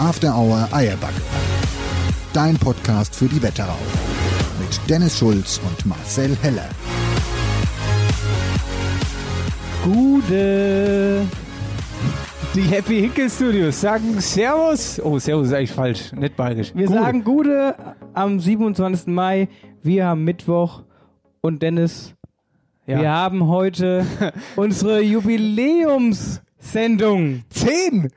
After 0.00 0.34
Hour 0.34 0.68
Eierback. 0.72 1.12
Dein 2.32 2.56
Podcast 2.56 3.14
für 3.14 3.26
die 3.26 3.40
Wetterau. 3.42 3.76
Mit 4.58 4.80
Dennis 4.88 5.18
Schulz 5.18 5.60
und 5.66 5.84
Marcel 5.86 6.34
Heller. 6.42 6.68
Gute. 9.84 11.22
Die 12.54 12.62
Happy 12.62 13.00
Hickel 13.02 13.28
Studios 13.30 13.80
sagen 13.80 14.20
Servus. 14.20 15.00
Oh, 15.02 15.18
Servus 15.18 15.48
ist 15.48 15.54
eigentlich 15.54 15.72
falsch, 15.72 16.12
nicht 16.12 16.36
bayerisch. 16.36 16.72
Wir 16.74 16.86
Gute. 16.86 16.98
sagen 16.98 17.24
Gute 17.24 17.74
am 18.14 18.40
27. 18.40 19.06
Mai. 19.08 19.48
Wir 19.82 20.06
haben 20.06 20.24
Mittwoch 20.24 20.82
und 21.42 21.62
Dennis, 21.62 22.14
Ja. 22.86 23.00
wir 23.00 23.10
haben 23.10 23.46
heute 23.46 24.04
unsere 24.56 25.00
Jubiläumssendung. 25.00 27.44
Zehn! 27.50 28.10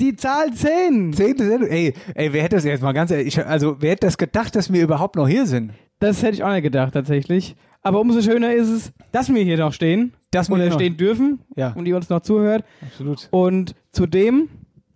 Die 0.00 0.16
Zahl 0.16 0.52
10. 0.52 1.12
Zehnte 1.12 1.46
Sendung. 1.46 1.68
Ey, 1.68 1.92
ey, 2.14 2.32
wer 2.32 2.42
hätte 2.42 2.56
das 2.56 2.64
jetzt 2.64 2.82
mal 2.82 2.92
ganz 2.92 3.10
ehrlich, 3.10 3.26
ich, 3.28 3.46
also 3.46 3.76
wer 3.80 3.90
hätte 3.92 4.06
das 4.06 4.16
gedacht, 4.16 4.56
dass 4.56 4.72
wir 4.72 4.82
überhaupt 4.82 5.16
noch 5.16 5.28
hier 5.28 5.46
sind? 5.46 5.72
Das 5.98 6.22
hätte 6.22 6.34
ich 6.34 6.42
auch 6.42 6.50
nicht 6.52 6.62
gedacht, 6.62 6.94
tatsächlich. 6.94 7.54
Aber 7.82 8.00
umso 8.00 8.22
schöner 8.22 8.54
ist 8.54 8.68
es, 8.68 8.92
dass 9.12 9.32
wir 9.32 9.42
hier 9.42 9.58
noch 9.58 9.72
stehen. 9.74 10.14
Dass 10.30 10.48
wir 10.48 10.56
hier 10.56 10.66
noch- 10.66 10.74
stehen 10.74 10.96
dürfen. 10.96 11.40
Ja. 11.56 11.72
Und 11.74 11.84
die 11.84 11.92
uns 11.92 12.08
noch 12.08 12.20
zuhört. 12.20 12.64
Absolut. 12.80 13.28
Und 13.30 13.74
zudem, 13.92 14.48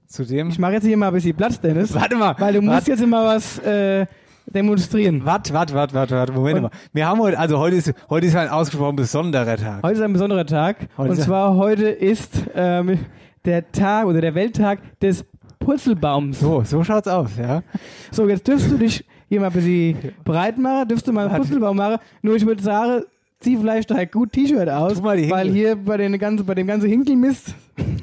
Zudem. 0.07 0.49
ich 0.49 0.59
mache 0.59 0.75
jetzt 0.75 0.87
hier 0.87 0.97
mal 0.97 1.09
ein 1.09 1.15
bisschen 1.15 1.37
Platz, 1.37 1.61
Dennis. 1.61 1.95
Warte 1.95 2.17
mal. 2.17 2.35
Weil 2.39 2.55
du 2.55 2.61
musst 2.63 2.73
warte, 2.75 2.91
jetzt 2.93 3.03
immer 3.03 3.25
was 3.27 3.59
äh, 3.59 4.07
demonstrieren. 4.47 5.25
Warte, 5.25 5.53
warte, 5.53 5.75
warte, 5.75 5.95
warte, 5.95 6.15
warte, 6.15 6.33
Moment 6.33 6.57
Und- 6.57 6.63
mal. 6.65 6.71
Wir 6.95 7.07
haben 7.07 7.21
heute, 7.21 7.39
also 7.39 7.59
heute 7.59 7.77
ist, 7.77 7.93
heute 8.09 8.27
ist 8.27 8.37
ein 8.37 8.49
ausgesprochen 8.49 8.97
besonderer 8.97 9.57
Tag. 9.59 9.83
Heute 9.83 9.95
ist 9.97 10.03
ein 10.03 10.13
besonderer 10.15 10.47
Tag. 10.47 10.77
Heute 10.97 11.11
und 11.11 11.17
zwar 11.21 11.57
heute 11.57 11.89
ist 11.89 12.31
ähm, 12.55 12.99
der 13.45 13.71
Tag 13.73 14.07
oder 14.07 14.21
der 14.21 14.35
Welttag 14.35 14.79
des 15.01 15.25
Purzelbaums. 15.59 16.41
So, 16.41 16.63
so 16.65 16.83
schaut's 16.85 17.09
aus, 17.09 17.31
ja. 17.39 17.63
So, 18.11 18.29
jetzt 18.29 18.47
dürfst 18.47 18.71
du 18.71 18.77
dich 18.77 19.05
hier 19.29 19.41
mal 19.41 19.47
ein 19.49 19.53
bisschen 19.53 19.97
breit 20.25 20.59
machen, 20.59 20.89
dürfst 20.89 21.07
du 21.07 21.13
mal 21.13 21.27
einen. 21.29 21.37
Purzelbaum 21.37 21.77
machen. 21.77 21.99
Nur 22.23 22.37
ich 22.37 22.45
würde 22.47 22.63
sagen, 22.63 23.05
zieh 23.41 23.57
vielleicht 23.57 23.91
ein 23.93 24.11
gut 24.11 24.33
T-Shirt 24.33 24.69
aus, 24.69 25.03
weil 25.03 25.19
hier 25.51 25.77
bei, 25.77 25.97
den 25.97 26.19
ganzen, 26.19 26.45
bei 26.47 26.55
dem 26.55 26.67
ganzen 26.67 26.89
Hinkelmist, 26.89 27.55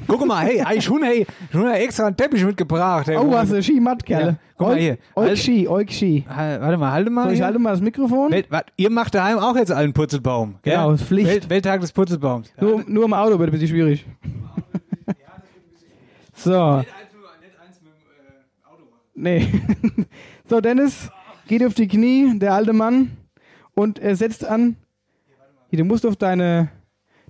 Guck 0.06 0.26
mal, 0.26 0.44
hey, 0.44 0.62
hey, 0.66 0.80
schon, 0.82 1.02
hey, 1.02 1.26
schon 1.50 1.66
extra 1.70 2.06
einen 2.06 2.16
Teppich 2.16 2.44
mitgebracht. 2.44 3.06
Hey, 3.06 3.16
oh, 3.16 3.32
hast 3.34 3.52
du 3.52 3.62
Skimatt, 3.62 4.06
Ja, 4.08 4.18
Kerle. 4.18 4.36
guck 4.58 4.68
mal 4.68 4.76
hier. 4.76 4.98
Euk 5.16 5.26
Halt- 5.26 5.38
Ski, 5.38 5.66
Euk 5.68 5.90
Ski. 5.90 6.24
Halt, 6.28 6.60
Warte 6.60 6.76
mal, 6.76 6.92
halte 6.92 7.10
mal. 7.10 7.28
So, 7.28 7.34
ich 7.34 7.40
halte 7.42 7.58
mal 7.58 7.70
das 7.70 7.80
Mikrofon. 7.80 8.30
Welt, 8.30 8.46
warte, 8.50 8.70
ihr 8.76 8.90
macht 8.90 9.14
daheim 9.14 9.38
auch 9.38 9.56
jetzt 9.56 9.72
einen 9.72 9.92
Purzelbaum. 9.92 10.56
Gell? 10.62 10.74
Genau, 10.74 10.92
ist 10.92 11.04
Pflicht. 11.04 11.28
Welt, 11.28 11.48
Welttag 11.50 11.80
des 11.80 11.92
Purzelbaums. 11.92 12.52
Nur, 12.60 12.84
nur 12.86 13.04
im 13.04 13.14
Auto 13.14 13.38
wird 13.38 13.48
ein 13.48 13.52
bisschen 13.52 13.68
schwierig. 13.68 14.04
So. 16.44 16.84
Nee. 19.14 19.46
so, 20.48 20.60
Dennis 20.60 21.10
geht 21.46 21.64
auf 21.64 21.74
die 21.74 21.88
Knie, 21.88 22.38
der 22.38 22.54
alte 22.54 22.72
Mann, 22.72 23.16
und 23.74 23.98
er 23.98 24.16
setzt 24.16 24.44
an. 24.44 24.76
Hier, 25.68 25.78
du 25.78 25.84
musst 25.84 26.04
auf 26.06 26.16
deine, 26.16 26.70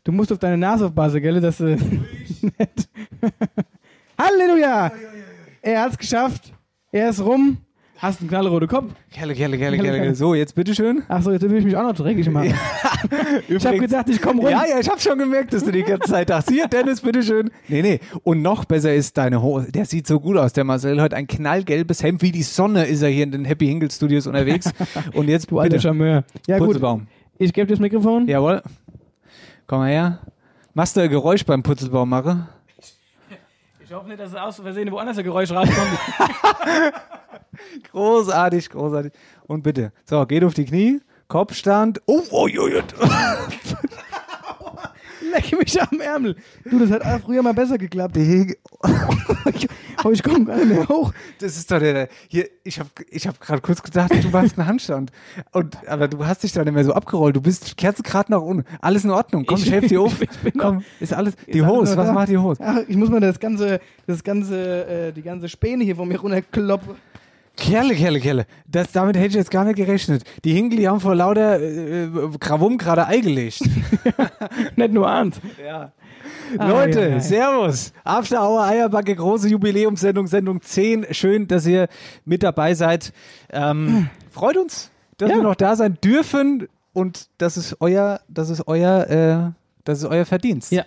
du 0.04 0.12
musst 0.12 0.32
auf 0.32 0.38
deine 0.38 0.56
Nase 0.56 0.86
aufpassen, 0.86 1.20
gell? 1.22 1.40
Das 1.40 1.60
äh, 1.60 1.76
nett. 2.58 2.88
Halleluja! 4.18 4.92
Er 5.60 5.82
hat's 5.82 5.98
geschafft. 5.98 6.52
Er 6.90 7.10
ist 7.10 7.20
rum. 7.20 7.58
Hast 8.02 8.18
einen 8.18 8.28
knallroten 8.30 8.66
Kopf. 8.66 8.92
Kerle, 9.12 9.32
Kerle, 9.32 9.56
Kerle. 9.56 9.78
Kerle. 9.78 10.14
So, 10.16 10.34
jetzt 10.34 10.56
bitteschön. 10.56 11.04
Achso, 11.06 11.30
jetzt 11.30 11.42
will 11.42 11.56
ich 11.56 11.64
mich 11.64 11.76
auch 11.76 11.84
noch 11.84 11.94
dreckig 11.94 12.28
machen. 12.28 12.52
ich 13.48 13.64
habe 13.64 13.78
gedacht, 13.78 14.08
ich 14.08 14.20
komme 14.20 14.40
rum. 14.40 14.50
Ja, 14.50 14.64
ja, 14.66 14.80
ich 14.80 14.90
habe 14.90 15.00
schon 15.00 15.16
gemerkt, 15.16 15.52
dass 15.52 15.62
du 15.62 15.70
die 15.70 15.84
ganze 15.84 16.10
Zeit 16.10 16.28
dachtest. 16.28 16.50
Hier, 16.50 16.66
Dennis, 16.66 17.00
bitteschön. 17.00 17.52
Nee, 17.68 17.80
nee. 17.80 18.00
Und 18.24 18.42
noch 18.42 18.64
besser 18.64 18.92
ist 18.92 19.16
deine 19.16 19.40
Hose. 19.40 19.70
Der 19.70 19.84
sieht 19.84 20.08
so 20.08 20.18
gut 20.18 20.36
aus, 20.36 20.52
der 20.52 20.64
Marcel. 20.64 21.00
Heute 21.00 21.14
ein 21.14 21.28
knallgelbes 21.28 22.02
Hemd. 22.02 22.22
Wie 22.22 22.32
die 22.32 22.42
Sonne 22.42 22.86
ist 22.86 23.02
er 23.02 23.08
hier 23.08 23.22
in 23.22 23.30
den 23.30 23.44
Happy 23.44 23.68
Hingle 23.68 23.88
Studios 23.88 24.26
unterwegs. 24.26 24.72
Und 25.14 25.28
jetzt 25.28 25.48
Du 25.48 25.60
alter. 25.60 25.78
Charmeur. 25.78 26.24
Ja, 26.48 26.58
gut. 26.58 26.66
Purzelbaum. 26.66 27.06
Ich 27.38 27.52
gebe 27.52 27.68
dir 27.68 27.74
das 27.74 27.80
Mikrofon. 27.80 28.26
Jawohl. 28.26 28.62
Komm 29.68 29.78
mal 29.78 29.90
her. 29.92 30.18
Machst 30.74 30.96
du 30.96 31.02
ein 31.02 31.08
Geräusch 31.08 31.46
beim 31.46 31.62
Purzelbaum 31.62 32.08
machen? 32.08 32.48
Ich 33.84 33.92
hoffe 33.94 34.08
nicht, 34.08 34.18
dass 34.18 34.30
es 34.30 34.34
aus 34.34 34.56
Versehen 34.56 34.90
woanders 34.90 35.18
ein 35.18 35.24
Geräusch 35.24 35.52
rauskommt. 35.52 35.98
Großartig, 37.90 38.70
großartig. 38.70 39.12
Und 39.46 39.62
bitte. 39.62 39.92
So, 40.04 40.24
geht 40.26 40.44
auf 40.44 40.54
die 40.54 40.64
Knie. 40.64 41.00
Kopfstand. 41.28 42.00
Oh, 42.06 42.22
oh, 42.30 42.48
oh, 42.58 42.68
oh. 43.00 43.08
Leck 45.32 45.58
mich 45.58 45.80
am 45.80 46.00
Ärmel. 46.00 46.36
Du, 46.68 46.78
das 46.78 46.90
hat 46.90 47.22
früher 47.22 47.42
mal 47.42 47.54
besser 47.54 47.78
geklappt. 47.78 48.16
Aber 49.96 50.12
ich 50.12 50.22
komme 50.22 50.44
gar 50.44 50.56
nicht 50.56 50.68
mehr 50.68 50.88
hoch. 50.88 51.12
Das 51.38 51.56
ist 51.56 51.70
doch 51.70 51.78
der, 51.78 52.08
hier, 52.28 52.48
ich 52.64 52.78
habe 52.80 52.90
ich 53.08 53.26
hab 53.26 53.40
gerade 53.40 53.62
kurz 53.62 53.82
gedacht, 53.82 54.10
du 54.12 54.28
machst 54.28 54.58
einen 54.58 54.66
Handstand. 54.66 55.10
Und, 55.52 55.76
aber 55.88 56.08
du 56.08 56.24
hast 56.26 56.42
dich 56.42 56.52
da 56.52 56.64
nicht 56.64 56.74
mehr 56.74 56.84
so 56.84 56.92
abgerollt. 56.92 57.36
Du 57.36 57.40
bist 57.40 57.76
kerzengrad 57.76 58.28
nach 58.30 58.40
unten. 58.42 58.64
Alles 58.80 59.04
in 59.04 59.10
Ordnung. 59.10 59.46
Komm, 59.46 59.58
ich, 59.58 59.66
Ich- 59.66 59.72
helfe 59.72 59.88
dir 59.88 60.00
auf. 60.00 60.16
Komm, 60.58 60.84
ist 61.00 61.14
alles. 61.14 61.34
Die 61.46 61.58
Ist 61.60 61.66
Hose, 61.66 61.96
was 61.96 62.12
macht 62.12 62.28
die 62.28 62.38
Hose? 62.38 62.60
Ach, 62.64 62.78
ich 62.86 62.96
muss 62.96 63.08
mal 63.08 63.20
das 63.20 63.38
ganze, 63.38 63.80
das 64.06 64.22
ganze, 64.24 64.86
äh, 64.86 65.12
die 65.12 65.22
ganze 65.22 65.48
Späne 65.48 65.84
hier 65.84 65.96
von 65.96 66.08
mir 66.08 66.20
runterkloppen. 66.20 66.96
Kerle, 67.56 67.94
Kerle, 67.94 68.20
Kerle. 68.20 68.46
Das, 68.66 68.92
damit 68.92 69.16
hätte 69.16 69.28
ich 69.28 69.34
jetzt 69.34 69.50
gar 69.50 69.64
nicht 69.64 69.76
gerechnet. 69.76 70.24
Die 70.44 70.52
Hinkel, 70.54 70.78
die 70.78 70.88
haben 70.88 71.00
vor 71.00 71.14
lauter 71.14 71.60
äh, 71.60 72.04
äh, 72.04 72.08
Krawum 72.40 72.78
gerade 72.78 73.06
Ei 73.06 73.20
gelegt. 73.20 73.60
nicht 74.76 74.92
nur 74.92 75.08
ahnt. 75.08 75.40
Ja. 75.62 75.92
Ah, 76.58 76.68
Leute, 76.68 77.00
ja, 77.00 77.08
ja. 77.08 77.20
Servus. 77.20 77.92
After 78.04 78.40
Hour 78.42 78.64
Eierbacke, 78.64 79.14
große 79.14 79.48
Jubiläumssendung, 79.48 80.26
Sendung 80.26 80.60
10. 80.62 81.06
Schön, 81.10 81.46
dass 81.46 81.66
ihr 81.66 81.88
mit 82.24 82.42
dabei 82.42 82.74
seid. 82.74 83.12
Ähm, 83.50 84.08
freut 84.30 84.56
uns, 84.56 84.90
dass 85.18 85.30
Ja. 85.30 85.36
wir 85.36 85.42
noch 85.42 85.54
da 85.54 85.76
sein 85.76 85.98
dürfen 86.02 86.68
und 86.92 87.28
das 87.38 87.56
ist 87.56 87.76
euer, 87.80 88.20
das 88.28 88.50
ist 88.50 88.66
euer, 88.66 89.08
äh, 89.10 89.52
das 89.84 89.98
ist 89.98 90.04
euer 90.04 90.24
Verdienst. 90.24 90.72
Ja. 90.72 90.84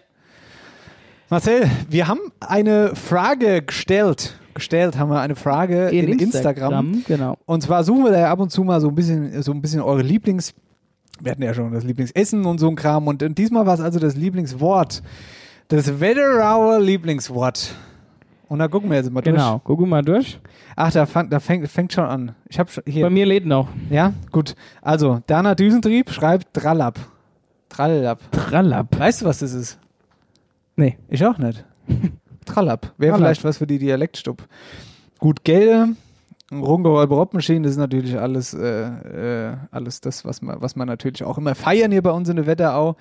Marcel, 1.29 1.69
wir 1.89 2.07
haben 2.07 2.19
eine 2.39 2.95
Frage 2.95 3.61
gestellt. 3.63 4.35
Gestellt 4.55 4.97
haben 4.97 5.09
wir 5.09 5.19
eine 5.19 5.35
Frage 5.35 5.89
in, 5.89 6.17
Instagram. 6.17 7.03
Genau. 7.07 7.37
Und 7.45 7.61
zwar 7.61 7.83
suchen 7.83 8.05
wir 8.05 8.11
da 8.11 8.19
ja 8.19 8.31
ab 8.31 8.39
und 8.39 8.51
zu 8.51 8.63
mal 8.63 8.79
so 8.79 8.87
ein 8.87 8.95
bisschen, 8.95 9.43
so 9.43 9.51
ein 9.51 9.61
bisschen 9.61 9.81
eure 9.81 10.01
Lieblings, 10.01 10.53
wir 11.19 11.31
hatten 11.31 11.43
ja 11.43 11.53
schon 11.53 11.71
das 11.71 11.83
Lieblingsessen 11.83 12.45
und 12.45 12.59
so 12.59 12.69
ein 12.69 12.75
Kram. 12.75 13.07
Und, 13.07 13.21
und 13.21 13.37
diesmal 13.37 13.65
war 13.65 13.73
es 13.73 13.79
also 13.79 13.99
das 13.99 14.15
Lieblingswort. 14.15 15.03
Das 15.67 15.99
Wetterauer 15.99 16.79
Lieblingswort. 16.79 17.75
Und 18.47 18.59
da 18.59 18.67
gucken 18.67 18.89
wir 18.89 18.97
jetzt 18.97 19.11
mal 19.11 19.21
durch. 19.21 19.35
Genau. 19.35 19.59
Guck 19.63 19.79
mal 19.87 20.01
durch. 20.03 20.39
Ach, 20.75 20.91
da, 20.91 21.05
fang, 21.05 21.29
da 21.29 21.39
fängt, 21.39 21.67
fängt 21.67 21.93
schon 21.93 22.05
an. 22.05 22.35
Ich 22.47 22.59
habe 22.59 22.69
hier. 22.85 23.03
Bei 23.05 23.09
mir 23.09 23.25
lädt 23.25 23.45
noch. 23.45 23.67
Ja, 23.89 24.13
gut. 24.31 24.55
Also, 24.81 25.19
Dana 25.27 25.55
Düsentrieb 25.55 26.11
schreibt 26.11 26.53
Trallab. 26.53 26.99
Trallab. 27.69 28.19
Trallab. 28.31 28.99
Weißt 28.99 29.21
du, 29.21 29.25
was 29.25 29.39
das 29.39 29.53
ist? 29.53 29.79
Nee. 30.75 30.97
Ich 31.09 31.25
auch 31.25 31.37
nicht. 31.37 31.65
Trallab. 32.45 32.93
Wäre 32.97 33.17
vielleicht 33.17 33.43
was 33.43 33.57
für 33.57 33.67
die 33.67 33.79
Dialektstub. 33.79 34.43
Gut, 35.19 35.43
Gelde, 35.43 35.89
Rungeräu 36.51 37.03
Robmaschinen, 37.03 37.63
das 37.63 37.73
ist 37.73 37.77
natürlich 37.77 38.19
alles, 38.19 38.53
äh, 38.53 39.49
äh, 39.49 39.57
alles 39.71 40.01
das, 40.01 40.25
was 40.25 40.41
man, 40.41 40.61
was 40.61 40.75
man 40.75 40.87
natürlich 40.87 41.23
auch 41.23 41.37
immer 41.37 41.55
feiern 41.55 41.91
hier 41.91 42.01
bei 42.01 42.11
uns 42.11 42.29
in 42.29 42.35
der 42.35 42.45
Wetterau. 42.45 42.95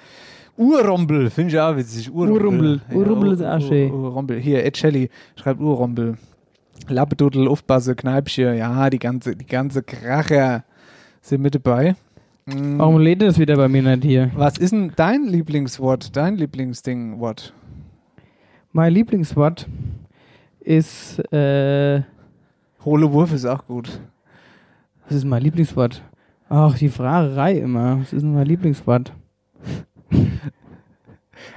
Urrombel, 0.56 1.30
finde 1.30 1.52
ich 1.52 1.60
auch 1.60 1.76
witzig. 1.76 2.12
Urrombel. 2.12 2.40
Urrombel. 2.40 2.80
Urrombel 2.92 3.32
ist 3.32 3.42
auch 3.42 3.60
schön. 3.60 3.90
Ur 3.90 4.04
Urrombel. 4.04 4.38
Hier, 4.38 4.64
Ed 4.64 4.76
Shelley 4.76 5.10
schreibt 5.36 5.60
Urrombel. 5.60 6.16
Lappeduddel, 6.88 7.48
Aufbasse, 7.48 7.94
Kneipchen, 7.94 8.56
ja, 8.56 8.88
die 8.90 8.98
ganze, 8.98 9.36
die 9.36 9.46
ganze 9.46 9.82
Kracher 9.82 10.64
sind 11.20 11.42
mit 11.42 11.54
dabei. 11.54 11.96
Warum 12.46 12.98
lädt 12.98 13.22
das 13.22 13.38
wieder 13.38 13.56
bei 13.56 13.68
mir 13.68 13.82
nicht 13.82 14.04
hier? 14.04 14.30
Was 14.36 14.58
ist 14.58 14.72
denn 14.72 14.92
dein 14.96 15.24
Lieblingswort, 15.24 16.14
dein 16.14 16.36
Lieblingsding-Wort? 16.36 17.54
Mein 18.76 18.92
Lieblingswort 18.92 19.68
ist, 20.58 21.20
äh, 21.32 22.02
Hohle 22.84 23.12
Wurf 23.12 23.32
ist 23.32 23.44
auch 23.46 23.64
gut. 23.66 24.00
was 25.06 25.16
ist 25.16 25.24
mein 25.24 25.42
Lieblingswort? 25.42 26.02
Ach, 26.48 26.76
die 26.76 26.88
Fragerei 26.88 27.52
immer. 27.58 28.00
Was 28.00 28.12
ist 28.12 28.22
denn 28.22 28.34
mein 28.34 28.46
Lieblingswort? 28.46 29.12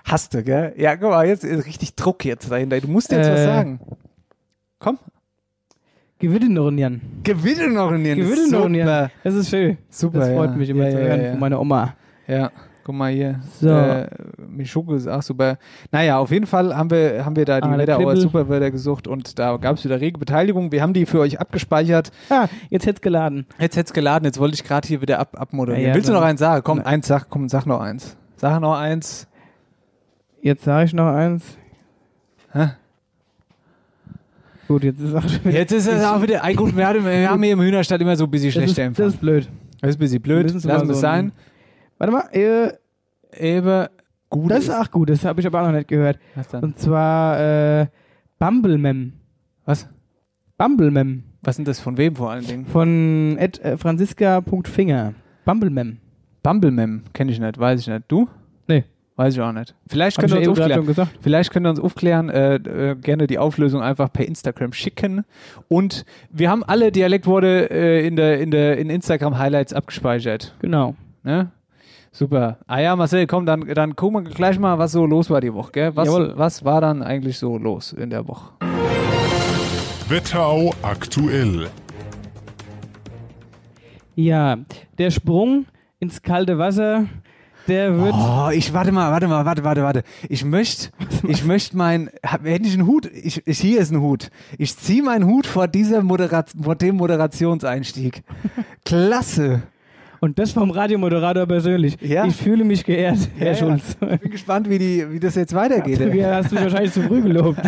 Hast 0.05 0.33
du, 0.35 0.43
gell? 0.43 0.73
Ja, 0.77 0.95
guck 0.95 1.09
mal, 1.09 1.25
jetzt 1.27 1.43
ist 1.43 1.65
richtig 1.65 1.95
Druck 1.95 2.23
jetzt 2.23 2.51
dahinter. 2.51 2.79
Du 2.79 2.87
musst 2.87 3.11
jetzt 3.11 3.29
was 3.31 3.39
Äh, 3.39 3.45
sagen. 3.45 3.79
Komm. 4.77 4.99
Gewinnorientieren. 6.19 7.01
Gewinne 7.23 7.69
noch 7.69 7.91
in 7.93 8.03
den 8.03 8.19
Gewinnorientieren. 8.19 9.09
Das 9.23 9.33
ist 9.33 9.49
schön. 9.49 9.79
Super, 9.89 10.19
Das 10.19 10.29
freut 10.29 10.51
ja. 10.51 10.55
mich 10.55 10.69
immer 10.69 10.85
Ja, 10.85 10.91
zu 10.91 10.97
hören 10.99 11.21
ja. 11.23 11.31
von 11.31 11.39
meiner 11.39 11.59
Oma. 11.59 11.95
Ja, 12.27 12.51
guck 12.87 12.95
mal 12.95 13.11
hier. 13.11 13.41
So. 13.59 13.67
Äh, 13.69 14.07
Mischoko 14.49 14.95
ist 14.95 15.07
auch 15.07 15.21
super. 15.21 15.57
Naja, 15.91 16.17
auf 16.19 16.31
jeden 16.31 16.45
Fall 16.47 16.73
haben 16.75 16.89
wir, 16.89 17.25
haben 17.25 17.35
wir 17.35 17.43
da 17.43 17.59
die 17.59 17.67
Ah, 17.67 17.77
Wetterauer. 17.77 18.15
Superwörter 18.15 18.71
gesucht 18.71 19.07
und 19.09 19.37
da 19.37 19.57
gab 19.57 19.75
es 19.75 19.83
wieder 19.83 19.99
rege 19.99 20.17
Beteiligung. 20.17 20.71
Wir 20.71 20.81
haben 20.81 20.93
die 20.93 21.05
für 21.05 21.19
euch 21.19 21.39
abgespeichert. 21.39 22.11
Ah, 22.29 22.47
jetzt 22.69 22.85
hätte 22.85 22.95
es 22.99 23.01
geladen. 23.01 23.45
Jetzt 23.59 23.75
hätte 23.75 23.87
es 23.87 23.93
geladen, 23.93 24.23
jetzt 24.23 24.39
wollte 24.39 24.55
ich 24.55 24.63
gerade 24.63 24.87
hier 24.87 25.01
wieder 25.01 25.19
ab, 25.19 25.35
abmoderieren. 25.37 25.83
Ja, 25.83 25.89
ja, 25.89 25.95
Willst 25.95 26.07
du 26.07 26.13
noch 26.13 26.21
eins 26.21 26.39
sagen? 26.39 26.63
Komm, 26.63 26.79
eins 26.79 27.07
sag, 27.07 27.29
komm, 27.29 27.49
sag 27.49 27.65
noch 27.65 27.81
eins. 27.81 28.15
Sag 28.37 28.59
noch 28.61 28.77
eins. 28.79 29.27
Jetzt 30.41 30.63
sage 30.63 30.85
ich 30.85 30.93
noch 30.93 31.13
eins. 31.13 31.43
Hä? 32.53 32.69
Gut, 34.69 34.83
jetzt 34.83 34.99
ist 35.01 35.13
auch 35.13 35.23
wieder. 35.23 35.51
Jetzt 35.51 35.71
ist 35.73 35.87
es 35.87 36.03
auch 36.05 36.21
wieder, 36.21 36.43
ein 36.43 36.55
gut, 36.55 36.75
wir, 36.75 36.87
haben 36.87 37.43
hier 37.43 37.53
im 37.53 37.61
Hühnerstadt 37.61 37.99
immer 38.01 38.15
so 38.15 38.23
ein 38.25 38.31
bisschen 38.31 38.47
das 38.47 38.53
schlechter 38.71 38.81
das 38.83 38.87
Empfang. 38.87 39.07
ist 39.07 39.19
blöd. 39.19 39.49
Das 39.81 39.89
ist 39.91 39.95
ein 39.97 39.99
bisschen 39.99 40.21
blöd, 40.21 40.51
lassen 40.53 40.67
wir 40.67 40.75
es 40.75 40.81
so 40.87 40.93
ein- 40.93 40.95
sein. 40.95 41.31
Warte 41.97 42.13
mal, 42.13 42.29
äh, 42.31 42.73
Eben 43.35 43.87
gut 44.29 44.51
das 44.51 44.63
ist 44.65 44.69
auch 44.69 44.89
gut. 44.91 45.09
Das 45.09 45.25
habe 45.25 45.39
ich 45.41 45.47
aber 45.47 45.61
auch 45.61 45.67
noch 45.67 45.73
nicht 45.73 45.87
gehört. 45.87 46.19
Was 46.35 46.47
dann? 46.49 46.63
Und 46.63 46.79
zwar 46.79 47.39
äh, 47.81 47.87
Bumblemem. 48.39 49.13
Was? 49.65 49.87
Bumblemem. 50.57 51.23
Was 51.41 51.55
sind 51.55 51.67
das 51.67 51.79
von 51.79 51.97
wem 51.97 52.15
vor 52.15 52.31
allen 52.31 52.45
Dingen? 52.45 52.65
Von 52.65 53.37
Ed, 53.37 53.59
äh, 53.63 53.77
franziska.finger. 53.77 55.13
Bumblemem. 55.45 55.97
Bumblemem, 56.43 57.03
kenne 57.13 57.31
ich 57.31 57.39
nicht, 57.39 57.57
weiß 57.59 57.81
ich 57.81 57.87
nicht. 57.87 58.03
Du? 58.07 58.27
Nee. 58.67 58.85
Weiß 59.15 59.33
ich 59.33 59.41
auch 59.41 59.51
nicht. 59.51 59.75
Vielleicht 59.87 60.19
könnt 60.19 60.31
ihr 60.33 60.49
uns 60.49 60.59
aufklären. 60.59 61.09
Vielleicht 61.21 61.51
könnt 61.51 61.65
ihr 61.65 61.69
uns 61.71 61.79
aufklären, 61.79 62.29
äh, 62.29 62.55
äh, 62.55 62.95
gerne 62.95 63.27
die 63.27 63.39
Auflösung 63.39 63.81
einfach 63.81 64.13
per 64.13 64.27
Instagram 64.27 64.73
schicken. 64.73 65.25
Und 65.67 66.05
wir 66.29 66.51
haben 66.51 66.63
alle 66.63 66.91
Dialektworte 66.91 67.69
äh, 67.71 68.05
in 68.05 68.15
der 68.15 68.39
in 68.39 68.51
der 68.51 68.77
in 68.77 68.89
Instagram 68.89 69.39
Highlights 69.39 69.73
abgespeichert. 69.73 70.55
Genau. 70.59 70.95
Ne? 71.23 71.51
Super. 72.11 72.57
Ah 72.67 72.79
ja, 72.79 72.95
Marcel, 72.95 73.27
komm, 73.27 73.45
dann, 73.45 73.67
dann 73.73 73.95
gucken 73.95 74.25
wir 74.25 74.31
gleich 74.31 74.57
mal, 74.57 74.79
was 74.79 74.91
so 74.91 75.05
los 75.05 75.29
war 75.29 75.41
die 75.41 75.53
Woche. 75.53 75.71
Gell? 75.71 75.95
Was, 75.95 76.07
Jawohl. 76.07 76.33
was 76.35 76.65
war 76.65 76.81
dann 76.81 77.03
eigentlich 77.03 77.37
so 77.37 77.57
los 77.57 77.93
in 77.93 78.09
der 78.09 78.27
Woche? 78.27 78.53
Wetterau 80.09 80.73
aktuell. 80.81 81.67
Ja, 84.15 84.57
der 84.97 85.11
Sprung 85.11 85.65
ins 85.99 86.21
kalte 86.21 86.57
Wasser, 86.57 87.05
der 87.67 87.95
wird. 87.97 88.13
Oh, 88.15 88.49
ich 88.51 88.73
warte 88.73 88.91
mal, 88.91 89.11
warte 89.11 89.27
mal, 89.27 89.45
warte, 89.45 89.63
warte, 89.63 89.83
warte. 89.83 90.03
Ich 90.29 90.43
möchte, 90.45 90.89
ich 91.27 91.43
möchte 91.45 91.75
mein, 91.77 92.09
hab, 92.25 92.45
hätte 92.45 92.67
ich 92.67 92.73
einen 92.73 92.87
Hut, 92.87 93.05
ich, 93.05 93.45
ich, 93.45 93.59
hier 93.59 93.79
ist 93.79 93.91
ein 93.91 94.01
Hut. 94.01 94.29
Ich 94.57 94.75
ziehe 94.77 95.03
meinen 95.03 95.25
Hut 95.25 95.45
vor 95.45 95.67
dieser 95.67 96.01
Moderat, 96.01 96.51
vor 96.59 96.75
dem 96.75 96.95
Moderationseinstieg. 96.95 98.23
Klasse. 98.85 99.63
Und 100.19 100.39
das 100.39 100.51
vom 100.51 100.71
Radiomoderator 100.71 101.45
persönlich. 101.45 101.97
Ja. 102.01 102.25
Ich 102.25 102.35
fühle 102.35 102.63
mich 102.63 102.83
geehrt, 102.83 103.17
Herr 103.37 103.47
Ja, 103.47 103.53
ja. 103.53 103.57
Schulz. 103.57 103.97
Ich 104.11 104.19
bin 104.19 104.31
gespannt, 104.31 104.69
wie 104.69 104.79
die, 104.79 105.11
wie 105.11 105.19
das 105.19 105.35
jetzt 105.35 105.53
weitergeht. 105.53 105.99
Du 105.99 106.25
hast 106.25 106.51
mich 106.51 106.61
wahrscheinlich 106.61 106.91
zu 106.91 107.03
früh 107.03 107.21
gelobt. 107.21 107.59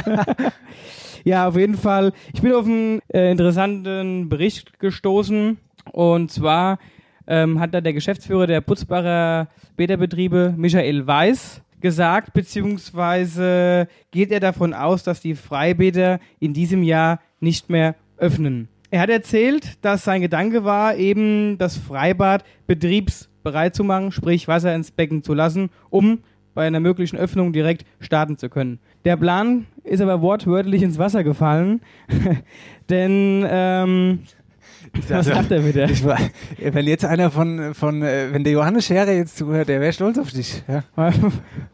ja, 1.23 1.47
auf 1.47 1.55
jeden 1.55 1.75
Fall. 1.75 2.11
Ich 2.33 2.41
bin 2.41 2.53
auf 2.53 2.65
einen 2.65 3.01
äh, 3.13 3.31
interessanten 3.31 4.29
Bericht 4.29 4.79
gestoßen. 4.79 5.57
Und 5.91 6.31
zwar 6.31 6.79
ähm, 7.27 7.59
hat 7.59 7.73
da 7.73 7.81
der 7.81 7.93
Geschäftsführer 7.93 8.47
der 8.47 8.61
Putzbacher 8.61 9.47
Bäderbetriebe, 9.77 10.53
Michael 10.57 11.05
Weiß, 11.05 11.61
gesagt, 11.79 12.33
beziehungsweise 12.33 13.87
geht 14.11 14.31
er 14.31 14.39
davon 14.39 14.73
aus, 14.73 15.03
dass 15.03 15.21
die 15.21 15.35
Freibäder 15.35 16.19
in 16.39 16.53
diesem 16.53 16.83
Jahr 16.83 17.19
nicht 17.39 17.69
mehr 17.69 17.95
öffnen. 18.17 18.67
Er 18.91 19.01
hat 19.01 19.09
erzählt, 19.09 19.77
dass 19.83 20.03
sein 20.03 20.21
Gedanke 20.21 20.63
war, 20.63 20.95
eben 20.95 21.57
das 21.59 21.77
Freibad 21.77 22.44
betriebsbereit 22.65 23.75
zu 23.75 23.83
machen, 23.83 24.12
sprich 24.12 24.47
Wasser 24.47 24.74
ins 24.74 24.91
Becken 24.91 25.24
zu 25.24 25.33
lassen, 25.33 25.69
um 25.89 26.19
bei 26.56 26.65
einer 26.65 26.80
möglichen 26.80 27.18
Öffnung 27.18 27.53
direkt 27.53 27.86
starten 28.00 28.38
zu 28.38 28.50
können. 28.50 28.80
Der 29.06 29.15
Plan 29.15 29.68
ist 29.83 30.01
aber 30.01 30.21
wortwörtlich 30.21 30.81
ins 30.81 30.97
Wasser 30.97 31.24
gefallen, 31.24 31.81
denn 32.89 33.45
ähm, 33.47 34.19
was 35.07 35.25
sagt 35.27 35.51
er 35.51 35.65
wieder? 35.65 35.89
Ich 35.89 36.03
war, 36.03 36.18
wenn 36.57 36.88
jetzt 36.88 37.06
einer 37.06 37.30
von, 37.30 37.74
von 37.74 38.01
äh, 38.01 38.33
wenn 38.33 38.44
der 38.44 38.53
Johannes 38.53 38.85
Scherer 38.85 39.12
jetzt 39.12 39.38
zuhört, 39.38 39.69
der 39.69 39.81
wäre 39.81 39.94
stolz 39.94 40.18
auf 40.18 40.31
dich. 40.31 40.63
Ja. 40.68 40.83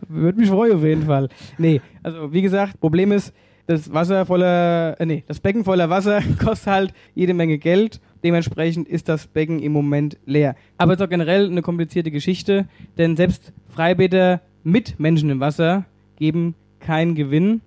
Würde 0.07 0.39
mich 0.39 0.49
freuen 0.49 0.73
auf 0.73 0.83
jeden 0.83 1.05
Fall. 1.05 1.29
Nee, 1.57 1.81
also 2.03 2.33
wie 2.33 2.41
gesagt, 2.41 2.79
Problem 2.79 3.11
ist, 3.11 3.33
das 3.67 3.91
Wasser 3.93 4.25
voller, 4.25 4.99
äh, 4.99 5.05
nee, 5.05 5.23
das 5.27 5.39
Becken 5.39 5.63
voller 5.63 5.89
Wasser 5.89 6.21
kostet 6.43 6.67
halt 6.67 6.93
jede 7.13 7.33
Menge 7.33 7.57
Geld. 7.57 7.99
Dementsprechend 8.23 8.87
ist 8.87 9.09
das 9.09 9.27
Becken 9.27 9.59
im 9.59 9.71
Moment 9.71 10.17
leer. 10.25 10.55
Aber 10.77 10.93
es 10.93 10.99
ist 10.99 11.05
auch 11.05 11.09
generell 11.09 11.47
eine 11.47 11.61
komplizierte 11.61 12.11
Geschichte, 12.11 12.67
denn 12.97 13.15
selbst 13.15 13.53
Freibäder 13.69 14.41
mit 14.63 14.99
Menschen 14.99 15.29
im 15.29 15.39
Wasser 15.39 15.85
geben 16.15 16.55
keinen 16.79 17.15
Gewinn 17.15 17.61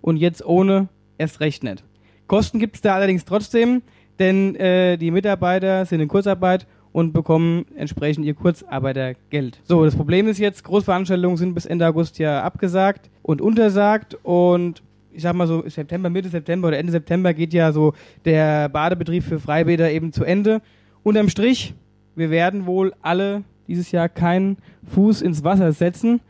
und 0.00 0.16
jetzt 0.16 0.44
ohne 0.44 0.88
erst 1.18 1.40
recht 1.40 1.64
nicht. 1.64 1.84
Kosten 2.26 2.58
gibt 2.58 2.76
es 2.76 2.80
da 2.80 2.94
allerdings 2.94 3.24
trotzdem, 3.24 3.82
denn 4.18 4.54
äh, 4.56 4.96
die 4.96 5.10
Mitarbeiter 5.10 5.84
sind 5.84 6.00
in 6.00 6.08
Kurzarbeit 6.08 6.66
und 6.92 7.12
bekommen 7.12 7.66
entsprechend 7.76 8.24
ihr 8.24 8.34
Kurzarbeitergeld. 8.34 9.60
So, 9.64 9.84
das 9.84 9.96
Problem 9.96 10.28
ist 10.28 10.38
jetzt, 10.38 10.62
Großveranstaltungen 10.62 11.36
sind 11.36 11.54
bis 11.54 11.66
Ende 11.66 11.86
August 11.86 12.18
ja 12.18 12.42
abgesagt 12.42 13.10
und 13.22 13.40
untersagt 13.40 14.16
und 14.22 14.82
ich 15.14 15.22
sag 15.22 15.34
mal 15.34 15.46
so, 15.46 15.62
September, 15.66 16.10
Mitte 16.10 16.28
September 16.28 16.68
oder 16.68 16.78
Ende 16.78 16.92
September 16.92 17.32
geht 17.32 17.54
ja 17.54 17.72
so 17.72 17.94
der 18.24 18.68
Badebetrieb 18.68 19.22
für 19.22 19.38
Freibäder 19.38 19.90
eben 19.90 20.12
zu 20.12 20.24
Ende. 20.24 20.60
Unterm 21.02 21.28
Strich, 21.28 21.74
wir 22.16 22.30
werden 22.30 22.66
wohl 22.66 22.92
alle 23.00 23.44
dieses 23.68 23.92
Jahr 23.92 24.08
keinen 24.08 24.58
Fuß 24.94 25.22
ins 25.22 25.44
Wasser 25.44 25.72
setzen. 25.72 26.20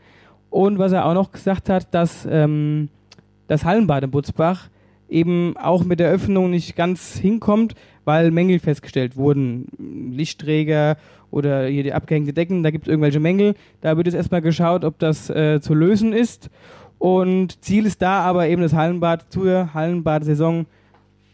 Und 0.49 0.77
was 0.77 0.91
er 0.91 1.05
auch 1.05 1.13
noch 1.13 1.31
gesagt 1.31 1.69
hat, 1.69 1.93
dass 1.93 2.27
ähm, 2.29 2.89
das 3.47 3.65
Hallenbad 3.65 4.03
in 4.03 4.11
Butzbach 4.11 4.69
eben 5.09 5.55
auch 5.57 5.83
mit 5.83 5.99
der 5.99 6.09
Öffnung 6.09 6.49
nicht 6.49 6.75
ganz 6.75 7.17
hinkommt, 7.17 7.75
weil 8.05 8.31
Mängel 8.31 8.59
festgestellt 8.59 9.17
wurden. 9.17 9.67
Lichtträger 10.11 10.97
oder 11.31 11.65
hier 11.65 11.83
die 11.83 11.93
abgehängte 11.93 12.33
Decken, 12.33 12.63
da 12.63 12.71
gibt 12.71 12.85
es 12.85 12.89
irgendwelche 12.89 13.19
Mängel. 13.19 13.55
Da 13.81 13.97
wird 13.97 14.07
jetzt 14.07 14.15
erstmal 14.15 14.41
geschaut, 14.41 14.85
ob 14.85 14.97
das 14.99 15.29
äh, 15.29 15.59
zu 15.59 15.73
lösen 15.73 16.13
ist. 16.13 16.49
Und 17.05 17.63
Ziel 17.63 17.85
ist 17.85 18.01
da 18.01 18.21
aber 18.21 18.47
eben 18.47 18.63
das 18.63 18.73
Hallenbad 18.73 19.31
zur 19.31 19.75
Hallenbad-Saison 19.75 20.65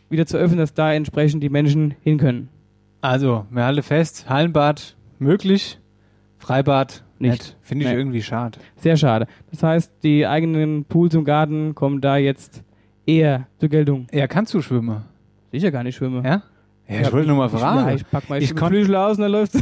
wieder 0.10 0.25
zu 0.25 0.36
öffnen, 0.38 0.60
dass 0.60 0.74
da 0.74 0.92
entsprechend 0.94 1.42
die 1.44 1.48
Menschen 1.48 1.94
hin 2.01 2.18
können. 2.18 2.50
Also, 3.00 3.46
wir 3.50 3.63
halten 3.63 3.82
fest, 3.82 4.30
Hallenbad 4.30 4.98
möglich, 5.18 5.80
Freibad 6.40 7.06
nicht. 7.20 7.56
Finde 7.62 7.86
ich 7.86 7.92
Nee. 7.92 7.98
irgendwie 7.98 8.22
schade. 8.22 8.60
Sehr 8.75 8.98
schade. 8.98 9.28
Das 9.50 9.63
heißt, 9.63 9.94
die 10.04 10.28
eigenen 10.28 10.84
Pools 10.84 11.13
im 11.13 11.24
Garten 11.24 11.74
kommen 11.74 12.01
da 12.01 12.18
jetzt 12.18 12.63
eher 13.06 13.48
zur 13.58 13.70
Geltung. 13.70 14.08
Ja, 14.12 14.28
kannst 14.28 14.54
du 14.54 14.62
schwimmen? 14.62 15.06
Sicher 15.54 15.72
gar 15.72 15.84
nicht 15.84 15.96
schwimmen. 15.96 16.25
Ja? 16.25 16.44
Ja, 16.91 17.01
ich 17.01 17.12
wollte 17.13 17.27
nur 17.27 17.38
mal 17.38 17.50
fragen. 17.50 17.88
Ja, 17.88 17.93
ich 17.95 18.10
pack 18.10 18.29
mal 18.29 18.38
Ich 18.41 18.51
ich 18.51 18.55
kon- 18.55 18.69
Flügel 18.69 18.95
aus 18.95 19.17
und 19.17 19.24
dann 19.24 19.31
läuft's. 19.31 19.57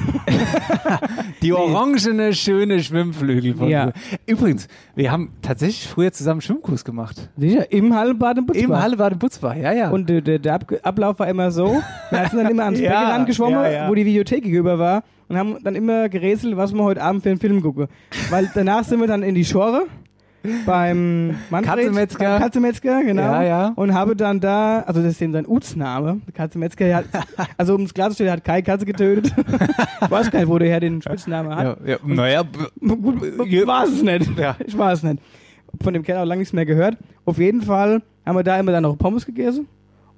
Die 1.41 1.53
orangene, 1.53 2.33
schöne 2.33 2.81
Schwimmflügel 2.83 3.53
von 3.55 3.69
Ja. 3.69 3.91
Übrigens, 4.25 4.67
wir 4.95 5.11
haben 5.11 5.31
tatsächlich 5.41 5.87
früher 5.87 6.11
zusammen 6.11 6.41
Schwimmkurs 6.41 6.83
gemacht. 6.83 7.29
Sicher, 7.37 7.71
im 7.71 7.95
Hallenbad 7.95 8.37
im 8.39 8.45
Butzbach. 8.45 8.63
Im 8.63 8.75
Hallebad 8.81 9.13
in 9.13 9.19
Butzbach, 9.19 9.55
ja, 9.55 9.71
ja. 9.71 9.89
Und 9.89 10.09
der, 10.09 10.21
der, 10.21 10.39
der 10.39 10.55
Ab 10.55 10.71
Ablauf 10.83 11.19
war 11.19 11.27
immer 11.27 11.51
so, 11.51 11.81
wir 12.09 12.27
sind 12.29 12.39
dann 12.43 12.51
immer 12.51 12.63
ans 12.65 12.79
Ja, 12.79 12.91
Beckenrand 12.99 13.27
geschwommen, 13.27 13.53
ja, 13.63 13.69
ja. 13.71 13.89
wo 13.89 13.95
die 13.95 14.05
Videothek 14.05 14.43
gegenüber 14.43 14.79
war 14.79 15.03
und 15.27 15.37
haben 15.37 15.57
dann 15.63 15.75
immer 15.75 16.09
gerätselt, 16.09 16.57
was 16.57 16.73
wir 16.73 16.83
heute 16.83 17.01
Abend 17.01 17.23
für 17.23 17.29
einen 17.29 17.39
Film 17.39 17.61
gucken. 17.61 17.87
Weil 18.29 18.49
danach 18.53 18.83
sind 18.83 18.99
wir 18.99 19.07
dann 19.07 19.23
in 19.23 19.35
die 19.35 19.45
Schore 19.45 19.83
beim 20.65 21.35
Manfred, 21.49 21.75
Katzemetzger. 21.75 22.29
beim 22.29 22.41
Katzemetzger, 22.41 23.03
genau. 23.03 23.21
Ja, 23.21 23.43
ja. 23.43 23.73
Und 23.75 23.93
habe 23.93 24.15
dann 24.15 24.39
da, 24.39 24.81
also 24.81 25.01
das 25.01 25.11
ist 25.13 25.21
eben 25.21 25.33
sein 25.33 25.45
Utsname, 25.47 26.21
Katzemetzger, 26.33 26.95
hat, 26.95 27.05
also 27.57 27.75
um 27.75 27.83
es 27.83 27.93
klarzustellen, 27.93 28.31
hat 28.31 28.43
keine 28.43 28.63
Katze 28.63 28.85
getötet. 28.85 29.33
ich 29.37 30.11
weiß 30.11 30.31
gar 30.31 30.39
nicht, 30.39 30.49
wo 30.49 30.57
der 30.57 30.69
Herr 30.69 30.79
den 30.79 31.01
Spitznamen 31.01 31.55
hat. 31.55 31.79
ja, 31.85 31.91
ja, 31.93 31.97
naja, 32.03 32.43
Gut, 32.79 33.23
ich 33.45 33.67
weiß 33.67 33.89
es 33.89 34.01
nicht. 34.03 34.37
Ja. 34.37 34.55
Ich 34.65 34.77
weiß 34.77 34.99
es 34.99 35.03
nicht. 35.03 35.21
Von 35.81 35.93
dem 35.93 36.03
Kerl 36.03 36.23
auch 36.23 36.25
lange 36.25 36.39
nichts 36.39 36.53
mehr 36.53 36.65
gehört. 36.65 36.97
Auf 37.25 37.37
jeden 37.37 37.61
Fall 37.61 38.01
haben 38.25 38.35
wir 38.35 38.43
da 38.43 38.59
immer 38.59 38.71
dann 38.71 38.83
noch 38.83 38.97
Pommes 38.97 39.25
gegessen 39.25 39.67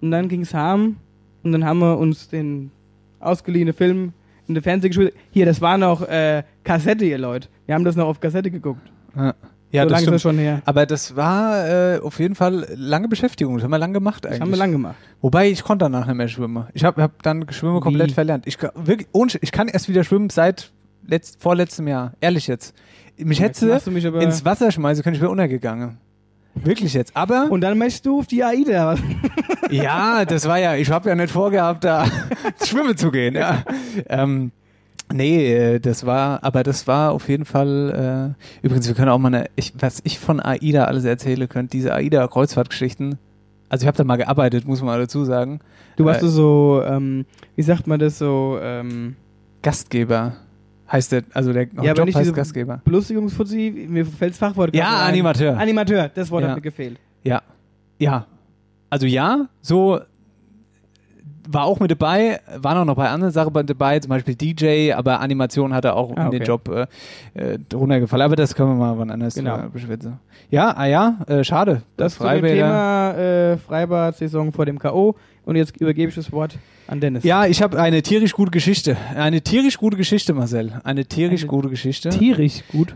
und 0.02 0.12
dann 0.12 0.28
ging's 0.30 0.54
heim 0.54 0.98
und 1.44 1.52
dann 1.52 1.66
haben 1.66 1.80
wir 1.80 1.98
uns 1.98 2.30
den 2.30 2.72
ausgeliehenen 3.20 3.74
Film 3.74 4.14
in 4.48 4.54
der 4.54 4.64
Fernseh 4.64 4.90
gespielt. 4.90 5.14
Hier, 5.32 5.46
das 5.46 5.62
war 5.62 5.78
noch 5.78 6.02
äh, 6.08 6.44
Kassette, 6.64 7.06
ihr 7.06 7.18
Leute. 7.18 7.48
Wir 7.66 7.76
haben 7.76 7.84
das 7.86 7.96
noch 7.96 8.08
auf 8.08 8.20
Kassette 8.20 8.52
geguckt. 8.52 8.92
Ja, 9.16 9.34
ja 9.72 9.84
so 9.84 9.90
das 9.90 9.92
lange 9.92 9.98
ist 9.98 10.02
stimmt. 10.02 10.14
das 10.16 10.22
schon 10.22 10.38
her. 10.38 10.62
Aber 10.66 10.86
das 10.86 11.16
war 11.16 11.68
äh, 11.68 12.00
auf 12.00 12.20
jeden 12.20 12.36
Fall 12.36 12.68
lange 12.76 13.08
Beschäftigung. 13.08 13.56
Das 13.56 13.64
haben 13.64 13.72
wir 13.72 13.78
lang 13.78 13.94
gemacht 13.94 14.26
eigentlich. 14.26 14.40
Das 14.40 14.46
haben 14.46 14.52
wir 14.52 14.58
lang 14.58 14.72
gemacht. 14.72 14.96
Wobei 15.22 15.50
ich 15.50 15.64
konnte 15.64 15.86
danach 15.86 16.06
nicht 16.08 16.16
mehr 16.16 16.28
schwimmen. 16.28 16.66
Ich 16.74 16.84
habe 16.84 17.02
hab 17.02 17.22
dann 17.24 17.46
Schwimmen 17.52 17.78
Wie? 17.78 17.82
komplett 17.82 18.12
verlernt. 18.12 18.46
Ich 18.48 18.58
wirklich, 18.76 19.08
ohne, 19.12 19.32
ich 19.42 19.52
kann 19.52 19.68
erst 19.68 19.88
wieder 19.90 20.04
schwimmen 20.04 20.30
seit 20.30 20.72
letzt, 21.08 21.42
vorletztem 21.42 21.88
Jahr. 21.88 22.14
Ehrlich 22.22 22.48
jetzt. 22.48 22.76
Mich 23.18 23.40
Jetzt 23.40 23.62
hätte 23.62 23.92
mich 23.92 24.06
aber- 24.08 24.22
ins 24.22 24.46
Wasser 24.46 24.72
schmeißen 24.72 25.04
können, 25.04 25.16
ich 25.16 25.22
wäre 25.22 25.32
untergegangen. 25.32 25.98
Wirklich 26.56 26.94
jetzt. 26.94 27.16
Aber 27.16 27.48
Und 27.50 27.62
dann 27.62 27.78
möchtest 27.78 28.06
du 28.06 28.20
auf 28.20 28.28
die 28.28 28.44
AIDA. 28.44 28.96
ja, 29.70 30.26
das 30.26 30.48
war 30.48 30.58
ja, 30.60 30.76
ich 30.76 30.90
habe 30.92 31.08
ja 31.10 31.16
nicht 31.16 31.32
vorgehabt, 31.32 31.84
da 31.84 32.06
schwimmen 32.66 32.98
zu 32.98 33.10
gehen. 33.12 33.36
Ja. 33.36 33.64
Ähm, 34.10 34.52
nee, 35.14 35.54
äh, 35.54 35.80
das 35.80 36.06
war, 36.06 36.44
aber 36.44 36.64
das 36.64 36.88
war 36.88 37.12
auf 37.12 37.30
jeden 37.30 37.46
Fall. 37.46 38.36
Äh, 38.62 38.66
übrigens, 38.66 38.88
wir 38.88 38.96
können 38.96 39.10
auch 39.10 39.18
mal 39.20 39.34
eine, 39.34 39.46
ich, 39.56 39.74
was 39.80 40.02
ich 40.04 40.20
von 40.20 40.40
AIDA 40.40 40.86
alles 40.86 41.06
erzähle 41.06 41.48
könnt, 41.48 41.74
diese 41.74 41.94
AIDA-Kreuzfahrtgeschichten. 41.94 43.18
Also 43.70 43.84
ich 43.84 43.88
habe 43.88 43.98
da 43.98 44.04
mal 44.04 44.18
gearbeitet, 44.18 44.68
muss 44.68 44.82
man 44.82 45.00
dazu 45.00 45.24
sagen. 45.24 45.60
Du 45.96 46.06
warst 46.06 46.24
Äh, 46.24 46.28
so, 46.28 46.82
ähm, 46.86 47.26
wie 47.56 47.62
sagt 47.62 47.88
man 47.88 48.00
das 48.00 48.18
so, 48.18 48.58
ähm, 48.62 49.16
Gastgeber 49.62 50.34
heißt 50.92 51.12
der, 51.14 51.24
also 51.34 51.54
der 51.54 51.64
Ja, 51.82 51.92
aber 51.92 52.00
Job 52.00 52.06
nicht 52.08 52.16
heißt 52.18 52.36
diese- 52.36 52.80
Belustigungsfuzzi. 52.84 53.88
Mir 53.90 54.06
fällt 54.06 54.32
das 54.32 54.40
Fachwort 54.40 54.76
Ja, 54.76 55.04
ein. 55.04 55.10
Animateur. 55.14 55.58
Animateur, 55.58 56.10
das 56.14 56.30
Wort 56.32 56.44
Ja. 56.44 56.50
hat 56.50 56.56
mir 56.58 56.62
gefehlt. 56.62 57.00
Ja. 57.24 57.42
Ja. 58.00 58.26
Also 58.90 59.06
ja, 59.08 59.48
so 59.62 60.00
war 61.50 61.66
auch 61.66 61.80
mit 61.80 61.92
dabei, 61.92 62.40
waren 62.58 62.78
auch 62.78 62.86
noch 62.86 62.96
bei 62.96 63.10
anderen 63.10 63.32
Sachen 63.34 63.54
dabei, 63.66 64.00
zum 64.00 64.10
Beispiel 64.10 64.36
DJ, 64.36 64.94
aber 64.94 65.20
Animation 65.20 65.74
hat 65.74 65.86
er 65.86 65.96
auch 65.96 66.16
Ah, 66.16 66.26
in 66.26 66.32
den 66.32 66.42
okay. 66.42 66.48
Job 66.48 66.70
äh, 67.36 67.54
äh, 67.54 67.60
drunter 67.70 68.00
gefallen. 68.00 68.22
Aber 68.24 68.36
das 68.36 68.54
können 68.56 68.70
wir 68.70 68.76
mal 68.76 68.98
wann 68.98 69.10
anders 69.12 69.36
Genau. 69.36 69.58
äh, 69.58 69.70
beschwitzen. 69.72 70.20
Ja, 70.50 70.72
ah 70.76 70.86
ja, 70.86 71.18
äh, 71.28 71.44
schade. 71.44 71.82
Das 71.98 72.18
dem 72.18 72.26
Freibäder- 72.26 72.56
Thema 72.56 73.12
äh, 73.14 73.58
Freibad-Saison 73.58 74.52
vor 74.52 74.66
dem 74.66 74.80
K.O. 74.80 75.16
Und 75.46 75.56
jetzt 75.56 75.76
übergebe 75.82 76.10
ich 76.10 76.16
das 76.16 76.32
Wort 76.32 76.58
an 76.88 77.00
Dennis. 77.00 77.24
Ja, 77.24 77.46
ich 77.46 77.62
habe 77.64 77.82
eine 77.82 78.02
tierisch 78.04 78.34
gute 78.34 78.52
Geschichte. 78.52 78.96
Eine 79.16 79.42
tierisch 79.42 79.78
gute 79.78 79.98
Geschichte, 79.98 80.34
Marcel. 80.34 80.74
Eine 80.84 81.06
tierisch 81.06 81.42
Eine 81.42 81.50
gute 81.50 81.70
Geschichte. 81.70 82.10
tierisch 82.10 82.64
gut. 82.72 82.96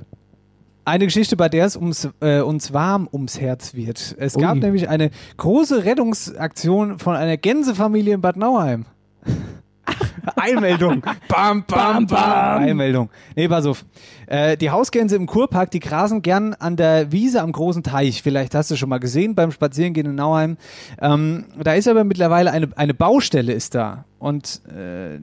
Eine 0.85 1.05
Geschichte, 1.05 1.35
bei 1.35 1.49
der 1.49 1.65
es 1.65 1.75
ums, 1.75 2.07
äh, 2.21 2.41
uns 2.41 2.71
warm 2.71 3.09
ums 3.11 3.41
Herz 3.41 3.73
wird. 3.73 4.15
Es 4.19 4.35
gab 4.35 4.53
Ui. 4.53 4.59
nämlich 4.59 4.87
eine 4.87 5.09
große 5.37 5.83
Rettungsaktion 5.83 6.99
von 6.99 7.15
einer 7.15 7.37
Gänsefamilie 7.37 8.13
in 8.13 8.21
Bad 8.21 8.37
Nauheim. 8.37 8.85
Einmeldung. 10.35 11.03
Bam, 11.27 11.63
bam, 11.65 12.05
bam. 12.05 12.63
Einmeldung. 12.63 13.09
Nee, 13.35 13.47
pass 13.47 13.65
auf. 13.65 13.83
Äh, 14.27 14.57
die 14.57 14.69
Hausgänse 14.69 15.15
im 15.15 15.25
Kurpark, 15.25 15.71
die 15.71 15.79
grasen 15.79 16.21
gern 16.21 16.53
an 16.53 16.75
der 16.75 17.11
Wiese 17.11 17.41
am 17.41 17.51
großen 17.51 17.81
Teich. 17.81 18.21
Vielleicht 18.21 18.53
hast 18.53 18.69
du 18.69 18.75
schon 18.75 18.89
mal 18.89 18.99
gesehen 18.99 19.33
beim 19.33 19.51
Spazierengehen 19.51 20.07
in 20.07 20.15
Nauheim. 20.15 20.57
Ähm, 21.01 21.45
da 21.61 21.73
ist 21.73 21.87
aber 21.87 22.03
mittlerweile 22.03 22.51
eine, 22.51 22.69
eine 22.75 22.93
Baustelle 22.93 23.53
ist 23.53 23.73
da. 23.75 24.05
Und 24.19 24.61
äh, 24.67 25.19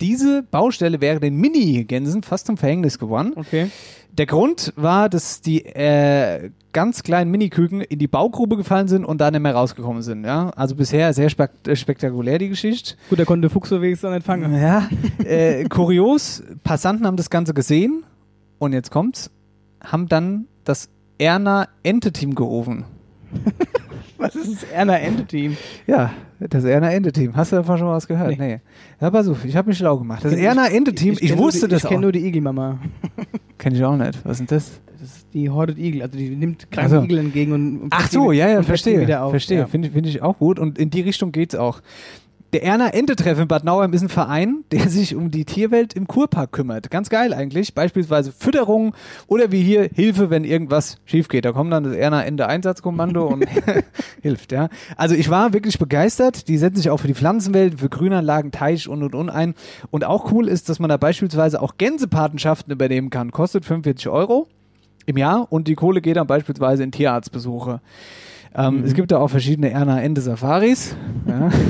diese 0.00 0.42
Baustelle 0.42 1.00
wäre 1.00 1.20
den 1.20 1.36
Mini-Gänsen 1.36 2.22
fast 2.22 2.46
zum 2.46 2.56
Verhängnis 2.56 2.98
geworden. 2.98 3.32
Okay. 3.36 3.70
Der 4.18 4.26
Grund 4.26 4.72
war, 4.74 5.08
dass 5.08 5.40
die 5.40 5.64
äh, 5.64 6.50
ganz 6.72 7.04
kleinen 7.04 7.30
Miniküken 7.30 7.80
in 7.80 8.00
die 8.00 8.08
Baugrube 8.08 8.56
gefallen 8.56 8.88
sind 8.88 9.04
und 9.04 9.20
da 9.20 9.30
nicht 9.30 9.40
mehr 9.40 9.54
rausgekommen 9.54 10.02
sind. 10.02 10.24
Ja? 10.24 10.50
Also 10.56 10.74
bisher 10.74 11.12
sehr 11.14 11.30
spek 11.30 11.50
spektakulär 11.74 12.38
die 12.38 12.48
Geschichte. 12.48 12.96
Gut, 13.08 13.20
da 13.20 13.24
konnte 13.24 13.48
Fuchs 13.48 13.68
so 13.68 13.80
wenigstens 13.80 14.10
nicht 14.10 14.26
fangen. 14.26 14.60
Ja, 14.60 14.88
äh, 15.24 15.64
kurios, 15.68 16.42
Passanten 16.64 17.06
haben 17.06 17.16
das 17.16 17.30
Ganze 17.30 17.54
gesehen 17.54 18.02
und 18.58 18.72
jetzt 18.72 18.90
kommt's, 18.90 19.30
haben 19.80 20.08
dann 20.08 20.46
das 20.64 20.88
Erna 21.18 21.68
Ente-Team 21.84 22.34
gerufen. 22.34 22.84
Was 24.18 24.34
ist 24.34 24.62
das 24.62 24.64
Erna 24.64 24.98
Ente-Team? 24.98 25.56
Ja, 25.86 26.10
das 26.40 26.64
Erna 26.64 26.90
Ente-Team. 26.92 27.34
Hast 27.36 27.52
du 27.52 27.56
davon 27.56 27.78
schon 27.78 27.86
mal 27.88 27.94
was 27.96 28.06
gehört? 28.06 28.38
Nee. 28.38 28.60
Ja, 29.00 29.10
pass 29.10 29.26
auf, 29.28 29.44
ich 29.44 29.56
habe 29.56 29.68
mich 29.68 29.78
schlau 29.78 29.98
gemacht. 29.98 30.24
Das 30.24 30.32
Erna 30.32 30.66
Ente-Team, 30.68 31.14
ich, 31.14 31.20
kenn 31.20 31.36
nur 31.36 31.38
wusste 31.46 31.66
die, 31.68 31.72
das 31.72 31.82
Ich 31.82 31.88
kenne 31.88 31.98
auch. 31.98 32.02
nur 32.02 32.12
die 32.12 32.24
Igelmama. 32.26 32.78
Kenn 33.58 33.74
ich 33.74 33.84
auch 33.84 33.96
nicht. 33.96 34.18
Was 34.24 34.40
ist 34.40 34.50
denn 34.50 34.56
das? 34.56 34.80
Das 35.00 35.16
ist 35.16 35.26
die 35.32 35.48
hortet 35.48 35.78
Igel. 35.78 36.02
Also 36.02 36.16
die 36.18 36.30
nimmt 36.30 36.70
kranke 36.70 36.96
Ach 36.96 36.98
so. 37.00 37.04
Igel 37.04 37.18
entgegen 37.18 37.52
und, 37.52 37.78
und 37.82 37.92
Ach 37.92 38.08
so, 38.10 38.32
ja, 38.32 38.48
ja, 38.48 38.62
verstehe. 38.62 39.00
Wieder 39.00 39.22
auf. 39.24 39.30
Verstehe, 39.30 39.58
Ja. 39.58 39.66
finde 39.66 39.90
finde 39.90 40.08
ich 40.08 40.22
auch 40.22 40.38
gut 40.38 40.58
und 40.58 40.78
in 40.78 40.90
die 40.90 41.00
Richtung 41.02 41.30
geht's 41.32 41.54
auch. 41.54 41.80
Der 42.54 42.62
Erna 42.62 42.88
Ente-Treff 42.88 43.38
in 43.38 43.46
Bad 43.46 43.64
Nauheim 43.64 43.92
ist 43.92 44.00
ein 44.00 44.08
Verein, 44.08 44.64
der 44.72 44.88
sich 44.88 45.14
um 45.14 45.30
die 45.30 45.44
Tierwelt 45.44 45.92
im 45.92 46.06
Kurpark 46.06 46.50
kümmert. 46.50 46.90
Ganz 46.90 47.10
geil 47.10 47.34
eigentlich. 47.34 47.74
Beispielsweise 47.74 48.32
Fütterung 48.32 48.94
oder 49.26 49.52
wie 49.52 49.62
hier 49.62 49.90
Hilfe, 49.94 50.30
wenn 50.30 50.44
irgendwas 50.44 50.96
schief 51.04 51.28
geht. 51.28 51.44
Da 51.44 51.52
kommt 51.52 51.70
dann 51.70 51.84
das 51.84 51.94
Erna 51.94 52.22
Ente 52.24 52.46
Einsatzkommando 52.46 53.26
und 53.26 53.44
hilft, 54.22 54.52
ja. 54.52 54.70
Also 54.96 55.14
ich 55.14 55.28
war 55.28 55.52
wirklich 55.52 55.78
begeistert. 55.78 56.48
Die 56.48 56.56
setzen 56.56 56.76
sich 56.76 56.88
auch 56.88 56.96
für 56.96 57.06
die 57.06 57.14
Pflanzenwelt, 57.14 57.80
für 57.80 57.90
Grünanlagen, 57.90 58.50
Teich 58.50 58.88
und 58.88 59.02
und 59.02 59.14
und 59.14 59.28
ein. 59.28 59.54
Und 59.90 60.04
auch 60.04 60.32
cool 60.32 60.48
ist, 60.48 60.70
dass 60.70 60.78
man 60.78 60.88
da 60.88 60.96
beispielsweise 60.96 61.60
auch 61.60 61.76
Gänsepatenschaften 61.76 62.72
übernehmen 62.72 63.10
kann. 63.10 63.30
Kostet 63.30 63.66
45 63.66 64.08
Euro 64.08 64.48
im 65.04 65.18
Jahr 65.18 65.52
und 65.52 65.68
die 65.68 65.74
Kohle 65.74 66.00
geht 66.00 66.16
dann 66.16 66.26
beispielsweise 66.26 66.82
in 66.82 66.92
Tierarztbesuche. 66.92 67.82
Ähm, 68.54 68.84
Es 68.86 68.94
gibt 68.94 69.10
da 69.12 69.18
auch 69.18 69.28
verschiedene 69.28 69.70
Erna 69.70 70.00
Ende 70.00 70.22
Safaris. 70.22 70.96
Ja. 71.26 71.50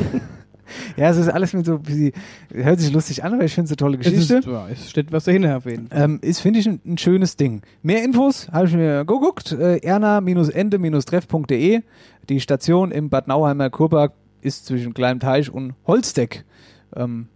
ja, 0.96 1.10
es 1.10 1.16
ist 1.16 1.28
alles 1.28 1.52
mit 1.52 1.66
so, 1.66 1.80
wie, 1.86 2.12
hört 2.52 2.80
sich 2.80 2.92
lustig 2.92 3.24
an, 3.24 3.34
aber 3.34 3.44
ich 3.44 3.54
finde 3.54 3.66
es 3.66 3.70
eine 3.72 3.76
tolle 3.76 3.98
Es, 3.98 4.06
ist, 4.06 4.28
Geschichte. 4.28 4.50
ja, 4.50 4.68
es 4.68 4.90
steht 4.90 5.12
was 5.12 5.24
dahinter 5.24 5.56
auf 5.56 5.66
jeden 5.66 5.88
Fall. 5.88 6.02
Ähm, 6.02 6.18
ist, 6.22 6.40
finde 6.40 6.60
ich, 6.60 6.68
ein, 6.68 6.80
ein 6.84 6.98
schönes 6.98 7.36
Ding. 7.36 7.62
Mehr 7.82 8.02
Infos 8.04 8.48
habe 8.50 8.66
ich 8.66 8.74
mir 8.74 9.04
geguckt. 9.04 9.52
Äh, 9.52 9.78
erna-ende-treff.de. 9.78 11.82
Die 12.28 12.40
Station 12.40 12.90
im 12.90 13.08
Bad 13.08 13.28
Nauheimer 13.28 13.70
Kurpark 13.70 14.12
ist 14.40 14.66
zwischen 14.66 14.94
Kleinem 14.94 15.20
Teich 15.20 15.50
und 15.50 15.74
Holzdeck. 15.86 16.44
Ähm, 16.94 17.28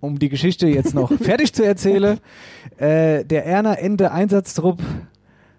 um 0.00 0.18
die 0.18 0.28
Geschichte 0.28 0.66
jetzt 0.68 0.94
noch 0.94 1.10
fertig 1.20 1.52
zu 1.54 1.64
erzählen. 1.64 2.18
Äh, 2.76 3.24
der 3.24 3.46
Erna-Ende-Einsatztrupp 3.46 4.82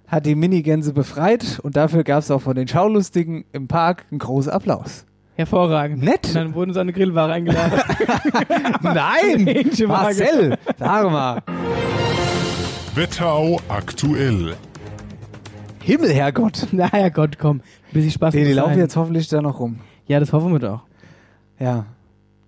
hat 0.07 0.25
die 0.25 0.35
Minigänse 0.35 0.93
befreit 0.93 1.59
und 1.63 1.75
dafür 1.75 2.03
gab 2.03 2.19
es 2.19 2.29
auch 2.29 2.41
von 2.41 2.55
den 2.55 2.67
Schaulustigen 2.67 3.45
im 3.53 3.67
Park 3.67 4.05
einen 4.11 4.19
großen 4.19 4.51
Applaus. 4.51 5.05
Hervorragend. 5.35 6.01
Nett. 6.01 6.27
Und 6.27 6.35
dann 6.35 6.53
wurden 6.53 6.73
sie 6.73 6.79
an 6.79 6.85
eine 6.85 6.93
Grillware 6.93 7.33
eingeladen. 7.33 7.79
Nein! 8.81 9.69
Marcel, 9.87 10.57
sag 10.77 11.11
mal. 11.11 11.41
Wetterau 12.95 13.59
aktuell. 13.67 14.55
Himmel, 15.81 16.13
Herrgott. 16.13 16.67
naja, 16.71 17.09
Gott, 17.09 17.37
komm. 17.37 17.57
Ein 17.57 17.93
bisschen 17.93 18.11
Spaß 18.11 18.33
Nee, 18.33 18.43
die 18.43 18.47
muss 18.49 18.55
laufen 18.55 18.69
sein. 18.71 18.79
jetzt 18.79 18.95
hoffentlich 18.95 19.27
da 19.27 19.41
noch 19.41 19.59
rum. 19.59 19.81
Ja, 20.07 20.19
das 20.19 20.31
hoffen 20.31 20.51
wir 20.53 20.59
doch. 20.59 20.81
Ja. 21.59 21.85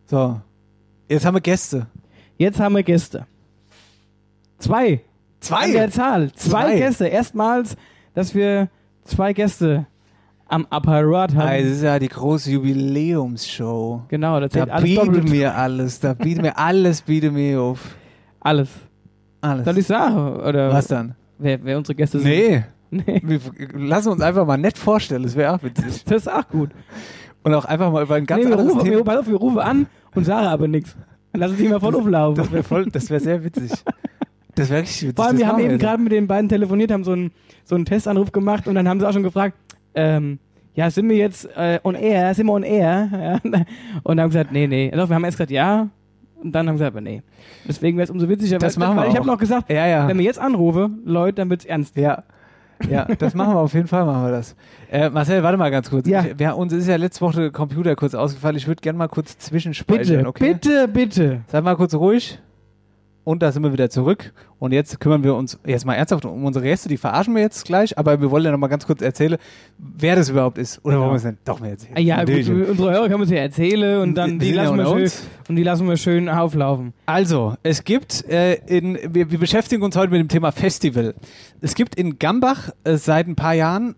So. 0.06 0.40
Jetzt 1.10 1.26
haben 1.26 1.36
wir 1.36 1.42
Gäste. 1.42 1.88
Jetzt 2.38 2.60
haben 2.60 2.76
wir 2.76 2.84
Gäste. 2.84 3.28
Zwei. 4.60 5.02
An 5.50 5.72
der 5.72 5.92
Zahl. 5.92 6.32
Zwei, 6.34 6.50
Zwei. 6.64 6.78
Gäste. 6.78 7.08
Erstmals, 7.08 7.76
dass 8.14 8.34
wir 8.34 8.70
zwei 9.04 9.34
Gäste 9.34 9.86
am 10.50 10.66
Apparat 10.70 11.36
haben. 11.36 11.48
Ah, 11.48 11.58
Das 11.58 11.66
ist 11.66 11.84
ja 11.84 12.00
die 12.00 12.08
große 12.08 12.52
Jubiläumsshow. 12.52 14.04
genau, 14.08 14.40
das 14.40 14.52
Da 14.52 14.64
alles 14.64 14.84
biete 14.84 15.06
doppelt. 15.06 15.30
mir 15.30 15.56
alles. 15.56 16.00
Da 16.00 16.14
biete 16.14 16.42
mir 16.42 16.58
alles, 16.58 17.02
biete 17.02 17.32
mir 17.32 17.62
auf. 17.62 17.96
Alles. 18.40 18.70
Alles. 19.42 19.66
Soll 19.66 19.78
ich 19.78 19.88
sagen? 19.88 20.38
Oder 20.38 20.72
Was 20.74 20.88
dann? 20.88 21.16
Wer, 21.38 21.64
wer 21.64 21.78
unsere 21.78 21.96
Gäste 21.96 22.20
sind? 22.20 22.30
Nee. 22.30 22.64
Nee. 22.90 23.22
Wir 23.26 23.40
lassen 23.76 24.10
uns 24.10 24.22
einfach 24.22 24.46
mal 24.46 24.58
nett 24.58 24.78
vorstellen. 24.78 25.24
Das 25.24 25.36
wäre 25.36 25.54
auch 25.54 25.62
witzig. 25.64 26.04
Das 26.06 26.18
ist 26.24 26.32
auch 26.32 26.48
gut. 26.48 26.70
Und 27.44 27.54
auch 27.54 27.66
einfach 27.66 27.92
mal 27.92 28.04
über 28.04 28.16
ein 28.16 28.26
ganz 28.26 28.44
nee, 28.44 28.50
wir, 28.50 28.58
anderes 28.58 28.74
rufen, 28.76 28.86
wir, 28.86 28.92
Thema. 28.94 29.04
pass 29.04 29.18
auf, 29.20 29.28
wir 29.28 29.36
rufen 29.36 29.60
an 29.60 29.86
und 30.16 30.24
sagen 30.26 30.48
aber 30.48 30.68
nichts. 30.68 30.96
Lass 31.34 31.52
uns 31.52 31.60
nicht 31.60 31.70
mal 31.70 31.80
voll 31.80 31.96
auflaufen. 31.96 32.36
Das 32.44 32.52
wäre 32.52 32.64
voll, 32.64 32.86
das 32.88 33.10
wäre 33.10 33.20
sehr 33.20 33.44
witzig. 33.44 33.72
Das 34.56 34.70
wäre 34.70 34.82
richtig 34.82 35.02
witzig. 35.04 35.16
Vor 35.18 35.26
allem, 35.26 35.36
das 35.36 35.40
wir 35.46 35.48
haben 35.48 35.60
eben 35.60 35.78
gerade 35.78 36.02
mit 36.02 36.12
den 36.14 36.28
beiden 36.28 36.50
telefoniert, 36.50 36.92
haben 36.92 37.04
so 37.04 37.12
einen, 37.12 37.32
so 37.64 37.76
einen 37.76 37.86
Testanruf 37.86 38.32
gemacht 38.32 38.68
und 38.68 38.74
dann 38.76 38.88
haben 38.90 39.00
sie 39.00 39.08
auch 39.08 39.14
schon 39.14 39.24
gefragt, 39.24 39.56
ähm, 39.98 40.40
ja, 40.74 40.90
sind 40.92 41.10
wir 41.10 41.18
jetzt 41.18 41.50
äh, 41.58 41.80
on 41.84 41.96
air? 41.96 42.34
Sind 42.36 42.46
wir 42.46 42.54
on 42.54 42.64
air? 42.64 43.10
Ja, 43.44 43.62
und 44.04 44.20
haben 44.20 44.30
gesagt, 44.30 44.52
nee, 44.52 44.68
nee. 44.68 44.92
Also 44.94 45.10
wir 45.10 45.16
haben 45.16 45.24
erst 45.24 45.38
gesagt, 45.38 45.52
ja. 45.52 45.90
Und 46.44 46.52
dann 46.52 46.68
haben 46.68 46.76
sie 46.76 46.84
gesagt, 46.84 46.96
aber 46.96 47.02
nee. 47.02 47.24
Deswegen 47.68 47.98
wäre 47.98 48.04
es 48.04 48.12
umso 48.12 48.30
witziger, 48.30 48.60
Das 48.60 48.80
weil, 48.80 48.88
machen 48.88 48.98
wir 48.98 49.02
weil 49.04 49.10
ich 49.10 49.18
habe 49.18 49.26
noch 49.26 49.40
gesagt, 49.40 49.72
Ja, 49.72 49.88
ja. 49.88 50.08
wenn 50.08 50.18
wir 50.20 50.26
jetzt 50.26 50.40
anrufe, 50.40 50.92
Leute, 51.04 51.38
dann 51.38 51.50
wird's 51.50 51.66
ernst. 51.66 51.96
Ja. 51.98 52.24
Ja, 52.90 53.06
das 53.18 53.34
machen 53.34 53.56
wir 53.56 53.60
auf 53.60 53.74
jeden 53.74 53.88
Fall, 53.88 54.06
machen 54.06 54.26
wir 54.26 54.32
das. 54.32 54.56
Äh, 54.92 55.10
Marcel, 55.10 55.42
warte 55.42 55.58
mal 55.58 55.72
ganz 55.72 55.90
kurz. 55.90 56.08
Ja. 56.08 56.24
Ich, 56.24 56.38
wir, 56.38 56.56
uns 56.56 56.72
ist 56.74 56.88
ja 56.88 56.96
letzte 56.96 57.22
Woche 57.22 57.42
der 57.42 57.52
Computer 57.52 57.96
kurz 57.96 58.14
ausgefallen. 58.14 58.56
Ich 58.56 58.68
würde 58.68 58.82
gerne 58.82 59.00
mal 59.00 59.08
kurz 59.08 59.38
zwischenspeichern, 59.40 60.18
Bitte, 60.18 60.28
okay? 60.28 60.54
bitte, 60.54 60.88
bitte. 60.88 61.42
Sei 61.48 61.62
mal 61.62 61.76
kurz 61.76 61.96
ruhig. 61.96 62.40
Und 63.28 63.44
da 63.44 63.52
sind 63.52 63.62
wir 63.62 63.74
wieder 63.74 63.90
zurück. 63.90 64.32
Und 64.58 64.72
jetzt 64.72 65.02
kümmern 65.02 65.22
wir 65.22 65.36
uns 65.36 65.60
jetzt 65.66 65.86
mal 65.86 65.96
ernsthaft 65.96 66.24
um 66.24 66.46
unsere 66.46 66.64
Gäste. 66.64 66.88
Die 66.88 66.96
verarschen 66.96 67.36
wir 67.36 67.42
jetzt 67.42 67.66
gleich. 67.66 67.98
Aber 67.98 68.22
wir 68.22 68.32
wollen 68.32 68.46
ja 68.46 68.52
noch 68.52 68.58
mal 68.58 68.70
ganz 68.70 68.88
kurz 68.88 69.02
erzählen, 69.02 69.36
wer 69.78 70.16
das 70.16 70.30
überhaupt 70.30 70.58
ist. 70.58 70.80
Oder 70.86 71.02
wollen 71.02 71.10
wir 71.10 71.16
es 71.18 71.24
denn 71.24 71.38
doch 71.44 71.60
mal 71.60 71.72
erzählen? 71.72 71.98
Ja, 71.98 72.24
gut, 72.24 72.48
unsere 72.70 72.90
Hörer 72.90 73.10
können 73.10 73.20
wir 73.20 73.26
es 73.26 73.30
ja 73.30 73.40
erzählen 73.40 74.00
und 74.02 74.16
dann 74.16 74.40
Die 74.40 74.40
die 74.40 74.46
sind 74.46 74.56
ja 74.56 74.64
lassen 74.64 74.78
wir 74.78 74.84
unter 74.86 74.94
schön, 74.96 75.04
uns. 75.04 75.28
und 75.50 75.56
die 75.58 75.64
lassen 75.64 75.90
wir 75.90 75.98
schön 75.98 76.30
auflaufen. 76.30 76.94
Also, 77.06 77.56
es 77.64 77.84
gibt 77.84 78.24
äh, 78.30 78.54
in, 78.66 78.98
wir, 79.12 79.30
wir 79.30 79.40
beschäftigen 79.40 79.84
uns 79.84 79.98
heute 79.98 80.12
mit 80.14 80.22
dem 80.22 80.30
Thema 80.30 80.54
Festival. 80.54 81.14
Es 81.60 81.76
gibt 81.76 81.96
in 81.96 82.20
Gambach 82.20 82.70
äh, 82.86 82.96
seit 82.96 83.28
ein 83.28 83.36
paar 83.36 83.56
Jahren 83.56 83.96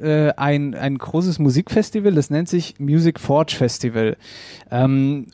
äh, 0.00 0.30
ein, 0.36 0.76
ein 0.76 0.98
großes 0.98 1.40
Musikfestival, 1.40 2.12
das 2.14 2.30
nennt 2.30 2.48
sich 2.48 2.76
Music 2.78 3.18
Forge 3.18 3.56
Festival. 3.56 4.16
Ähm, 4.70 5.26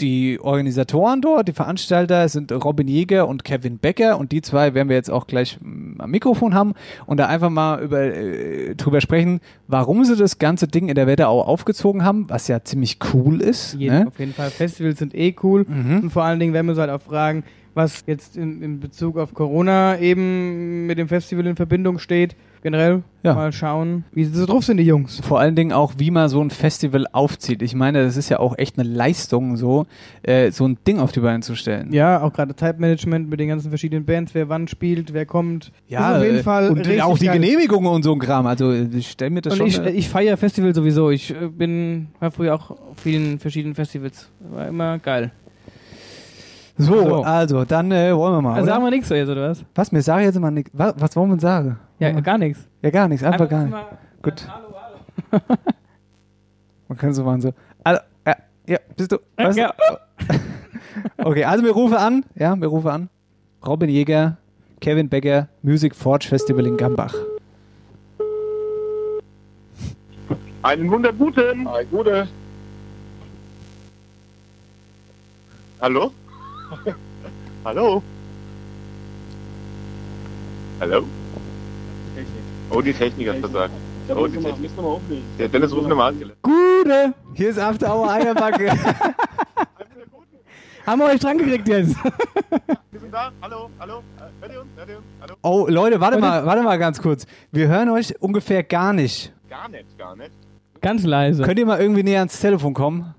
die 0.00 0.40
Organisatoren 0.40 1.20
dort, 1.20 1.48
die 1.48 1.52
Veranstalter 1.52 2.28
sind 2.28 2.52
Robin 2.52 2.88
Jäger 2.88 3.28
und 3.28 3.44
Kevin 3.44 3.78
Becker 3.78 4.18
und 4.18 4.32
die 4.32 4.42
zwei 4.42 4.74
werden 4.74 4.88
wir 4.88 4.96
jetzt 4.96 5.10
auch 5.10 5.26
gleich 5.26 5.58
mm, 5.60 6.00
am 6.00 6.10
Mikrofon 6.10 6.54
haben 6.54 6.74
und 7.06 7.18
da 7.18 7.26
einfach 7.26 7.50
mal 7.50 7.82
über, 7.82 8.00
äh, 8.00 8.74
drüber 8.74 9.00
sprechen, 9.00 9.40
warum 9.68 10.04
sie 10.04 10.16
das 10.16 10.38
ganze 10.38 10.66
Ding 10.68 10.88
in 10.88 10.94
der 10.94 11.06
Wetterau 11.06 11.42
aufgezogen 11.42 12.04
haben, 12.04 12.28
was 12.28 12.48
ja 12.48 12.64
ziemlich 12.64 12.98
cool 13.12 13.40
ist. 13.40 13.74
Jeden, 13.74 13.90
Ne? 13.90 14.06
Auf 14.06 14.18
jeden 14.18 14.34
Fall. 14.34 14.50
Festivals 14.50 14.98
sind 14.98 15.14
eh 15.14 15.34
cool. 15.42 15.64
Mhm. 15.68 16.00
Und 16.04 16.10
vor 16.10 16.24
allen 16.24 16.38
Dingen 16.38 16.52
werden 16.52 16.66
wir 16.66 16.72
uns 16.72 16.80
halt 16.80 16.90
auch 16.90 17.02
fragen, 17.02 17.44
was 17.74 18.04
jetzt 18.06 18.36
in, 18.36 18.62
in 18.62 18.80
Bezug 18.80 19.16
auf 19.16 19.34
Corona 19.34 19.98
eben 19.98 20.86
mit 20.86 20.98
dem 20.98 21.08
Festival 21.08 21.46
in 21.46 21.56
Verbindung 21.56 21.98
steht. 21.98 22.36
Generell 22.62 23.02
Ja. 23.22 23.34
mal 23.34 23.52
schauen, 23.52 24.04
wie 24.12 24.24
sie 24.24 24.34
so 24.38 24.44
drauf 24.46 24.64
sind, 24.64 24.76
die 24.76 24.84
Jungs. 24.84 25.20
Vor 25.20 25.40
allen 25.40 25.54
Dingen 25.54 25.72
auch, 25.72 25.94
wie 25.96 26.10
man 26.10 26.28
so 26.28 26.40
ein 26.42 26.50
Festival 26.50 27.06
aufzieht. 27.12 27.62
Ich 27.62 27.74
meine, 27.74 28.04
das 28.04 28.16
ist 28.16 28.28
ja 28.28 28.38
auch 28.38 28.58
echt 28.58 28.78
eine 28.78 28.88
Leistung, 28.88 29.56
so, 29.56 29.86
äh, 30.22 30.50
so 30.50 30.66
ein 30.66 30.76
Ding 30.86 30.98
auf 30.98 31.12
die 31.12 31.20
Beine 31.20 31.40
zu 31.40 31.54
stellen. 31.54 31.92
Ja, 31.92 32.22
auch 32.22 32.32
gerade 32.32 32.54
Zeitmanagement 32.54 33.30
mit 33.30 33.40
den 33.40 33.48
ganzen 33.48 33.70
verschiedenen 33.70 34.04
Bands, 34.04 34.34
wer 34.34 34.48
wann 34.48 34.68
spielt, 34.68 35.14
wer 35.14 35.24
kommt. 35.26 35.72
Ja, 35.88 36.16
auf 36.16 36.22
jeden 36.22 36.38
äh, 36.38 36.42
Fall 36.42 36.70
und 36.70 37.00
auch 37.00 37.18
die. 37.18 37.28
Genehmigungen 37.28 37.90
und 37.90 38.02
so 38.02 38.12
ein 38.12 38.18
Kram. 38.18 38.46
Also 38.46 38.72
ich 38.72 39.10
stelle 39.10 39.30
mir 39.30 39.40
das 39.40 39.54
Und 39.54 39.72
schon. 39.72 39.86
ich, 39.86 39.92
äh, 39.92 39.96
ich 39.96 40.08
feiere 40.08 40.36
Festival 40.36 40.74
sowieso. 40.74 41.10
Ich 41.10 41.30
äh, 41.30 41.48
bin, 41.48 42.08
war 42.18 42.30
früher 42.30 42.54
auch 42.54 42.70
auf 42.70 42.98
vielen 43.02 43.38
verschiedenen 43.38 43.74
Festivals. 43.74 44.28
War 44.50 44.68
immer 44.68 44.98
geil. 44.98 45.30
So, 46.80 47.08
so. 47.08 47.22
also 47.22 47.64
dann 47.64 47.90
äh, 47.92 48.14
wollen 48.16 48.34
wir 48.34 48.42
mal. 48.42 48.54
Also 48.54 48.66
sagen 48.66 48.84
wir 48.84 48.90
nichts 48.90 49.08
so 49.08 49.14
jetzt, 49.14 49.28
oder 49.28 49.50
was? 49.50 49.64
was? 49.74 49.92
Mir 49.92 50.02
sage 50.02 50.24
jetzt 50.24 50.36
immer 50.36 50.50
nichts. 50.50 50.70
Was, 50.74 50.94
was 50.98 51.16
wollen 51.16 51.30
wir 51.30 51.40
sagen? 51.40 51.78
Ja, 51.98 52.18
gar 52.20 52.38
nichts. 52.38 52.66
Ja, 52.82 52.90
gar 52.90 53.08
nichts. 53.08 53.24
Einfach, 53.24 53.48
gar 53.48 53.64
nichts. 53.64 53.78
Gut. 54.22 54.48
Man 56.88 56.98
kann 56.98 57.12
so 57.12 57.24
machen 57.24 57.40
so. 57.40 57.52
Also, 57.84 58.00
ja, 58.26 58.36
ja, 58.66 58.78
bist 58.96 59.12
du? 59.12 59.18
Was? 59.36 59.56
Ja. 59.56 59.72
Okay, 61.18 61.44
also 61.44 61.64
wir 61.64 61.72
rufen 61.72 61.96
an. 61.96 62.24
Ja, 62.34 62.56
wir 62.56 62.68
rufen 62.68 62.88
an. 62.88 63.08
Robin 63.66 63.88
Jäger, 63.88 64.38
Kevin 64.80 65.08
Becker, 65.08 65.48
Music 65.62 65.94
Forge 65.94 66.26
Festival 66.26 66.66
in 66.66 66.76
Gambach. 66.76 67.14
Einen 70.62 70.90
wunderguten. 70.90 71.66
Ein 71.66 71.90
gute. 71.90 72.28
Hallo? 75.80 76.12
Hallo? 77.64 78.02
Hallo? 80.80 81.04
Oh, 82.70 82.80
die 82.80 82.92
Technik 82.92 83.28
hat 83.28 83.38
versagt. 83.38 83.72
Oh, 84.08 84.26
die 84.26 84.38
Technik. 84.38 84.70
Der 85.38 85.48
Dennis 85.48 85.72
ruft 85.72 85.88
nochmal 85.88 86.12
an. 86.12 86.32
Gute! 86.42 87.14
Hier 87.34 87.50
ist 87.50 87.58
After 87.58 87.94
Hour 87.94 88.10
Eierbacke. 88.10 88.72
Haben 90.86 91.00
wir 91.00 91.06
euch 91.06 91.20
dran 91.20 91.38
gekriegt 91.38 91.68
jetzt? 91.68 91.94
Wir 92.90 93.00
sind 93.00 93.12
da. 93.12 93.30
Hallo? 93.42 93.70
Hallo? 93.78 94.02
Hört 94.40 94.52
ihr 94.52 94.60
uns? 94.60 94.70
Hört 94.76 94.88
ihr 94.88 94.96
uns? 94.96 95.06
Hallo? 95.20 95.34
Oh, 95.42 95.66
Leute, 95.68 96.00
warte 96.00 96.18
mal, 96.18 96.46
warte 96.46 96.62
mal 96.62 96.78
ganz 96.78 97.00
kurz. 97.02 97.26
Wir 97.52 97.68
hören 97.68 97.90
euch 97.90 98.20
ungefähr 98.20 98.62
gar 98.62 98.92
nicht. 98.92 99.32
Gar 99.48 99.68
nicht, 99.68 99.98
gar 99.98 100.16
nicht. 100.16 100.32
Ganz 100.80 101.04
leise. 101.04 101.42
Könnt 101.42 101.58
ihr 101.58 101.66
mal 101.66 101.80
irgendwie 101.80 102.02
näher 102.02 102.20
ans 102.20 102.40
Telefon 102.40 102.74
kommen? 102.74 103.14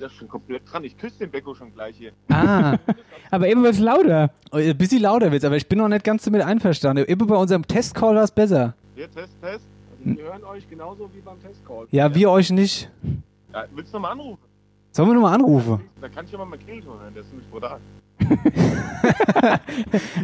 Ja, 0.00 0.08
da 0.08 0.10
schon 0.14 0.28
komplett 0.28 0.62
dran. 0.70 0.84
Ich 0.84 0.96
küsse 0.96 1.18
den 1.18 1.30
Becko 1.30 1.54
schon 1.54 1.72
gleich 1.74 1.96
hier. 1.96 2.12
Ah, 2.30 2.76
Aber 3.30 3.48
eben 3.48 3.62
wird's 3.62 3.78
lauter. 3.78 4.30
ein 4.52 4.76
bisschen 4.76 5.02
lauter 5.02 5.30
wird's, 5.32 5.44
aber 5.44 5.56
ich 5.56 5.68
bin 5.68 5.78
noch 5.78 5.88
nicht 5.88 6.04
ganz 6.04 6.22
damit 6.24 6.42
einverstanden. 6.42 7.04
Eben 7.06 7.26
bei 7.26 7.36
unserem 7.36 7.66
Testcall 7.66 8.14
war 8.16 8.22
es 8.24 8.30
besser. 8.30 8.74
Hier, 8.94 9.10
Test, 9.10 9.32
Test. 9.40 9.64
Wir 10.04 10.24
hören 10.24 10.44
euch 10.44 10.68
genauso 10.68 11.10
wie 11.14 11.20
beim 11.20 11.40
Testcall. 11.42 11.86
Ja, 11.90 12.14
wir 12.14 12.30
euch 12.30 12.50
nicht. 12.50 12.90
Ja, 13.52 13.64
willst 13.74 13.92
du 13.92 13.96
nochmal 13.96 14.12
anrufen? 14.12 14.38
Sollen 14.92 15.08
wir 15.08 15.14
nochmal 15.14 15.34
anrufen? 15.34 15.80
Da 16.00 16.08
kann 16.08 16.24
ich 16.24 16.32
ja 16.32 16.38
mal 16.38 16.44
meinen 16.46 16.64
Kehlton 16.64 16.98
hören. 17.00 17.12
Der 17.14 17.22
ist 17.22 17.30
nämlich 17.30 17.50
brutal. 17.50 17.78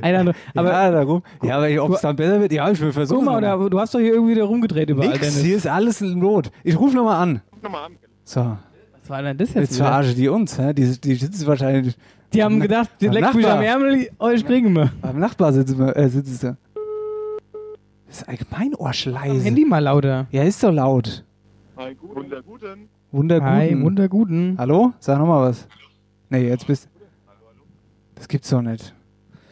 Ein 0.02 0.14
anderer- 0.14 0.36
Aber 0.54 0.70
ja, 0.72 0.90
darum. 0.90 1.22
Ja, 1.42 1.56
aber 1.58 1.84
ob 1.84 1.92
es 1.92 2.00
dann 2.00 2.16
besser 2.16 2.40
wird, 2.40 2.52
ja, 2.52 2.70
ich 2.70 2.80
will 2.80 2.88
guck 2.88 2.94
versuchen. 2.94 3.24
mal, 3.24 3.40
da, 3.40 3.56
du 3.56 3.78
hast 3.80 3.94
doch 3.94 3.98
hier 4.00 4.14
irgendwie 4.14 4.34
da 4.34 4.44
rumgedreht 4.44 4.90
überall, 4.90 5.08
Nix, 5.10 5.20
Dennis. 5.20 5.38
hier 5.42 5.56
ist 5.56 5.66
alles 5.66 6.00
in 6.00 6.18
Not. 6.18 6.50
Ich 6.62 6.78
rufe 6.78 6.94
nochmal 6.96 7.22
an. 7.22 7.40
Ruf 7.52 7.62
nochmal 7.62 7.84
an. 7.86 7.96
So, 8.24 8.56
Was 9.04 9.10
war 9.10 9.22
denn 9.22 9.36
das 9.36 9.50
jetzt? 9.52 9.56
jetzt 9.56 9.74
wieder? 9.74 9.84
verarschen 9.84 10.16
die 10.16 10.28
uns. 10.28 10.58
Hä? 10.58 10.72
Die, 10.72 10.98
die 10.98 11.14
sitzen 11.14 11.46
wahrscheinlich 11.46 11.94
Die 12.32 12.42
haben 12.42 12.58
gedacht, 12.58 12.88
die 13.02 13.08
leckt 13.08 13.34
mich 13.34 13.46
am 13.46 13.60
Ärmel, 13.60 14.08
euch 14.18 14.46
kriegen 14.46 14.72
wir. 14.74 14.92
beim 15.02 15.18
Nachbar 15.18 15.52
sitzen, 15.52 15.78
wir, 15.78 15.94
äh, 15.94 16.08
sitzen 16.08 16.34
sie. 16.34 16.56
Das 18.06 18.22
ist 18.22 18.28
allgemein 18.28 18.74
Am 18.78 18.86
Arschleise. 18.86 19.44
Handy 19.44 19.66
mal 19.66 19.80
lauter. 19.80 20.26
Ja, 20.30 20.42
ist 20.44 20.62
doch 20.62 20.72
laut. 20.72 21.22
Hi, 21.76 21.94
gut. 21.94 22.16
Wunderguten. 22.16 22.88
Wunderguten. 23.12 23.54
Hi, 23.54 23.82
wunderguten. 23.82 24.54
Hallo? 24.56 24.94
Sag 25.00 25.18
nochmal 25.18 25.50
was. 25.50 25.68
Nee, 26.30 26.48
jetzt 26.48 26.66
bist 26.66 26.88
Das 28.14 28.26
gibt's 28.26 28.48
doch 28.48 28.62
nicht. 28.62 28.94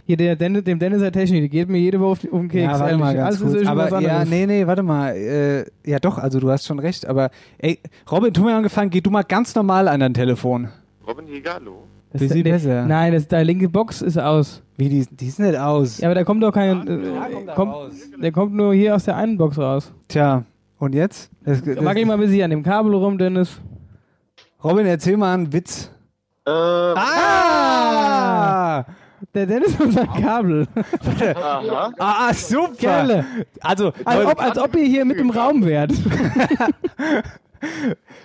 Hier, 0.04 0.16
der 0.16 0.34
Dennis, 0.34 0.64
dem 0.64 0.78
Dennis 0.78 1.00
der 1.00 1.12
Technik, 1.12 1.42
die 1.42 1.48
geht 1.48 1.68
mir 1.68 1.78
jede 1.78 2.00
Woche 2.00 2.10
auf, 2.10 2.24
auf 2.32 2.40
den 2.40 2.48
Keks. 2.48 2.64
ja, 2.72 2.80
warte 2.80 2.98
mal 2.98 3.14
ganz 3.14 3.40
Alles 3.40 3.54
ist 3.54 3.64
kurz. 3.64 3.68
Aber 3.68 4.00
ja, 4.00 4.24
nee, 4.24 4.46
nee, 4.46 4.66
warte 4.66 4.82
mal. 4.82 5.14
Äh, 5.14 5.64
ja 5.88 6.00
doch, 6.00 6.18
also 6.18 6.40
du 6.40 6.50
hast 6.50 6.66
schon 6.66 6.80
recht. 6.80 7.06
Aber 7.06 7.30
ey, 7.58 7.78
Robin, 8.10 8.34
tu 8.34 8.42
mir 8.42 8.56
angefangen, 8.56 8.90
geh 8.90 9.00
du 9.00 9.10
mal 9.10 9.22
ganz 9.22 9.54
normal 9.54 9.86
an 9.86 10.00
dein 10.00 10.12
Telefon. 10.14 10.68
Robin 11.06 11.26
hallo. 11.48 11.84
Das 12.12 12.22
ist- 12.22 12.42
besser? 12.44 12.84
Nein, 12.86 13.12
das, 13.12 13.28
deine 13.28 13.44
linke 13.44 13.68
Box 13.68 14.02
ist 14.02 14.18
aus. 14.18 14.62
Wie, 14.76 14.88
die, 14.88 15.06
die 15.10 15.26
ist 15.28 15.38
nicht 15.38 15.56
aus. 15.56 15.98
Ja, 15.98 16.08
aber 16.08 16.14
da 16.16 16.24
kommt 16.24 16.42
doch 16.42 16.52
kein. 16.52 16.86
Äh, 16.86 16.98
kommt, 17.54 17.74
der 18.20 18.32
kommt 18.32 18.54
nur 18.54 18.74
hier 18.74 18.96
aus 18.96 19.04
der 19.04 19.16
einen 19.16 19.38
Box 19.38 19.56
raus. 19.58 19.92
Tja, 20.08 20.42
und 20.78 20.94
jetzt? 20.94 21.30
Das, 21.44 21.62
das, 21.62 21.80
Mag 21.80 21.96
ich 21.96 22.04
mal 22.04 22.14
ein 22.14 22.20
bisschen 22.20 22.42
an 22.42 22.50
dem 22.50 22.62
Kabel 22.64 22.92
rum, 22.94 23.16
Dennis. 23.18 23.60
Robin, 24.64 24.86
erzähl 24.86 25.16
mal 25.16 25.32
einen 25.34 25.52
Witz. 25.52 25.90
Äh, 26.46 26.50
Ah! 26.50 28.84
Der 29.34 29.46
Dennis 29.46 29.78
und 29.80 29.92
sein 29.92 30.08
Kabel. 30.20 30.66
aha. 31.34 31.92
Ah, 31.98 32.34
super! 32.34 32.72
Gerne. 32.78 33.24
Also, 33.60 33.92
Als 34.04 34.26
ob, 34.26 34.42
als 34.42 34.58
ob 34.58 34.74
ihr 34.76 34.84
hier 34.84 35.04
mit 35.04 35.18
im 35.18 35.30
Raum 35.30 35.64
wärt. 35.64 35.92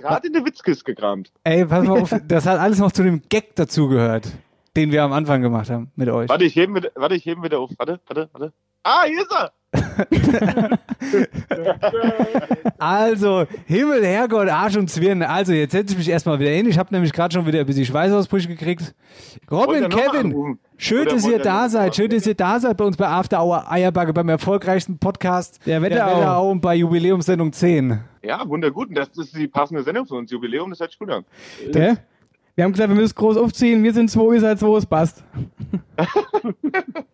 Gerade 0.02 0.28
in 0.28 0.34
der 0.34 0.44
Witzkiste 0.46 0.84
gekramt. 0.84 1.32
ey, 1.44 1.66
pass 1.66 1.86
mal 1.86 2.02
auf, 2.02 2.16
das 2.28 2.46
hat 2.46 2.60
alles 2.60 2.80
noch 2.80 2.92
zu 2.92 3.04
dem 3.04 3.22
Gag 3.30 3.56
dazugehört, 3.56 4.28
den 4.76 4.92
wir 4.92 5.04
am 5.04 5.14
Anfang 5.14 5.42
gemacht 5.42 5.70
haben 5.70 5.92
mit 5.96 6.10
euch. 6.10 6.28
Warte, 6.30 6.46
ich 6.46 6.56
heben 6.56 6.74
wieder, 6.76 6.90
warte, 6.96 7.16
ich 7.16 7.26
heben 7.26 7.44
wieder 7.44 7.60
auf. 7.60 7.70
Warte, 7.78 8.00
warte, 8.08 8.30
warte. 8.32 8.54
Ah, 8.84 9.04
hier 9.06 9.22
ist 9.22 9.32
er! 9.32 9.52
Also, 12.80 13.46
Himmel, 13.66 14.06
Herrgott, 14.06 14.50
Arsch 14.50 14.78
und 14.78 14.90
Zwirn. 14.90 15.24
Also, 15.24 15.54
jetzt 15.54 15.72
setze 15.72 15.94
ich 15.94 15.98
mich 15.98 16.10
erstmal 16.10 16.40
wieder 16.40 16.52
hin. 16.52 16.68
Ich 16.70 16.78
habe 16.78 16.94
nämlich 16.94 17.12
gerade 17.12 17.34
schon 17.34 17.46
wieder 17.46 17.60
ein 17.62 17.66
bisschen 17.66 17.86
Schweißausbrüche 17.86 18.48
gekriegt. 18.48 18.94
Robin, 19.50 19.90
Kevin, 19.90 20.60
schön, 20.78 21.02
Oder 21.02 21.16
dass 21.16 21.28
ihr 21.28 21.40
da 21.40 21.70
seid. 21.70 21.96
Schön, 21.96 22.10
dass 22.10 22.28
ihr 22.28 22.36
da 22.36 22.60
seid 22.60 22.78
bei 22.78 22.86
uns 22.86 22.96
bei 22.98 23.08
After 23.08 23.44
Hour 23.44 23.72
Eierbacke, 23.72 24.13
beim 24.13 24.30
erfolgreichsten 24.30 25.00
Podcast 25.00 25.60
Der 25.66 25.82
Wetterau. 25.82 26.52
und 26.52 26.62
bei 26.62 26.76
Jubiläumssendung 26.76 27.52
10. 27.52 28.00
Ja, 28.24 28.48
wundergut. 28.48 28.90
Und 28.90 28.96
Das 28.98 29.10
ist 29.18 29.36
die 29.36 29.48
passende 29.48 29.82
Sendung 29.84 30.06
für 30.06 30.16
uns. 30.16 30.30
Jubiläum, 30.32 30.70
das 30.70 30.80
hört 30.80 30.92
sich 30.92 31.00
gut 31.00 31.10
an. 31.10 31.26
Gell? 31.72 31.98
Wir 32.58 32.63
haben 32.63 32.72
gesagt, 32.72 32.89
wir 32.89 32.96
müssen 32.96 33.06
es 33.06 33.13
groß 33.13 33.38
aufziehen. 33.38 33.84
Wir 33.84 33.93
sind 33.93 34.10
zwei, 34.10 34.34
ihr 34.34 34.41
seid 34.41 34.58
zwei, 34.58 34.76
es 34.80 34.86
passt. 34.88 35.24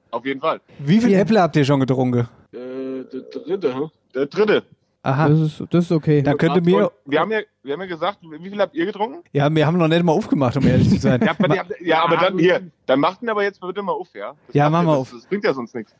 Auf 0.09 0.25
jeden 0.25 0.39
Fall. 0.39 0.61
Wie 0.79 1.01
viel 1.01 1.11
Ja. 1.11 1.19
Äpfel 1.19 1.41
habt 1.41 1.53
ihr 1.57 1.65
schon 1.65 1.81
getrunken? 1.81 2.29
Äh, 2.53 3.03
der 3.11 3.21
dritte, 3.29 3.75
hm? 3.75 3.89
Der 4.15 4.25
dritte. 4.27 4.63
Aha. 5.01 5.27
Das 5.27 5.39
ist, 5.41 5.63
das 5.69 5.83
ist 5.83 5.91
okay. 5.91 6.21
Dann 6.21 6.37
könnte 6.37 6.61
mir. 6.61 6.89
Wir 7.05 7.19
haben 7.19 7.29
ja, 7.31 7.39
wir 7.61 7.73
haben 7.73 7.81
ja 7.81 7.87
gesagt, 7.87 8.19
wie 8.21 8.49
viel 8.49 8.57
habt 8.61 8.73
ihr 8.73 8.85
getrunken? 8.85 9.17
Ja, 9.33 9.53
wir 9.53 9.67
haben 9.67 9.77
noch 9.77 9.89
nicht 9.89 10.01
mal 10.01 10.13
aufgemacht, 10.13 10.55
um 10.55 10.65
ehrlich 10.65 10.89
zu 10.89 10.97
sein. 10.97 11.19
Ja, 11.25 11.35
aber, 11.37 11.81
ja, 11.81 12.03
aber 12.05 12.15
dann 12.15 12.39
hier, 12.39 12.61
dann 12.85 13.01
macht 13.01 13.21
ihn 13.21 13.27
aber 13.27 13.43
jetzt 13.43 13.59
bitte 13.59 13.81
mal 13.81 13.91
auf, 13.91 14.07
ja? 14.15 14.33
Das 14.47 14.55
Ja, 14.55 14.69
machen 14.69 14.87
wir 14.87 14.95
auf. 14.95 15.11
Das 15.11 15.25
bringt 15.25 15.43
ja 15.43 15.53
sonst 15.53 15.75
nichts. 15.75 15.93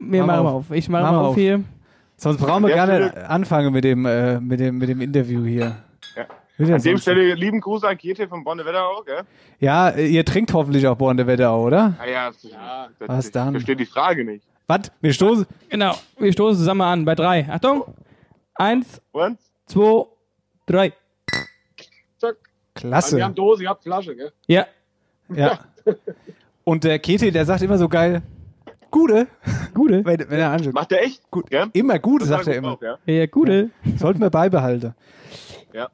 Wir 0.00 0.20
Mach 0.20 0.26
machen 0.36 0.46
auf. 0.48 0.70
auf. 0.70 0.76
Ich 0.76 0.90
mache 0.90 1.02
Mach 1.02 1.12
mal 1.12 1.18
auf 1.18 1.26
auf. 1.28 1.34
hier. 1.36 1.64
Sonst 2.18 2.38
brauchen 2.42 2.64
wir 2.64 2.68
Ja, 2.76 2.84
gar 2.84 2.98
nicht 2.98 3.10
Philipp. 3.14 3.30
anfangen 3.30 3.72
mit 3.72 3.84
dem, 3.84 4.04
äh, 4.04 4.38
mit 4.38 4.60
dem, 4.60 4.76
mit 4.76 4.90
dem 4.90 5.00
Interview 5.00 5.44
hier. 5.46 5.76
An 6.70 6.82
dem 6.82 6.98
Stelle 6.98 7.34
lieben 7.34 7.60
Gruß 7.60 7.84
an 7.84 7.96
Kiete 7.96 8.28
von 8.28 8.44
Bonne 8.44 8.64
Wetterau, 8.64 9.02
gell? 9.04 9.22
Ja, 9.58 9.90
ihr 9.90 10.24
trinkt 10.24 10.52
hoffentlich 10.52 10.86
auch 10.86 10.96
Born 10.96 11.16
der 11.16 11.26
Wetterau, 11.26 11.64
oder? 11.64 11.94
Ah 11.98 12.06
ja, 12.06 12.30
Ja, 12.42 12.88
das, 12.98 13.08
was 13.08 13.26
ich 13.26 13.32
dann? 13.32 13.52
verstehe 13.52 13.76
die 13.76 13.86
Frage 13.86 14.24
nicht. 14.24 14.44
Was? 14.66 14.92
Wir 15.00 15.12
stoßen. 15.12 15.46
Genau. 15.68 15.94
Wir 16.18 16.32
stoßen 16.32 16.58
zusammen 16.58 16.82
an 16.82 17.04
bei 17.04 17.14
drei. 17.14 17.46
Achtung. 17.50 17.84
Eins, 18.54 19.00
Und? 19.12 19.38
zwei, 19.66 20.04
drei. 20.66 20.92
Zack. 22.18 22.36
Klasse. 22.74 23.16
Wir 23.16 23.24
haben 23.24 23.34
Dose, 23.34 23.62
ihr 23.64 23.68
habt 23.68 23.82
Flasche, 23.82 24.14
gell? 24.14 24.32
Ja. 24.46 24.66
Ja. 25.34 25.58
Und 26.64 26.84
der 26.84 26.98
Kete, 27.00 27.32
der 27.32 27.44
sagt 27.44 27.62
immer 27.62 27.76
so 27.78 27.88
geil, 27.88 28.22
Gute, 28.90 29.26
Gute. 29.74 30.04
wenn, 30.04 30.20
wenn 30.28 30.38
er 30.38 30.50
anschaut. 30.50 30.74
Macht 30.74 30.92
er 30.92 31.02
echt? 31.02 31.28
Gut. 31.30 31.50
Ja? 31.50 31.66
Immer 31.72 31.98
Gute, 31.98 32.26
Das 32.26 32.28
sagt 32.28 32.46
er 32.46 32.56
immer. 32.56 32.76
drauf, 32.76 32.82
ja. 32.82 32.98
Ja, 33.06 33.26
Gute. 33.26 33.70
Sollten 33.96 34.20
wir 34.20 34.28
beibehalten. 34.30 34.94
Ja, 35.72 35.88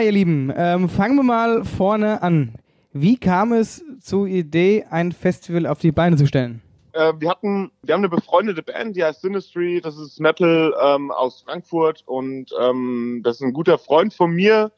ihr 0.00 0.12
Lieben, 0.12 0.52
ähm, 0.56 0.88
fangen 0.88 1.16
wir 1.16 1.24
mal 1.24 1.64
vorne 1.64 2.22
an. 2.22 2.54
Wie 2.92 3.16
kam 3.16 3.52
es 3.52 3.84
zur 4.00 4.28
Idee, 4.28 4.86
ein 4.88 5.10
Festival 5.10 5.66
auf 5.66 5.80
die 5.80 5.90
Beine 5.90 6.16
zu 6.16 6.24
stellen? 6.24 6.62
Äh, 6.92 7.14
wir 7.18 7.28
hatten, 7.28 7.72
wir 7.82 7.94
haben 7.94 8.02
eine 8.02 8.08
befreundete 8.08 8.62
Band, 8.62 8.94
die 8.94 9.02
heißt 9.02 9.22
Sinistry, 9.22 9.80
das 9.80 9.98
ist 9.98 10.20
Metal 10.20 10.72
ähm, 10.80 11.10
aus 11.10 11.42
Frankfurt 11.42 12.04
und 12.06 12.52
ähm, 12.60 13.22
das 13.24 13.38
ist 13.38 13.42
ein 13.42 13.52
guter 13.52 13.76
Freund 13.76 14.14
von 14.14 14.30
mir, 14.30 14.70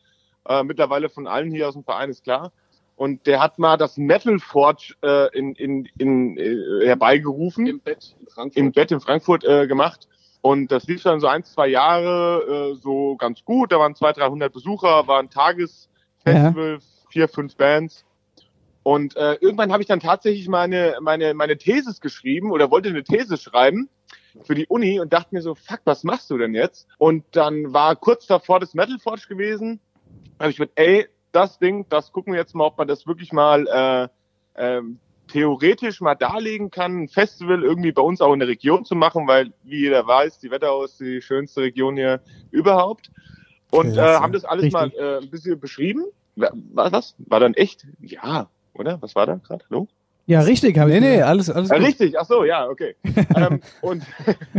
äh, 0.49 0.63
mittlerweile 0.63 1.11
von 1.11 1.27
allen 1.27 1.51
hier 1.51 1.69
aus 1.69 1.75
dem 1.75 1.85
Verein, 1.85 2.09
ist 2.09 2.25
klar. 2.25 2.51
Und 2.97 3.27
der 3.27 3.43
hat 3.43 3.59
mal 3.59 3.77
das 3.77 3.99
Metal 3.99 4.39
Forge 4.39 4.95
äh, 5.03 5.37
in, 5.37 5.55
in, 5.57 5.87
in, 5.99 6.39
äh, 6.39 6.87
herbeigerufen. 6.87 7.67
Im 7.67 7.81
Bett 7.81 8.17
in 8.19 8.27
Frankfurt. 8.29 8.57
im 8.57 8.73
Bett 8.73 8.91
in 8.91 9.01
Frankfurt 9.01 9.45
äh, 9.45 9.67
gemacht. 9.67 10.09
Und 10.45 10.71
das 10.71 10.87
lief 10.87 11.03
dann 11.03 11.21
so 11.21 11.27
ein, 11.27 11.43
zwei 11.43 11.69
Jahre 11.69 12.75
äh, 12.75 12.75
so 12.75 13.17
ganz 13.17 13.47
gut. 13.47 13.73
Da 13.73 13.79
waren 13.79 13.95
200, 13.95 14.19
300 14.19 14.53
Besucher, 14.53 15.09
war 15.09 15.19
ein 15.19 15.31
Tagesfestival, 15.31 16.81
vier, 17.09 17.29
fünf 17.29 17.57
Bands. 17.57 18.05
Und 18.83 19.17
äh, 19.17 19.39
irgendwann 19.41 19.73
habe 19.73 19.83
ich 19.83 19.87
dann 19.87 20.01
tatsächlich 20.01 20.47
meine, 20.47 20.99
meine, 21.01 21.33
meine 21.33 21.57
Thesis 21.57 22.03
geschrieben 22.03 22.51
oder 22.51 22.71
wollte 22.71 22.91
eine 22.91 23.03
These 23.03 23.39
schreiben 23.39 23.89
für 24.43 24.55
die 24.55 24.67
Uni 24.67 25.01
und 25.01 25.15
dachte 25.15 25.35
mir 25.35 25.41
so, 25.41 25.55
fuck, 25.55 25.81
was 25.85 26.05
machst 26.05 26.29
du 26.29 26.37
denn 26.37 26.55
jetzt? 26.55 26.89
Und 26.99 27.25
dann 27.31 27.73
war 27.73 27.97
kurz 27.97 28.27
davor 28.27 28.61
das 28.61 28.75
Metal 28.75 28.99
Forge 28.99 29.25
gewesen. 29.27 29.81
Da 30.37 30.45
habe 30.45 30.51
ich 30.51 30.59
gedacht, 30.59 30.73
ey, 30.75 31.09
das 31.33 31.59
Ding, 31.59 31.87
das 31.89 32.13
gucken 32.13 32.35
wir 32.35 32.41
jetzt 32.41 32.55
mal, 32.55 32.67
ob 32.67 32.77
man 32.77 32.87
das 32.87 33.07
wirklich 33.07 33.33
mal 33.33 33.67
äh, 33.67 34.09
ähm, 34.63 35.01
theoretisch 35.35 36.01
mal 36.01 36.15
darlegen 36.15 36.71
kann, 36.71 37.03
ein 37.03 37.09
Festival 37.09 37.65
irgendwie 37.65 37.91
bei 37.91 38.01
uns 38.03 38.21
auch 38.21 38.33
in 38.33 38.39
der 38.39 38.47
Region 38.47 38.85
zu 38.85 38.95
machen, 38.95 39.27
weil, 39.27 39.53
wie 39.65 39.81
jeder 39.81 40.07
weiß, 40.07 40.39
die 40.39 40.53
Wetterau 40.53 40.85
ist 40.85 41.01
die 41.01 41.21
schönste 41.21 41.63
Region 41.63 41.97
hier 41.97 42.21
überhaupt. 42.53 43.11
Und 43.73 43.97
äh, 43.97 44.01
haben 44.01 44.33
das 44.33 44.45
alles 44.45 44.67
Richtig. 44.67 44.73
mal 44.75 44.93
äh, 44.97 45.19
ein 45.25 45.31
bisschen 45.31 45.59
beschrieben. 45.59 46.05
Wa- 46.37 46.53
War 46.73 46.93
was? 46.93 47.17
War 47.19 47.41
dann 47.41 47.55
echt? 47.55 47.85
Ja, 47.99 48.49
oder? 48.75 49.03
Was 49.03 49.17
war 49.17 49.27
da 49.27 49.35
gerade? 49.35 49.65
Hallo? 49.69 49.89
Ja, 50.27 50.43
richtig, 50.43 50.79
habe 50.79 50.91
Nee, 50.91 51.01
nee, 51.01 51.23
alles, 51.23 51.51
alles 51.51 51.69
Ja, 51.71 51.79
gut. 51.79 51.87
richtig, 51.89 52.17
ach 52.17 52.27
so, 52.27 52.45
ja, 52.45 52.69
okay. 52.69 52.95
ähm, 53.37 53.61
und 53.81 54.05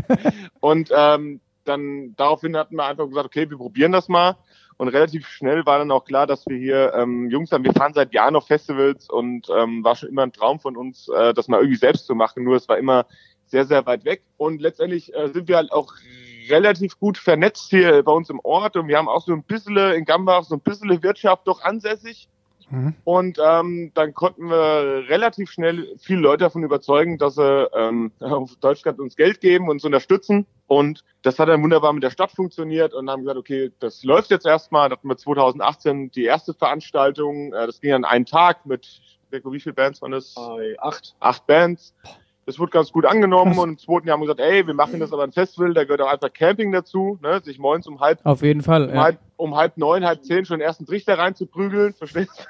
und 0.59 0.89
ähm, 0.93 1.39
dann 1.63 2.15
daraufhin 2.17 2.57
hatten 2.57 2.75
wir 2.75 2.83
einfach 2.83 3.07
gesagt, 3.07 3.27
okay, 3.27 3.49
wir 3.49 3.57
probieren 3.57 3.93
das 3.93 4.09
mal. 4.09 4.35
Und 4.77 4.89
relativ 4.89 5.27
schnell 5.27 5.65
war 5.65 5.79
dann 5.79 5.91
auch 5.91 6.03
klar, 6.03 6.27
dass 6.27 6.45
wir 6.47 6.57
hier 6.57 6.93
ähm, 6.95 7.29
Jungs 7.29 7.51
haben, 7.51 7.63
wir 7.63 7.73
fahren 7.73 7.93
seit 7.93 8.13
Jahren 8.13 8.35
auf 8.35 8.47
Festivals 8.47 9.09
und 9.09 9.47
ähm, 9.55 9.83
war 9.83 9.95
schon 9.95 10.09
immer 10.09 10.23
ein 10.23 10.33
Traum 10.33 10.59
von 10.59 10.75
uns, 10.75 11.07
äh, 11.07 11.33
das 11.33 11.47
mal 11.47 11.61
irgendwie 11.61 11.77
selbst 11.77 12.05
zu 12.05 12.15
machen. 12.15 12.43
Nur 12.43 12.57
es 12.57 12.67
war 12.67 12.77
immer 12.77 13.05
sehr, 13.45 13.65
sehr 13.65 13.85
weit 13.85 14.03
weg. 14.03 14.23
Und 14.37 14.61
letztendlich 14.61 15.13
äh, 15.15 15.29
sind 15.29 15.47
wir 15.47 15.55
halt 15.55 15.71
auch 15.71 15.93
relativ 16.49 16.99
gut 16.99 17.17
vernetzt 17.17 17.69
hier 17.69 18.03
bei 18.03 18.11
uns 18.11 18.29
im 18.29 18.39
Ort 18.43 18.75
und 18.75 18.87
wir 18.87 18.97
haben 18.97 19.07
auch 19.07 19.25
so 19.25 19.33
ein 19.33 19.43
bisschen 19.43 19.77
in 19.77 20.05
Gambach 20.05 20.43
so 20.43 20.55
ein 20.55 20.61
bisschen 20.61 21.01
Wirtschaft 21.01 21.47
doch 21.47 21.61
ansässig. 21.61 22.27
Mhm. 22.69 22.93
Und 23.03 23.39
ähm, 23.43 23.91
dann 23.93 24.13
konnten 24.13 24.49
wir 24.49 25.05
relativ 25.07 25.51
schnell 25.51 25.95
viele 25.99 26.21
Leute 26.21 26.45
davon 26.45 26.63
überzeugen, 26.63 27.17
dass 27.17 27.35
sie 27.35 27.69
ähm, 27.73 28.11
auf 28.19 28.55
Deutsch 28.57 28.81
gesagt 28.81 28.99
uns 28.99 29.15
Geld 29.15 29.41
geben, 29.41 29.69
uns 29.69 29.83
unterstützen. 29.83 30.45
Und 30.67 31.03
das 31.21 31.37
hat 31.37 31.49
dann 31.49 31.61
wunderbar 31.61 31.93
mit 31.93 32.03
der 32.03 32.09
Stadt 32.09 32.31
funktioniert 32.31 32.93
und 32.93 33.09
haben 33.09 33.21
gesagt, 33.21 33.37
okay, 33.37 33.71
das 33.79 34.03
läuft 34.03 34.31
jetzt 34.31 34.45
erstmal. 34.45 34.89
Da 34.89 34.95
hatten 34.95 35.07
wir 35.07 35.17
2018 35.17 36.11
die 36.11 36.25
erste 36.25 36.53
Veranstaltung. 36.53 37.53
Äh, 37.53 37.67
das 37.67 37.81
ging 37.81 37.93
an 37.93 38.05
einen 38.05 38.25
Tag 38.25 38.65
mit, 38.65 39.01
wie 39.29 39.59
viele 39.59 39.75
Bands 39.75 40.01
waren 40.01 40.11
das? 40.11 40.33
Bei 40.33 40.75
acht. 40.79 41.15
Acht 41.19 41.45
Bands. 41.45 41.93
Das 42.47 42.59
wurde 42.59 42.71
ganz 42.71 42.91
gut 42.91 43.05
angenommen 43.05 43.57
und 43.57 43.69
im 43.69 43.77
zweiten 43.79 44.07
Jahr 44.07 44.13
haben 44.17 44.21
wir 44.21 44.27
gesagt, 44.35 44.39
ey, 44.39 44.67
wir 44.67 44.75
machen 44.75 44.99
das 44.99 45.11
aber 45.11 45.23
ein 45.23 45.31
Festival, 45.31 45.73
da 45.73 45.83
gehört 45.83 46.01
auch 46.01 46.11
einfach 46.13 46.31
Camping 46.31 46.71
dazu, 46.71 47.17
ne? 47.23 47.41
sich 47.43 47.57
morgens 47.57 47.87
um 47.87 47.99
halb 48.01 48.19
Auf 48.23 48.43
jeden 48.43 48.61
Fall. 48.61 48.87
um, 48.89 48.93
Ja. 48.93 49.03
halb, 49.03 49.19
um 49.35 49.55
halb 49.55 49.77
neun, 49.77 50.05
halb 50.05 50.23
zehn 50.23 50.45
schon 50.45 50.59
den 50.59 50.65
ersten 50.67 50.85
Trichter 50.85 51.17
reinzuprügeln, 51.17 51.93
verstehst 51.93 52.47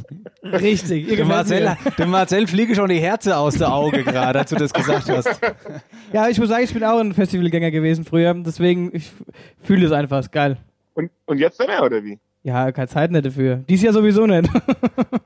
Richtig. 0.42 1.08
Ihr 1.08 1.16
Dem 1.16 1.28
Marcel, 1.28 1.76
dem 1.98 2.10
Marcel 2.10 2.46
fliege 2.48 2.74
schon 2.74 2.88
die 2.88 2.98
Herze 2.98 3.36
aus 3.36 3.54
der 3.56 3.72
Auge 3.72 4.02
gerade, 4.02 4.40
als 4.40 4.50
du 4.50 4.56
das 4.56 4.72
gesagt 4.72 5.08
hast. 5.08 5.40
Ja, 6.12 6.28
ich 6.28 6.38
muss 6.38 6.48
sagen, 6.48 6.62
ich 6.64 6.72
bin 6.72 6.84
auch 6.84 6.98
ein 7.00 7.12
Festivalgänger 7.12 7.70
gewesen 7.72 8.04
früher, 8.04 8.32
deswegen 8.34 8.90
ich 8.94 9.10
fühle 9.62 9.86
es 9.86 9.92
einfach, 9.92 10.20
ist 10.20 10.30
geil. 10.32 10.56
Und, 10.94 11.10
und 11.26 11.38
jetzt 11.38 11.58
dann 11.60 11.66
mehr, 11.66 11.82
oder 11.84 12.02
wie? 12.02 12.18
Ja, 12.46 12.70
keine 12.70 12.86
Zeit 12.86 13.10
nicht 13.10 13.26
dafür. 13.26 13.56
Dies 13.68 13.82
Jahr 13.82 13.92
sowieso 13.92 14.24
nicht. 14.26 14.48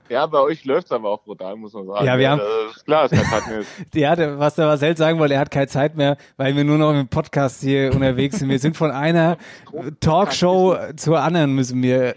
Ja, 0.08 0.26
bei 0.26 0.38
euch 0.40 0.64
läuft's 0.64 0.90
aber 0.90 1.08
auch 1.10 1.22
brutal, 1.22 1.54
muss 1.54 1.72
man 1.72 1.86
sagen. 1.86 2.04
Ja, 2.04 2.18
wir 2.18 2.30
haben- 2.30 2.40
Das 2.40 2.76
ist 2.78 2.84
klar, 2.84 3.04
es 3.04 3.12
nicht. 3.48 3.94
Ja, 3.94 4.16
der, 4.16 4.40
was 4.40 4.56
der 4.56 4.66
Marcel 4.66 4.96
sagen 4.96 5.20
wollte, 5.20 5.34
er 5.34 5.40
hat 5.40 5.52
keine 5.52 5.68
Zeit 5.68 5.96
mehr, 5.96 6.16
weil 6.36 6.56
wir 6.56 6.64
nur 6.64 6.78
noch 6.78 6.92
im 6.98 7.06
Podcast 7.06 7.60
hier 7.62 7.94
unterwegs 7.94 8.40
sind. 8.40 8.48
Wir 8.48 8.58
sind 8.58 8.76
von 8.76 8.90
einer 8.90 9.36
Talkshow 10.00 10.76
zur 10.96 11.20
anderen 11.20 11.54
müssen 11.54 11.80
wir. 11.82 12.16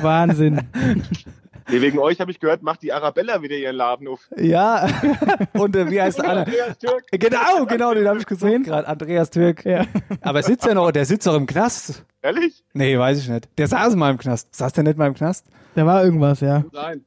Wahnsinn. 0.00 0.62
Nee, 1.70 1.80
wegen 1.80 1.98
euch 1.98 2.20
habe 2.20 2.30
ich 2.30 2.40
gehört, 2.40 2.62
macht 2.62 2.82
die 2.82 2.92
Arabella 2.92 3.40
wieder 3.42 3.56
ihren 3.56 3.76
Laden 3.76 4.06
auf. 4.08 4.28
Ja. 4.36 4.86
Und 5.54 5.74
äh, 5.76 5.90
wie 5.90 6.00
heißt 6.00 6.18
der? 6.18 6.28
Andreas 6.38 6.78
Türk. 6.78 7.04
Genau, 7.10 7.64
genau, 7.66 7.94
den 7.94 8.06
habe 8.06 8.18
ich 8.18 8.26
gesehen 8.26 8.62
gerade. 8.64 8.86
Andreas 8.86 9.30
Türk. 9.30 9.64
Ja. 9.64 9.84
Aber 10.20 10.42
sitzt 10.42 10.66
er 10.66 10.74
noch, 10.74 10.90
der 10.90 11.04
sitzt 11.06 11.26
doch 11.26 11.34
im 11.36 11.46
Knast. 11.46 12.04
Ehrlich? 12.22 12.64
Nee, 12.72 12.98
weiß 12.98 13.18
ich 13.18 13.28
nicht. 13.28 13.48
Der 13.58 13.66
saß 13.66 13.96
mal 13.96 14.10
im 14.10 14.18
Knast. 14.18 14.54
Saß 14.54 14.72
der 14.74 14.84
nicht 14.84 14.98
mal 14.98 15.06
im 15.08 15.14
Knast? 15.14 15.46
Da 15.74 15.84
war 15.86 16.04
irgendwas, 16.04 16.40
ja. 16.40 16.64
Nein. 16.72 17.04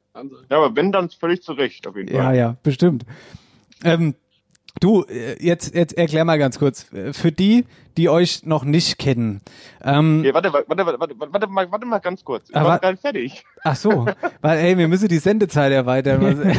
Ja, 0.50 0.56
aber 0.58 0.74
wenn, 0.76 0.92
dann 0.92 1.08
völlig 1.10 1.42
zu 1.42 1.52
Recht, 1.52 1.86
auf 1.86 1.96
jeden 1.96 2.14
Ja, 2.14 2.24
Fall. 2.24 2.36
ja, 2.36 2.56
bestimmt. 2.62 3.04
Ähm, 3.84 4.14
du, 4.80 5.04
äh, 5.04 5.36
jetzt, 5.44 5.74
jetzt 5.74 5.96
erklär 5.96 6.24
mal 6.24 6.38
ganz 6.38 6.58
kurz. 6.58 6.92
äh, 6.92 7.12
Für 7.12 7.32
die, 7.32 7.64
die 7.96 8.08
euch 8.08 8.44
noch 8.46 8.64
nicht 8.64 8.98
kennen. 8.98 9.40
Ähm, 9.82 10.20
Okay, 10.20 10.34
warte, 10.34 10.52
warte, 10.52 10.68
warte, 10.68 10.84
warte, 10.86 11.00
warte, 11.00 11.32
warte, 11.32 11.46
mal, 11.48 11.70
warte 11.70 11.86
mal 11.86 11.98
ganz 11.98 12.24
kurz. 12.24 12.48
Ich 12.48 12.54
war 12.54 12.78
gar 12.78 12.92
nicht 12.92 13.00
fertig. 13.00 13.44
Ach 13.64 13.76
so, 13.76 14.06
weil 14.40 14.58
ey, 14.58 14.78
wir 14.78 14.88
müssen 14.88 15.08
die 15.08 15.18
Sendezeit 15.18 15.72
erweitern. 15.72 16.54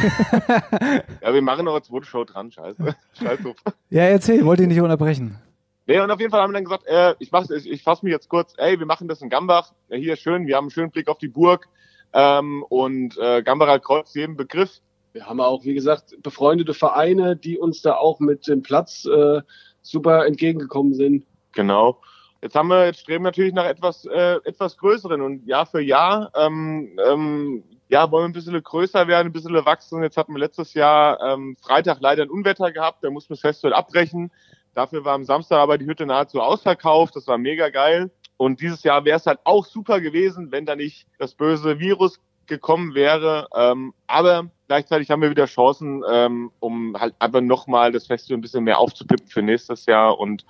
Ja, 1.22 1.34
wir 1.34 1.42
machen 1.42 1.64
noch 1.64 1.72
eine 1.74 1.82
zweite 1.82 2.06
Show 2.06 2.24
dran, 2.24 2.50
scheiße. 2.50 2.94
Scheiß 3.22 3.40
drauf. 3.42 3.56
ja, 3.90 4.02
erzähl, 4.04 4.44
wollte 4.44 4.62
ich 4.62 4.68
nicht 4.68 4.80
unterbrechen. 4.80 5.36
Nee, 5.86 6.00
und 6.00 6.10
auf 6.10 6.20
jeden 6.20 6.30
Fall 6.30 6.40
haben 6.40 6.50
wir 6.50 6.54
dann 6.54 6.64
gesagt, 6.64 6.86
äh, 6.86 7.14
ich 7.18 7.30
mach's, 7.32 7.50
ich, 7.50 7.68
ich 7.70 7.82
fasse 7.82 8.04
mich 8.04 8.12
jetzt 8.12 8.28
kurz, 8.28 8.54
ey, 8.56 8.78
wir 8.78 8.86
machen 8.86 9.08
das 9.08 9.20
in 9.22 9.28
Gambach. 9.28 9.72
Ja, 9.88 9.96
hier 9.96 10.16
schön, 10.16 10.46
wir 10.46 10.56
haben 10.56 10.64
einen 10.64 10.70
schönen 10.70 10.90
Blick 10.90 11.08
auf 11.08 11.18
die 11.18 11.28
Burg. 11.28 11.68
Ähm, 12.12 12.64
und 12.68 13.16
äh, 13.18 13.42
Gambacher 13.42 13.78
Kreuz 13.80 14.14
jeden 14.14 14.36
Begriff. 14.36 14.80
Wir 15.12 15.26
haben 15.26 15.40
auch, 15.40 15.64
wie 15.64 15.74
gesagt, 15.74 16.16
befreundete 16.22 16.74
Vereine, 16.74 17.36
die 17.36 17.58
uns 17.58 17.82
da 17.82 17.96
auch 17.96 18.20
mit 18.20 18.46
dem 18.46 18.62
Platz 18.62 19.04
äh, 19.06 19.42
super 19.82 20.26
entgegengekommen 20.26 20.94
sind. 20.94 21.26
Genau. 21.52 22.00
Jetzt 22.42 22.54
haben 22.54 22.68
wir, 22.68 22.86
jetzt 22.86 23.00
streben 23.00 23.24
natürlich 23.24 23.52
nach 23.52 23.66
etwas, 23.66 24.06
äh, 24.06 24.36
etwas 24.44 24.78
größeren 24.78 25.20
und 25.20 25.46
Jahr 25.46 25.66
für 25.66 25.82
Jahr, 25.82 26.30
ähm, 26.34 26.98
ähm, 27.06 27.64
ja, 27.88 28.10
wollen 28.10 28.22
wir 28.22 28.28
ein 28.28 28.32
bisschen 28.32 28.62
größer 28.62 29.08
werden, 29.08 29.28
ein 29.28 29.32
bisschen 29.32 29.52
wachsen. 29.66 30.02
Jetzt 30.02 30.16
hatten 30.16 30.32
wir 30.32 30.38
letztes 30.38 30.74
Jahr 30.74 31.20
ähm, 31.20 31.56
Freitag 31.60 31.98
leider 32.00 32.22
ein 32.22 32.30
Unwetter 32.30 32.70
gehabt, 32.70 33.02
da 33.02 33.10
mussten 33.10 33.30
wir 33.30 33.34
das 33.34 33.40
Festival 33.40 33.74
abbrechen. 33.74 34.30
Dafür 34.74 35.04
war 35.04 35.14
am 35.14 35.24
Samstag 35.24 35.58
aber 35.58 35.76
die 35.76 35.86
Hütte 35.86 36.06
nahezu 36.06 36.40
ausverkauft, 36.40 37.16
das 37.16 37.26
war 37.26 37.36
mega 37.36 37.68
geil. 37.68 38.10
Und 38.36 38.60
dieses 38.60 38.84
Jahr 38.84 39.04
wäre 39.04 39.18
es 39.18 39.26
halt 39.26 39.40
auch 39.44 39.66
super 39.66 40.00
gewesen, 40.00 40.50
wenn 40.50 40.64
da 40.64 40.76
nicht 40.76 41.06
das 41.18 41.34
böse 41.34 41.78
Virus 41.78 42.20
gekommen 42.50 42.94
wäre. 42.94 43.48
Ähm, 43.56 43.94
aber 44.06 44.50
gleichzeitig 44.68 45.10
haben 45.10 45.22
wir 45.22 45.30
wieder 45.30 45.46
Chancen, 45.46 46.02
ähm, 46.10 46.52
um 46.60 46.94
halt 46.98 47.14
einfach 47.18 47.40
nochmal 47.40 47.92
das 47.92 48.06
Festival 48.06 48.38
ein 48.38 48.42
bisschen 48.42 48.64
mehr 48.64 48.78
aufzupippen 48.78 49.26
für 49.26 49.40
nächstes 49.40 49.86
Jahr. 49.86 50.18
Und 50.18 50.44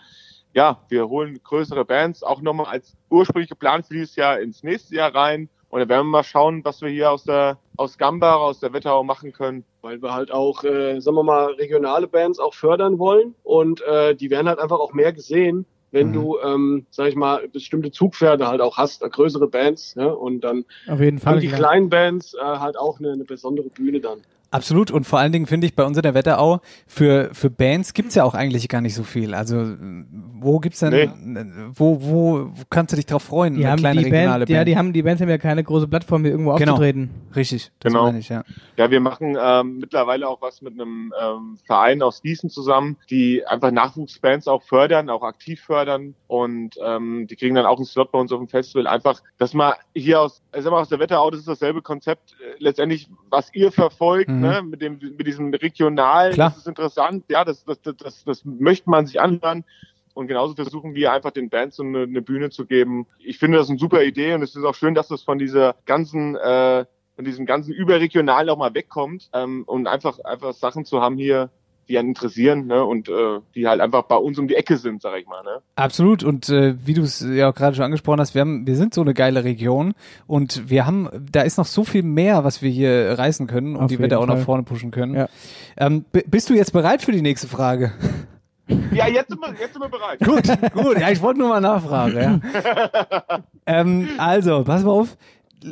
ja, 0.52 0.82
wir 0.88 1.08
holen 1.08 1.38
größere 1.44 1.84
Bands 1.84 2.24
auch 2.24 2.40
nochmal 2.40 2.66
als 2.66 2.96
ursprünglich 3.08 3.48
geplant 3.48 3.86
für 3.86 3.94
dieses 3.94 4.16
Jahr 4.16 4.40
ins 4.40 4.64
nächste 4.64 4.96
Jahr 4.96 5.14
rein. 5.14 5.48
Und 5.68 5.78
dann 5.78 5.88
werden 5.88 6.06
wir 6.06 6.10
mal 6.10 6.24
schauen, 6.24 6.64
was 6.64 6.82
wir 6.82 6.88
hier 6.88 7.12
aus 7.12 7.22
der 7.22 7.56
aus 7.76 7.96
Gambach, 7.96 8.40
aus 8.40 8.60
der 8.60 8.72
Wetterau 8.72 9.04
machen 9.04 9.32
können. 9.32 9.64
weil 9.82 10.02
wir 10.02 10.12
halt 10.12 10.30
auch, 10.30 10.64
äh, 10.64 11.00
sagen 11.00 11.16
wir 11.16 11.22
mal, 11.22 11.52
regionale 11.52 12.06
Bands 12.06 12.38
auch 12.38 12.52
fördern 12.52 12.98
wollen 12.98 13.34
und 13.42 13.80
äh, 13.82 14.14
die 14.14 14.28
werden 14.28 14.48
halt 14.48 14.58
einfach 14.58 14.78
auch 14.78 14.92
mehr 14.92 15.12
gesehen, 15.14 15.64
wenn 15.92 16.08
Mhm. 16.08 16.12
du, 16.12 16.38
ähm, 16.44 16.86
sag 16.90 17.08
ich 17.08 17.16
mal, 17.16 17.48
bestimmte 17.48 17.90
Zugpferde 17.90 18.46
halt 18.46 18.60
auch 18.60 18.76
hast, 18.76 19.02
äh, 19.02 19.08
größere 19.08 19.48
Bands, 19.48 19.94
ja, 19.94 20.06
und 20.06 20.40
dann 20.42 20.64
Auf 20.88 21.00
jeden 21.00 21.18
Fall. 21.18 21.34
haben 21.34 21.40
die 21.40 21.48
klar. 21.48 21.60
kleinen 21.60 21.88
Bands 21.88 22.34
äh, 22.34 22.38
halt 22.40 22.78
auch 22.78 22.98
eine, 22.98 23.12
eine 23.12 23.24
besondere 23.24 23.68
Bühne 23.68 24.00
dann. 24.00 24.20
Absolut 24.52 24.90
und 24.90 25.04
vor 25.04 25.18
allen 25.20 25.30
Dingen 25.30 25.46
finde 25.46 25.66
ich 25.66 25.76
bei 25.76 25.84
uns 25.84 25.96
in 25.96 26.02
der 26.02 26.14
Wetterau, 26.14 26.60
für, 26.86 27.30
für 27.32 27.50
Bands 27.50 27.94
gibt's 27.94 28.16
ja 28.16 28.24
auch 28.24 28.34
eigentlich 28.34 28.68
gar 28.68 28.80
nicht 28.80 28.94
so 28.96 29.04
viel. 29.04 29.32
Also 29.34 29.76
wo 30.40 30.58
gibt's 30.58 30.80
denn, 30.80 30.90
Nee. 30.90 31.44
wo, 31.74 32.02
wo, 32.02 32.46
wo 32.52 32.62
kannst 32.68 32.92
du 32.92 32.96
dich 32.96 33.06
drauf 33.06 33.22
freuen? 33.22 33.54
Die 33.54 33.60
Eine 33.62 33.72
haben 33.72 33.78
kleine 33.78 34.00
die 34.02 34.10
regionale 34.10 34.46
Band, 34.46 34.50
ja, 34.50 34.64
die 34.64 34.76
haben 34.76 34.92
die 34.92 35.02
Bands 35.02 35.22
haben 35.22 35.28
ja 35.28 35.38
keine 35.38 35.62
große 35.62 35.86
Plattform, 35.86 36.22
hier 36.22 36.32
irgendwo 36.32 36.54
Genau. 36.56 36.72
aufzutreten. 36.72 37.10
Richtig, 37.36 37.70
das 37.78 37.92
Genau. 37.92 38.06
meine 38.06 38.18
ich, 38.18 38.28
ja. 38.28 38.42
Ja, 38.76 38.90
wir 38.90 39.00
machen 39.00 39.36
ähm, 39.40 39.78
mittlerweile 39.78 40.26
auch 40.28 40.42
was 40.42 40.62
mit 40.62 40.72
einem 40.74 41.12
ähm, 41.22 41.58
Verein 41.66 42.02
aus 42.02 42.20
Gießen 42.22 42.50
zusammen, 42.50 42.96
die 43.08 43.46
einfach 43.46 43.70
Nachwuchsbands 43.70 44.48
auch 44.48 44.62
fördern, 44.64 45.10
auch 45.10 45.22
aktiv 45.22 45.60
fördern 45.60 46.14
und 46.26 46.74
ähm, 46.84 47.26
die 47.28 47.36
kriegen 47.36 47.54
dann 47.54 47.66
auch 47.66 47.76
einen 47.76 47.84
Slot 47.86 48.10
bei 48.10 48.18
uns 48.18 48.32
auf 48.32 48.38
dem 48.40 48.48
Festival. 48.48 48.88
Einfach, 48.88 49.20
dass 49.38 49.54
man 49.54 49.74
hier 49.94 50.20
aus, 50.20 50.42
ich 50.56 50.62
sag 50.64 50.72
mal, 50.72 50.80
aus 50.80 50.88
der 50.88 50.98
Wetterau, 50.98 51.30
das 51.30 51.40
ist 51.40 51.48
dasselbe 51.48 51.82
Konzept, 51.82 52.32
äh, 52.40 52.54
letztendlich, 52.58 53.08
was 53.28 53.54
ihr 53.54 53.70
verfolgt, 53.70 54.28
Mhm. 54.30 54.39
Mhm. 54.40 54.46
ne, 54.46 54.62
mit 54.62 54.82
dem, 54.82 54.98
mit 55.16 55.26
diesem 55.26 55.52
regionalen, 55.52 56.34
Klar. 56.34 56.50
das 56.50 56.58
ist 56.58 56.68
interessant, 56.68 57.24
ja, 57.28 57.44
das, 57.44 57.64
das, 57.64 57.80
das, 57.82 57.96
das, 57.96 58.24
das 58.24 58.44
möchte 58.44 58.90
man 58.90 59.06
sich 59.06 59.20
anhören. 59.20 59.64
Und 60.12 60.26
genauso 60.26 60.54
versuchen 60.54 60.94
wir 60.94 61.12
einfach 61.12 61.30
den 61.30 61.48
Bands 61.48 61.76
so 61.76 61.82
eine, 61.82 62.02
eine 62.02 62.20
Bühne 62.20 62.50
zu 62.50 62.66
geben. 62.66 63.06
Ich 63.20 63.38
finde 63.38 63.58
das 63.58 63.70
eine 63.70 63.78
super 63.78 64.02
Idee 64.02 64.34
und 64.34 64.42
es 64.42 64.56
ist 64.56 64.64
auch 64.64 64.74
schön, 64.74 64.94
dass 64.94 65.08
das 65.08 65.22
von 65.22 65.38
dieser 65.38 65.76
ganzen, 65.86 66.34
äh, 66.36 66.84
von 67.14 67.24
diesem 67.24 67.46
ganzen 67.46 67.72
Überregionalen 67.72 68.50
auch 68.50 68.58
mal 68.58 68.74
wegkommt 68.74 69.30
ähm, 69.32 69.62
und 69.66 69.86
einfach 69.86 70.18
einfach 70.20 70.52
Sachen 70.52 70.84
zu 70.84 71.00
haben 71.00 71.16
hier, 71.16 71.50
die 71.90 71.98
einen 71.98 72.08
interessieren, 72.10 72.66
ne, 72.66 72.84
und 72.84 73.08
äh, 73.08 73.40
die 73.54 73.66
halt 73.66 73.80
einfach 73.80 74.04
bei 74.04 74.16
uns 74.16 74.38
um 74.38 74.48
die 74.48 74.54
Ecke 74.54 74.76
sind, 74.76 75.02
sag 75.02 75.18
ich 75.18 75.26
mal, 75.26 75.42
ne. 75.42 75.60
Absolut. 75.74 76.22
Und 76.22 76.48
äh, 76.48 76.74
wie 76.86 76.94
du 76.94 77.02
es 77.02 77.20
ja 77.20 77.50
auch 77.50 77.54
gerade 77.54 77.74
schon 77.74 77.84
angesprochen 77.84 78.20
hast, 78.20 78.34
wir, 78.34 78.40
haben, 78.40 78.66
wir 78.66 78.76
sind 78.76 78.94
so 78.94 79.00
eine 79.00 79.12
geile 79.12 79.44
Region 79.44 79.94
und 80.26 80.70
wir 80.70 80.86
haben, 80.86 81.08
da 81.30 81.42
ist 81.42 81.58
noch 81.58 81.66
so 81.66 81.84
viel 81.84 82.04
mehr, 82.04 82.44
was 82.44 82.62
wir 82.62 82.70
hier 82.70 83.18
reißen 83.18 83.46
können 83.48 83.74
und 83.74 83.82
Auf 83.82 83.88
die 83.88 83.98
wir 83.98 84.08
da 84.08 84.18
auch 84.18 84.26
nach 84.26 84.38
vorne 84.38 84.62
pushen 84.62 84.92
können. 84.92 85.14
Ja. 85.14 85.28
Ähm, 85.76 86.04
bist 86.12 86.48
du 86.48 86.54
jetzt 86.54 86.72
bereit 86.72 87.02
für 87.02 87.12
die 87.12 87.22
nächste 87.22 87.48
Frage? 87.48 87.92
Ja, 88.92 89.08
jetzt 89.08 89.30
sind 89.30 89.40
wir, 89.40 89.52
jetzt 89.60 89.72
sind 89.72 89.82
wir 89.82 89.88
bereit. 89.88 90.20
Gut, 90.20 90.72
gut. 90.72 91.00
Ja, 91.00 91.10
ich 91.10 91.20
wollte 91.20 91.40
nur 91.40 91.48
mal 91.48 91.60
nachfragen. 91.60 92.40
Ja. 92.54 93.40
ähm, 93.66 94.08
also, 94.16 94.62
pass 94.62 94.84
mal 94.84 94.92
auf. 94.92 95.16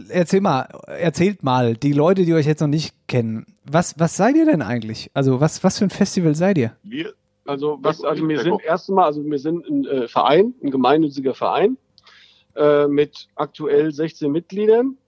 Erzähl 0.08 0.40
mal, 0.40 0.68
erzählt 0.86 1.42
mal, 1.42 1.74
die 1.74 1.92
Leute, 1.92 2.24
die 2.24 2.34
euch 2.34 2.46
jetzt 2.46 2.60
noch 2.60 2.68
nicht 2.68 2.94
kennen, 3.06 3.46
was, 3.64 3.98
was 3.98 4.16
seid 4.16 4.36
ihr 4.36 4.44
denn 4.44 4.62
eigentlich? 4.62 5.10
Also, 5.14 5.40
was, 5.40 5.64
was 5.64 5.78
für 5.78 5.84
ein 5.84 5.90
Festival 5.90 6.34
seid 6.34 6.58
ihr? 6.58 6.76
Wir, 6.82 7.14
Also 7.46 7.78
was, 7.80 8.04
also 8.04 8.28
wir 8.28 8.40
sind 8.40 8.62
erstmal, 8.62 9.06
also 9.06 9.24
wir 9.24 9.38
sind 9.38 9.66
ein 9.66 9.86
äh, 9.86 10.08
Verein, 10.08 10.54
ein 10.62 10.70
gemeinnütziger 10.70 11.34
Verein 11.34 11.78
äh, 12.56 12.86
mit 12.86 13.28
aktuell 13.36 13.90
16 13.92 14.30
Mitgliedern. 14.30 14.98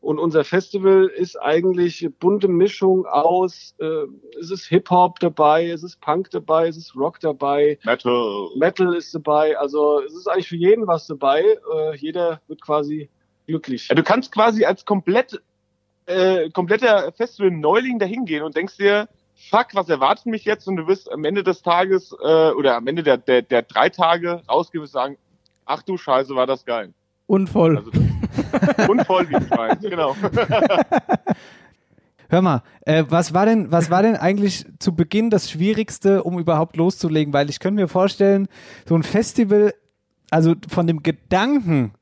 Und 0.00 0.18
unser 0.18 0.44
Festival 0.44 1.06
ist 1.06 1.40
eigentlich 1.40 2.02
eine 2.02 2.10
bunte 2.10 2.46
Mischung 2.46 3.06
aus, 3.06 3.74
äh, 3.78 4.04
es 4.38 4.50
ist 4.50 4.66
Hip-Hop 4.66 5.18
dabei, 5.18 5.70
es 5.70 5.82
ist 5.82 5.98
Punk 6.02 6.30
dabei, 6.30 6.68
es 6.68 6.76
ist 6.76 6.94
Rock 6.94 7.20
dabei, 7.20 7.78
Metal. 7.84 8.50
Metal 8.56 8.94
ist 8.94 9.14
dabei. 9.14 9.58
Also 9.58 10.02
es 10.06 10.14
ist 10.14 10.28
eigentlich 10.28 10.48
für 10.48 10.56
jeden 10.56 10.86
was 10.86 11.06
dabei. 11.06 11.42
Äh, 11.42 11.96
jeder 11.96 12.42
wird 12.48 12.60
quasi 12.60 13.08
glücklich. 13.46 13.88
Ja, 13.88 13.94
du 13.94 14.02
kannst 14.02 14.32
quasi 14.32 14.64
als 14.64 14.84
komplett, 14.84 15.40
äh, 16.06 16.50
kompletter 16.50 17.12
Festival-Neuling 17.12 17.98
dahin 17.98 18.24
gehen 18.24 18.42
und 18.42 18.56
denkst 18.56 18.76
dir, 18.76 19.08
fuck, 19.50 19.68
was 19.74 19.88
erwartet 19.88 20.26
mich 20.26 20.44
jetzt? 20.44 20.68
Und 20.68 20.76
du 20.76 20.86
wirst 20.86 21.10
am 21.10 21.24
Ende 21.24 21.42
des 21.42 21.62
Tages 21.62 22.14
äh, 22.22 22.50
oder 22.50 22.76
am 22.76 22.86
Ende 22.86 23.02
der, 23.02 23.16
der, 23.18 23.42
der 23.42 23.62
drei 23.62 23.88
Tage 23.88 24.42
rausgehen 24.48 24.82
und 24.82 24.88
sagen, 24.88 25.16
ach 25.64 25.82
du 25.82 25.96
Scheiße, 25.96 26.34
war 26.34 26.46
das 26.46 26.64
geil. 26.64 26.92
Und 27.26 27.48
voll. 27.48 27.78
Also, 27.78 27.90
und 28.90 29.06
voll 29.06 29.28
wie 29.30 29.36
ein 29.36 29.46
Schwein, 29.46 29.78
genau. 29.80 30.14
Hör 32.28 32.42
mal, 32.42 32.62
äh, 32.82 33.04
was 33.08 33.32
war 33.32 33.46
denn, 33.46 33.70
was 33.70 33.90
war 33.90 34.02
denn 34.02 34.16
eigentlich 34.16 34.66
zu 34.78 34.94
Beginn 34.94 35.30
das 35.30 35.50
Schwierigste, 35.50 36.24
um 36.24 36.38
überhaupt 36.38 36.76
loszulegen? 36.76 37.32
Weil 37.32 37.48
ich 37.48 37.60
könnte 37.60 37.80
mir 37.80 37.88
vorstellen, 37.88 38.48
so 38.86 38.94
ein 38.94 39.02
Festival, 39.02 39.72
also 40.30 40.54
von 40.68 40.86
dem 40.86 41.02
Gedanken, 41.02 41.92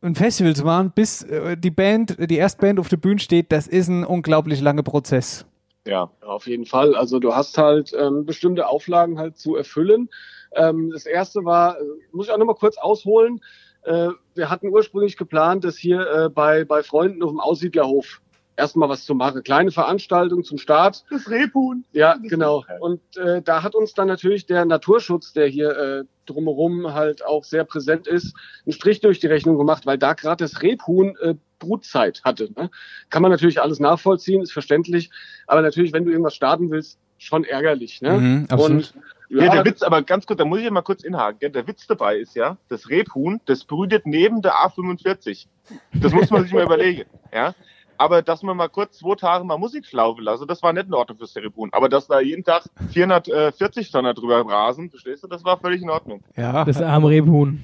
ein 0.00 0.14
Festival 0.14 0.54
zu 0.54 0.64
machen, 0.64 0.92
bis 0.94 1.22
äh, 1.22 1.56
die 1.56 1.70
Band, 1.70 2.16
die 2.18 2.36
Erstband 2.36 2.78
auf 2.78 2.88
der 2.88 2.96
Bühne 2.96 3.18
steht, 3.18 3.52
das 3.52 3.66
ist 3.66 3.88
ein 3.88 4.04
unglaublich 4.04 4.60
langer 4.60 4.82
Prozess. 4.82 5.46
Ja. 5.86 6.10
Auf 6.20 6.46
jeden 6.46 6.66
Fall. 6.66 6.94
Also 6.94 7.18
du 7.18 7.34
hast 7.34 7.56
halt 7.56 7.92
ähm, 7.98 8.26
bestimmte 8.26 8.66
Auflagen 8.68 9.18
halt 9.18 9.38
zu 9.38 9.56
erfüllen. 9.56 10.08
Ähm, 10.54 10.90
das 10.92 11.06
erste 11.06 11.44
war, 11.44 11.80
äh, 11.80 11.84
muss 12.12 12.26
ich 12.26 12.32
auch 12.32 12.38
nochmal 12.38 12.56
kurz 12.56 12.76
ausholen. 12.76 13.40
Äh, 13.82 14.10
wir 14.34 14.50
hatten 14.50 14.68
ursprünglich 14.68 15.16
geplant, 15.16 15.64
das 15.64 15.76
hier 15.76 16.00
äh, 16.00 16.28
bei, 16.28 16.64
bei 16.64 16.82
Freunden 16.82 17.22
auf 17.22 17.30
dem 17.30 17.40
Aussiedlerhof 17.40 18.20
erstmal 18.58 18.88
was 18.88 19.04
zu 19.04 19.14
machen. 19.14 19.42
Kleine 19.42 19.70
Veranstaltung 19.70 20.44
zum 20.44 20.58
Start. 20.58 21.04
Das 21.10 21.30
Rebhuhn. 21.30 21.84
Ja, 21.92 22.16
Das 22.20 22.28
genau. 22.28 22.64
Und 22.80 23.00
äh, 23.16 23.40
da 23.40 23.62
hat 23.62 23.74
uns 23.74 23.94
dann 23.94 24.08
natürlich 24.08 24.46
der 24.46 24.64
Naturschutz, 24.64 25.32
der 25.32 25.46
hier 25.46 25.70
äh, 25.70 26.04
drumherum 26.26 26.92
halt 26.92 27.24
auch 27.24 27.44
sehr 27.44 27.64
präsent 27.64 28.06
ist, 28.06 28.34
einen 28.66 28.72
Strich 28.72 29.00
durch 29.00 29.20
die 29.20 29.28
Rechnung 29.28 29.56
gemacht, 29.56 29.86
weil 29.86 29.96
da 29.96 30.12
gerade 30.12 30.44
das 30.44 30.62
Rebhuhn 30.62 31.16
äh, 31.22 31.34
Brutzeit 31.58 32.22
hatte. 32.24 32.50
Ne? 32.56 32.70
Kann 33.10 33.22
man 33.22 33.30
natürlich 33.30 33.60
alles 33.60 33.80
nachvollziehen, 33.80 34.42
ist 34.42 34.52
verständlich, 34.52 35.10
aber 35.46 35.62
natürlich, 35.62 35.92
wenn 35.92 36.04
du 36.04 36.10
irgendwas 36.10 36.34
starten 36.34 36.70
willst, 36.70 36.98
schon 37.18 37.44
ärgerlich. 37.44 38.00
Ne? 38.00 38.18
Mhm, 38.18 38.46
absolut. 38.48 38.70
Und 38.70 38.94
Ja, 39.30 39.52
der 39.52 39.64
Witz, 39.64 39.82
aber 39.82 40.02
ganz 40.02 40.26
kurz, 40.26 40.38
da 40.38 40.44
muss 40.44 40.60
ich 40.60 40.70
mal 40.70 40.82
kurz 40.82 41.02
inhaken. 41.02 41.38
Gell? 41.40 41.50
Der 41.50 41.66
Witz 41.66 41.86
dabei 41.86 42.16
ist 42.16 42.34
ja, 42.34 42.56
das 42.68 42.88
Rebhuhn, 42.88 43.40
das 43.46 43.64
brütet 43.64 44.06
neben 44.06 44.40
der 44.40 44.52
A45. 44.52 45.46
Das 45.92 46.12
muss 46.12 46.30
man 46.30 46.44
sich 46.44 46.52
mal 46.52 46.64
überlegen. 46.64 47.04
Ja? 47.32 47.54
Aber 47.98 48.22
dass 48.22 48.42
man 48.42 48.56
mal 48.56 48.68
kurz 48.68 48.98
zwei 48.98 49.14
Tage 49.16 49.44
mal 49.44 49.58
Musik 49.58 49.84
schlaufen 49.84 50.22
lassen, 50.24 50.46
das 50.46 50.62
war 50.62 50.72
nicht 50.72 50.86
in 50.86 50.94
Ordnung 50.94 51.18
fürs 51.18 51.34
Rebhuhn. 51.36 51.68
Aber 51.72 51.88
dass 51.88 52.06
da 52.06 52.20
jeden 52.20 52.44
Tag 52.44 52.62
440 52.92 53.90
Tonner 53.90 54.14
drüber 54.14 54.40
rasen, 54.48 54.88
verstehst 54.88 55.24
du, 55.24 55.26
das 55.28 55.44
war 55.44 55.58
völlig 55.58 55.82
in 55.82 55.90
Ordnung. 55.90 56.22
Ja. 56.36 56.64
Das 56.64 56.80
arme 56.80 57.08
Rebhuhn. 57.10 57.60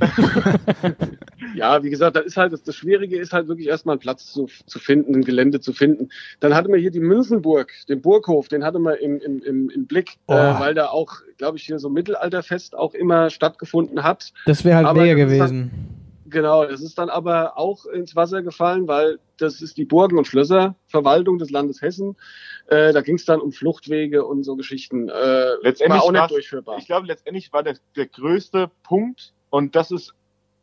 Ja, 1.54 1.82
wie 1.84 1.90
gesagt, 1.90 2.16
das 2.16 2.24
ist 2.24 2.36
halt 2.36 2.52
das, 2.52 2.62
das 2.64 2.74
Schwierige 2.74 3.16
ist 3.16 3.32
halt 3.32 3.46
wirklich 3.48 3.68
erstmal 3.68 3.94
einen 3.94 4.00
Platz 4.00 4.32
zu, 4.32 4.46
zu 4.66 4.78
finden, 4.80 5.14
ein 5.14 5.22
Gelände 5.22 5.60
zu 5.60 5.72
finden. 5.72 6.08
Dann 6.40 6.54
hatten 6.54 6.72
wir 6.72 6.80
hier 6.80 6.90
die 6.90 7.00
Münzenburg, 7.00 7.70
den 7.88 8.00
Burghof, 8.02 8.48
den 8.48 8.64
hatten 8.64 8.82
wir 8.82 9.00
im, 9.00 9.18
im, 9.20 9.40
im, 9.42 9.70
im 9.70 9.86
Blick, 9.86 10.16
Oh. 10.26 10.32
äh, 10.32 10.58
weil 10.58 10.74
da 10.74 10.86
auch, 10.88 11.12
glaube 11.38 11.56
ich, 11.58 11.64
hier 11.64 11.78
so 11.78 11.88
Mittelalterfest 11.90 12.76
auch 12.76 12.94
immer 12.94 13.30
stattgefunden 13.30 14.02
hat. 14.02 14.32
Das 14.46 14.64
wäre 14.64 14.78
halt 14.78 14.86
Aber 14.86 15.00
halt- 15.02 15.16
gewesen. 15.16 15.70
Genau, 16.34 16.64
das 16.64 16.80
ist 16.80 16.98
dann 16.98 17.10
aber 17.10 17.56
auch 17.56 17.86
ins 17.86 18.16
Wasser 18.16 18.42
gefallen, 18.42 18.88
weil 18.88 19.20
das 19.36 19.62
ist 19.62 19.76
die 19.76 19.84
Burgen- 19.84 20.18
und 20.18 20.26
Schlösserverwaltung 20.26 21.38
des 21.38 21.50
Landes 21.50 21.80
Hessen. 21.80 22.16
Äh, 22.66 22.92
da 22.92 23.02
ging 23.02 23.14
es 23.14 23.24
dann 23.24 23.40
um 23.40 23.52
Fluchtwege 23.52 24.24
und 24.24 24.42
so 24.42 24.56
Geschichten. 24.56 25.08
Äh, 25.08 25.54
Letztendlich 25.62 26.00
war 26.00 26.02
auch 26.02 26.10
nicht 26.10 26.30
durchführbar. 26.32 26.78
Ich 26.78 26.86
glaube, 26.86 27.06
letztendlich 27.06 27.52
war 27.52 27.62
der, 27.62 27.76
der 27.94 28.06
größte 28.06 28.68
Punkt, 28.82 29.32
und 29.48 29.76
das 29.76 29.92
ist, 29.92 30.12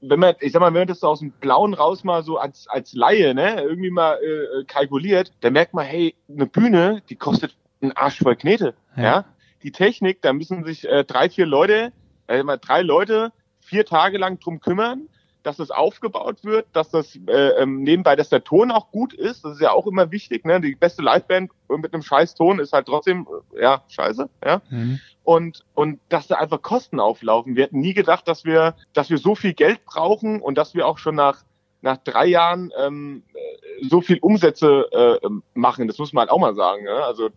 wenn 0.01 0.19
man, 0.19 0.35
ich 0.41 0.51
sag 0.51 0.59
mal, 0.59 0.73
wenn 0.73 0.81
man 0.81 0.87
das 0.89 0.99
so 0.99 1.07
aus 1.07 1.19
dem 1.19 1.31
Blauen 1.31 1.73
raus 1.73 2.03
mal 2.03 2.21
so 2.21 2.37
als, 2.37 2.67
als 2.67 2.91
Laie, 2.91 3.33
ne, 3.33 3.61
irgendwie 3.61 3.91
mal 3.91 4.19
äh, 4.21 4.65
kalkuliert, 4.65 5.31
dann 5.39 5.53
merkt 5.53 5.73
man, 5.73 5.85
hey, 5.85 6.15
eine 6.27 6.47
Bühne, 6.47 7.01
die 7.07 7.15
kostet 7.15 7.55
einen 7.81 7.93
Arsch 7.93 8.19
voll 8.19 8.35
Knete. 8.35 8.73
Ja. 8.97 9.03
Ja. 9.03 9.25
Die 9.63 9.71
Technik, 9.71 10.21
da 10.21 10.33
müssen 10.33 10.65
sich 10.65 10.85
äh, 10.85 11.05
drei, 11.05 11.29
vier 11.29 11.45
Leute, 11.45 11.93
äh, 12.27 12.43
mal 12.43 12.57
drei 12.57 12.81
Leute 12.81 13.31
vier 13.61 13.85
Tage 13.85 14.17
lang 14.17 14.37
drum 14.39 14.59
kümmern, 14.59 15.07
dass 15.43 15.57
das 15.57 15.71
aufgebaut 15.71 16.43
wird, 16.43 16.67
dass 16.73 16.89
das 16.89 17.15
äh, 17.27 17.49
ähm, 17.61 17.83
nebenbei, 17.83 18.15
dass 18.15 18.29
der 18.29 18.43
Ton 18.43 18.71
auch 18.71 18.91
gut 18.91 19.13
ist. 19.13 19.43
Das 19.43 19.53
ist 19.53 19.61
ja 19.61 19.71
auch 19.71 19.87
immer 19.87 20.11
wichtig. 20.11 20.45
Ne? 20.45 20.61
Die 20.61 20.75
beste 20.75 21.01
Liveband 21.01 21.51
mit 21.69 21.93
einem 21.93 22.03
scheiß 22.03 22.35
Ton 22.35 22.59
ist 22.59 22.73
halt 22.73 22.87
trotzdem, 22.87 23.27
äh, 23.55 23.61
ja, 23.61 23.83
scheiße. 23.87 24.29
Ja 24.45 24.61
Mhm. 24.69 24.99
und 25.23 25.65
und 25.73 25.99
dass 26.09 26.27
da 26.27 26.35
einfach 26.35 26.61
Kosten 26.61 26.99
auflaufen. 26.99 27.55
Wir 27.55 27.63
hätten 27.63 27.79
nie 27.79 27.93
gedacht, 27.93 28.27
dass 28.27 28.45
wir 28.45 28.75
dass 28.93 29.09
wir 29.09 29.17
so 29.17 29.35
viel 29.35 29.53
Geld 29.53 29.83
brauchen 29.85 30.41
und 30.41 30.57
dass 30.57 30.73
wir 30.73 30.87
auch 30.87 30.97
schon 30.97 31.15
nach 31.15 31.43
nach 31.81 31.97
drei 31.97 32.27
Jahren 32.27 32.71
ähm, 32.77 33.23
äh, 33.33 33.87
so 33.87 34.01
viel 34.01 34.19
Umsätze 34.19 34.87
äh, 34.91 35.25
ähm, 35.25 35.43
machen. 35.53 35.87
Das 35.87 35.97
muss 35.97 36.13
man 36.13 36.21
halt 36.21 36.31
auch 36.31 36.39
mal 36.39 36.55
sagen. 36.55 36.83
Ne? 36.83 36.91
Also 36.91 37.29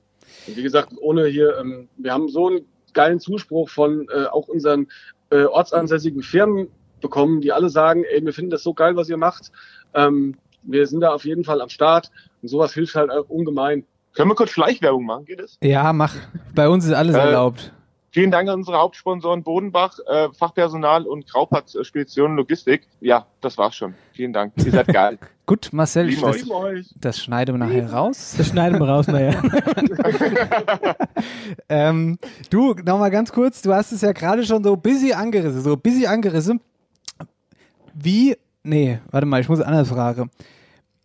wie 0.46 0.62
gesagt, 0.62 0.90
ohne 1.00 1.26
hier, 1.26 1.58
ähm, 1.58 1.88
wir 1.96 2.12
haben 2.12 2.28
so 2.28 2.48
einen 2.48 2.66
geilen 2.92 3.20
Zuspruch 3.20 3.68
von 3.70 4.08
äh, 4.10 4.26
auch 4.26 4.48
unseren 4.48 4.88
äh, 5.30 5.44
ortsansässigen 5.44 6.22
Firmen 6.22 6.68
bekommen, 7.00 7.40
die 7.40 7.52
alle 7.52 7.68
sagen, 7.68 8.04
ey, 8.12 8.24
wir 8.24 8.32
finden 8.32 8.50
das 8.50 8.62
so 8.62 8.74
geil, 8.74 8.96
was 8.96 9.08
ihr 9.08 9.16
macht. 9.16 9.50
Ähm, 9.94 10.36
wir 10.62 10.86
sind 10.86 11.00
da 11.00 11.12
auf 11.12 11.24
jeden 11.24 11.44
Fall 11.44 11.60
am 11.60 11.68
Start 11.68 12.10
und 12.42 12.48
sowas 12.48 12.72
hilft 12.74 12.94
halt 12.94 13.10
auch 13.10 13.28
ungemein. 13.28 13.84
können 14.14 14.30
wir 14.30 14.34
kurz 14.34 14.50
Schleichwerbung 14.50 15.04
machen? 15.04 15.24
Geht 15.26 15.40
es? 15.40 15.58
Ja, 15.62 15.92
mach. 15.92 16.14
Bei 16.54 16.68
uns 16.68 16.84
ist 16.86 16.92
alles 16.92 17.14
Äh, 17.16 17.20
erlaubt. 17.20 17.72
Vielen 18.10 18.30
Dank 18.30 18.48
an 18.48 18.60
unsere 18.60 18.78
Hauptsponsoren 18.78 19.42
Bodenbach, 19.42 19.98
äh, 20.06 20.28
Fachpersonal 20.32 21.04
und 21.04 21.26
Graupatz 21.28 21.74
äh, 21.74 21.82
Spedition 21.84 22.36
Logistik. 22.36 22.86
Ja, 23.00 23.26
das 23.40 23.58
war's 23.58 23.74
schon. 23.74 23.94
Vielen 24.12 24.32
Dank. 24.32 24.52
Ihr 24.64 24.70
seid 24.70 24.86
geil. 24.92 25.18
Gut, 25.46 25.70
Marcel, 25.72 26.06
Lieben 26.06 26.22
das, 26.22 26.36
euch. 26.48 26.50
euch. 26.50 26.94
das 27.00 27.18
schneiden 27.18 27.56
wir 27.58 27.66
nachher 27.66 27.92
raus. 27.92 28.36
Das 28.38 28.46
schneiden 28.46 28.78
wir 28.78 28.88
raus, 28.88 29.08
naja. 29.08 29.32
Ähm, 31.68 32.18
du, 32.50 32.74
nochmal 32.74 33.10
ganz 33.10 33.32
kurz, 33.32 33.62
du 33.62 33.72
hast 33.74 33.92
es 33.92 34.00
ja 34.00 34.12
gerade 34.12 34.44
schon 34.44 34.62
so 34.64 34.76
busy 34.76 35.12
angerissen, 35.12 35.62
so 35.62 35.76
busy 35.76 36.06
angerissen. 36.06 36.60
Wie, 37.94 38.36
nee, 38.62 38.98
warte 39.10 39.26
mal, 39.26 39.40
ich 39.40 39.48
muss 39.48 39.60
anders 39.60 39.88
fragen. 39.88 40.30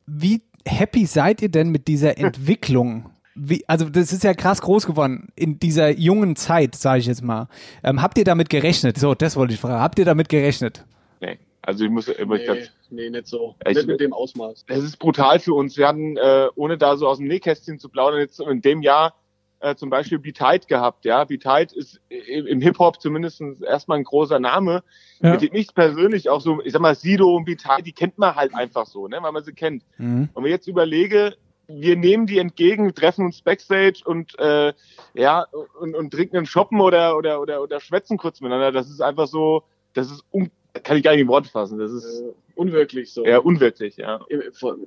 Wie 0.06 0.42
happy 0.66 1.06
seid 1.06 1.42
ihr 1.42 1.50
denn 1.50 1.70
mit 1.70 1.88
dieser 1.88 2.18
Entwicklung? 2.18 3.10
Wie, 3.36 3.64
also 3.68 3.90
das 3.90 4.12
ist 4.12 4.24
ja 4.24 4.34
krass 4.34 4.62
groß 4.62 4.86
geworden 4.86 5.30
in 5.36 5.60
dieser 5.60 5.92
jungen 5.92 6.36
Zeit, 6.36 6.76
sage 6.76 7.00
ich 7.00 7.06
jetzt 7.06 7.24
mal. 7.24 7.48
Ähm, 7.84 8.02
habt 8.02 8.18
ihr 8.18 8.26
damit 8.26 8.50
gerechnet? 8.50 8.98
So, 8.98 9.14
das 9.16 9.36
wollte 9.38 9.54
ich 9.54 9.60
fragen. 9.60 9.80
Habt 9.82 9.98
ihr 10.00 10.06
damit 10.06 10.28
gerechnet? 10.28 10.84
Nee, 11.22 11.38
also 11.62 11.86
ich 11.86 11.90
muss 11.92 12.08
immer 12.10 12.38
Nee, 12.38 12.46
ganz 12.46 12.72
nee, 12.90 13.10
nicht 13.10 13.28
so. 13.28 13.56
Ich- 13.66 13.76
nicht 13.78 13.88
mit 13.88 14.00
dem 14.02 14.12
Ausmaß. 14.14 14.66
es 14.68 14.84
ist 14.84 14.98
brutal 14.98 15.40
für 15.40 15.54
uns. 15.54 15.78
Wir 15.78 15.88
hatten, 15.88 16.18
äh, 16.18 16.48
ohne 16.56 16.78
da 16.78 16.98
so 16.98 17.08
aus 17.08 17.20
dem 17.20 17.28
Nähkästchen 17.28 17.80
zu 17.80 17.88
plaudern, 17.88 18.20
jetzt 18.20 18.40
in 18.42 18.62
dem 18.62 18.82
Jahr 18.82 19.14
äh, 19.60 19.76
zum 19.76 19.90
Beispiel 19.90 20.20
Be 20.20 20.34
Tight 20.34 20.68
gehabt. 20.68 21.06
Ja, 21.06 21.24
Be 21.24 21.40
Tight 21.40 21.74
ist 21.74 22.02
im, 22.10 22.62
Hip-Hop 22.62 23.02
zumindest 23.02 23.42
erstmal 23.66 23.98
ein 23.98 24.04
großer 24.04 24.40
Name, 24.40 24.84
Ja. 25.22 25.32
mit 25.32 25.42
dem 25.42 25.54
ich 25.54 25.74
persönlich 25.74 26.30
auch 26.30 26.42
so, 26.42 26.62
ich 26.64 26.74
sag 26.74 26.82
mal, 26.82 26.96
Sido 26.96 27.36
und 27.36 27.46
Be 27.46 27.58
Tight, 27.58 27.86
die 27.86 27.92
kennt 27.92 28.18
man 28.18 28.36
halt 28.36 28.54
einfach 28.56 28.86
so, 28.86 29.08
ne, 29.08 29.18
weil 29.22 29.32
man 29.32 29.44
sie 29.44 29.54
kennt. 29.54 29.84
Mhm. 29.98 30.30
Und 30.34 30.44
wenn 30.44 30.50
ich 30.50 30.56
jetzt 30.56 30.68
überlege, 30.68 31.36
wir 31.68 31.96
nehmen 31.96 32.26
die 32.26 32.40
entgegen, 32.40 32.94
treffen 32.96 33.26
uns 33.26 33.42
backstage 33.42 34.02
und 34.04 34.38
äh, 34.40 34.74
ja 35.14 35.46
und, 35.80 35.96
und 35.96 36.12
trinken 36.12 36.38
einen 36.38 36.46
Shoppen 36.48 36.82
oder 36.82 37.16
oder 37.16 37.40
oder 37.42 37.62
oder 37.62 37.80
schwätzen 37.80 38.18
kurz 38.18 38.42
miteinander. 38.42 38.72
Das 38.72 38.90
ist 38.90 39.02
einfach 39.02 39.28
so, 39.28 39.64
das 39.94 40.10
ist 40.10 40.24
un 40.32 40.50
kann 40.84 40.98
ich 40.98 41.04
gar 41.04 41.12
nicht 41.12 41.22
in 41.22 41.28
Worte 41.28 41.50
fassen. 41.50 41.80
Das 41.80 41.92
ist 41.92 42.22
Äh, 42.22 42.32
unwirklich 42.56 43.12
so. 43.14 43.24
eher 43.24 43.46
unwirklich, 43.46 43.98
ja. 43.98 44.20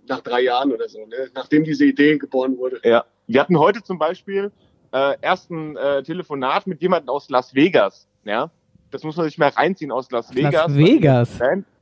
Nach 0.09 0.21
drei 0.21 0.42
Jahren 0.42 0.73
oder 0.73 0.88
so, 0.88 0.99
ne? 1.07 1.29
nachdem 1.35 1.64
diese 1.64 1.85
Idee 1.85 2.18
geboren 2.18 2.59
wurde. 2.59 2.81
Ja. 2.85 3.05
Wir 3.27 3.40
hatten 3.40 3.59
heute 3.59 3.83
zum 3.83 3.99
Beispiel 3.99 4.53
äh, 4.92 5.16
erst 5.23 5.51
ein 5.51 5.77
äh, 5.77 6.03
Telefonat 6.03 6.66
mit 6.66 6.83
jemandem 6.83 7.09
aus 7.09 7.31
Las 7.31 7.55
Vegas. 7.55 8.07
Ja. 8.25 8.51
Das 8.90 9.05
muss 9.05 9.16
man 9.16 9.27
sich 9.27 9.38
mal 9.38 9.49
reinziehen 9.49 9.90
aus 9.90 10.11
Las 10.11 10.35
Vegas. 10.35 10.53
Las 10.53 10.77
Vegas. 10.77 11.38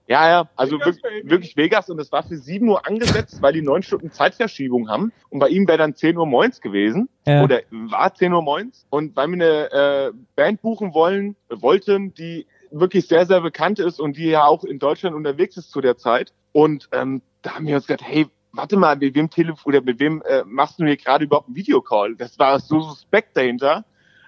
Ja, 0.06 0.28
ja, 0.28 0.48
also 0.56 0.76
Vegas, 0.76 0.96
wirklich, 1.02 1.30
wirklich 1.30 1.56
Vegas 1.56 1.88
und 1.88 2.00
es 2.00 2.10
war 2.10 2.24
für 2.24 2.36
7 2.36 2.68
Uhr 2.68 2.84
angesetzt, 2.84 3.40
weil 3.42 3.52
die 3.52 3.62
neun 3.62 3.82
Stunden 3.84 4.10
Zeitverschiebung 4.10 4.88
haben 4.88 5.12
und 5.28 5.38
bei 5.38 5.48
ihm 5.48 5.68
wäre 5.68 5.78
dann 5.78 5.94
10 5.94 6.16
Uhr 6.16 6.26
moins 6.26 6.60
gewesen 6.60 7.08
Ja. 7.28 7.44
oder 7.44 7.60
war 7.70 8.12
10 8.12 8.32
Uhr 8.32 8.42
moins 8.42 8.86
und 8.90 9.14
weil 9.14 9.28
wir 9.28 9.34
eine 9.34 10.08
äh, 10.08 10.12
Band 10.34 10.62
buchen 10.62 10.94
wollen, 10.94 11.36
wollten, 11.48 12.12
die 12.14 12.46
wirklich 12.70 13.06
sehr, 13.08 13.26
sehr 13.26 13.40
bekannt 13.40 13.78
ist 13.78 14.00
und 14.00 14.16
die 14.16 14.26
ja 14.28 14.44
auch 14.44 14.64
in 14.64 14.78
Deutschland 14.78 15.14
unterwegs 15.16 15.56
ist 15.56 15.70
zu 15.70 15.80
der 15.80 15.96
Zeit 15.96 16.32
und 16.52 16.88
ähm, 16.92 17.22
da 17.42 17.54
haben 17.54 17.66
wir 17.66 17.76
uns 17.76 17.86
gedacht, 17.86 18.06
hey, 18.08 18.26
warte 18.52 18.76
mal, 18.76 18.96
mit 18.96 19.14
wem 19.14 19.30
telefon 19.30 19.72
oder 19.72 19.82
mit 19.82 19.98
wem 20.00 20.22
äh, 20.28 20.42
machst 20.44 20.78
du 20.80 20.84
hier 20.84 20.96
gerade 20.96 21.24
überhaupt 21.24 21.46
einen 21.48 21.56
Videocall? 21.56 22.16
Das 22.16 22.38
war 22.38 22.58
so 22.60 22.80
suspekt 22.80 23.36
dahinter, 23.36 23.84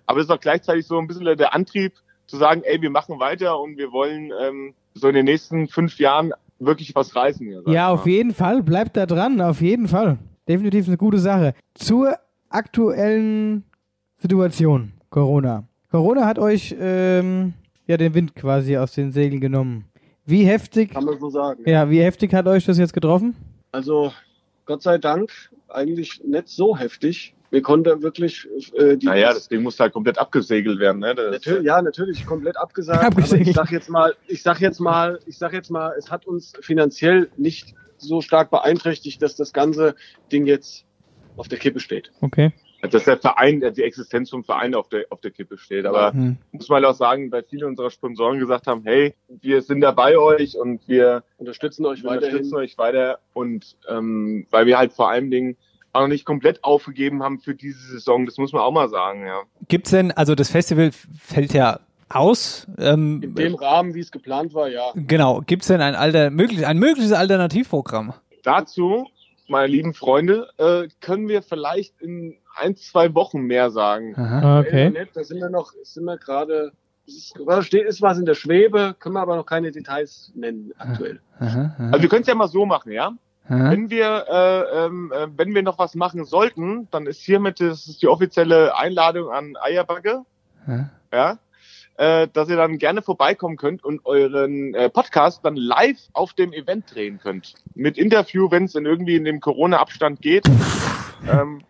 aber 0.07 0.21
es 0.21 0.27
ist 0.27 0.31
auch 0.31 0.41
gleichzeitig 0.41 0.87
so 0.87 0.99
ein 0.99 1.07
bisschen 1.07 1.25
der 1.37 1.55
Antrieb 1.55 1.93
zu 2.27 2.37
sagen, 2.37 2.63
ey, 2.65 2.81
wir 2.81 2.91
machen 2.91 3.19
weiter 3.21 3.61
und 3.61 3.77
wir 3.77 3.93
wollen 3.93 4.31
ähm, 4.43 4.75
so 4.95 5.09
in 5.09 5.15
den 5.15 5.25
nächsten 5.25 5.69
fünf 5.69 5.99
Jahren 5.99 6.33
wirklich 6.59 6.95
was 6.95 7.15
reißen. 7.17 7.47
Hier, 7.47 7.63
Ja, 7.67 7.89
auf 7.91 8.05
mal. 8.07 8.11
jeden 8.13 8.33
Fall. 8.33 8.63
Bleibt 8.63 8.97
da 8.97 9.07
dran, 9.07 9.41
auf 9.41 9.61
jeden 9.61 9.89
Fall. 9.89 10.19
Definitiv 10.49 10.87
eine 10.87 10.97
gute 10.97 11.19
Sache. 11.19 11.55
Zur 11.75 12.17
aktuellen 12.49 13.65
Situation, 14.19 14.93
Corona. 15.11 15.65
Corona 15.91 16.25
hat 16.27 16.39
euch 16.39 16.75
ähm, 16.81 17.55
ja 17.87 17.97
den 17.97 18.15
Wind 18.15 18.35
quasi 18.35 18.77
aus 18.77 18.93
den 18.93 19.13
Segeln 19.13 19.41
genommen. 19.41 19.85
Wie 20.25 20.45
heftig, 20.45 20.93
Kann 20.93 21.05
man 21.05 21.19
so 21.19 21.31
sagen. 21.31 21.63
ja, 21.67 21.91
wie 21.91 22.01
heftig 22.01 22.33
hat 22.33 22.47
euch 22.47 22.65
das 22.65 22.79
jetzt 22.79 22.93
getroffen? 22.93 23.35
Also 23.73 24.13
Gott 24.67 24.83
sei 24.83 24.99
Dank 24.99 25.33
eigentlich 25.69 26.23
nicht 26.25 26.49
so 26.49 26.77
heftig. 26.77 27.35
Wir 27.51 27.61
konnten 27.61 28.03
wirklich 28.03 28.49
äh, 28.79 28.97
die 28.97 29.07
Naja, 29.07 29.33
das 29.35 29.49
Ding 29.49 29.63
muss 29.63 29.79
halt 29.79 29.93
komplett 29.93 30.19
abgesegelt 30.19 30.79
werden. 30.79 31.01
Ne? 31.01 31.15
Das, 31.15 31.33
Natürlich, 31.33 31.65
ja, 31.65 31.83
natürlich 31.83 32.25
komplett 32.25 32.57
abgesagt. 32.57 33.05
Abgesegelt. 33.05 33.59
Aber 33.59 33.67
ich 33.67 33.71
sag 33.71 33.73
jetzt 33.73 33.91
mal, 33.91 34.15
ich 34.27 34.43
sag 34.43 34.61
jetzt 34.61 34.81
mal, 34.81 35.19
ich 35.27 35.37
sag 35.39 35.53
jetzt 35.53 35.71
mal, 35.71 35.93
es 35.99 36.11
hat 36.11 36.27
uns 36.27 36.53
finanziell 36.61 37.31
nicht 37.37 37.75
so 37.99 38.21
stark 38.21 38.51
beeinträchtigt, 38.51 39.21
dass 39.21 39.37
das 39.37 39.53
ganze 39.53 39.95
Ding 40.31 40.47
jetzt 40.47 40.85
auf 41.37 41.49
der 41.49 41.59
Kippe 41.59 41.81
steht. 41.81 42.11
Okay. 42.21 42.53
Dass 42.91 43.05
der 43.05 43.17
Verein, 43.17 43.61
die 43.61 43.83
Existenz 43.83 44.31
vom 44.31 44.43
Verein 44.45 44.75
auf 44.75 44.89
der, 44.89 45.05
auf 45.11 45.21
der 45.21 45.31
Kippe 45.31 45.57
steht. 45.57 45.87
Aber 45.87 46.13
Hm. 46.13 46.37
muss 46.51 46.69
man 46.69 46.85
auch 46.85 46.95
sagen, 46.95 47.31
weil 47.31 47.45
viele 47.49 47.67
unserer 47.67 47.91
Sponsoren 47.91 48.39
gesagt 48.41 48.67
haben, 48.67 48.83
hey, 48.85 49.15
wir 49.29 49.63
sind 49.63 49.81
da 49.81 49.93
bei 49.93 50.19
euch 50.19 50.57
und 50.57 50.87
wir 50.89 51.23
Unterstützen 51.39 51.87
euch 51.87 52.03
weiterhin. 52.03 52.31
unterstützen 52.37 52.57
euch 52.57 52.79
weiter 52.79 53.19
und 53.35 53.77
ähm, 53.89 54.47
weil 54.51 54.67
wir 54.67 54.79
halt 54.79 54.93
vor 54.93 55.09
allen 55.11 55.31
Dingen 55.31 55.57
auch 55.93 56.01
noch 56.01 56.09
nicht 56.09 56.25
komplett 56.25 56.65
aufgegeben 56.65 57.23
haben 57.23 57.39
für 57.39 57.55
diese 57.55 57.79
Saison, 57.79 58.25
das 58.27 58.39
muss 58.39 58.53
man 58.53 58.63
auch 58.63 58.73
mal 58.73 58.89
sagen, 58.89 59.27
ja. 59.27 59.43
Gibt's 59.69 59.91
denn, 59.91 60.11
also 60.11 60.35
das 60.35 60.51
Festival 60.51 60.91
fällt 61.19 61.53
ja 61.53 61.81
aus. 62.09 62.67
Ähm, 62.79 63.21
In 63.23 63.35
dem 63.35 63.55
Rahmen, 63.55 63.95
wie 63.95 64.01
es 64.01 64.11
geplant 64.11 64.55
war, 64.55 64.69
ja. 64.69 64.91
genau, 64.95 65.41
gibt's 65.47 65.67
denn 65.69 65.81
ein, 65.83 65.95
alter, 65.95 66.31
möglich, 66.31 66.67
ein 66.67 66.79
mögliches 66.79 67.13
Alternativprogramm? 67.13 68.15
Dazu, 68.43 69.07
meine 69.49 69.67
lieben 69.67 69.93
Freunde, 69.95 70.49
äh, 70.57 70.89
können 71.01 71.29
wir 71.29 71.43
vielleicht 71.43 72.01
in 72.01 72.37
ein, 72.57 72.77
zwei 72.77 73.15
Wochen 73.15 73.43
mehr 73.43 73.71
sagen. 73.71 74.15
Aha. 74.17 74.61
Okay. 74.61 74.91
Nett, 74.91 75.11
Da 75.15 75.25
sind 75.25 75.41
wir 75.41 75.51
noch, 75.51 75.73
sind 75.83 76.05
wir 76.05 76.17
gerade, 76.19 76.73
was 77.45 77.67
steht, 77.67 77.87
ist 77.87 78.03
was 78.03 78.19
in 78.19 78.25
der 78.27 78.35
Schwebe, 78.35 78.95
können 78.99 79.15
wir 79.15 79.21
aber 79.23 79.37
noch 79.37 79.47
keine 79.47 79.71
Details 79.73 80.33
nennen 80.35 80.73
aktuell. 80.79 81.21
Aha, 81.39 81.75
aha, 81.77 81.89
Also 81.93 82.03
wir 82.03 82.09
können 82.09 82.23
es 82.23 82.29
ja 82.29 82.35
mal 82.35 82.49
so 82.49 82.65
machen, 82.67 82.93
ja. 82.93 83.13
aha. 83.49 83.71
Wenn 83.71 83.91
wir, 83.91 84.27
äh, 84.31 84.85
ähm, 84.87 85.13
äh, 85.15 85.27
wenn 85.37 85.55
wir 85.55 85.63
noch 85.63 85.79
was 85.79 85.95
machen 85.95 86.25
sollten, 86.25 86.89
dann 86.91 87.07
ist 87.07 87.21
hiermit 87.23 87.61
das 87.61 87.87
ist 87.89 88.03
die 88.03 88.09
offizielle 88.09 88.77
Einladung 88.77 89.31
an 89.31 89.55
Eierbagge, 89.61 90.23
Ja. 90.69 90.91
ja, 91.13 91.39
äh, 91.97 92.29
dass 92.33 92.49
ihr 92.49 92.57
dann 92.57 92.79
gerne 92.79 93.03
vorbeikommen 93.03 93.57
könnt 93.57 93.85
und 93.85 94.07
euren 94.07 94.73
äh, 94.75 94.89
Podcast 94.89 95.45
dann 95.45 95.57
live 95.57 95.99
auf 96.15 96.33
dem 96.35 96.53
Event 96.53 96.95
drehen 96.95 97.19
könnt. 97.19 97.55
Mit 97.75 97.99
Interview, 97.99 98.51
wenn 98.51 98.65
es 98.65 98.75
in 98.75 98.87
irgendwie 98.87 99.17
in 99.17 99.25
dem 99.25 99.41
Corona-Abstand 99.41 100.21
geht. 100.23 100.47
ähm, 101.31 101.63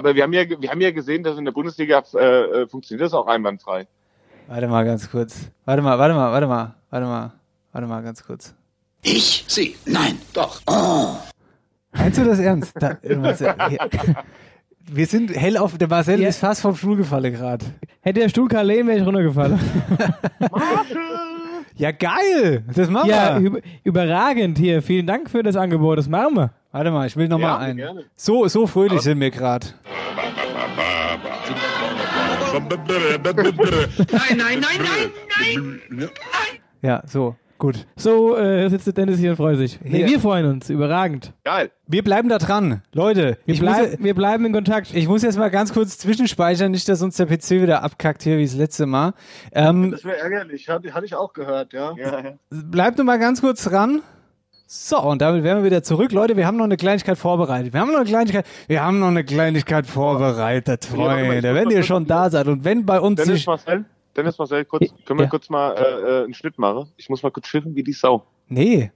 aber 0.00 0.14
wir 0.14 0.22
haben 0.24 0.32
ja, 0.32 0.44
wir 0.48 0.70
haben 0.70 0.80
ja 0.80 0.90
gesehen, 0.90 1.22
dass 1.22 1.38
in 1.38 1.44
der 1.44 1.52
Bundesliga 1.52 2.02
äh, 2.14 2.18
äh, 2.62 2.66
funktioniert 2.66 3.04
das 3.06 3.12
auch 3.14 3.26
einwandfrei. 3.26 3.86
Warte 4.48 4.66
mal 4.66 4.84
ganz 4.84 5.10
kurz. 5.10 5.50
Warte 5.64 5.82
mal, 5.82 5.98
warte 5.98 6.14
mal, 6.14 6.32
warte 6.32 6.46
mal, 6.46 6.74
warte 6.90 7.06
mal, 7.06 7.32
warte 7.72 7.86
mal 7.86 8.02
ganz 8.02 8.24
kurz. 8.24 8.54
Ich? 9.02 9.44
Sie? 9.46 9.76
Nein, 9.86 10.18
doch. 10.32 10.60
Oh. 10.66 11.16
Meinst 11.92 12.18
du 12.18 12.24
das 12.24 12.38
ernst? 12.38 12.72
Da, 12.80 12.96
Marcel, 13.16 13.54
ja. 13.58 13.78
Wir 14.92 15.06
sind 15.06 15.30
hell 15.36 15.56
auf, 15.56 15.76
der 15.78 15.88
Marcel 15.88 16.20
Ja. 16.20 16.28
ist 16.28 16.38
fast 16.38 16.62
vom 16.62 16.74
Stuhl 16.74 16.96
gefallen 16.96 17.32
gerade. 17.32 17.64
Hätte 18.00 18.20
der 18.20 18.28
Stuhl 18.28 18.48
Kalem, 18.48 18.88
wäre 18.88 18.98
ich 18.98 19.06
runtergefallen. 19.06 19.60
Ja, 21.76 21.92
geil! 21.92 22.64
Das 22.74 22.90
machen 22.90 23.08
ja, 23.08 23.40
wir. 23.40 23.50
üb 23.52 23.62
überragend 23.84 24.58
hier. 24.58 24.82
Vielen 24.82 25.06
Dank 25.06 25.30
für 25.30 25.42
das 25.42 25.56
Angebot. 25.56 25.98
Das 25.98 26.08
machen 26.08 26.34
wir. 26.36 26.50
Warte 26.72 26.90
mal, 26.90 27.06
ich 27.06 27.16
will 27.16 27.28
noch 27.28 27.38
Ja, 27.38 27.48
mal 27.48 27.58
ein. 27.58 27.76
gerne. 27.76 28.04
So, 28.16 28.46
so 28.48 28.66
fröhlich 28.66 29.00
sind 29.00 29.18
wir 29.20 29.30
gerade. 29.30 29.66
Nein, 33.30 34.36
nein, 34.36 34.60
nein, 34.60 34.60
nein, 34.60 35.80
nein. 35.88 36.08
Ja, 36.82 37.02
so, 37.06 37.36
gut. 37.60 37.86
So 37.94 38.36
äh, 38.36 38.68
sitzt 38.68 38.86
der 38.86 38.94
Dennis 38.94 39.20
hier 39.20 39.30
und 39.30 39.36
freut 39.36 39.56
sich. 39.58 39.78
Nee, 39.84 40.06
wir 40.06 40.18
freuen 40.18 40.46
uns. 40.46 40.68
Überragend. 40.68 41.32
Geil. 41.44 41.70
Wir 41.86 42.02
bleiben 42.02 42.28
da 42.28 42.38
dran. 42.38 42.82
Leute, 42.92 43.38
Wir, 43.44 43.54
ich 43.54 43.62
muss, 43.62 43.76
bleib, 43.76 44.02
wir 44.02 44.14
bleiben 44.14 44.44
in 44.46 44.52
Kontakt. 44.52 44.92
ich 44.94 45.06
muss 45.06 45.22
jetzt 45.22 45.38
mal 45.38 45.50
ganz 45.50 45.72
kurz 45.72 45.98
zwischenspeichern, 45.98 46.72
nicht, 46.72 46.88
dass 46.88 47.02
uns 47.02 47.16
der 47.16 47.26
PC 47.26 47.50
wieder 47.62 47.84
abkackt 47.84 48.22
hier 48.22 48.38
wie 48.38 48.44
das 48.44 48.54
letzte 48.54 48.86
Mal. 48.86 49.14
Ähm, 49.52 49.92
Das 49.92 50.04
wäre 50.04 50.16
ärgerlich, 50.16 50.68
hatte, 50.68 50.92
hatte 50.92 51.06
ich 51.06 51.14
auch 51.14 51.32
gehört, 51.32 51.72
ja. 51.72 51.94
bleibt 52.50 52.98
nur 52.98 53.04
mal 53.04 53.18
ganz 53.18 53.40
kurz 53.40 53.62
dran. 53.64 54.02
So, 54.66 55.02
und 55.02 55.20
damit 55.20 55.42
wären 55.42 55.58
wir 55.58 55.64
wieder 55.64 55.82
zurück. 55.82 56.12
Leute, 56.12 56.36
wir 56.36 56.46
haben 56.46 56.56
noch 56.56 56.64
eine 56.64 56.76
Kleinigkeit 56.76 57.18
vorbereitet. 57.18 57.72
Wir 57.72 57.80
haben 57.80 57.90
noch 57.90 57.98
eine 57.98 58.08
Kleinigkeit, 58.08 58.46
wir 58.68 58.84
haben 58.84 59.00
noch 59.00 59.08
eine 59.08 59.24
Kleinigkeit 59.24 59.84
vorbereitet, 59.84 60.84
Freunde. 60.84 61.54
Wenn 61.56 61.70
ihr 61.70 61.82
schon 61.82 62.06
da 62.06 62.30
seid 62.30 62.46
und 62.46 62.64
wenn 62.64 62.86
bei 62.86 63.00
uns 63.00 63.16
Dennis 63.20 63.38
sich, 63.38 63.46
Marcel, 63.48 63.84
Dennis 64.16 64.38
Marcel, 64.38 64.64
kurz, 64.64 64.92
können 65.06 65.18
wir 65.20 65.24
Ja. 65.24 65.30
kurz 65.30 65.48
mal 65.50 65.72
äh, 65.74 65.80
äh, 66.20 66.24
einen 66.24 66.34
Schnitt 66.34 66.58
machen? 66.58 66.88
Ich 66.96 67.08
muss 67.08 67.22
mal 67.22 67.30
kurz 67.30 67.46
schiffen 67.48 67.74
wie 67.74 67.82
die 67.82 67.92
Sau. 67.92 68.24
nee, 68.48 68.90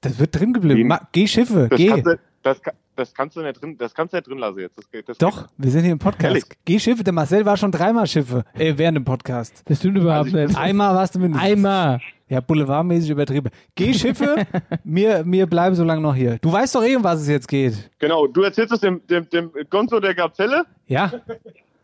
das 0.00 0.18
wird 0.18 0.38
drin 0.38 0.52
geblieben. 0.52 0.78
Wie? 0.80 0.84
Ma, 0.84 1.00
geh 1.12 1.26
Schiffe, 1.26 1.66
Das 1.68 1.76
geh. 1.76 1.88
kannst, 1.88 2.06
du, 2.06 2.18
das, 2.44 2.60
das 2.94 3.14
kannst 3.14 3.36
du 3.36 3.40
nicht 3.42 3.60
drin, 3.60 3.76
das 3.78 3.92
kannst 3.94 4.12
du 4.12 4.16
nicht 4.18 4.28
drin 4.28 4.38
lassen 4.38 4.60
jetzt. 4.60 4.78
Das, 4.78 4.88
geht- 4.90 5.08
das 5.08 5.18
Doch, 5.18 5.48
wir 5.56 5.70
sind 5.72 5.82
hier 5.82 5.92
im 5.92 5.98
Podcast. 5.98 6.24
Ehrlich? 6.24 6.44
Geh 6.64 6.78
Schiffe, 6.78 7.02
der 7.02 7.12
Marcel 7.12 7.44
war 7.44 7.56
schon 7.56 7.72
dreimal 7.72 8.06
Schiffe, 8.06 8.44
äh, 8.54 8.74
während 8.76 8.96
dem 8.96 9.04
Podcast. 9.04 9.62
Das 9.64 9.78
stimmt 9.78 9.98
überhaupt 9.98 10.26
Also 10.26 10.38
ich- 10.38 10.46
nicht. 10.48 10.58
Einmal 10.58 10.94
warst 10.94 11.14
du 11.16 11.18
mindestens. 11.18 11.50
Einmal. 11.50 12.00
Ja, 12.28 12.40
boulevardmäßig 12.42 13.08
übertrieben. 13.10 13.50
Geh 13.74 13.92
Schiffe, 13.94 14.46
wir, 14.84 15.24
wir 15.26 15.46
bleiben 15.46 15.74
so 15.74 15.82
lange 15.82 16.02
noch 16.02 16.14
hier. 16.14 16.38
Du 16.42 16.52
weißt 16.52 16.74
doch 16.74 16.84
eh, 16.84 16.94
um 16.94 17.02
was 17.02 17.22
es 17.22 17.28
jetzt 17.28 17.48
geht. 17.48 17.90
Genau, 17.98 18.26
du 18.26 18.42
erzählst 18.42 18.70
es 18.72 18.80
dem, 18.80 19.00
dem, 19.08 19.28
dem 19.30 19.50
Gonzo 19.70 19.98
der 19.98 20.14
Gazelle. 20.14 20.64
Ja, 20.86 21.10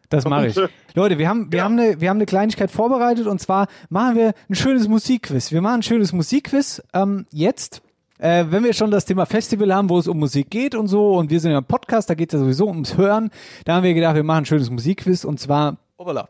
das 0.09 0.25
mache 0.25 0.49
ich. 0.49 0.57
Leute, 0.95 1.19
wir 1.19 1.29
haben, 1.29 1.53
wir, 1.53 1.65
haben 1.65 1.79
eine, 1.79 2.01
wir 2.01 2.09
haben 2.09 2.19
eine 2.19 2.27
Kleinigkeit 2.27 2.71
vorbereitet 2.71 3.27
und 3.27 3.41
zwar 3.41 3.69
machen 3.89 4.17
wir 4.17 4.35
ein 4.49 4.55
schönes 4.55 4.89
Musikquiz. 4.89 5.53
Wir 5.53 5.61
machen 5.61 5.77
ein 5.77 5.83
schönes 5.83 6.13
Musikquiz 6.13 6.83
ähm, 6.93 7.27
jetzt. 7.31 7.83
Äh, 8.19 8.47
wenn 8.49 8.63
wir 8.65 8.73
schon 8.73 8.91
das 8.91 9.05
Thema 9.05 9.27
Festival 9.27 9.75
haben, 9.75 9.89
wo 9.89 9.99
es 9.99 10.07
um 10.07 10.19
Musik 10.19 10.51
geht 10.51 10.75
und 10.75 10.87
so, 10.87 11.15
und 11.15 11.31
wir 11.31 11.41
sind 11.41 11.51
ja 11.51 11.59
im 11.59 11.65
Podcast, 11.65 12.09
da 12.09 12.15
geht 12.15 12.33
es 12.33 12.39
ja 12.39 12.45
sowieso 12.45 12.69
ums 12.69 12.97
Hören, 12.97 13.31
da 13.65 13.75
haben 13.75 13.83
wir 13.83 13.93
gedacht, 13.93 14.15
wir 14.15 14.23
machen 14.23 14.39
ein 14.39 14.47
schönes 14.47 14.71
Musikquiz 14.71 15.25
und 15.25 15.41
zwar, 15.41 15.79
hoppala, 15.99 16.29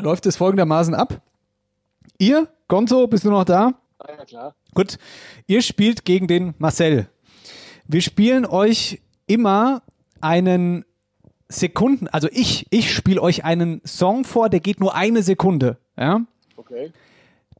läuft 0.00 0.26
es 0.26 0.36
folgendermaßen 0.36 0.94
ab. 0.94 1.20
Ihr, 2.18 2.48
Gonzo, 2.68 3.06
bist 3.06 3.24
du 3.24 3.30
noch 3.30 3.44
da? 3.44 3.74
Ah, 3.98 4.08
ja, 4.18 4.24
klar. 4.24 4.54
Gut, 4.74 4.98
ihr 5.46 5.60
spielt 5.60 6.04
gegen 6.04 6.28
den 6.28 6.54
Marcel. 6.58 7.08
Wir 7.86 8.00
spielen 8.00 8.46
euch 8.46 9.02
immer 9.26 9.82
einen 10.20 10.84
Sekunden, 11.52 12.08
also 12.08 12.28
ich, 12.32 12.66
ich 12.70 12.92
spiele 12.92 13.20
euch 13.22 13.44
einen 13.44 13.80
Song 13.84 14.24
vor, 14.24 14.48
der 14.48 14.60
geht 14.60 14.80
nur 14.80 14.94
eine 14.94 15.22
Sekunde. 15.22 15.76
Ja? 15.96 16.22
Okay. 16.56 16.90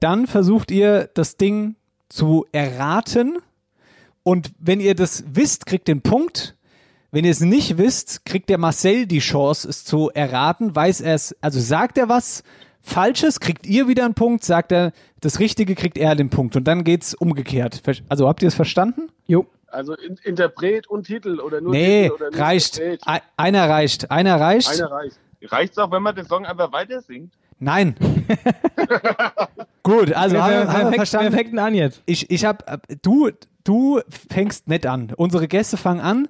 Dann 0.01 0.27
versucht 0.27 0.71
ihr 0.71 1.09
das 1.15 1.37
Ding 1.37 1.77
zu 2.09 2.45
erraten 2.53 3.39
und 4.23 4.53
wenn 4.59 4.81
ihr 4.81 4.95
das 4.95 5.25
wisst, 5.33 5.67
kriegt 5.67 5.89
den 5.89 6.01
Punkt. 6.03 6.57
Wenn 7.11 7.25
ihr 7.25 7.31
es 7.31 7.41
nicht 7.41 7.77
wisst, 7.77 8.25
kriegt 8.25 8.49
der 8.49 8.57
Marcel 8.59 9.07
die 9.07 9.19
Chance, 9.19 9.69
es 9.69 9.85
zu 9.85 10.11
erraten. 10.11 10.75
Weiß 10.75 11.01
er 11.03 11.15
es, 11.15 11.37
also 11.43 11.61
sagt 11.61 11.99
er 11.99 12.09
was 12.09 12.43
Falsches, 12.81 13.39
kriegt 13.39 13.67
ihr 13.67 13.87
wieder 13.87 14.05
einen 14.07 14.15
Punkt. 14.15 14.45
Sagt 14.45 14.73
er 14.73 14.93
das 15.21 15.39
Richtige, 15.39 15.75
kriegt 15.75 15.99
er 15.99 16.15
den 16.17 16.31
Punkt. 16.31 16.57
Und 16.57 16.65
dann 16.65 16.85
geht's 16.85 17.15
umgekehrt. 17.15 17.81
Ver- 17.85 17.95
Also 18.09 18.27
habt 18.29 18.43
ihr 18.43 18.49
es 18.49 18.55
verstanden? 18.55 19.09
Jo. 19.27 19.47
Also 19.73 19.95
in, 19.95 20.17
Interpret 20.23 20.87
und 20.87 21.07
Titel 21.07 21.41
oder 21.41 21.61
nur 21.61 21.73
Nee, 21.73 22.03
Titel 22.05 22.15
oder 22.15 22.31
nur 22.31 22.41
reicht. 22.41 22.79
Interpret? 22.79 23.09
Ei- 23.09 23.23
Einer 23.37 23.69
reicht. 23.69 24.11
Einer 24.11 24.39
reicht. 24.41 24.69
Einer 24.69 24.91
reicht. 24.91 25.19
Reicht's 25.45 25.79
auch, 25.79 25.91
wenn 25.91 26.03
man 26.03 26.15
den 26.15 26.27
Song 26.27 26.45
einfach 26.47 26.71
weiter 26.73 27.01
singt? 27.01 27.33
Nein. 27.59 27.95
Gut, 29.83 30.13
also 30.13 30.41
haben 30.41 30.51
wir, 30.53 30.59
wer, 30.67 30.73
haben 30.73 30.91
wir 30.91 30.97
verstanden. 30.97 31.33
fängt 31.33 31.59
an 31.59 31.75
jetzt? 31.75 32.03
Ich, 32.07 32.31
ich 32.31 32.45
hab, 32.45 32.69
äh, 32.71 32.79
du, 33.03 33.31
du 33.65 34.01
fängst 34.31 34.69
nicht 34.69 34.87
an. 34.87 35.13
Unsere 35.17 35.49
Gäste 35.49 35.77
fangen 35.77 36.01
an 36.01 36.29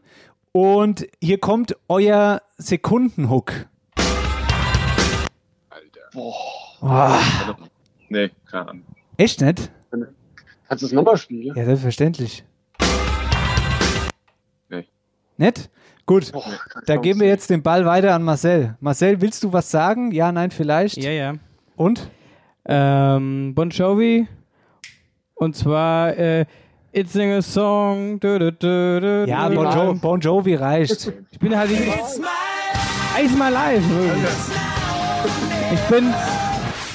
und 0.53 1.07
hier 1.23 1.39
kommt 1.39 1.77
euer 1.89 2.43
Sekundenhook. 2.59 3.53
Alter. 5.69 7.19
Nee, 8.09 8.31
keine 8.51 8.69
Ahnung. 8.69 8.85
Echt 9.17 9.41
nicht? 9.41 9.71
Kannst 10.69 10.83
du 10.83 10.87
es 10.87 10.93
nochmal 10.93 11.17
spielen? 11.19 11.55
Ja, 11.57 11.65
selbstverständlich. 11.65 12.45
Nett? 15.43 15.71
Gut, 16.07 16.31
Boah, 16.31 16.45
da 16.87 16.95
geben 16.97 17.19
wir 17.19 17.27
jetzt 17.27 17.51
den 17.51 17.65
Ball 17.65 17.85
weiter 17.85 18.15
an 18.15 18.23
Marcel. 18.23 18.77
Marcel, 18.79 19.21
willst 19.21 19.43
du 19.43 19.53
was 19.53 19.73
sagen? 19.73 20.13
Ja, 20.13 20.31
nein, 20.31 20.53
vielleicht? 20.53 20.97
Ja, 20.99 21.11
ja. 21.11 21.35
Und? 21.75 22.09
Ähm, 22.65 23.53
Bon 23.53 23.69
Jovi. 23.71 24.29
Und 25.35 25.57
zwar 25.57 26.17
äh, 26.17 26.45
It's 26.93 27.17
in 27.17 27.33
a 27.33 27.43
Song. 27.43 28.21
Du, 28.21 28.39
du, 28.39 28.53
du, 28.53 29.01
du, 29.01 29.25
Ja, 29.29 29.49
Bon, 29.49 29.65
jo 29.65 29.95
bon 30.01 30.21
Jovi 30.21 30.55
reicht. 30.55 31.13
Ich 31.33 31.41
bin 31.41 31.57
halt 31.57 31.71
nicht. 31.73 31.83
Eis 33.17 33.37
mal 33.37 33.49
live. 33.49 33.83
Ich 35.75 35.81
bin. 35.89 36.15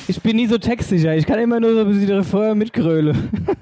Ich 0.08 0.22
bin 0.22 0.38
nie 0.38 0.48
so 0.48 0.58
textsicher. 0.58 1.18
Ich 1.18 1.26
kann 1.26 1.40
immer 1.40 1.60
nur 1.60 1.74
so 1.74 1.82
ein 1.82 1.88
bisschen 1.88 2.08
die 2.08 2.14
Refrain 2.14 2.58
mitgröle. 2.58 3.14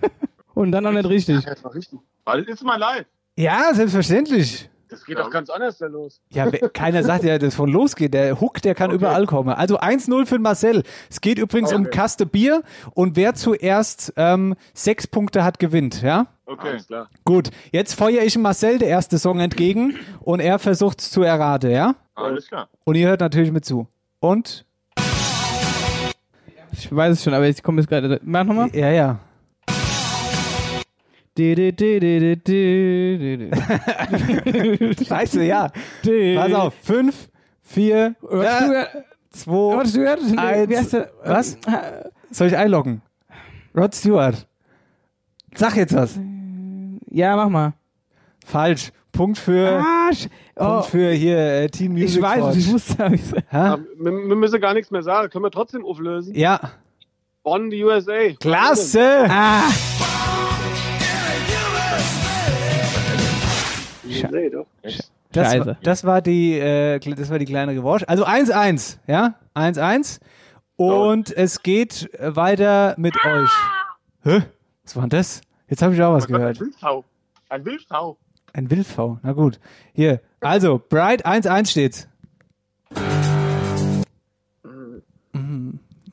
Und 0.53 0.71
dann 0.71 0.85
auch 0.85 0.91
nicht 0.91 1.09
richtig. 1.09 1.43
Das 1.43 1.63
war 1.63 1.73
richtig. 1.73 1.97
Weil 2.23 2.43
ist 2.43 2.63
mal 2.63 2.77
live. 2.77 3.05
Ja, 3.35 3.73
selbstverständlich. 3.73 4.69
Das 4.89 5.03
geht 5.05 5.17
doch 5.17 5.31
ganz 5.31 5.49
anders 5.49 5.77
da 5.77 5.87
los. 5.87 6.21
Ja, 6.29 6.49
keiner 6.51 7.03
sagt 7.03 7.23
ja, 7.23 7.37
dass 7.37 7.55
von 7.55 7.69
losgeht. 7.69 8.13
Der 8.13 8.39
Hook, 8.39 8.61
der 8.61 8.75
kann 8.75 8.91
überall 8.91 9.25
kommen. 9.25 9.49
Also 9.49 9.79
1-0 9.79 10.25
für 10.25 10.39
Marcel. 10.39 10.83
Es 11.09 11.21
geht 11.21 11.39
übrigens 11.39 11.73
um 11.73 11.85
Okay. 11.85 11.89
Kaste 11.95 12.25
Bier 12.25 12.61
und 12.93 13.15
wer 13.15 13.33
zuerst 13.33 14.13
ähm, 14.15 14.55
sechs 14.73 15.07
Punkte 15.07 15.43
hat, 15.43 15.59
gewinnt. 15.59 16.01
Ja? 16.01 16.27
Okay. 16.45 16.69
Alles 16.69 16.87
klar. 16.87 17.09
Gut, 17.23 17.49
jetzt 17.71 17.95
feuere 17.95 18.23
ich 18.23 18.37
Marcel 18.37 18.77
der 18.77 18.89
erste 18.89 19.17
Song 19.17 19.39
entgegen 19.39 19.95
und 20.21 20.39
er 20.39 20.59
versucht 20.59 20.99
es 21.01 21.11
zu 21.11 21.23
erraten, 21.23 21.71
ja? 21.71 21.95
Alles 22.13 22.47
klar. 22.47 22.69
Und 22.83 22.95
ihr 22.95 23.07
hört 23.07 23.21
natürlich 23.21 23.51
mit 23.51 23.65
zu. 23.65 23.87
Und? 24.19 24.65
Ich 26.71 26.93
weiß 26.93 27.13
es 27.13 27.23
schon, 27.23 27.33
aber 27.33 27.47
ich 27.47 27.63
komme 27.63 27.81
jetzt 27.81 27.89
gerade. 27.89 28.19
Mach 28.23 28.43
nochmal. 28.43 28.69
Ja, 28.73 28.91
ja. 28.91 29.19
Scheiße, 35.07 35.43
ja. 35.43 35.69
Pass 36.35 36.53
auf. 36.53 36.73
Fünf, 36.81 37.29
vier, 37.61 38.15
Rod 38.23 38.45
äh, 38.45 38.57
Stewart. 38.57 38.89
zwei, 39.31 39.75
Rod 39.75 39.87
Stewart. 39.87 40.19
eins. 40.37 40.95
Was? 41.23 41.57
Soll 42.31 42.47
ich 42.47 42.57
einloggen? 42.57 43.01
Rod 43.75 43.93
Stewart. 43.93 44.47
Sag 45.55 45.75
jetzt 45.75 45.93
was. 45.93 46.17
Ja, 47.09 47.35
mach 47.35 47.49
mal. 47.49 47.73
Falsch. 48.45 48.91
Punkt 49.11 49.37
für, 49.37 49.79
Arsch. 49.79 50.27
Oh, 50.57 50.65
Punkt 50.65 50.85
für 50.87 51.11
hier 51.11 51.37
äh, 51.37 51.69
Team 51.69 51.93
Music 51.93 52.17
ich 52.17 52.21
weiß 52.21 52.39
Forge. 52.39 52.57
ich 52.59 52.71
wusste 52.71 53.05
es. 53.13 53.31
Hä? 53.31 53.41
Aber 53.51 53.79
wir, 53.97 54.11
wir 54.11 54.35
müssen 54.35 54.59
gar 54.59 54.73
nichts 54.73 54.91
mehr 54.91 55.03
sagen. 55.03 55.29
Können 55.29 55.45
wir 55.45 55.51
trotzdem 55.51 55.85
auflösen? 55.85 56.35
Ja. 56.35 56.59
Bonn, 57.43 57.69
die 57.69 57.81
USA. 57.83 58.33
Klasse! 58.39 59.25
Ah, 59.29 59.69
USA, 64.23 64.49
doch. 64.51 64.67
Das, 65.31 65.51
Scheiße. 65.51 65.65
war- 65.65 65.77
das 65.83 66.03
war 66.05 66.21
die, 66.21 66.57
äh, 66.59 66.99
das 66.99 67.29
war 67.29 67.39
die 67.39 67.45
kleine 67.45 67.73
Revanche. 67.73 68.07
Also 68.07 68.25
1-1, 68.25 68.99
ja? 69.07 69.35
1-1. 69.53 70.19
Und 70.77 71.35
es 71.35 71.61
geht 71.63 72.09
weiter 72.19 72.95
mit 72.97 73.15
euch. 73.25 73.49
Hä? 74.23 74.43
Was 74.83 74.95
war 74.95 75.03
denn 75.03 75.09
das? 75.09 75.41
Jetzt 75.67 75.81
habe 75.81 75.93
ich 75.93 76.01
auch 76.01 76.13
was 76.13 76.27
Ein 76.27 76.33
gehört. 76.33 76.59
Wildschau. 76.59 77.03
Ein 77.49 77.65
Wildschau. 77.65 78.17
Ein 78.53 78.69
Wildv. 78.71 79.17
Na 79.23 79.33
gut. 79.33 79.59
Hier. 79.93 80.21
Also, 80.39 80.81
Bright 80.89 81.25
1-1 81.25 81.69
steht's. 81.71 82.07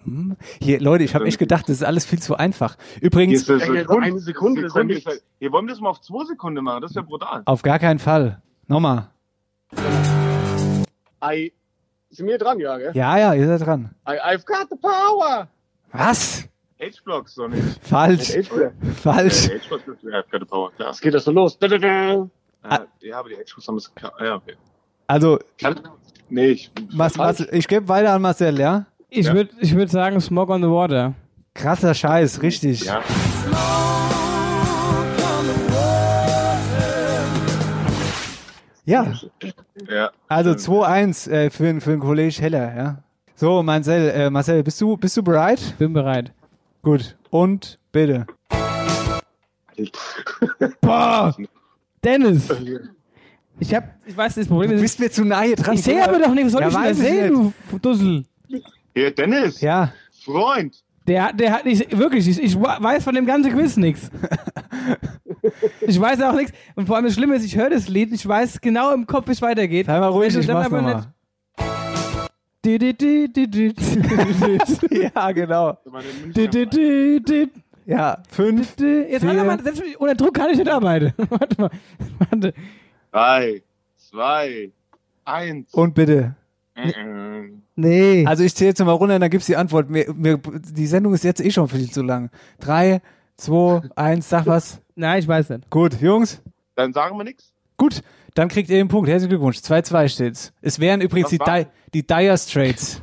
Mhm. 0.05 0.36
Hier, 0.61 0.80
Leute, 0.80 1.05
ich 1.05 1.14
habe 1.14 1.26
echt 1.26 1.38
gedacht, 1.38 1.68
das 1.68 1.76
ist 1.76 1.84
alles 1.84 2.05
viel 2.05 2.20
zu 2.20 2.36
einfach. 2.36 2.76
Übrigens, 3.00 3.46
Hier 3.46 3.57
ist 3.57 3.66
Ja, 3.66 3.74
ja, 3.74 3.84
so 3.84 3.98
eine 3.98 4.18
Sekunde 4.18 4.66
ist 4.66 4.76
ja 4.76 4.84
nichts. 4.84 5.22
Hier 5.38 5.53
wollen 5.53 5.66
wir 5.66 5.70
das 5.70 5.80
mal 5.80 5.90
auf 5.90 6.00
zwei 6.00 6.24
Sekunden 6.24 6.62
machen. 6.64 6.82
Das 6.82 6.90
ist 6.90 6.96
ja 6.96 7.03
brutal. 7.03 7.42
auf 7.44 7.62
gar 7.62 7.78
keinen 7.78 7.98
Fall. 7.98 8.42
Nochmal. 8.66 9.09
I, 11.24 11.53
sind 12.11 12.26
wir 12.26 12.38
dran, 12.38 12.59
ja, 12.59 12.76
gell? 12.78 12.92
Ja, 12.94 13.16
ja, 13.18 13.34
ihr 13.34 13.46
seid 13.46 13.66
dran. 13.66 13.94
I, 14.07 14.12
I've 14.12 14.44
got 14.44 14.68
the 14.70 14.76
power. 14.76 15.48
Was? 15.92 16.48
H-Blocks, 16.80 17.34
so 17.34 17.46
nicht. 17.46 17.62
Falsch. 17.82 18.30
H-Blocks. 18.30 18.74
Falsch. 19.00 19.48
Äh, 19.48 19.59
H-Blocks 19.61 19.88
ist 19.88 20.03
ja, 20.03 20.22
keine 20.24 20.46
Power, 20.46 20.72
klar. 20.72 20.88
Das 20.88 21.00
geht 21.00 21.14
das 21.14 21.24
so 21.24 21.30
los. 21.30 21.59
Da, 21.59 21.68
da, 21.68 21.78
da. 21.78 22.28
Ah, 22.62 22.80
ja, 23.00 23.18
aber 23.18 23.28
die 23.28 23.36
H-Blocks 23.36 23.68
haben 23.68 23.76
es. 23.76 23.92
Ja, 24.20 24.34
okay. 24.36 24.57
Also, 25.07 25.38
Kann, 25.59 25.80
nee, 26.28 26.46
ich. 26.48 26.72
was, 26.92 27.18
was, 27.18 27.40
ich 27.40 27.68
gebe 27.68 27.86
weiter 27.88 28.12
an 28.14 28.22
Marcel, 28.22 28.59
ja? 28.59 28.86
Ich 29.14 29.26
Ja. 29.26 29.34
würde 29.34 29.50
ich 29.60 29.74
würd 29.74 29.90
sagen 29.90 30.20
Smog 30.20 30.48
on 30.50 30.62
the 30.62 30.68
Water. 30.68 31.14
Krasser 31.54 31.92
Scheiß, 31.94 32.40
richtig. 32.42 32.84
Ja. 32.84 33.02
Ja, 38.84 39.12
Ja. 39.88 40.10
also 40.28 40.50
2-1 40.56 41.28
äh, 41.30 41.50
für, 41.50 41.64
den- 41.64 41.80
für 41.80 41.90
den 41.90 42.00
Kollege 42.00 42.34
Heller, 42.42 42.76
ja. 42.76 42.98
So, 43.36 43.62
Marcel, 43.62 44.10
äh, 44.10 44.30
Marcel, 44.30 44.62
bist 44.62 44.80
du, 44.80 44.96
bist 44.96 45.16
du 45.16 45.22
bereit? 45.22 45.74
Bin 45.78 45.92
bereit. 45.92 46.32
Gut. 46.82 47.16
Und 47.30 47.78
bitte. 47.92 48.26
Boah! 50.80 51.34
Dennis! 52.04 52.48
Ich 53.60 53.74
hab, 53.74 53.84
ich 54.04 54.16
weiß, 54.16 54.34
das 54.34 54.48
Problem 54.48 54.70
Du 54.70 54.76
ist, 54.76 54.82
bist 54.82 55.00
mir 55.00 55.10
zu 55.10 55.24
nahe 55.24 55.54
dran. 55.54 55.74
ich 55.74 55.82
sehe 55.82 56.02
aber 56.02 56.18
doch 56.18 56.34
nicht, 56.34 56.46
was 56.46 56.52
soll 56.52 56.62
Ja, 56.62 56.68
ich 56.68 56.74
denn 56.74 56.94
sehen, 56.96 57.54
du 57.70 57.78
Dussel? 57.78 58.24
Hier, 58.95 59.11
Dennis. 59.11 59.61
Ja, 59.61 59.93
Freund. 60.24 60.76
Der, 61.07 61.32
der 61.32 61.53
hat 61.53 61.64
nicht, 61.64 61.99
wirklich, 61.99 62.28
ich, 62.28 62.40
ich 62.40 62.57
weiß 62.57 63.03
von 63.03 63.14
dem 63.14 63.26
ganzen 63.26 63.53
Quiz 63.53 63.76
nichts. 63.76 64.11
Ich 65.80 66.01
weiß 66.01 66.20
auch 66.22 66.34
nichts. 66.34 66.53
Und 66.76 66.86
vor 66.86 66.95
allem 66.95 67.05
das 67.05 67.14
Schlimme 67.14 67.34
ist, 67.34 67.45
ich 67.45 67.57
höre 67.57 67.70
das 67.70 67.88
Lied, 67.88 68.12
ich 68.12 68.26
weiß 68.26 68.61
genau 68.61 68.95
im 68.95 69.07
Kopf, 69.07 69.26
wie 69.26 69.32
es 69.32 69.43
weitergeht. 69.43 69.86
sei 69.86 69.99
mal 69.99 70.07
ruhig, 70.07 70.36
ich 70.36 70.47
dann 70.47 70.57
mach's 70.57 70.70
nochmal. 70.70 71.07
Ja, 75.14 75.32
genau. 75.32 75.78
Ja, 77.84 78.22
fünf. 78.28 78.78
Jetzt 78.78 79.26
warte 79.26 79.38
Vier. 79.38 79.45
mal, 79.45 79.62
selbst 79.62 79.82
unter 79.99 80.14
Druck 80.14 80.34
kann 80.34 80.51
ich 80.51 80.59
nicht 80.59 80.70
arbeiten. 80.70 81.12
Warte 81.28 81.61
mal. 81.61 81.70
Warte. 82.30 82.55
Drei, 83.11 83.62
zwei, 83.97 84.70
eins. 85.24 85.74
Und 85.74 85.95
bitte. 85.95 86.36
Nee. 87.77 88.27
Also 88.27 88.45
ich 88.45 88.55
zähle 88.55 88.68
jetzt 88.70 88.85
mal 88.85 88.93
runter, 88.93 89.18
dann 89.18 89.31
gibt's 89.31 89.47
die 89.47 89.57
Antwort. 89.57 89.91
Mir, 89.91 90.12
mir, 90.14 90.39
die 90.39 90.87
Sendung 90.87 91.14
ist 91.14 91.25
jetzt 91.25 91.41
eh 91.41 91.51
schon 91.51 91.68
viel 91.68 91.91
zu 91.91 92.03
lang. 92.03 92.31
Drei, 92.61 93.01
zwei, 93.37 93.83
eins, 93.97 94.29
sag 94.29 94.47
was. 94.47 94.81
Nein, 94.95 95.18
ich 95.20 95.29
weiß 95.29 95.51
nicht. 95.51 95.70
Gut, 95.70 96.01
Jungs. 96.01 96.43
Dann 96.75 96.93
sagen 96.93 97.16
wir 97.16 97.25
nichts. 97.25 97.53
Gut, 97.77 98.03
dann 98.35 98.49
kriegt 98.49 98.70
ihr 98.70 98.77
den 98.77 98.89
Punkt. 98.89 99.09
Herzlichen 99.09 99.31
Glückwunsch. 99.31 99.59
2-2 99.59 100.09
steht's. 100.09 100.53
Es 100.61 100.79
wären 100.79 101.01
übrigens 101.01 101.31
die? 101.31 101.39
Di 101.39 101.66
die 101.93 102.07
Dire 102.07 102.39
Straits. 102.39 103.03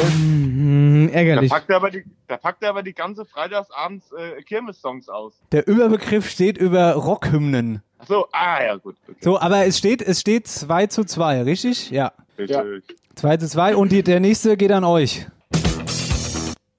Hm, 0.00 1.08
Da 1.12 1.18
ärgerlich. 1.18 1.50
packt 1.50 1.70
er 1.70 1.76
aber 1.76 1.90
die, 1.90 2.04
da 2.28 2.36
packt 2.36 2.62
er 2.62 2.70
aber 2.70 2.82
die 2.82 2.94
ganze 2.94 3.24
Freitagsabends 3.24 4.12
äh, 4.12 4.42
Kirmes-Songs 4.42 5.08
aus. 5.08 5.34
Der 5.52 5.66
Überbegriff 5.66 6.28
steht 6.30 6.56
über 6.58 6.94
Rockhymnen. 6.94 7.82
Ach 7.98 8.06
so, 8.06 8.26
ah 8.32 8.62
ja, 8.62 8.76
gut. 8.76 8.96
Okay. 9.08 9.16
So, 9.20 9.38
aber 9.38 9.66
es 9.66 9.78
steht, 9.78 10.02
es 10.02 10.20
steht 10.20 10.48
2 10.48 10.86
zu 10.88 11.04
2, 11.04 11.42
richtig? 11.42 11.90
Ja. 11.90 12.12
Richtig. 12.38 12.96
2 13.14 13.36
zu 13.36 13.48
2 13.48 13.76
und 13.76 13.92
die, 13.92 14.02
der 14.02 14.20
nächste 14.20 14.56
geht 14.56 14.72
an 14.72 14.84
euch. 14.84 15.26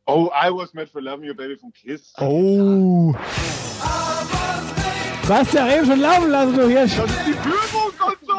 Oh, 0.06 0.30
I 0.34 0.50
was 0.50 0.74
made 0.74 0.88
for 0.88 1.02
loving 1.02 1.24
you, 1.26 1.34
baby, 1.36 1.56
vom 1.58 1.72
Kiss. 1.72 2.14
Oh. 2.20 3.16
Du 5.26 5.34
hast 5.34 5.54
ja 5.54 5.74
eben 5.74 5.86
schon 5.86 6.00
laufen 6.02 6.30
lassen, 6.30 6.54
du 6.56 6.68
Hirsch. 6.68 6.98
Das 6.98 7.06
ist 7.10 7.28
die 7.28 7.34
Führung 7.34 7.92
und 8.06 8.18
so! 8.28 8.34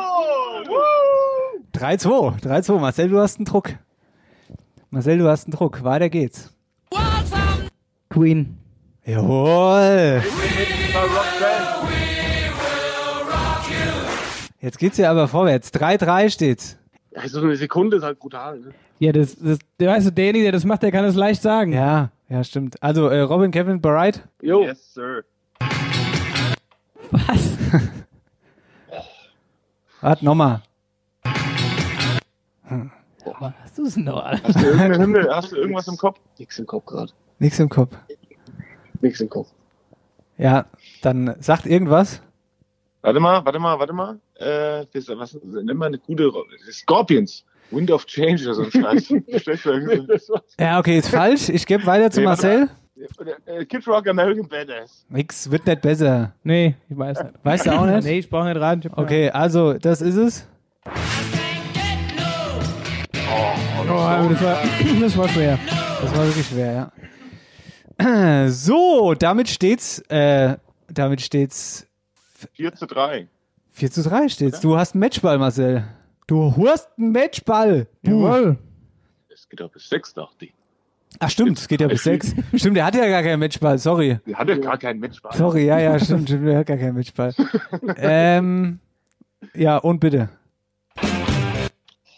Woo! 0.71 1.79
3-2. 1.79 2.43
3-2. 2.43 2.79
Marcel, 2.79 3.09
du 3.09 3.19
hast 3.19 3.39
einen 3.39 3.47
Druck. 3.47 3.71
Marcel, 4.95 5.19
du 5.19 5.29
hast 5.29 5.47
einen 5.47 5.57
Druck. 5.57 5.83
Weiter 5.83 6.09
geht's. 6.09 6.55
Queen. 8.09 8.57
Jawohl. 9.05 10.23
Jetzt 14.61 14.79
geht's 14.79 14.97
ja 14.99 15.11
aber 15.11 15.27
vorwärts. 15.27 15.75
3-3 15.75 16.31
steht's. 16.31 16.79
Ja, 17.11 17.27
so 17.27 17.41
eine 17.41 17.57
Sekunde 17.57 17.97
ist 17.97 18.05
halt 18.05 18.21
brutal. 18.21 18.61
Ne? 18.61 18.73
Ja, 19.01 19.11
das, 19.11 19.35
das, 19.35 19.59
der 19.81 19.91
weißt 19.91 20.07
du, 20.07 20.13
derjenige, 20.13 20.45
der 20.45 20.53
das 20.53 20.65
macht, 20.65 20.85
der 20.85 20.93
kann 20.93 21.05
es 21.05 21.17
leicht 21.17 21.43
sagen. 21.43 21.73
Ja. 21.73 22.13
Ja, 22.29 22.45
stimmt. 22.45 22.81
Also, 22.81 23.09
äh, 23.09 23.23
Robin, 23.23 23.51
Kevin, 23.51 23.81
bereit? 23.81 24.23
Jo. 24.43 24.63
Yes, 24.63 24.95
sir. 24.95 25.25
Was? 27.11 27.59
Warte, 30.01 30.25
nochmal. 30.25 30.63
Was 33.41 33.79
ist 33.79 33.97
denn 33.97 34.05
noch? 34.05 34.23
Alter? 34.25 34.49
Hast 34.49 34.57
du 34.61 34.67
irgendeine 34.67 34.99
Hymne, 34.99 35.29
hast 35.31 35.53
du 35.53 35.57
irgendwas 35.57 35.89
im 35.89 35.97
Kopf? 35.97 36.19
Nix 36.39 36.59
im 36.59 36.67
Kopf 36.67 36.87
gerade. 36.87 37.13
Nix 37.39 37.59
im 37.59 37.69
Kopf. 37.69 37.97
Nix 39.01 39.21
im 39.21 39.29
Kopf. 39.29 39.49
Ja, 40.39 40.67
dann 41.03 41.35
sagt 41.41 41.67
irgendwas. 41.67 42.21
Warte 43.03 43.21
mal, 43.21 43.45
warte 43.45 43.59
mal, 43.59 43.79
warte 43.79 43.93
mal. 43.93 44.19
Äh, 44.37 44.87
das, 44.93 45.09
was, 45.09 45.39
nimm 45.43 45.77
mal 45.77 45.87
eine 45.87 45.99
gute 45.99 46.31
Scorpions. 46.71 47.45
Wind 47.71 47.91
of 47.91 48.05
Change 48.07 48.45
oder 48.45 48.55
so 48.55 48.63
ein 48.63 48.71
Scheiß. 48.71 49.09
Ja, 50.61 50.79
okay, 50.79 50.99
ist 50.99 51.09
falsch. 51.09 51.49
Ich 51.49 51.67
gebe 51.67 51.85
weiter 51.87 52.11
zu 52.11 52.21
Nee, 52.21 52.27
Marcel. 52.27 52.69
Äh, 53.47 53.65
Kid 53.65 53.87
Rock 53.89 54.07
American 54.09 54.49
Badass. 54.49 55.05
Nix, 55.09 55.51
wird 55.51 55.67
nicht 55.67 55.83
besser. 55.83 56.33
Nee, 56.43 56.77
ich 56.89 56.97
weiß 56.97 57.23
nicht. 57.23 57.35
Weißt 57.43 57.67
du 57.67 57.71
auch 57.73 57.87
nicht? 57.95 58.05
Nee, 58.05 58.19
ich 58.19 58.31
brauche 58.31 58.53
nicht 58.53 58.61
hab- 58.61 58.99
Okay, 58.99 59.31
also, 59.31 59.75
das 59.75 60.01
ist 60.01 60.17
es. 60.17 60.47
Oh, 63.87 64.29
das, 64.31 64.43
war, 64.43 64.59
das 65.01 65.17
war 65.17 65.29
schwer. 65.29 65.59
Das 66.01 66.17
war 66.17 66.27
wirklich 66.27 66.47
schwer, 66.47 66.91
ja. 67.99 68.49
So, 68.49 69.15
damit 69.15 69.49
steht's, 69.49 69.99
äh, 70.09 70.57
damit 70.89 71.21
steht's 71.21 71.87
4 72.55 72.75
zu 72.75 72.87
3. 72.87 73.29
4 73.73 73.91
zu 73.91 74.03
3 74.03 74.29
steht's. 74.29 74.61
Du 74.61 74.77
hast 74.77 74.95
einen 74.95 75.01
Matchball, 75.01 75.39
Marcel. 75.39 75.85
Du 76.27 76.53
hast 76.67 76.89
einen 76.99 77.13
Matchball. 77.13 77.87
Jawohl. 78.03 78.59
Es 79.33 79.49
geht 79.49 79.61
doch 79.61 79.71
bis 79.71 79.89
6, 79.89 80.15
dachte 80.15 80.47
ich. 80.47 80.55
Ach 81.21 81.31
stimmt, 81.31 81.59
es 81.59 81.69
geht 81.69 81.81
ja 81.81 81.87
bis 81.87 82.05
6. 82.05 82.35
Stimmt, 82.55 82.77
der 82.77 82.87
hat 82.87 82.95
ja 82.95 83.07
gar 83.09 83.23
keinen 83.23 83.39
Matchball, 83.39 83.79
sorry. 83.79 84.19
Der 84.27 84.39
hatte 84.39 84.59
gar 84.61 84.79
keinen 84.79 84.99
Matchball. 84.99 85.37
Sorry, 85.37 85.67
ja, 85.67 85.79
ja, 85.79 85.99
stimmt, 85.99 86.29
stimmt, 86.29 86.47
der 86.47 86.59
hat 86.59 86.67
gar 86.67 86.77
keinen 86.79 86.97
Matchball. 86.97 87.35
ähm, 87.97 88.81
ja, 89.55 89.77
und 89.77 90.01
bitte. 90.01 90.31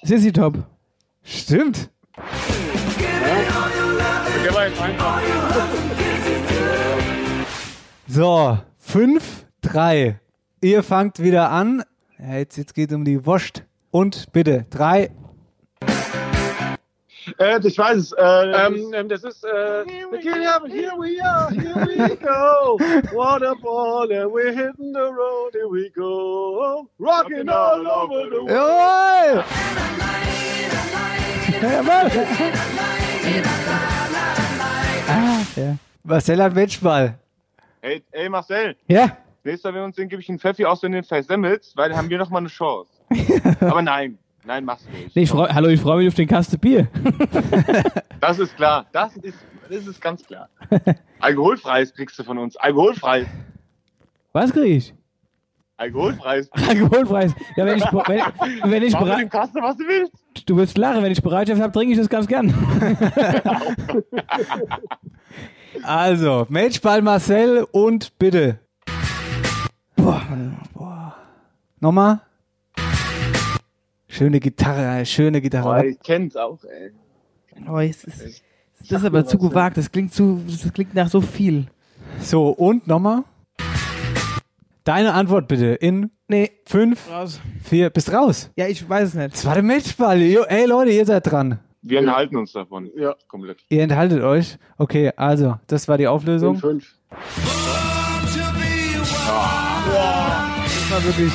Sissy 0.03 0.33
Top. 0.33 0.65
Stimmt. 1.27 1.91
Der 4.45 4.55
war 4.55 4.69
jetzt 4.69 4.81
einfach. 4.81 5.21
So, 8.07 8.59
5, 8.79 9.47
3. 9.61 10.21
Ihr 10.61 10.83
fangt 10.85 11.21
wieder 11.21 11.51
an. 11.51 11.83
Ja, 12.19 12.37
jetzt, 12.37 12.57
jetzt 12.57 12.75
geht 12.75 12.91
es 12.91 12.97
um 12.97 13.05
die 13.05 13.27
Wurst. 13.27 13.65
Und 13.91 14.33
bitte, 14.33 14.67
3. 14.71 15.11
Äh, 17.39 17.59
ich 17.67 17.77
weiß 17.79 17.97
es. 17.97 18.13
Äh, 18.13 18.67
Ähm, 18.67 18.93
ähm, 18.95 19.09
das 19.09 19.25
ist, 19.25 19.45
äh, 19.45 19.85
the 20.13 20.19
kid 20.19 20.47
up, 20.47 20.67
here 20.69 20.93
we 20.97 21.21
are, 21.23 21.51
here 21.51 21.87
we 21.87 22.17
go. 22.17 22.79
What 23.13 23.43
a 23.43 23.55
ball, 23.55 24.11
and 24.13 24.31
we're 24.33 24.53
hitting 24.53 24.93
the 24.93 25.11
road, 25.13 25.53
here 25.53 25.69
we 25.69 25.91
go. 25.91 26.89
Rocking 26.99 27.49
all 27.49 27.87
over 27.87 28.31
the 28.31 28.45
world. 28.45 29.45
Jawohl! 31.63 32.07
Ah, 35.09 35.41
ja. 35.57 35.77
Marcel 36.05 36.43
hat 36.43 36.55
Matchball. 36.55 37.15
hey, 37.83 38.03
ey 38.13 38.29
Marcel, 38.29 38.77
Ja? 38.89 39.17
nächstes 39.45 39.65
Mal, 39.65 39.75
wenn 39.75 39.81
wir 39.81 39.85
uns 39.87 39.97
sehen, 39.97 40.09
gebe 40.09 40.21
ich 40.23 40.29
einen 40.29 40.39
Pfeffi 40.39 40.65
aus, 40.65 40.83
wenn 40.83 40.93
du 40.93 40.99
den 40.99 41.05
versemmelst, 41.05 41.77
weil 41.77 41.89
dann 41.89 41.99
haben 41.99 42.11
wir 42.11 42.19
noch 42.19 42.31
mal 42.31 42.39
eine 42.39 42.49
Chance. 42.49 42.91
Aber 43.61 43.83
nein, 43.83 44.19
nein, 44.47 44.65
machst 44.65 44.87
du 44.87 44.91
nicht. 44.93 45.15
Nee, 45.15 45.23
ich 45.23 45.31
freu, 45.31 45.49
hallo, 45.49 45.69
ich 45.69 45.81
freue 45.81 45.99
mich 45.99 46.09
auf 46.09 46.15
den 46.15 46.29
Kaste 46.29 46.59
Bier. 46.59 46.89
Das 48.21 48.39
ist 48.39 48.57
klar. 48.57 48.87
Das 48.93 49.15
ist, 49.19 49.39
das 49.69 49.87
ist 49.87 50.01
ganz 50.01 50.25
klar. 50.25 50.49
Alkoholfreies 51.21 51.93
kriegst 51.95 52.19
du 52.19 52.25
von 52.25 52.39
uns. 52.39 52.57
Alkoholfreies. 52.57 53.29
Was 54.33 54.53
krieg 54.53 54.77
ich? 54.77 54.95
Alkoholfreies. 55.77 56.51
Alkoholfreies. 56.69 57.35
Ja, 57.57 57.67
wenn 57.67 57.77
ich, 57.79 57.85
wenn, 57.85 58.73
wenn 58.73 58.83
ich 58.83 58.95
Mach 58.95 59.01
mit 59.01 59.09
bereit, 59.09 59.23
dem 59.25 59.31
Kasten, 59.31 59.63
was 59.63 59.77
du 59.77 59.85
willst. 59.85 60.13
du 60.47 60.57
wirst 60.57 60.79
lachen, 60.79 61.03
wenn 61.03 61.13
ich 61.13 61.23
Bereitschaft 61.23 61.61
habe, 61.61 61.73
trinke 61.73 61.93
ich 61.93 61.99
das 61.99 62.09
ganz 62.09 62.27
gern. 62.27 62.53
Also, 65.83 66.47
Matchball 66.49 67.03
Marcel 67.03 67.67
und 67.71 68.19
bitte. 68.19 68.59
Boah. 69.97 70.23
Boah. 70.73 71.15
Nochmal. 71.81 72.21
Schöne 74.17 74.41
Gitarre, 74.41 75.05
schöne 75.05 75.39
Boah, 75.39 75.43
Gitarre. 75.43 75.87
ich 75.89 76.01
kenn's 76.01 76.37
auch, 76.37 76.59
ey. 76.65 76.91
Oh, 77.69 77.77
es 77.77 78.03
ist, 78.05 78.43
das 78.89 79.01
ist 79.01 79.05
aber 79.05 79.27
zu 79.27 79.37
gewagt. 79.37 79.77
Das 79.77 79.93
klingt 79.93 80.15
zu, 80.15 80.41
das 80.49 80.73
klingt 80.73 80.95
nach 80.95 81.09
so 81.09 81.21
viel. 81.21 81.67
So, 82.21 82.49
und 82.49 82.87
nochmal. 82.87 83.25
Deine 84.85 85.13
Antwort 85.13 85.49
bitte 85.49 85.67
in 85.67 86.11
Nee, 86.29 86.51
5, 86.65 87.11
raus. 87.11 87.41
4, 87.65 87.91
bist 87.91 88.11
raus. 88.11 88.51
Ja, 88.57 88.67
ich 88.69 88.89
weiß 88.89 89.09
es 89.09 89.15
nicht. 89.15 89.35
Das 89.35 89.45
war 89.45 89.53
der 89.53 89.63
Matchball. 89.63 90.19
Jo, 90.23 90.45
ey 90.45 90.65
Leute, 90.65 90.93
ihr 90.93 91.05
seid 91.05 91.31
dran. 91.31 91.59
Wir 91.83 91.99
enthalten 91.99 92.39
uns 92.39 92.53
davon. 92.53 92.91
Ja. 92.97 93.15
Komplett. 93.29 93.67
Ihr 93.69 93.83
enthaltet 93.83 94.23
euch. 94.23 94.57
Okay, 94.79 95.13
also, 95.15 95.57
das 95.67 95.89
war 95.89 95.99
die 95.99 96.09
Auflösung. 96.09 96.57
5. 96.57 96.97
Das 97.11 97.21
war 100.91 101.05
wirklich 101.05 101.33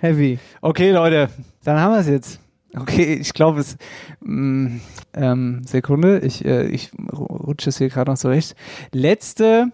heavy. 0.00 0.38
Okay, 0.60 0.90
Leute, 0.90 1.28
dann 1.64 1.78
haben 1.78 1.92
wir 1.92 2.00
es 2.00 2.08
jetzt. 2.08 2.40
Okay, 2.76 3.14
ich 3.14 3.32
glaube 3.32 3.60
es. 3.60 3.76
Mm, 4.20 4.78
ähm, 5.14 5.62
Sekunde, 5.66 6.20
ich, 6.20 6.44
äh, 6.44 6.66
ich 6.66 6.92
rutsche 7.12 7.70
es 7.70 7.78
hier 7.78 7.88
gerade 7.88 8.10
noch 8.10 8.18
zurecht. 8.18 8.54
Letzte 8.92 9.72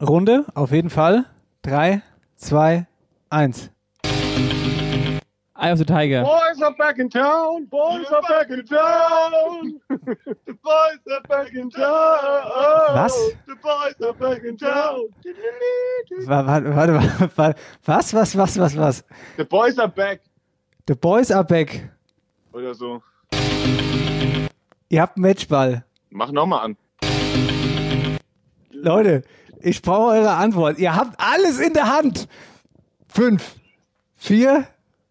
Runde, 0.00 0.44
auf 0.54 0.72
jeden 0.72 0.90
Fall. 0.90 1.24
Drei, 1.62 2.02
zwei, 2.36 2.86
eins. 3.30 3.70
Eye 5.64 5.70
of 5.70 5.78
the 5.78 5.84
Tiger. 5.86 6.22
Boys 6.22 6.60
are 6.60 6.74
back 6.76 6.98
in 6.98 7.08
town, 7.08 7.64
boys 7.64 8.04
are 8.12 8.20
back 8.28 8.50
in 8.50 8.66
town. 8.66 9.80
The 9.88 10.54
boys 10.62 11.00
are 11.10 11.22
back 11.26 11.54
in 11.54 11.70
town. 11.70 12.44
Was? 12.94 13.32
The 13.46 13.56
boys 13.62 13.94
are 14.06 14.12
back 14.12 14.44
in 14.44 14.58
town. 14.58 15.08
Wa- 16.28 16.42
Warte, 16.44 16.66
warte, 16.76 16.92
warte, 16.92 17.30
warte. 17.38 17.56
Was, 17.86 18.12
was, 18.12 18.34
was, 18.36 18.58
was, 18.58 18.76
was? 18.76 19.04
The 19.38 19.46
boys 19.46 19.78
are 19.78 19.88
back. 19.88 20.20
The 20.84 20.96
boys 20.96 21.30
are 21.30 21.44
back. 21.44 21.88
Oder 22.52 22.74
so. 22.74 23.02
Ihr 24.90 25.00
habt 25.00 25.16
einen 25.16 25.22
Matchball. 25.22 25.82
Mach 26.10 26.30
nochmal 26.30 26.60
an. 26.66 26.76
Leute, 28.70 29.22
ich 29.62 29.80
brauche 29.80 30.12
eure 30.12 30.32
Antwort. 30.34 30.78
Ihr 30.78 30.94
habt 30.94 31.18
alles 31.18 31.58
in 31.58 31.72
der 31.72 31.88
Hand. 31.90 32.28
Fünf, 33.08 33.54
vier, 34.14 34.66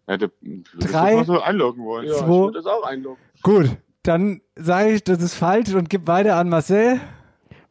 Ja, 0.06 0.16
der, 0.18 0.30
Drei. 0.78 1.24
so 1.24 1.40
einloggen 1.40 1.84
wollen. 1.84 2.06
Ja, 2.06 2.14
Zwei. 2.14 2.22
ich 2.24 2.28
würde 2.28 2.58
das 2.58 2.66
auch 2.66 2.82
einloggen. 2.84 3.18
gut. 3.42 3.70
Dann 4.02 4.42
sage 4.54 4.90
ich, 4.92 5.04
das 5.04 5.22
ist 5.22 5.34
falsch 5.34 5.72
und 5.74 5.88
gebe 5.88 6.06
weiter 6.06 6.36
an 6.36 6.50
Marcel. 6.50 7.00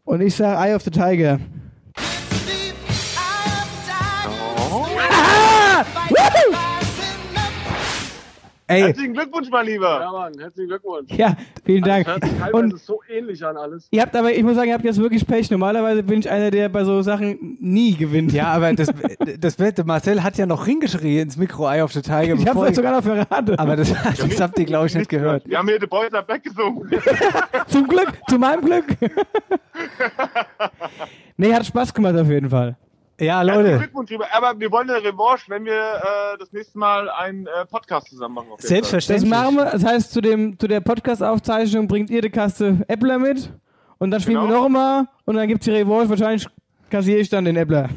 Und 0.03 0.21
ich 0.21 0.35
sage 0.35 0.57
Eye 0.67 0.73
of 0.75 0.81
the 0.81 0.89
Tiger. 0.89 1.39
Ey, 8.73 8.81
Herzlichen 8.81 9.13
Glückwunsch, 9.13 9.47
mein 9.51 9.65
Lieber. 9.67 9.99
Ja, 10.01 10.11
Mann, 10.11 10.33
herzlichen 10.39 10.69
Glückwunsch. 10.69 11.11
Ja, 11.11 11.35
vielen 11.65 11.83
Dank. 11.83 12.07
Hört 12.07 12.23
sich 12.23 12.33
teilweise 12.39 12.55
Und 12.55 12.79
so 12.79 12.99
ähnlich 13.09 13.45
an 13.45 13.57
alles. 13.57 13.87
ihr 13.91 14.01
habt 14.01 14.15
aber, 14.15 14.31
ich 14.33 14.43
muss 14.43 14.55
sagen, 14.55 14.69
ihr 14.69 14.73
habt 14.73 14.85
jetzt 14.85 14.99
wirklich 14.99 15.25
Pech. 15.27 15.51
Normalerweise 15.51 16.01
bin 16.03 16.19
ich 16.19 16.29
einer, 16.29 16.49
der 16.49 16.69
bei 16.69 16.83
so 16.83 17.01
Sachen 17.01 17.57
nie 17.59 17.95
gewinnt. 17.95 18.31
Ja, 18.33 18.47
aber 18.47 18.73
das, 18.73 18.87
das 19.39 19.55
Beste, 19.55 19.83
Marcel 19.83 20.23
hat 20.23 20.37
ja 20.37 20.45
noch 20.45 20.65
hingeschrien 20.65 21.23
ins 21.23 21.37
Mikro 21.37 21.69
Eye 21.69 21.81
of 21.81 21.91
the 21.93 22.01
Tiger. 22.01 22.23
ich 22.23 22.31
habe 22.31 22.43
bevor 22.45 22.67
es 22.67 22.75
sogar 22.75 22.93
noch 22.93 23.03
verraten. 23.03 23.55
aber 23.59 23.75
das, 23.75 23.93
das 23.93 24.41
habt 24.41 24.57
ihr, 24.57 24.65
glaube 24.65 24.87
ich, 24.87 24.95
nicht 24.95 25.09
gehört. 25.09 25.47
Wir 25.47 25.57
haben 25.57 25.67
hier 25.67 25.79
The 25.79 25.87
Boys 25.87 26.13
are 26.13 26.23
back 26.23 26.43
gesungen. 26.43 26.89
Zum 27.67 27.87
Glück, 27.87 28.13
zu 28.29 28.37
meinem 28.39 28.63
Glück. 28.65 28.85
nee, 31.37 31.53
hat 31.53 31.65
Spaß 31.65 31.93
gemacht 31.93 32.15
auf 32.15 32.29
jeden 32.29 32.49
Fall. 32.49 32.75
Ja, 33.19 33.37
Herzlichen 33.43 33.63
Leute, 33.63 33.77
Glückwunsch, 33.77 34.09
lieber. 34.09 34.25
Aber 34.33 34.59
wir 34.59 34.71
wollen 34.71 34.89
eine 34.89 35.03
Revanche, 35.03 35.45
wenn 35.49 35.65
wir 35.65 35.73
äh, 35.73 36.37
das 36.39 36.51
nächste 36.51 36.77
Mal 36.79 37.09
einen 37.09 37.45
äh, 37.47 37.65
Podcast 37.69 38.07
zusammen 38.09 38.35
machen. 38.35 38.47
Fall. 38.47 38.57
Das 38.59 38.67
selbstverständlich. 38.67 39.29
machen 39.29 39.55
wir. 39.55 39.65
Das 39.65 39.83
heißt, 39.85 40.11
zu, 40.11 40.19
dem, 40.21 40.57
zu 40.59 40.67
der 40.67 40.81
Podcast-Aufzeichnung 40.81 41.87
bringt 41.87 42.09
ihr 42.09 42.21
die 42.21 42.29
Kaste 42.31 42.77
Äppler 42.87 43.19
mit. 43.19 43.51
Und 43.99 44.11
dann 44.11 44.19
spielen 44.19 44.37
wir 44.41 44.47
Genau. 44.47 44.63
noch 44.63 44.69
mal. 44.69 45.07
Und 45.25 45.35
dann 45.35 45.47
gibt's 45.47 45.65
die 45.65 45.71
Revanche. 45.71 46.09
Wahrscheinlich 46.09 46.47
kassiere 46.89 47.19
ich 47.19 47.29
dann 47.29 47.45
den 47.45 47.55
Äppler. 47.55 47.89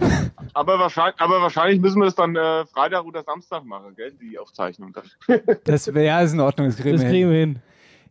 Aber 0.54 0.78
wahrscheinlich, 0.78 1.20
aber 1.20 1.40
wahrscheinlich 1.42 1.80
müssen 1.80 1.98
wir 1.98 2.04
das 2.04 2.14
dann 2.14 2.36
äh, 2.36 2.64
Freitag 2.66 3.04
oder 3.04 3.24
Samstag 3.24 3.64
machen, 3.64 3.94
gell? 3.96 4.12
Die 4.20 4.38
Aufzeichnung 4.38 4.92
dann. 4.92 5.40
Das 5.64 5.92
wäre 5.92 6.06
ja 6.06 6.20
ist 6.20 6.32
in 6.32 6.38
Ordnung, 6.40 6.68
das 6.68 6.76
kriegen 6.76 6.92
Das 6.92 7.02
wir 7.02 7.08
kriegen 7.10 7.28
hin. 7.28 7.32
wir 7.32 7.40
hin. 7.40 7.62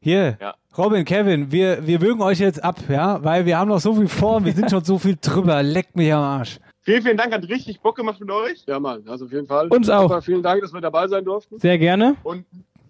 Hier, 0.04 0.38
Ja. 0.42 0.54
Robin, 0.78 1.06
Kevin, 1.06 1.52
wir, 1.52 1.86
wir 1.88 2.02
würgen 2.02 2.22
euch 2.22 2.40
jetzt 2.40 2.62
ab, 2.64 2.76
ja, 2.90 3.24
weil 3.24 3.46
wir 3.46 3.58
haben 3.58 3.70
noch 3.70 3.80
so 3.80 3.94
viel 3.94 4.08
vor 4.08 4.38
und 4.38 4.46
wir 4.46 4.52
sind 4.54 4.70
schon 4.72 4.84
so 4.84 4.98
viel 4.98 5.16
drüber. 5.22 5.62
Leckt 5.64 5.96
mich 5.96 6.12
am 6.12 6.22
Arsch. 6.24 6.60
Vielen, 6.82 7.02
vielen 7.04 7.16
Dank, 7.18 7.32
hat 7.34 7.48
richtig 7.48 7.80
Bock 7.80 7.96
gemacht 7.96 8.20
mit 8.20 8.30
euch. 8.30 8.64
Ja, 8.68 8.80
Mann, 8.80 9.04
also 9.08 9.26
auf 9.26 9.32
jeden 9.32 9.48
Fall. 9.48 9.68
Uns 9.70 9.90
auch. 9.90 10.12
Aber 10.12 10.22
vielen 10.22 10.44
Dank, 10.44 10.62
dass 10.62 10.74
wir 10.74 10.82
dabei 10.82 11.08
sein 11.08 11.24
durften. 11.24 11.58
Sehr 11.60 11.78
gerne. 11.78 12.16
Und 12.24 12.44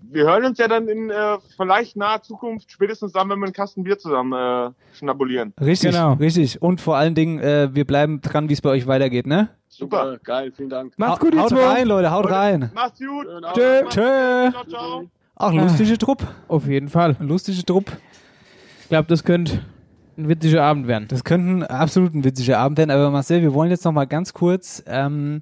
wir 0.09 0.24
hören 0.24 0.45
uns 0.45 0.57
ja 0.57 0.68
dann 0.68 0.88
in 0.88 1.09
äh, 1.11 1.38
vielleicht 1.57 1.95
naher 1.97 2.22
Zukunft, 2.24 2.72
spätestens 2.72 3.11
dann, 3.11 3.30
wenn 3.30 3.38
wir 3.39 3.45
einen 3.45 3.53
Kasten 3.53 3.84
Bier 3.84 3.99
zusammen 3.99 4.34
äh, 4.34 4.72
schnabulieren. 4.97 5.53
Richtig, 5.61 5.91
Genau. 5.91 6.14
richtig. 6.14 6.61
Und 6.61 6.82
vor 6.82 6.95
allen 6.97 7.14
Dingen, 7.16 7.39
äh, 7.39 7.70
wir 7.74 7.86
bleiben 7.86 8.22
dran, 8.22 8.49
wie 8.49 8.53
es 8.53 8.61
bei 8.61 8.70
euch 8.70 8.88
weitergeht, 8.88 9.28
ne? 9.28 9.49
Super. 9.68 10.18
geil, 10.24 10.51
vielen 10.55 10.70
Dank. 10.70 10.93
Macht's 10.97 11.20
gut, 11.20 11.34
ihr 11.36 11.41
haut 11.41 11.49
zwei. 11.49 11.66
rein, 11.66 11.88
Leute, 11.88 12.11
haut 12.11 12.30
rein. 12.32 12.72
Macht's 12.74 12.99
gut. 12.99 13.28
Tschö. 13.53 13.82
Tschö. 13.89 14.51
Ciao, 14.51 14.64
ciao. 14.70 15.03
Ach, 15.44 15.54
lustige 15.54 15.98
Trupp. 15.98 16.26
Auf 16.48 16.68
jeden 16.68 16.88
Fall. 16.89 17.16
Lustige 17.20 17.64
Trupp. 17.66 17.91
Ich 18.84 18.89
glaube, 18.89 19.08
das 19.08 19.24
könnte 19.24 19.60
ein 20.18 20.30
witziger 20.30 20.64
Abend 20.64 20.88
werden. 20.88 21.08
Das 21.10 21.24
könnte 21.24 21.52
ein 21.52 21.64
absolut 21.64 22.14
ein 22.14 22.24
witziger 22.24 22.60
Abend 22.60 22.78
werden, 22.78 22.91
aber 22.91 23.10
Marcel, 23.12 23.41
wir 23.41 23.54
wollen 23.54 23.72
jetzt 23.72 23.84
noch 23.84 23.91
mal 23.91 24.06
ganz 24.06 24.34
kurz, 24.34 24.84
ähm, 24.88 25.41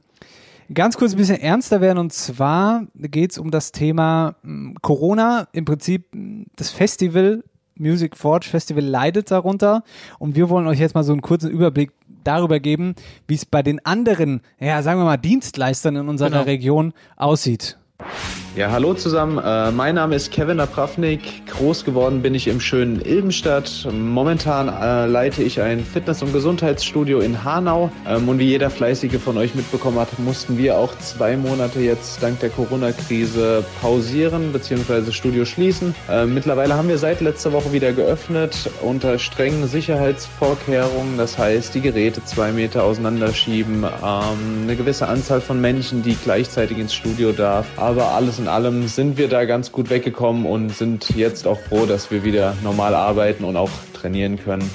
ganz 0.74 0.98
kurz 0.98 1.12
ein 1.12 1.18
bisschen 1.18 1.40
ernster 1.40 1.82
werden 1.82 1.98
und 1.98 2.14
zwar 2.14 2.84
geht 2.96 3.32
es 3.32 3.38
um 3.38 3.52
das 3.52 3.72
Thema 3.74 4.36
mh, 4.44 4.76
Corona, 4.82 5.48
im 5.52 5.66
Prinzip 5.66 6.06
mh, 6.16 6.46
das 6.56 6.70
Festival, 6.70 7.44
Music 7.78 8.16
Forge 8.16 8.48
Festival 8.48 8.84
leidet 8.84 9.30
darunter 9.30 9.84
und 10.20 10.36
wir 10.36 10.50
wollen 10.50 10.68
euch 10.68 10.80
jetzt 10.80 10.96
mal 10.96 11.04
so 11.04 11.12
einen 11.12 11.22
kurzen 11.22 11.52
Überblick 11.52 11.92
darüber 12.24 12.60
geben, 12.60 12.96
wie 13.28 13.36
es 13.36 13.46
bei 13.46 13.64
den 13.64 13.86
anderen, 13.86 14.42
ja, 14.60 14.82
sagen 14.84 15.00
wir 15.00 15.06
mal, 15.06 15.18
Dienstleistern 15.18 15.96
in 15.96 16.08
unserer 16.08 16.30
Genau. 16.30 16.44
Region 16.44 16.94
aussieht. 17.18 17.78
Ja, 18.54 18.70
hallo 18.70 18.94
zusammen. 18.94 19.38
Äh, 19.38 19.72
mein 19.72 19.96
Name 19.96 20.14
ist 20.14 20.30
Kevin 20.30 20.58
Napravnik. 20.58 21.46
Groß 21.48 21.86
geworden 21.86 22.22
bin 22.22 22.36
ich 22.36 22.50
im 22.50 22.60
schönen 22.60 23.00
Ilbenstadt. 23.00 23.88
Momentan 23.94 24.68
äh, 24.68 25.06
leite 25.06 25.42
ich 25.42 25.62
ein 25.62 25.86
Fitness- 25.86 26.22
und 26.22 26.34
Gesundheitsstudio 26.34 27.22
in 27.22 27.46
Hanau. 27.46 27.90
Ähm, 28.06 28.28
und 28.28 28.40
wie 28.40 28.50
jeder 28.50 28.70
Fleißige 28.70 29.22
von 29.22 29.38
euch 29.38 29.56
mitbekommen 29.56 29.98
hat, 30.00 30.20
mussten 30.20 30.58
wir 30.58 30.78
auch 30.78 30.94
zwei 30.98 31.38
Monate 31.38 31.80
jetzt 31.80 32.22
dank 32.22 32.42
der 32.42 32.50
Corona-Krise 32.50 33.64
pausieren 33.82 34.52
bzw. 34.52 35.14
Studio 35.14 35.46
schließen. 35.46 35.96
Äh, 36.10 36.26
mittlerweile 36.26 36.76
haben 36.76 36.90
wir 36.90 36.98
seit 36.98 37.22
letzter 37.22 37.54
Woche 37.54 37.72
wieder 37.72 37.94
geöffnet 37.94 38.70
unter 38.82 39.18
strengen 39.18 39.66
Sicherheitsvorkehrungen. 39.66 41.18
Das 41.18 41.38
heißt, 41.38 41.74
die 41.74 41.82
Geräte 41.82 42.22
zwei 42.26 42.52
Meter 42.52 42.84
auseinanderschieben, 42.84 43.86
ähm, 43.86 44.64
eine 44.64 44.76
gewisse 44.76 45.08
Anzahl 45.08 45.40
von 45.40 45.62
Menschen, 45.62 46.04
die 46.04 46.18
gleichzeitig 46.22 46.80
ins 46.80 46.94
Studio 46.94 47.32
darf. 47.32 47.66
Aber 47.78 48.10
alles 48.10 48.41
in 48.42 48.48
allem 48.48 48.88
sind 48.88 49.18
wir 49.18 49.28
da 49.28 49.46
ganz 49.46 49.72
gut 49.72 49.92
weggekommen 49.92 50.48
und 50.48 50.72
sind 50.72 51.16
jetzt 51.16 51.46
auch 51.46 51.60
froh, 51.60 51.86
dass 51.86 52.10
wir 52.10 52.24
wieder 52.24 52.56
normal 52.64 52.96
arbeiten 52.96 53.44
und 53.44 53.56
auch 53.56 53.70
trainieren 53.94 54.40
können. 54.40 54.68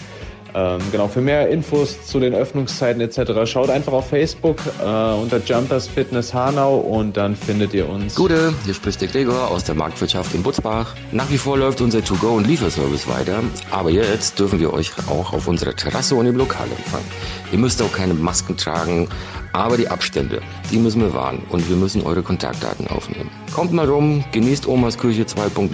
Ähm, 0.55 0.79
genau, 0.91 1.09
für 1.09 1.21
mehr 1.21 1.49
Infos 1.49 2.07
zu 2.07 2.21
den 2.21 2.33
Öffnungszeiten 2.33 3.03
etc. 3.03 3.51
schaut 3.51 3.69
einfach 3.69 3.93
auf 3.93 4.09
Facebook 4.09 4.59
äh, 4.81 5.12
unter 5.14 5.39
Jumpers 5.45 5.89
Fitness 5.89 6.33
Hanau 6.33 6.77
und 6.77 7.17
dann 7.17 7.35
findet 7.35 7.75
ihr 7.75 7.89
uns. 7.89 8.14
Gute, 8.14 8.55
hier 8.64 8.73
spricht 8.73 9.01
der 9.01 9.09
Gregor 9.09 9.51
aus 9.51 9.64
der 9.64 9.75
Marktwirtschaft 9.75 10.33
in 10.35 10.43
Butzbach. 10.43 10.95
Nach 11.12 11.29
wie 11.29 11.37
vor 11.37 11.59
läuft 11.59 11.81
unser 11.81 12.03
To-Go- 12.03 12.37
und 12.37 12.47
Lieferservice 12.47 13.09
weiter, 13.09 13.43
aber 13.71 13.91
jetzt 13.91 14.39
dürfen 14.39 14.61
wir 14.61 14.73
euch 14.73 14.93
auch 15.11 15.33
auf 15.35 15.49
unserer 15.49 15.75
Terrasse 15.75 16.14
und 16.14 16.25
im 16.25 16.37
Lokal 16.37 16.69
empfangen. 16.71 17.07
Ihr 17.53 17.59
müsst 17.59 17.83
auch 17.83 17.93
keine 17.93 18.14
Masken 18.14 18.57
tragen, 18.57 19.09
aber 19.57 19.79
die 19.79 19.89
Abstände, 19.89 20.43
die 20.71 20.79
müssen 20.79 21.01
wir 21.01 21.15
wahren 21.15 21.43
und 21.49 21.69
wir 21.69 21.77
müssen 21.77 22.03
eure 22.03 22.23
Kontaktdaten 22.23 22.87
aufnehmen. 22.89 23.31
Kommt 23.55 23.73
mal 23.73 23.89
rum, 23.89 24.23
genießt 24.33 24.69
Omas 24.69 24.99
Küche 24.99 25.23
2.0 25.23 25.73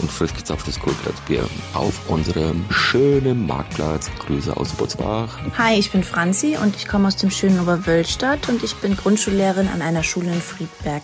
und 0.00 0.10
frisch 0.10 0.32
gezapftes 0.34 0.78
Kohlplatzbier 0.78 1.42
auf 1.74 2.08
unserem 2.08 2.64
schönen 2.70 3.44
Marktplatz. 3.46 4.08
Grüße 4.20 4.56
aus 4.56 4.72
Butzbach. 4.72 5.36
Hi, 5.58 5.76
ich 5.76 5.90
bin 5.90 6.04
Franzi 6.04 6.56
und 6.62 6.76
ich 6.76 6.86
komme 6.86 7.08
aus 7.08 7.16
dem 7.16 7.30
schönen 7.30 7.58
Oberwölstadt 7.58 8.48
und 8.48 8.62
ich 8.62 8.76
bin 8.76 8.96
Grundschullehrerin 8.96 9.68
an 9.68 9.82
einer 9.82 10.04
Schule 10.04 10.32
in 10.32 10.40
Friedberg. 10.40 11.02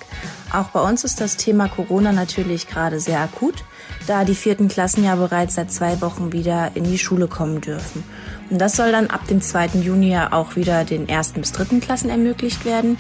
Auch 0.53 0.69
bei 0.69 0.81
uns 0.81 1.03
ist 1.03 1.21
das 1.21 1.37
Thema 1.37 1.69
Corona 1.69 2.13
natürlich 2.13 2.69
gerade 2.69 3.01
sehr 3.01 3.21
akut, 3.21 3.65
da 4.07 4.25
die 4.25 4.37
vierten 4.37 4.69
Klassen 4.69 5.03
ja 5.03 5.17
bereits 5.17 5.57
seit 5.57 5.73
zwei 5.73 6.01
Wochen 6.01 6.33
wieder 6.33 6.71
in 6.75 6.85
die 6.85 6.99
Schule 6.99 7.27
kommen 7.27 7.61
dürfen. 7.61 8.05
Und 8.51 8.61
das 8.61 8.77
soll 8.77 8.93
dann 8.93 9.09
ab 9.09 9.27
dem 9.29 9.41
2. 9.41 9.79
Juni 9.83 10.11
ja 10.11 10.33
auch 10.33 10.57
wieder 10.57 10.85
den 10.85 11.09
ersten 11.09 11.41
bis 11.41 11.53
dritten 11.53 11.81
Klassen 11.81 12.11
ermöglicht 12.11 12.65
werden. 12.65 12.99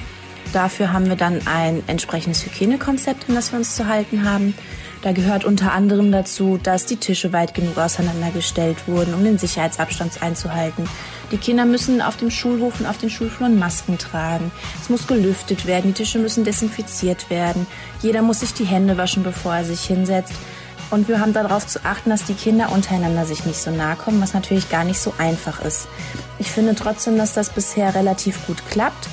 Dafür 0.52 0.92
haben 0.92 1.08
wir 1.08 1.16
dann 1.16 1.46
ein 1.46 1.82
entsprechendes 1.86 2.44
Hygienekonzept, 2.44 3.28
an 3.28 3.34
das 3.34 3.52
wir 3.52 3.58
uns 3.58 3.74
zu 3.74 3.88
halten 3.88 4.28
haben. 4.28 4.54
Da 5.02 5.12
gehört 5.12 5.44
unter 5.44 5.72
anderem 5.72 6.10
dazu, 6.10 6.58
dass 6.62 6.86
die 6.86 6.96
Tische 6.96 7.32
weit 7.34 7.54
genug 7.54 7.76
auseinandergestellt 7.76 8.88
wurden, 8.88 9.12
um 9.12 9.22
den 9.22 9.36
Sicherheitsabstand 9.36 10.22
einzuhalten. 10.22 10.88
Die 11.30 11.36
Kinder 11.36 11.66
müssen 11.66 12.00
auf 12.00 12.16
dem 12.16 12.30
Schulhof 12.30 12.80
und 12.80 12.86
auf 12.86 12.96
den 12.96 13.10
Schulfluren 13.10 13.58
Masken 13.58 13.98
tragen. 13.98 14.50
Es 14.80 14.88
muss 14.88 15.06
gelüftet 15.06 15.66
werden, 15.66 15.88
die 15.88 16.02
Tische 16.02 16.18
müssen 16.18 16.44
desinfiziert 16.44 17.28
werden. 17.28 17.66
Jeder 18.00 18.22
muss 18.22 18.40
sich 18.40 18.54
die 18.54 18.64
Hände 18.64 18.96
waschen, 18.96 19.24
bevor 19.24 19.56
er 19.56 19.64
sich 19.64 19.84
hinsetzt. 19.84 20.32
Und 20.94 21.08
wir 21.08 21.18
haben 21.18 21.32
darauf 21.32 21.66
zu 21.66 21.84
achten, 21.84 22.10
dass 22.10 22.22
die 22.22 22.34
Kinder 22.34 22.70
untereinander 22.70 23.26
sich 23.26 23.44
nicht 23.46 23.58
so 23.58 23.72
nahe 23.72 23.96
kommen, 23.96 24.22
was 24.22 24.32
natürlich 24.32 24.70
gar 24.70 24.84
nicht 24.84 25.00
so 25.00 25.12
einfach 25.18 25.60
ist. 25.60 25.88
Ich 26.38 26.52
finde 26.52 26.76
trotzdem, 26.76 27.18
dass 27.18 27.34
das 27.34 27.50
bisher 27.50 27.96
relativ 27.96 28.46
gut 28.46 28.64
klappt. 28.70 29.08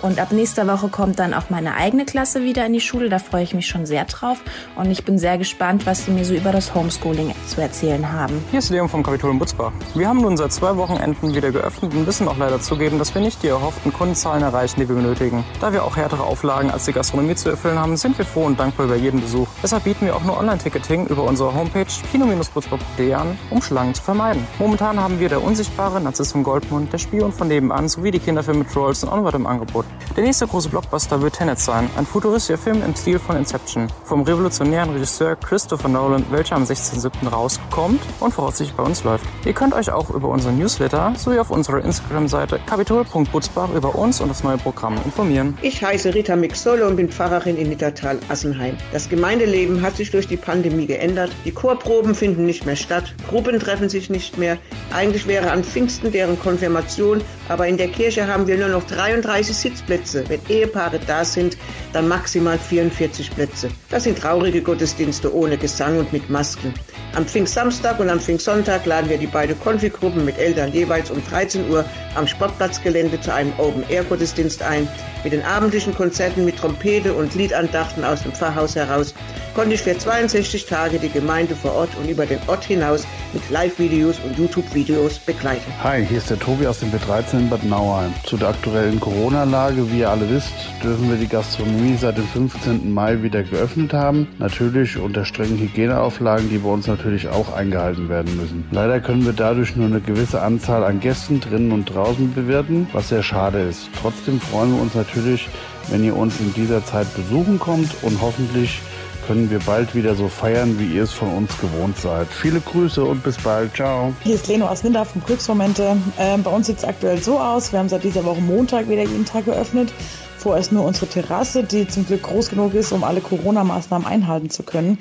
Und 0.00 0.20
ab 0.20 0.30
nächster 0.30 0.66
Woche 0.68 0.88
kommt 0.88 1.18
dann 1.18 1.34
auch 1.34 1.50
meine 1.50 1.74
eigene 1.74 2.04
Klasse 2.04 2.42
wieder 2.42 2.64
in 2.66 2.72
die 2.72 2.80
Schule. 2.80 3.08
Da 3.08 3.18
freue 3.18 3.42
ich 3.42 3.54
mich 3.54 3.66
schon 3.66 3.84
sehr 3.84 4.04
drauf. 4.04 4.38
Und 4.76 4.90
ich 4.90 5.04
bin 5.04 5.18
sehr 5.18 5.38
gespannt, 5.38 5.86
was 5.86 6.04
sie 6.04 6.12
mir 6.12 6.24
so 6.24 6.34
über 6.34 6.52
das 6.52 6.74
Homeschooling 6.74 7.34
zu 7.46 7.60
erzählen 7.60 8.12
haben. 8.12 8.44
Hier 8.50 8.60
ist 8.60 8.70
Leon 8.70 8.88
vom 8.88 9.02
Kapitol 9.02 9.32
in 9.32 9.38
Butzbach. 9.38 9.72
Wir 9.94 10.08
haben 10.08 10.20
nun 10.20 10.36
seit 10.36 10.52
zwei 10.52 10.76
Wochenenden 10.76 11.34
wieder 11.34 11.50
geöffnet 11.50 11.92
und 11.94 12.06
müssen 12.06 12.28
auch 12.28 12.36
leider 12.36 12.60
zugeben, 12.60 12.98
dass 12.98 13.14
wir 13.14 13.22
nicht 13.22 13.42
die 13.42 13.48
erhofften 13.48 13.92
Kundenzahlen 13.92 14.42
erreichen, 14.42 14.80
die 14.80 14.88
wir 14.88 14.94
benötigen. 14.94 15.44
Da 15.60 15.72
wir 15.72 15.84
auch 15.84 15.96
härtere 15.96 16.22
Auflagen 16.22 16.70
als 16.70 16.84
die 16.84 16.92
Gastronomie 16.92 17.34
zu 17.34 17.50
erfüllen 17.50 17.78
haben, 17.78 17.96
sind 17.96 18.16
wir 18.18 18.24
froh 18.24 18.44
und 18.44 18.58
dankbar 18.60 18.86
über 18.86 18.96
jeden 18.96 19.20
Besuch. 19.20 19.48
Deshalb 19.62 19.84
bieten 19.84 20.06
wir 20.06 20.14
auch 20.14 20.22
nur 20.22 20.38
Online-Ticketing 20.38 21.06
über 21.06 21.24
unsere 21.24 21.52
Homepage 21.54 21.86
kino-butzbach.de 22.12 23.14
an, 23.14 23.36
um 23.50 23.60
Schlangen 23.60 23.94
zu 23.94 24.02
vermeiden. 24.02 24.46
Momentan 24.58 25.00
haben 25.00 25.18
wir 25.18 25.28
der 25.28 25.42
Unsichtbare, 25.42 26.00
Narziss 26.00 26.32
von 26.32 26.44
Goldmund, 26.44 26.92
der 26.92 26.98
Spion 26.98 27.32
von 27.32 27.48
nebenan 27.48 27.88
sowie 27.88 28.12
die 28.12 28.20
Kinderfilme 28.20 28.66
Trolls 28.66 29.02
und 29.02 29.10
Onward 29.10 29.34
im 29.34 29.46
Angebot. 29.46 29.87
Der 30.18 30.24
nächste 30.24 30.48
große 30.48 30.68
Blockbuster 30.68 31.22
wird 31.22 31.36
Tenet 31.36 31.60
sein, 31.60 31.88
ein 31.96 32.04
futuristischer 32.04 32.58
Film 32.58 32.82
im 32.82 32.96
Stil 32.96 33.20
von 33.20 33.36
Inception. 33.36 33.86
Vom 34.02 34.22
revolutionären 34.22 34.90
Regisseur 34.90 35.36
Christopher 35.36 35.88
Nolan, 35.88 36.24
welcher 36.30 36.56
am 36.56 36.64
16.07. 36.64 37.28
rauskommt 37.28 38.00
und 38.18 38.34
voraussichtlich 38.34 38.76
bei 38.76 38.82
uns 38.82 39.04
läuft. 39.04 39.24
Ihr 39.44 39.52
könnt 39.52 39.74
euch 39.74 39.92
auch 39.92 40.10
über 40.10 40.28
unseren 40.28 40.58
Newsletter 40.58 41.12
sowie 41.16 41.38
auf 41.38 41.50
unserer 41.50 41.84
Instagram-Seite 41.84 42.58
kapitol.butzbach 42.66 43.72
über 43.74 43.94
uns 43.94 44.20
und 44.20 44.28
das 44.28 44.42
neue 44.42 44.58
Programm 44.58 44.96
informieren. 45.04 45.56
Ich 45.62 45.84
heiße 45.84 46.12
Rita 46.12 46.34
Mixolle 46.34 46.88
und 46.88 46.96
bin 46.96 47.08
Pfarrerin 47.08 47.56
in 47.56 47.68
Nittertal-Assenheim. 47.68 48.76
Das 48.92 49.08
Gemeindeleben 49.08 49.82
hat 49.82 49.96
sich 49.96 50.10
durch 50.10 50.26
die 50.26 50.36
Pandemie 50.36 50.86
geändert. 50.86 51.30
Die 51.44 51.52
Chorproben 51.52 52.16
finden 52.16 52.44
nicht 52.44 52.66
mehr 52.66 52.74
statt, 52.74 53.14
Gruppen 53.28 53.60
treffen 53.60 53.88
sich 53.88 54.10
nicht 54.10 54.36
mehr. 54.36 54.58
Eigentlich 54.92 55.28
wäre 55.28 55.52
an 55.52 55.62
Pfingsten 55.62 56.10
deren 56.10 56.40
Konfirmation, 56.40 57.20
aber 57.48 57.68
in 57.68 57.76
der 57.76 57.88
Kirche 57.88 58.26
haben 58.26 58.48
wir 58.48 58.58
nur 58.58 58.68
noch 58.68 58.84
33 58.84 59.56
Sitzplätze. 59.78 60.24
Wenn 60.28 60.40
Ehepaare 60.48 60.98
da 61.06 61.24
sind, 61.24 61.56
dann 61.92 62.08
maximal 62.08 62.58
44 62.58 63.30
Plätze. 63.30 63.68
Das 63.90 64.04
sind 64.04 64.18
traurige 64.18 64.62
Gottesdienste 64.62 65.34
ohne 65.34 65.56
Gesang 65.56 65.98
und 65.98 66.12
mit 66.12 66.28
Masken. 66.28 66.74
Am 67.14 67.26
Pfingstsamstag 67.26 67.98
und 68.00 68.10
am 68.10 68.20
Pfingstsonntag 68.20 68.84
laden 68.86 69.08
wir 69.08 69.18
die 69.18 69.26
beiden 69.26 69.58
Konfigruppen 69.60 70.24
mit 70.24 70.38
Eltern 70.38 70.72
jeweils 70.72 71.10
um 71.10 71.22
13 71.24 71.70
Uhr 71.70 71.84
am 72.14 72.26
Sportplatzgelände 72.26 73.20
zu 73.20 73.32
einem 73.32 73.52
Open-Air-Gottesdienst 73.58 74.62
ein. 74.62 74.88
Mit 75.24 75.32
den 75.32 75.42
abendlichen 75.42 75.94
Konzerten 75.94 76.44
mit 76.44 76.56
Trompete 76.56 77.12
und 77.12 77.34
Liedandachten 77.34 78.04
aus 78.04 78.22
dem 78.22 78.32
Pfarrhaus 78.32 78.76
heraus 78.76 79.14
konnte 79.58 79.74
ich 79.74 79.82
für 79.82 79.98
62 79.98 80.66
Tage 80.66 81.00
die 81.00 81.08
Gemeinde 81.08 81.56
vor 81.56 81.72
Ort 81.72 81.88
und 82.00 82.08
über 82.08 82.26
den 82.26 82.38
Ort 82.46 82.62
hinaus 82.62 83.04
mit 83.32 83.50
Live-Videos 83.50 84.20
und 84.20 84.38
YouTube-Videos 84.38 85.18
begleiten. 85.18 85.64
Hi, 85.82 86.06
hier 86.06 86.18
ist 86.18 86.30
der 86.30 86.38
Tobi 86.38 86.68
aus 86.68 86.78
dem 86.78 86.92
B13 86.92 87.40
in 87.40 87.50
Bad 87.50 87.64
Nauheim. 87.64 88.14
Zu 88.22 88.36
der 88.36 88.50
aktuellen 88.50 89.00
Corona-Lage, 89.00 89.90
wie 89.90 89.98
ihr 89.98 90.10
alle 90.10 90.30
wisst, 90.30 90.54
dürfen 90.80 91.10
wir 91.10 91.16
die 91.16 91.26
Gastronomie 91.26 91.96
seit 91.96 92.18
dem 92.18 92.28
15. 92.28 92.94
Mai 92.94 93.20
wieder 93.20 93.42
geöffnet 93.42 93.92
haben. 93.92 94.28
Natürlich 94.38 94.96
unter 94.96 95.24
strengen 95.24 95.58
Hygieneauflagen, 95.58 96.48
die 96.50 96.58
bei 96.58 96.68
uns 96.68 96.86
natürlich 96.86 97.26
auch 97.26 97.52
eingehalten 97.52 98.08
werden 98.08 98.36
müssen. 98.36 98.64
Leider 98.70 99.00
können 99.00 99.24
wir 99.24 99.32
dadurch 99.32 99.74
nur 99.74 99.86
eine 99.86 100.00
gewisse 100.00 100.40
Anzahl 100.40 100.84
an 100.84 101.00
Gästen 101.00 101.40
drinnen 101.40 101.72
und 101.72 101.92
draußen 101.92 102.32
bewirten, 102.32 102.86
was 102.92 103.08
sehr 103.08 103.24
schade 103.24 103.62
ist. 103.62 103.90
Trotzdem 104.00 104.40
freuen 104.40 104.76
wir 104.76 104.82
uns 104.82 104.94
natürlich, 104.94 105.48
wenn 105.88 106.04
ihr 106.04 106.16
uns 106.16 106.38
in 106.38 106.54
dieser 106.54 106.84
Zeit 106.84 107.12
besuchen 107.16 107.58
kommt 107.58 107.90
und 108.02 108.20
hoffentlich 108.20 108.80
können 109.28 109.50
wir 109.50 109.58
bald 109.58 109.94
wieder 109.94 110.14
so 110.14 110.26
feiern, 110.26 110.78
wie 110.78 110.86
ihr 110.86 111.02
es 111.02 111.12
von 111.12 111.28
uns 111.28 111.50
gewohnt 111.60 111.98
seid. 111.98 112.28
Viele 112.28 112.60
Grüße 112.60 113.04
und 113.04 113.22
bis 113.22 113.36
bald. 113.36 113.74
Ciao. 113.74 114.14
Hier 114.24 114.36
ist 114.36 114.48
Leno 114.48 114.66
aus 114.66 114.82
Linda 114.82 115.04
vom 115.04 115.22
Glücksmomente. 115.22 115.98
Ähm, 116.18 116.42
bei 116.42 116.50
uns 116.50 116.66
sieht 116.66 116.78
es 116.78 116.84
aktuell 116.84 117.22
so 117.22 117.38
aus. 117.38 117.70
Wir 117.70 117.78
haben 117.78 117.90
seit 117.90 118.04
dieser 118.04 118.24
Woche 118.24 118.40
Montag 118.40 118.88
wieder 118.88 119.02
jeden 119.02 119.26
Tag 119.26 119.44
geöffnet. 119.44 119.92
Vorerst 120.38 120.72
nur 120.72 120.86
unsere 120.86 121.08
Terrasse, 121.08 121.62
die 121.62 121.86
zum 121.86 122.06
Glück 122.06 122.22
groß 122.22 122.48
genug 122.48 122.72
ist, 122.72 122.90
um 122.90 123.04
alle 123.04 123.20
Corona-Maßnahmen 123.20 124.06
einhalten 124.06 124.48
zu 124.48 124.62
können. 124.62 124.96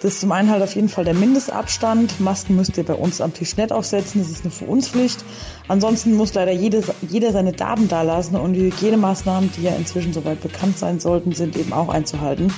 Das 0.00 0.12
ist 0.12 0.20
zum 0.20 0.30
einen 0.30 0.50
halt 0.50 0.62
auf 0.62 0.76
jeden 0.76 0.88
Fall 0.88 1.04
der 1.04 1.14
Mindestabstand. 1.14 2.20
Masken 2.20 2.54
müsst 2.54 2.78
ihr 2.78 2.84
bei 2.84 2.94
uns 2.94 3.20
am 3.20 3.34
Tisch 3.34 3.56
nicht 3.56 3.72
aufsetzen. 3.72 4.20
Das 4.20 4.30
ist 4.30 4.44
eine 4.44 4.52
für 4.52 4.66
uns 4.66 4.90
Pflicht. 4.90 5.24
Ansonsten 5.66 6.14
muss 6.14 6.34
leider 6.34 6.52
jede, 6.52 6.84
jeder 7.08 7.32
seine 7.32 7.52
Daten 7.52 7.88
dalassen 7.88 8.36
und 8.36 8.52
die 8.52 8.70
Hygienemaßnahmen, 8.70 9.50
die 9.56 9.64
ja 9.64 9.72
inzwischen 9.72 10.12
soweit 10.12 10.40
bekannt 10.40 10.78
sein 10.78 11.00
sollten, 11.00 11.32
sind 11.32 11.56
eben 11.56 11.72
auch 11.72 11.88
einzuhalten. 11.88 12.52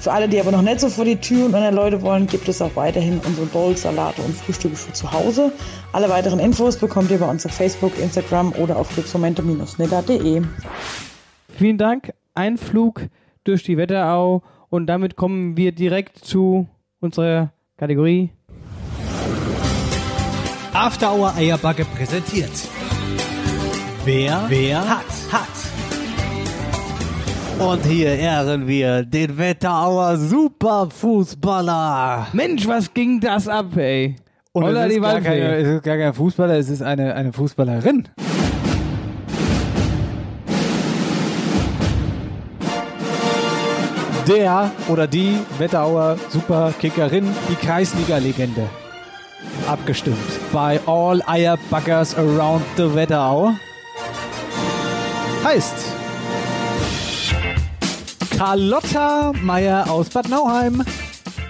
Für 0.00 0.12
alle, 0.12 0.28
die 0.28 0.38
aber 0.40 0.52
noch 0.52 0.62
nicht 0.62 0.80
so 0.80 0.88
vor 0.88 1.04
die 1.04 1.16
Tür 1.16 1.46
und 1.46 1.52
Leute 1.52 2.02
wollen, 2.02 2.26
gibt 2.26 2.48
es 2.48 2.62
auch 2.62 2.74
weiterhin 2.76 3.20
unsere 3.26 3.46
Bowls, 3.46 3.82
Salate 3.82 4.22
und 4.22 4.34
Frühstücke 4.34 4.76
für 4.76 4.92
zu 4.92 5.12
Hause. 5.12 5.52
Alle 5.92 6.08
weiteren 6.08 6.38
Infos 6.38 6.76
bekommt 6.76 7.10
ihr 7.10 7.18
bei 7.18 7.28
uns 7.28 7.44
auf 7.44 7.52
Facebook, 7.52 7.98
Instagram 7.98 8.52
oder 8.52 8.76
auf 8.76 8.88
glücksmomente-nidda.de. 8.94 10.42
Vielen 11.56 11.78
Dank. 11.78 12.12
Ein 12.34 12.58
Flug 12.58 13.02
durch 13.42 13.64
die 13.64 13.76
Wetterau 13.76 14.42
und 14.70 14.86
damit 14.86 15.16
kommen 15.16 15.56
wir 15.56 15.72
direkt 15.72 16.24
zu 16.24 16.68
unserer 17.00 17.52
Kategorie. 17.76 18.30
After 20.72 21.12
Hour 21.12 21.34
Eierbacke 21.34 21.84
präsentiert. 21.84 22.52
Wer, 24.04 24.44
wer 24.48 24.88
hat, 24.88 25.06
hat. 25.32 25.67
Und 27.58 27.84
hier 27.84 28.10
ehren 28.10 28.68
wir 28.68 29.02
den 29.02 29.36
Wetterauer 29.36 30.16
Superfußballer. 30.16 32.28
Mensch, 32.32 32.68
was 32.68 32.94
ging 32.94 33.18
das 33.20 33.48
ab, 33.48 33.76
ey? 33.76 34.14
Und 34.52 34.64
Holla 34.64 34.84
es 34.84 34.90
die 34.90 34.94
ist, 34.96 35.02
gar 35.02 35.12
Waldfee. 35.14 35.28
keine, 35.28 35.56
es 35.56 35.68
ist 35.68 35.82
gar 35.82 35.96
kein 35.96 36.14
Fußballer, 36.14 36.54
es 36.54 36.68
ist 36.70 36.82
eine, 36.82 37.14
eine 37.14 37.32
Fußballerin. 37.32 38.08
Der 44.28 44.70
oder 44.88 45.06
die 45.06 45.38
Wetterauer 45.58 46.16
Superkickerin, 46.28 47.26
die 47.50 47.54
Kreisliga-Legende. 47.56 48.68
Abgestimmt 49.66 50.16
bei 50.52 50.78
All 50.86 51.22
Eierbackers 51.26 52.16
Around 52.16 52.62
the 52.76 52.94
Wetterau. 52.94 53.52
Heißt 55.44 55.97
Carlotta 58.38 59.32
Meyer 59.42 59.90
aus 59.90 60.10
Bad 60.10 60.28
Nauheim. 60.28 60.84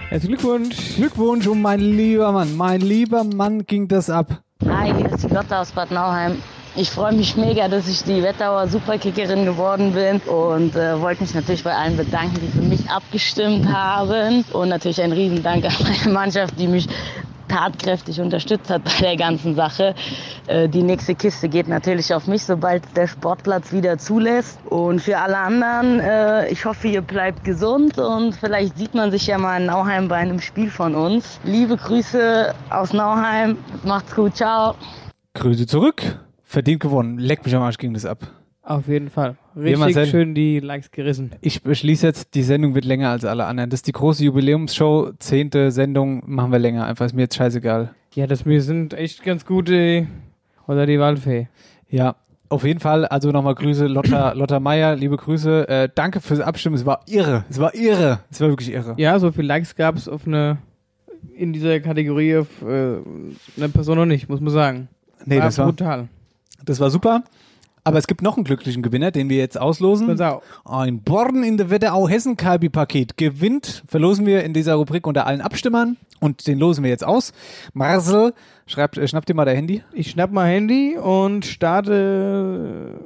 Herzlichen 0.09 0.39
Glückwunsch. 0.39 0.97
Glückwunsch 0.97 1.47
und 1.47 1.61
mein 1.61 1.81
lieber 1.81 2.33
Mann, 2.33 2.57
mein 2.57 2.81
lieber 2.81 3.25
Mann 3.25 3.67
ging 3.67 3.89
das 3.89 4.09
ab. 4.09 4.41
Hi, 4.67 4.95
hier 4.95 5.13
ist 5.13 5.23
die 5.23 5.35
Lotte 5.35 5.59
aus 5.59 5.73
Bad 5.73 5.91
Nauheim. 5.91 6.41
Ich 6.77 6.89
freue 6.89 7.13
mich 7.13 7.37
mega, 7.37 7.69
dass 7.69 7.89
ich 7.89 8.05
die 8.05 8.23
Wettauer 8.23 8.69
Superkickerin 8.69 9.45
geworden 9.45 9.93
bin 9.93 10.21
und 10.21 10.77
äh, 10.77 10.99
wollte 10.99 11.25
mich 11.25 11.35
natürlich 11.35 11.63
bei 11.63 11.75
allen 11.75 11.99
bedanken, 11.99 12.41
die 12.41 12.49
für 12.49 12.65
mich 12.65 12.89
abgestimmt 12.89 13.71
haben. 13.71 14.47
Und 14.55 14.71
natürlich 14.71 15.03
ein 15.03 15.13
Riesendank 15.13 15.67
an 15.67 15.75
meine 15.83 16.15
Mannschaft, 16.15 16.59
die 16.59 16.69
mich 16.69 16.89
tatkräftig 17.49 18.21
unterstützt 18.21 18.71
hat 18.71 18.85
bei 18.85 19.01
der 19.01 19.17
ganzen 19.17 19.55
Sache. 19.55 19.95
Äh, 20.47 20.69
die 20.69 20.83
nächste 20.83 21.15
Kiste 21.15 21.49
geht 21.49 21.69
natürlich 21.69 22.13
auf 22.15 22.27
mich, 22.27 22.45
sobald 22.45 22.83
der 22.97 23.07
Sportplatz 23.07 23.73
wieder 23.73 23.99
zulässt. 23.99 24.59
Und 24.67 25.01
für 25.01 25.19
alle 25.19 25.39
anderen, 25.39 26.01
äh, 26.01 26.49
ich 26.49 26.65
hoffe, 26.65 26.89
ihr 26.89 27.03
bleibt 27.03 27.45
gesund 27.45 27.99
und 27.99 28.35
vielleicht 28.35 28.79
sieht 28.79 28.95
man 28.95 29.11
sich 29.11 29.27
ja 29.27 29.39
mal 29.39 29.61
in 29.61 29.67
Nauheim 29.67 30.09
bei 30.09 30.17
einem 30.17 30.41
Spiel 30.41 30.71
von 30.71 30.95
uns. 30.95 31.41
Liebe 31.45 31.77
Grüße 31.77 32.55
aus 32.71 32.93
Nauheim. 32.93 33.57
Macht's 33.85 34.15
gut. 34.15 34.37
Ciao. 34.37 34.75
Grüße 35.35 35.67
zurück. 35.67 36.03
Verdient 36.45 36.81
gewonnen. 36.81 37.19
Leck 37.19 37.45
mich 37.45 37.55
am 37.55 37.63
Arsch 37.63 37.79
ging 37.79 37.93
das 37.93 38.05
ab. 38.05 38.27
Auf 38.69 38.87
jeden 38.87 39.09
Fall. 39.09 39.37
Richtig 39.57 40.11
schön 40.11 40.35
die 40.35 40.61
Likes 40.61 40.91
gerissen. 40.91 41.33
Ich 41.41 41.63
beschließe 41.63 42.07
jetzt, 42.07 42.35
die 42.35 42.43
Sendung 42.43 42.75
wird 42.75 42.85
länger 42.85 43.09
als 43.09 43.25
alle 43.25 43.47
anderen. 43.47 43.71
Das 43.71 43.79
ist 43.79 43.87
die 43.87 43.93
große 43.93 44.23
Jubiläumsshow, 44.25 45.13
zehnte 45.19 45.71
Sendung, 45.71 46.23
machen 46.27 46.53
wir 46.53 46.59
länger. 46.59 46.85
Einfach 46.85 47.07
ist 47.07 47.15
mir 47.15 47.23
jetzt 47.23 47.35
scheißegal. 47.37 47.95
Ja, 48.15 48.27
das 48.27 48.45
wir 48.45 48.61
sind 48.63 48.93
echt 48.93 49.23
ganz 49.25 49.47
gute. 49.47 50.07
Oder 50.67 50.85
die 50.85 51.01
Waldfee. 51.01 51.49
Ja, 51.89 52.17
auf 52.51 52.65
jeden 52.65 52.79
Fall. 52.81 53.07
Also 53.07 53.31
nochmal 53.31 53.55
Grüße, 53.55 53.87
Lotta, 53.87 54.33
Lotta 54.35 54.61
Meier, 54.61 54.97
liebe 54.97 55.17
Grüße. 55.17 55.67
Äh, 55.67 55.89
danke 55.95 56.21
fürs 56.21 56.41
Abstimmen. 56.41 56.75
Es 56.77 56.85
war 56.85 57.01
irre. 57.07 57.47
Es 57.49 57.59
war 57.59 57.75
irre. 57.75 58.21
Es 58.31 58.39
war 58.43 58.49
wirklich 58.49 58.71
irre. 58.71 58.95
Ja, 58.99 59.19
so 59.19 59.33
viel 59.33 59.47
Likes 59.47 59.77
gab 59.77 59.97
es 59.97 60.09
auf 60.09 60.27
eine 60.27 60.59
in 61.35 61.55
dieser 61.55 61.81
Kategorie 61.81 62.37
auf 62.37 62.49
äh, 62.63 62.97
eine 63.57 63.69
Person 63.73 63.97
noch 63.97 64.05
nicht, 64.07 64.29
muss 64.29 64.41
man 64.41 64.53
sagen. 64.53 64.89
Nee, 65.25 65.39
war 65.39 65.47
das 65.47 65.57
war- 65.57 65.67
brutal. 65.67 66.09
Das 66.67 66.81
war 66.81 66.91
super. 66.91 67.25
Aber 67.89 67.99
es 67.99 68.07
gibt 68.07 68.21
noch 68.21 68.37
einen 68.37 68.45
glücklichen 68.45 68.83
Gewinner, 68.83 69.11
den 69.11 69.31
wir 69.31 69.39
jetzt 69.39 69.59
auslosen. 69.59 70.21
Ein 70.67 71.03
Born 71.03 71.43
in 71.43 71.57
der 71.57 71.71
Wetterau 71.71 72.07
Hessen 72.07 72.37
Kalbi 72.37 72.69
Paket 72.69 73.17
gewinnt. 73.17 73.83
Verlosen 73.89 74.27
wir 74.27 74.45
in 74.45 74.53
dieser 74.53 74.75
Rubrik 74.75 75.07
unter 75.07 75.27
allen 75.27 75.41
Abstimmern. 75.41 75.97
Und 76.21 76.47
den 76.47 76.59
losen 76.59 76.85
wir 76.85 76.91
jetzt 76.91 77.05
aus. 77.05 77.33
Marcel, 77.73 78.35
schreibt, 78.67 78.99
äh, 78.99 79.09
schnappt 79.09 79.29
dir 79.31 79.35
mal 79.35 79.47
dein 79.47 79.57
Handy. 79.57 79.83
Ich 79.93 80.11
schnapp 80.11 80.33
mal 80.33 80.47
Handy 80.49 80.99
und 80.99 81.47
starte 81.47 82.99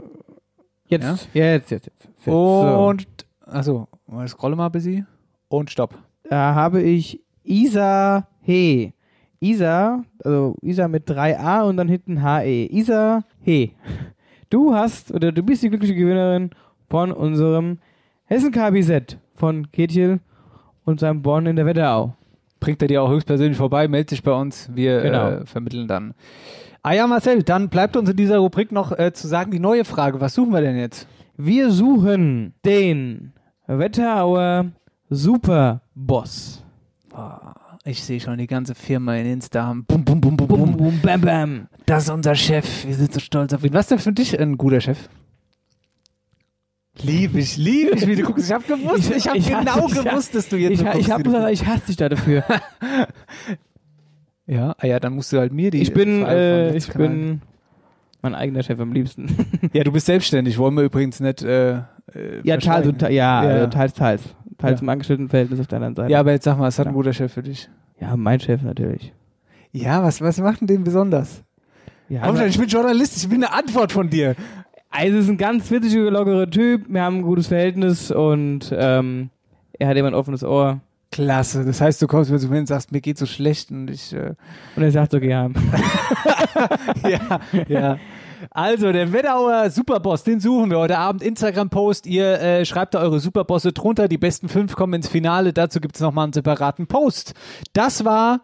jetzt. 0.89 1.29
Ja, 1.33 1.45
jetzt, 1.45 1.71
jetzt, 1.71 1.87
jetzt. 1.87 2.09
jetzt. 2.27 2.27
Und, 2.27 3.07
also, 3.47 3.87
scrolle 4.27 4.57
mal 4.57 4.67
ein 4.67 4.73
bisschen. 4.73 5.07
Und 5.49 5.71
stopp. 5.71 5.97
Da 6.29 6.55
habe 6.57 6.83
ich 6.83 7.21
Isa 7.45 8.27
He. 8.41 8.95
Isa, 9.39 10.05
also 10.25 10.57
Isa 10.63 10.89
mit 10.89 11.09
3a 11.09 11.63
und 11.69 11.77
dann 11.77 11.89
hinten 11.89 12.25
HE. 12.25 12.67
Isa 12.67 13.25
He. 13.43 13.73
Du 14.53 14.75
hast, 14.75 15.11
oder 15.15 15.33
du 15.33 15.43
bist 15.43 15.63
die 15.63 15.71
glückliche 15.71 15.95
Gewinnerin 15.95 16.51
von 16.91 17.11
unserem 17.11 17.79
Hessen 18.27 18.53
KBZ 18.53 19.17
von 19.35 19.73
Ketchel 19.73 20.21
und 20.85 21.01
seinem 21.01 21.23
Born 21.23 21.47
in 21.47 21.57
der 21.57 21.65
Wetterau. 21.65 22.15
Bringt 22.61 22.83
er 22.83 22.89
dir 22.89 23.03
auch 23.03 23.09
höchstpersönlich 23.09 23.57
vorbei, 23.57 23.89
meldet 23.89 24.11
sich 24.11 24.23
bei 24.23 24.33
uns. 24.33 24.69
Wir 24.75 25.01
Genau. 25.01 25.29
äh, 25.31 25.47
vermitteln 25.47 25.89
dann. 25.89 26.13
Ah 26.83 26.93
ja, 26.93 27.07
Marcel, 27.07 27.43
dann 27.43 27.71
bleibt 27.71 27.97
uns 27.97 28.11
in 28.11 28.17
dieser 28.17 28.39
Rubrik 28.41 28.73
noch 28.73 28.93
äh, 28.93 29.15
zu 29.15 29.27
sagen, 29.27 29.53
die 29.53 29.59
neue 29.59 29.87
Frage. 29.87 30.21
Was 30.21 30.35
suchen 30.35 30.53
wir 30.53 30.61
denn 30.61 30.77
jetzt? 30.77 31.09
Wir 31.39 31.71
suchen 31.71 32.53
den 32.63 33.33
Wetterauer 33.67 34.67
Superboss. 35.09 36.63
Ich 37.85 38.03
sehe 38.05 38.21
schon 38.21 38.39
die 38.39 38.47
ganze 38.47 38.75
Firma 38.77 39.17
in 39.17 39.27
Insta. 39.27 39.73
Bum, 39.89 40.05
bum, 40.05 40.21
bum, 40.21 40.37
bum, 40.37 40.47
bum. 40.47 40.77
Bum, 40.77 41.01
bam, 41.03 41.21
bam. 41.21 41.67
Das 41.87 42.05
ist 42.05 42.11
unser 42.11 42.35
Chef. 42.37 42.87
Wir 42.87 42.95
sind 42.95 43.13
so 43.13 43.19
stolz 43.19 43.53
auf 43.53 43.65
ihn. 43.65 43.73
Was 43.73 43.87
ist 43.87 43.91
denn 43.91 43.99
für 43.99 44.13
dich 44.13 44.39
ein 44.39 44.57
guter 44.57 44.81
Chef? 44.81 45.09
Lieb 47.03 47.35
ich, 47.35 47.57
lieb 47.57 47.91
ich, 47.95 48.07
wie 48.07 48.15
du 48.15 48.23
guckst. 48.23 48.47
Ich 48.47 48.53
habe 48.53 48.65
gewusst, 48.65 49.11
ich, 49.17 49.27
habe 49.27 49.41
genau 49.41 49.89
hasse- 49.89 50.05
gewusst, 50.05 50.35
dass 50.35 50.49
du 50.49 50.57
jetzt 50.57 50.73
Ich, 50.73 50.79
so 50.81 50.85
ich, 50.87 50.93
guckst, 50.93 51.11
hab 51.11 51.25
gesagt, 51.25 51.51
ich 51.53 51.67
hasse 51.67 51.87
dich 51.87 51.97
da 51.97 52.09
dafür. 52.09 52.45
Ja, 54.45 54.75
ah 54.79 54.87
ja, 54.87 54.99
dann 54.99 55.15
musst 55.15 55.33
du 55.33 55.39
halt 55.39 55.53
mir 55.53 55.71
die. 55.71 55.81
ich 55.81 55.95
bin, 55.95 56.25
äh, 56.25 56.71
ich 56.77 56.89
Netzkanal- 56.89 56.99
bin 57.09 57.43
mein 58.23 58.35
eigener 58.35 58.63
Chef 58.65 58.79
am 58.81 58.93
liebsten. 58.93 59.29
Ja, 59.73 59.85
du 59.85 59.93
bist 59.93 60.07
selbstständig. 60.07 60.59
Wollen 60.59 60.75
wir 60.75 60.83
übrigens 60.83 61.21
nicht. 61.21 61.43
Äh, 61.43 61.75
äh, 61.77 61.83
ja, 62.43 62.57
teils, 62.57 62.89
und, 62.89 63.01
ja, 63.03 63.09
ja. 63.11 63.63
äh, 63.65 63.71
teils, 63.71 63.95
teils. 63.95 64.23
Teils 64.63 64.81
Ja. 64.81 64.83
im 64.85 64.89
Angestelltenverhältnis 64.89 65.61
auf 65.61 65.67
der 65.67 65.77
anderen 65.77 65.95
Seite. 65.97 66.13
ja, 66.13 66.21
aber 66.21 66.33
jetzt 66.33 66.45
sag 66.45 66.57
mal, 66.59 66.65
was 66.67 66.79
hat 66.79 66.87
ein 66.87 66.91
Ja. 66.93 66.97
guter 66.97 67.13
Chef 67.13 67.33
für 67.33 67.43
dich? 67.43 67.69
Ja, 68.01 68.17
mein 68.17 68.41
Chef 68.41 68.63
natürlich. 68.63 69.13
Ja, 69.73 70.03
was, 70.03 70.21
was 70.21 70.39
macht 70.39 70.61
denn 70.61 70.67
den 70.69 70.85
besonders? 70.85 71.43
Ja, 72.09 72.23
Komm 72.27 72.37
schon, 72.37 72.47
ich 72.47 72.59
bin 72.59 72.69
Journalist, 72.69 73.17
ich 73.17 73.31
will 73.31 73.37
eine 73.37 73.53
Antwort 73.53 73.93
von 73.93 74.11
dir. 74.11 74.35
Also, 74.91 75.17
es 75.19 75.25
ist 75.25 75.31
ein 75.31 75.39
ganz 75.39 75.71
witziger, 75.71 76.11
lockerer 76.11 76.51
Typ. 76.51 76.85
Wir 76.89 77.03
haben 77.03 77.19
ein 77.19 77.23
gutes 77.23 77.47
Verhältnis 77.47 78.11
und 78.11 78.71
ähm, 78.77 79.31
er 79.79 79.89
hat 79.89 79.97
immer 79.97 80.09
ein 80.09 80.15
offenes 80.15 80.45
Ohr. 80.45 80.81
Klasse. 81.11 81.65
Das 81.65 81.81
heißt, 81.81 82.01
du 82.03 82.07
kommst 82.07 82.31
mir 82.31 82.39
zu 82.39 82.49
mir 82.49 82.59
und 82.59 82.67
sagst, 82.67 82.91
mir 82.93 83.01
geht 83.01 83.17
so 83.19 83.25
schlecht 83.27 83.71
und 83.71 83.89
ich. 83.91 84.13
Äh, 84.15 84.35
Und 84.77 84.83
er 84.83 84.91
sagt, 84.91 85.15
okay, 85.15 85.29
ja. 85.31 85.51
ja, 87.09 87.41
ja. 87.69 87.99
Also, 88.51 88.93
der 88.93 89.13
Wetterauer 89.13 89.71
Superboss, 89.71 90.25
den 90.25 90.41
suchen 90.41 90.71
wir 90.71 90.79
heute 90.79 90.99
Abend. 90.99 91.23
Instagram-Post. 91.23 92.07
Ihr 92.07 92.41
äh, 92.41 92.65
schreibt 92.65 92.95
da 92.95 93.01
eure 93.01 93.21
Superbosse 93.21 93.73
drunter. 93.73 94.09
Die 94.09 94.19
besten 94.19 94.49
fünf 94.49 94.75
kommen 94.75 94.95
ins 94.95 95.09
Finale. 95.09 95.53
Dazu 95.53 95.81
gibt 95.81 95.97
es 95.97 96.01
nochmal 96.01 96.25
einen 96.25 96.33
separaten 96.33 96.87
Post. 96.87 97.35
Das 97.73 98.05
war. 98.05 98.41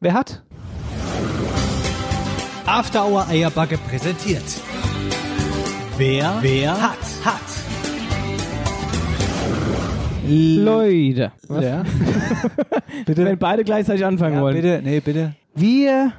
Wer 0.00 0.14
hat? 0.14 0.42
After 2.66 3.04
Hour 3.06 3.26
Eierbacke 3.28 3.76
präsentiert. 3.78 4.44
Wer, 5.98 6.38
wer 6.40 6.80
hat, 6.80 6.98
hat. 7.24 7.40
Leute. 10.26 11.32
Was? 11.48 11.64
Ja. 11.64 11.82
bitte? 13.06 13.24
Wenn 13.24 13.38
beide 13.38 13.64
gleichzeitig 13.64 14.04
anfangen 14.04 14.36
Ja, 14.36 14.42
wollen. 14.42 14.54
bitte, 14.54 14.80
nee, 14.82 15.00
bitte. 15.00 15.34
Wir 15.54 16.12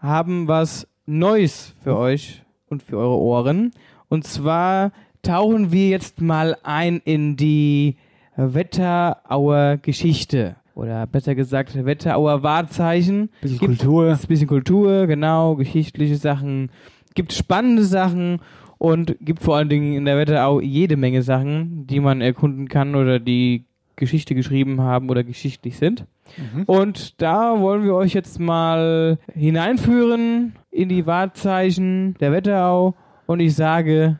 haben 0.00 0.48
was 0.48 0.88
Neues 1.06 1.74
für 1.82 1.96
euch 1.96 2.42
und 2.70 2.82
für 2.82 2.96
eure 2.98 3.16
Ohren. 3.18 3.72
Und 4.08 4.24
zwar 4.24 4.92
tauchen 5.22 5.72
wir 5.72 5.88
jetzt 5.88 6.20
mal 6.20 6.56
ein 6.62 7.00
in 7.04 7.36
die 7.36 7.96
Wetterauer 8.36 9.78
Geschichte. 9.80 10.56
Oder 10.74 11.06
besser 11.06 11.34
gesagt, 11.34 11.74
Wetterauer 11.84 12.42
Wahrzeichen. 12.42 13.30
Bisschen 13.40 13.58
Gibt- 13.58 13.80
Kultur. 13.80 14.18
Bisschen 14.28 14.46
Kultur, 14.48 15.06
genau, 15.06 15.56
geschichtliche 15.56 16.16
Sachen. 16.16 16.70
Gibt 17.14 17.32
spannende 17.32 17.82
Sachen 17.84 18.38
und 18.78 19.16
gibt 19.20 19.42
vor 19.42 19.56
allen 19.56 19.68
Dingen 19.68 19.94
in 19.94 20.04
der 20.04 20.16
Wetterau 20.18 20.60
jede 20.60 20.96
Menge 20.96 21.22
Sachen, 21.22 21.86
die 21.88 21.98
man 21.98 22.20
erkunden 22.20 22.68
kann 22.68 22.94
oder 22.94 23.18
die 23.18 23.64
Geschichte 23.96 24.36
geschrieben 24.36 24.80
haben 24.80 25.10
oder 25.10 25.24
geschichtlich 25.24 25.76
sind. 25.78 26.04
Mhm. 26.36 26.64
Und 26.64 27.20
da 27.22 27.58
wollen 27.60 27.84
wir 27.84 27.94
euch 27.94 28.12
jetzt 28.14 28.38
mal 28.38 29.18
hineinführen 29.34 30.54
in 30.70 30.88
die 30.88 31.06
Wahrzeichen 31.06 32.14
der 32.20 32.32
Wetterau. 32.32 32.94
Und 33.26 33.40
ich 33.40 33.54
sage, 33.54 34.18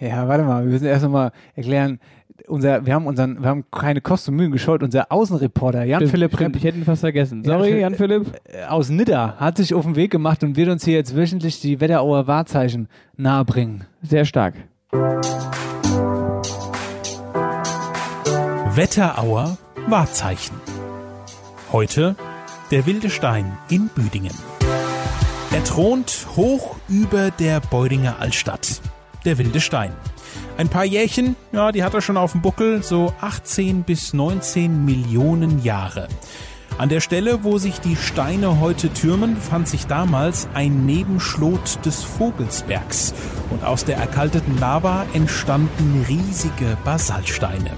Ja, 0.00 0.28
warte 0.28 0.44
mal, 0.44 0.64
wir 0.64 0.72
müssen 0.72 0.86
erst 0.86 1.02
noch 1.04 1.10
mal 1.10 1.32
erklären. 1.54 1.98
unser, 2.46 2.86
wir 2.86 2.94
haben 2.94 3.06
unseren, 3.06 3.40
wir 3.42 3.48
haben 3.48 3.64
keine 3.70 4.00
Kosten 4.00 4.30
und 4.30 4.36
Mühen 4.36 4.52
gescheut. 4.52 4.82
Unser 4.82 5.10
Außenreporter 5.12 5.84
Jan-Philipp 5.84 6.34
Stimmt, 6.34 6.56
ich 6.56 6.64
hätte 6.64 6.78
ihn 6.78 6.84
fast 6.84 7.00
vergessen. 7.00 7.42
Sorry, 7.44 7.80
Jan-Philipp. 7.80 8.26
äh, 8.44 8.64
aus 8.66 8.88
Nidda 8.90 9.34
hat 9.38 9.56
sich 9.58 9.74
auf 9.74 9.84
den 9.84 9.96
Weg 9.96 10.10
gemacht 10.10 10.42
und 10.44 10.56
wird 10.56 10.68
uns 10.68 10.84
hier 10.84 10.94
jetzt 10.94 11.14
wöchentlich 11.16 11.60
die 11.60 11.80
Wetterauer 11.80 12.26
Wahrzeichen 12.26 12.88
nahebringen. 13.16 13.84
Sehr 14.02 14.24
stark. 14.24 14.54
Wetterauer 18.74 19.58
Wahrzeichen. 19.88 20.54
Heute 21.70 22.16
der 22.70 22.86
wilde 22.86 23.10
Stein 23.10 23.58
in 23.68 23.88
Büdingen. 23.88 24.32
Er 25.50 25.62
thront 25.64 26.26
hoch 26.34 26.76
über 26.88 27.30
der 27.30 27.60
Beudinger 27.60 28.20
Altstadt. 28.20 28.80
Der 29.26 29.36
wilde 29.36 29.60
Stein. 29.60 29.92
Ein 30.56 30.70
paar 30.70 30.86
Jährchen, 30.86 31.36
ja, 31.52 31.70
die 31.70 31.84
hat 31.84 31.92
er 31.92 32.00
schon 32.00 32.16
auf 32.16 32.32
dem 32.32 32.40
Buckel, 32.40 32.82
so 32.82 33.12
18 33.20 33.82
bis 33.82 34.14
19 34.14 34.86
Millionen 34.86 35.62
Jahre. 35.62 36.08
An 36.78 36.88
der 36.88 37.00
Stelle, 37.00 37.44
wo 37.44 37.58
sich 37.58 37.80
die 37.80 37.96
Steine 37.96 38.60
heute 38.60 38.90
türmen, 38.90 39.34
befand 39.34 39.68
sich 39.68 39.86
damals 39.86 40.48
ein 40.54 40.86
Nebenschlot 40.86 41.84
des 41.84 42.02
Vogelsbergs 42.02 43.12
und 43.50 43.62
aus 43.62 43.84
der 43.84 43.98
erkalteten 43.98 44.58
Lava 44.58 45.04
entstanden 45.12 46.06
riesige 46.08 46.78
Basaltsteine. 46.84 47.72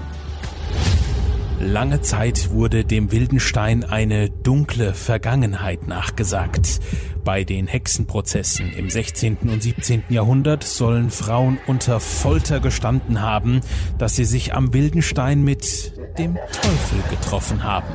Lange 1.61 2.01
Zeit 2.01 2.49
wurde 2.49 2.83
dem 2.83 3.11
wilden 3.11 3.39
Stein 3.39 3.83
eine 3.83 4.31
dunkle 4.31 4.95
Vergangenheit 4.95 5.87
nachgesagt. 5.87 6.79
Bei 7.23 7.43
den 7.43 7.67
Hexenprozessen 7.67 8.73
im 8.73 8.89
16. 8.89 9.37
und 9.43 9.61
17. 9.61 10.05
Jahrhundert 10.09 10.63
sollen 10.63 11.11
Frauen 11.11 11.59
unter 11.67 11.99
Folter 11.99 12.61
gestanden 12.61 13.21
haben, 13.21 13.61
dass 13.99 14.15
sie 14.15 14.25
sich 14.25 14.55
am 14.55 14.73
wilden 14.73 15.03
Stein 15.03 15.43
mit 15.43 15.93
dem 16.17 16.35
Teufel 16.35 17.03
getroffen 17.11 17.63
haben. 17.63 17.93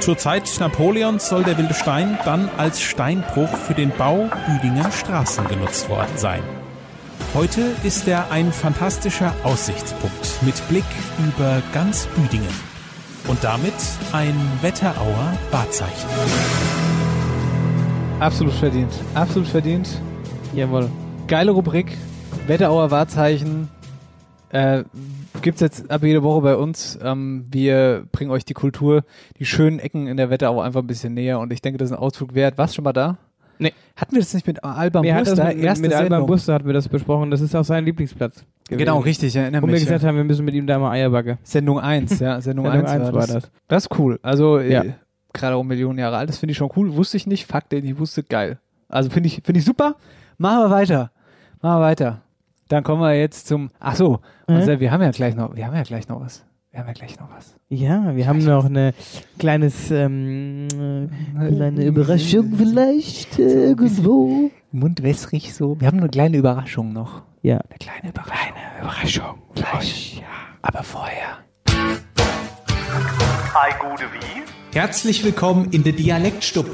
Zur 0.00 0.16
Zeit 0.16 0.50
Napoleons 0.58 1.28
soll 1.28 1.44
der 1.44 1.58
wilde 1.58 1.74
Stein 1.74 2.18
dann 2.24 2.48
als 2.56 2.80
Steinbruch 2.80 3.54
für 3.54 3.74
den 3.74 3.90
Bau 3.90 4.30
Büdinger 4.46 4.90
Straßen 4.90 5.46
genutzt 5.48 5.90
worden 5.90 6.16
sein. 6.16 6.42
Heute 7.34 7.74
ist 7.84 8.08
er 8.08 8.30
ein 8.30 8.52
fantastischer 8.52 9.34
Aussichtspunkt 9.44 10.42
mit 10.42 10.68
Blick 10.68 10.84
über 11.18 11.62
ganz 11.72 12.06
Büdingen. 12.08 12.48
Und 13.28 13.44
damit 13.44 13.74
ein 14.12 14.34
Wetterauer 14.62 15.32
Wahrzeichen. 15.50 16.08
Absolut 18.18 18.52
verdient. 18.54 18.92
Absolut 19.14 19.48
verdient. 19.48 20.00
Jawohl. 20.54 20.90
Geile 21.28 21.52
Rubrik. 21.52 21.96
Wetterauer 22.46 22.90
Wahrzeichen. 22.90 23.68
Äh, 24.50 24.82
gibt's 25.42 25.60
jetzt 25.60 25.90
ab 25.90 26.02
jede 26.02 26.22
Woche 26.22 26.40
bei 26.40 26.56
uns. 26.56 26.98
Ähm, 27.02 27.44
wir 27.50 28.04
bringen 28.10 28.32
euch 28.32 28.44
die 28.44 28.54
Kultur, 28.54 29.04
die 29.38 29.46
schönen 29.46 29.78
Ecken 29.78 30.08
in 30.08 30.16
der 30.16 30.30
Wetterau 30.30 30.60
einfach 30.60 30.80
ein 30.80 30.88
bisschen 30.88 31.14
näher 31.14 31.38
und 31.38 31.52
ich 31.52 31.62
denke, 31.62 31.78
das 31.78 31.90
ist 31.90 31.96
ein 31.96 32.02
Ausflug 32.02 32.34
wert. 32.34 32.58
Warst 32.58 32.74
schon 32.74 32.84
mal 32.84 32.92
da? 32.92 33.16
Nee. 33.60 33.72
Hatten 33.96 34.12
wir 34.12 34.20
das 34.20 34.32
nicht 34.34 34.46
mit 34.46 34.64
Alban 34.64 35.02
Nee, 35.02 35.12
Buster? 35.12 35.44
mit, 35.44 35.58
Erste 35.58 35.82
mit 35.82 35.92
Alban 35.92 36.10
Sendung. 36.10 36.26
Buster 36.26 36.54
hatten 36.54 36.66
wir 36.66 36.72
das 36.72 36.88
besprochen. 36.88 37.30
Das 37.30 37.40
ist 37.40 37.54
auch 37.54 37.64
sein 37.64 37.84
Lieblingsplatz. 37.84 38.44
Genau, 38.68 38.94
gewesen. 38.94 39.04
richtig, 39.04 39.28
ich 39.28 39.36
erinnere 39.36 39.62
Wo 39.62 39.66
wir 39.66 39.72
mich, 39.72 39.82
gesagt 39.84 40.02
ja. 40.02 40.08
haben, 40.08 40.16
wir 40.16 40.24
müssen 40.24 40.44
mit 40.44 40.54
ihm 40.54 40.66
da 40.66 40.78
mal 40.78 40.90
Eierbacke. 40.92 41.38
Sendung 41.42 41.78
1, 41.80 42.18
ja. 42.20 42.40
Sendung, 42.40 42.66
1, 42.68 43.12
war, 43.12 43.12
das. 43.12 43.28
das. 43.32 43.50
Das 43.68 43.84
ist 43.86 43.98
cool. 43.98 44.18
Also, 44.22 44.58
Ja. 44.58 44.82
äh, 44.84 44.92
gerade 45.32 45.56
auch 45.56 45.62
Millionen 45.64 45.98
Jahre 45.98 46.16
alt, 46.16 46.28
das 46.28 46.38
finde 46.38 46.52
ich 46.52 46.56
schon 46.58 46.70
cool. 46.76 46.94
Wusste 46.96 47.16
ich 47.16 47.26
nicht. 47.26 47.46
Fakt, 47.46 47.72
den 47.72 47.84
ich 47.84 47.98
wusste, 47.98 48.22
geil. 48.22 48.58
Also 48.88 49.10
finde 49.10 49.26
ich, 49.28 49.42
finde 49.44 49.58
ich 49.60 49.64
super. 49.64 49.96
Machen 50.38 50.64
wir 50.64 50.70
weiter. 50.70 51.10
Machen 51.60 51.80
wir 51.80 51.84
weiter. 51.84 52.22
Dann 52.68 52.82
kommen 52.84 53.02
wir 53.02 53.14
jetzt 53.14 53.46
zum, 53.48 53.70
ach 53.80 53.96
so, 53.96 54.20
Mhm. 54.48 54.80
Wir 54.80 54.90
haben 54.90 55.02
ja 55.02 55.10
gleich 55.12 55.36
noch, 55.36 55.54
wir 55.54 55.64
haben 55.66 55.76
ja 55.76 55.82
gleich 55.84 56.08
noch 56.08 56.20
was. 56.20 56.44
Wir 56.72 56.78
haben 56.78 56.86
ja 56.86 56.92
gleich 56.92 57.18
noch 57.18 57.28
was. 57.36 57.56
Ja, 57.68 58.14
wir 58.14 58.28
haben 58.28 58.44
noch 58.44 58.64
eine 58.66 58.94
kleines, 59.40 59.90
ähm, 59.90 60.68
äh, 61.36 61.48
kleine 61.52 61.84
Überraschung 61.84 62.52
vielleicht 62.56 63.40
äh, 63.40 63.70
irgendwo. 63.70 64.52
Mundwässrig 64.70 65.52
so. 65.52 65.80
Wir 65.80 65.88
haben 65.88 65.98
eine 65.98 66.08
kleine 66.08 66.36
Überraschung 66.36 66.92
noch. 66.92 67.22
Ja. 67.42 67.56
Eine 67.56 67.78
kleine 67.80 68.10
Überraschung. 68.10 68.36
Kleine 68.36 68.80
Überraschung. 68.80 69.38
Gleich. 69.56 70.18
Ja. 70.20 70.26
Aber 70.62 70.84
vorher. 70.84 71.38
Hi, 73.54 73.72
gute 73.80 74.04
wie? 74.04 74.76
Herzlich 74.78 75.24
willkommen 75.24 75.70
in 75.72 75.82
der 75.82 75.92
Dialektstub. 75.92 76.66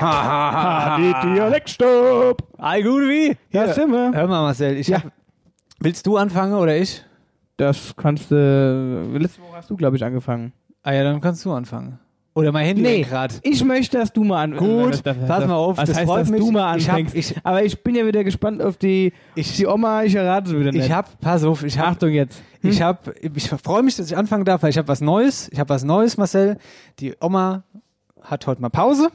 Ha, 0.00 0.96
Die 0.96 1.34
Dialektstub. 1.34 2.38
Hi, 2.58 2.82
gut 2.82 3.02
wie? 3.02 3.36
Da 3.52 3.64
Hier. 3.64 3.74
sind 3.74 3.90
wir. 3.92 4.10
Hör 4.14 4.26
mal, 4.26 4.40
Marcel. 4.40 4.78
Ich 4.78 4.90
hab, 4.90 5.12
willst 5.80 6.06
du 6.06 6.16
anfangen 6.16 6.54
oder 6.54 6.74
ich? 6.78 7.04
Das 7.56 7.94
kannst 7.96 8.30
du, 8.30 9.08
letzte 9.18 9.40
Woche 9.42 9.56
hast 9.56 9.70
du, 9.70 9.76
glaube 9.76 9.96
ich, 9.96 10.04
angefangen. 10.04 10.52
Ah 10.82 10.92
ja, 10.92 11.04
dann 11.04 11.20
kannst 11.20 11.44
du 11.44 11.52
anfangen. 11.52 11.98
Oder 12.34 12.50
mein 12.50 12.64
Handy 12.64 12.80
Nee, 12.82 13.02
gerade. 13.02 13.34
ich 13.42 13.62
möchte, 13.62 13.98
dass 13.98 14.10
du 14.10 14.24
mal 14.24 14.42
an. 14.42 14.56
Gut, 14.56 14.92
das, 14.94 15.02
das, 15.02 15.16
pass 15.28 15.46
mal 15.46 15.54
auf, 15.54 15.76
Was 15.76 15.86
das 15.90 15.98
heißt, 15.98 16.08
freut 16.08 16.20
dass 16.22 16.30
mich. 16.30 16.40
du 16.40 16.50
mal 16.50 16.78
Ich 16.78 16.88
hab- 16.88 16.96
anfängst? 16.96 17.14
ich- 17.14 17.36
Aber 17.44 17.62
ich 17.62 17.82
bin 17.82 17.94
ja 17.94 18.06
wieder 18.06 18.24
gespannt 18.24 18.62
auf 18.62 18.78
die, 18.78 19.12
die 19.36 19.66
Oma. 19.66 20.02
Ich 20.04 20.14
errate 20.14 20.48
es 20.50 20.56
wieder 20.58 20.72
nicht. 20.72 20.86
Ich 20.86 20.90
hab, 20.92 21.20
pass 21.20 21.44
auf, 21.44 21.62
ich 21.62 21.78
hab, 21.78 21.88
Achtung 21.88 22.08
jetzt. 22.08 22.42
ich 22.62 22.80
hab, 22.80 23.12
ich 23.22 23.50
freue 23.50 23.82
mich, 23.82 23.96
dass 23.96 24.06
ich 24.10 24.16
anfangen 24.16 24.46
darf, 24.46 24.62
weil 24.62 24.70
ich 24.70 24.78
habe 24.78 24.88
was 24.88 25.02
Neues. 25.02 25.50
Ich 25.52 25.60
habe 25.60 25.68
was 25.68 25.84
Neues, 25.84 26.16
Marcel. 26.16 26.56
Die 27.00 27.14
Oma 27.20 27.64
hat 28.22 28.46
heute 28.46 28.62
mal 28.62 28.70
Pause. 28.70 29.10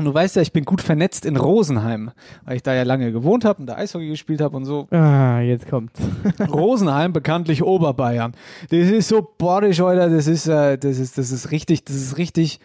Und 0.00 0.06
du 0.06 0.14
weißt 0.14 0.36
ja, 0.36 0.40
ich 0.40 0.54
bin 0.54 0.64
gut 0.64 0.80
vernetzt 0.80 1.26
in 1.26 1.36
Rosenheim, 1.36 2.12
weil 2.46 2.56
ich 2.56 2.62
da 2.62 2.72
ja 2.72 2.84
lange 2.84 3.12
gewohnt 3.12 3.44
habe 3.44 3.60
und 3.60 3.66
da 3.66 3.76
Eishockey 3.76 4.08
gespielt 4.08 4.40
habe 4.40 4.56
und 4.56 4.64
so. 4.64 4.88
Ah, 4.90 5.40
jetzt 5.40 5.68
kommt's. 5.68 6.00
Rosenheim, 6.50 7.12
bekanntlich 7.12 7.62
Oberbayern. 7.62 8.32
Das 8.70 8.88
ist 8.88 9.08
so 9.08 9.20
bordisch, 9.36 9.78
Alter, 9.82 10.08
das 10.08 10.26
ist, 10.26 10.46
äh, 10.46 10.78
das 10.78 10.98
ist, 10.98 11.18
das 11.18 11.30
ist 11.30 11.50
richtig, 11.50 11.84
das 11.84 11.96
ist 11.96 12.16
richtig, 12.16 12.60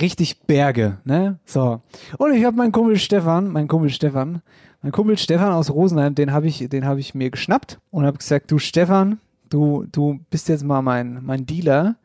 richtig 0.00 0.40
Berge, 0.46 0.96
ne? 1.04 1.38
So. 1.44 1.82
Und 2.16 2.32
ich 2.32 2.42
habe 2.46 2.56
meinen 2.56 2.72
Kumpel 2.72 2.96
Stefan, 2.96 3.48
mein 3.48 3.68
Kumpel 3.68 3.90
Stefan, 3.90 4.40
mein 4.80 4.92
Kumpel 4.92 5.18
Stefan 5.18 5.52
aus 5.52 5.68
Rosenheim, 5.68 6.14
den 6.14 6.32
habe 6.32 6.46
ich, 6.46 6.70
den 6.70 6.86
habe 6.86 7.00
ich 7.00 7.14
mir 7.14 7.28
geschnappt 7.28 7.80
und 7.90 8.06
habe 8.06 8.16
gesagt, 8.16 8.50
du 8.50 8.58
Stefan, 8.58 9.18
du, 9.50 9.84
du 9.92 10.20
bist 10.30 10.48
jetzt 10.48 10.64
mal 10.64 10.80
mein, 10.80 11.18
mein 11.22 11.44
Dealer 11.44 11.96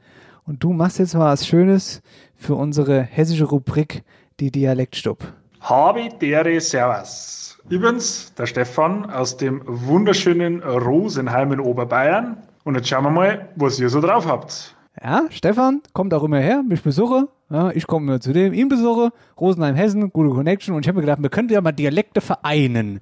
und 0.43 0.61
du 0.61 0.73
machst 0.73 0.99
jetzt 0.99 1.13
mal 1.13 1.31
was 1.31 1.47
Schönes 1.47 2.01
für 2.35 2.55
unsere 2.55 3.01
hessische 3.01 3.45
Rubrik, 3.45 4.03
die 4.39 4.51
Dialektstub. 4.51 5.23
Habe 5.61 6.09
dere 6.21 6.59
Servus. 6.61 7.57
Bin's, 7.69 8.33
der 8.37 8.45
Stefan 8.45 9.09
aus 9.09 9.35
dem 9.35 9.61
wunderschönen 9.65 10.63
Rosenheim 10.63 11.51
in 11.51 11.59
Oberbayern. 11.59 12.37
Und 12.63 12.75
jetzt 12.75 12.87
schauen 12.87 13.03
wir 13.03 13.09
mal, 13.09 13.49
was 13.55 13.79
ihr 13.79 13.89
so 13.89 13.99
drauf 13.99 14.25
habt. 14.25 14.75
Ja, 15.03 15.25
Stefan 15.29 15.81
kommt 15.93 16.13
auch 16.13 16.23
immer 16.23 16.39
her, 16.39 16.63
mich 16.63 16.81
besuche. 16.81 17.27
Ja, 17.49 17.71
ich 17.71 17.87
komme 17.87 18.19
zu 18.19 18.33
dem, 18.33 18.53
ihn 18.53 18.69
besuche. 18.69 19.11
Rosenheim, 19.39 19.75
Hessen, 19.75 20.09
gute 20.11 20.29
Connection. 20.29 20.75
Und 20.75 20.85
ich 20.85 20.87
habe 20.87 20.97
mir 20.97 21.01
gedacht, 21.01 21.21
wir 21.21 21.29
könnten 21.29 21.53
ja 21.53 21.61
mal 21.61 21.71
Dialekte 21.71 22.21
vereinen. 22.21 22.99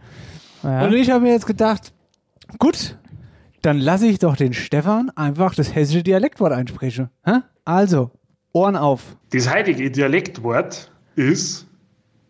Ja. 0.63 0.85
Und 0.85 0.93
ich 0.93 1.09
habe 1.11 1.23
mir 1.23 1.31
jetzt 1.31 1.47
gedacht, 1.47 1.93
gut, 2.59 2.97
dann 3.61 3.79
lasse 3.79 4.07
ich 4.07 4.19
doch 4.19 4.35
den 4.35 4.53
Stefan 4.53 5.11
einfach 5.15 5.55
das 5.55 5.73
hessische 5.73 6.03
Dialektwort 6.03 6.53
einsprechen. 6.53 7.09
Also, 7.65 8.11
Ohren 8.51 8.75
auf. 8.75 9.17
Das 9.31 9.53
heutige 9.53 9.89
Dialektwort 9.91 10.91
ist 11.15 11.65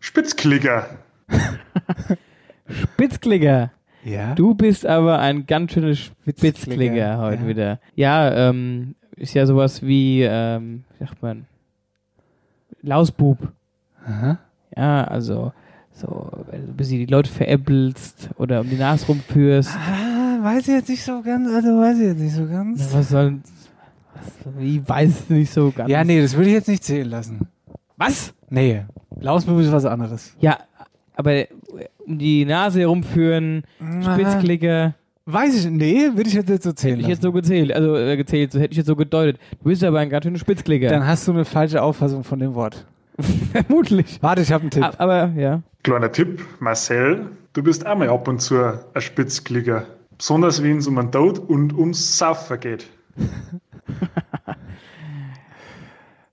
Spitzklicker. 0.00 0.88
Spitzklicker. 2.68 3.70
Ja. 4.04 4.34
Du 4.34 4.54
bist 4.54 4.86
aber 4.86 5.18
ein 5.18 5.46
ganz 5.46 5.72
schöner 5.72 5.94
Spitzklicker 5.94 7.18
heute 7.18 7.42
ja. 7.42 7.48
wieder. 7.48 7.80
Ja, 7.96 8.50
ähm, 8.50 8.94
ist 9.16 9.34
ja 9.34 9.46
sowas 9.46 9.82
wie, 9.82 10.22
ähm, 10.22 10.84
wie 10.98 11.04
sagt 11.06 11.22
man, 11.22 11.46
Lausbub. 12.82 13.38
Aha. 14.04 14.38
Ja, 14.76 15.04
also 15.04 15.52
so, 15.92 16.30
wenn 16.50 16.66
du 16.66 16.72
ein 16.72 16.76
bisschen 16.76 16.98
die 16.98 17.06
Leute 17.06 17.30
veräppelst 17.30 18.30
oder 18.36 18.60
um 18.60 18.70
die 18.70 18.76
Nase 18.76 19.06
rumführst. 19.06 19.74
Ah, 19.74 20.44
weiß 20.44 20.68
ich 20.68 20.74
jetzt 20.74 20.88
nicht 20.88 21.02
so 21.02 21.22
ganz, 21.22 21.48
also 21.48 21.80
weiß 21.80 21.98
ich 21.98 22.06
jetzt 22.06 22.20
nicht 22.20 22.34
so 22.34 22.46
ganz. 22.46 22.94
Was 22.94 23.08
soll, 23.08 23.40
was, 24.14 24.58
wie 24.58 24.86
weiß 24.86 25.30
nicht 25.30 25.50
so 25.50 25.72
ganz? 25.72 25.90
Ja, 25.90 26.04
nee, 26.04 26.20
das 26.20 26.36
würde 26.36 26.50
ich 26.50 26.54
jetzt 26.54 26.68
nicht 26.68 26.84
zählen 26.84 27.08
lassen. 27.08 27.48
Was? 27.96 28.34
Nee, 28.50 28.82
Lausbub 29.18 29.58
ist 29.60 29.72
was 29.72 29.84
anderes. 29.84 30.34
Ja, 30.40 30.58
aber 31.16 31.44
um 32.06 32.18
die 32.18 32.44
Nase 32.44 32.80
herumführen, 32.80 33.64
Spitzklicker. 34.02 34.94
Weiß 35.28 35.56
ich, 35.64 35.70
nee, 35.70 36.10
würde 36.14 36.28
ich 36.28 36.34
jetzt 36.34 36.48
nicht 36.48 36.62
so 36.62 36.72
zählen 36.72 36.96
Hätte 36.96 37.02
ich 37.02 37.08
jetzt 37.08 37.22
so 37.22 37.32
gezählt, 37.32 37.72
also 37.72 37.96
äh, 37.96 38.16
gezählt, 38.16 38.52
so 38.52 38.60
hätte 38.60 38.70
ich 38.72 38.76
jetzt 38.78 38.86
so 38.86 38.94
gedeutet. 38.94 39.40
Du 39.60 39.64
bist 39.68 39.82
aber 39.82 39.98
ein 39.98 40.08
ganz 40.08 40.24
schöner 40.24 40.38
Spitzklicker. 40.38 40.88
Dann 40.88 41.04
hast 41.04 41.26
du 41.26 41.32
eine 41.32 41.44
falsche 41.44 41.82
Auffassung 41.82 42.22
von 42.22 42.38
dem 42.38 42.54
Wort. 42.54 42.86
Vermutlich. 43.52 44.18
Warte, 44.22 44.42
ich 44.42 44.52
habe 44.52 44.60
einen 44.62 44.70
Tipp. 44.70 44.84
A- 44.84 44.92
Aber 44.98 45.32
ja. 45.36 45.62
Kleiner 45.82 46.12
Tipp, 46.12 46.44
Marcel, 46.60 47.26
du 47.54 47.62
bist 47.62 47.84
auch 47.86 47.96
mal 47.96 48.08
ab 48.08 48.28
und 48.28 48.40
zu 48.40 48.56
ein 48.62 49.00
Spitzklicker. 49.00 49.86
Besonders 50.16 50.62
wenn 50.62 50.78
es 50.78 50.86
um 50.86 50.94
den 50.96 51.10
Tod 51.10 51.38
und 51.40 51.72
ums 51.76 52.18
Saufen 52.18 52.60
geht. 52.60 52.86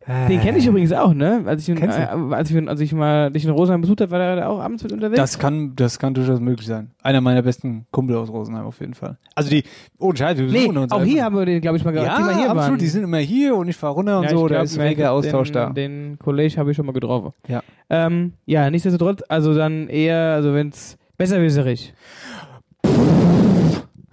Den 0.05 0.41
kenne 0.41 0.57
ich 0.57 0.67
übrigens 0.67 0.91
auch, 0.91 1.13
ne? 1.13 1.43
Als 1.45 1.65
ich, 1.67 1.81
äh, 1.81 1.87
als 1.87 2.51
ich, 2.51 2.67
als 2.67 2.79
ich 2.81 2.93
mal 2.93 3.31
dich 3.31 3.45
in 3.45 3.51
Rosenheim 3.51 3.79
besucht 3.79 4.01
habe, 4.01 4.11
war 4.11 4.35
der 4.35 4.49
auch 4.49 4.59
abends 4.59 4.83
mit 4.83 4.91
unterwegs. 4.91 5.17
Das 5.17 5.39
kann, 5.39 5.75
das 5.77 5.97
kann 5.97 6.13
durchaus 6.13 6.41
möglich 6.41 6.67
sein. 6.67 6.91
Einer 7.01 7.21
meiner 7.21 7.41
besten 7.41 7.85
Kumpel 7.91 8.17
aus 8.17 8.29
Rosenheim 8.29 8.65
auf 8.65 8.79
jeden 8.81 8.95
Fall. 8.95 9.17
Also 9.33 9.49
die, 9.49 9.63
ohne 9.99 10.17
Scheiß, 10.17 10.37
wir 10.37 10.45
nee, 10.45 10.51
besuchen 10.53 10.77
uns 10.77 10.91
auch 10.91 10.97
einfach. 10.99 11.09
hier 11.09 11.23
haben 11.23 11.35
wir 11.37 11.45
den, 11.45 11.61
glaube 11.61 11.77
ich, 11.77 11.85
mal 11.85 11.91
gehabt, 11.91 12.07
Ja, 12.09 12.17
die 12.17 12.23
mal 12.23 12.35
hier 12.35 12.49
absolut, 12.49 12.69
waren. 12.71 12.77
die 12.79 12.87
sind 12.87 13.03
immer 13.03 13.17
hier 13.19 13.55
und 13.55 13.69
ich 13.69 13.77
fahre 13.77 13.93
runter 13.93 14.17
und 14.17 14.23
Ja, 14.25 14.29
so, 14.31 14.47
da 14.49 14.61
ist 14.61 14.77
ein 14.77 14.81
reger 14.87 15.11
Austausch 15.13 15.49
den, 15.49 15.53
da. 15.53 15.69
Den 15.69 16.19
Kollege 16.19 16.57
habe 16.57 16.71
ich 16.71 16.75
schon 16.77 16.85
mal 16.85 16.91
getroffen. 16.91 17.31
Ja. 17.47 17.61
Ähm, 17.89 18.33
ja, 18.45 18.69
nichtsdestotrotz, 18.69 19.21
also 19.29 19.53
dann 19.53 19.87
eher, 19.87 20.33
also 20.33 20.53
wenn 20.53 20.67
es 20.69 20.97
besserwisserig. 21.17 21.93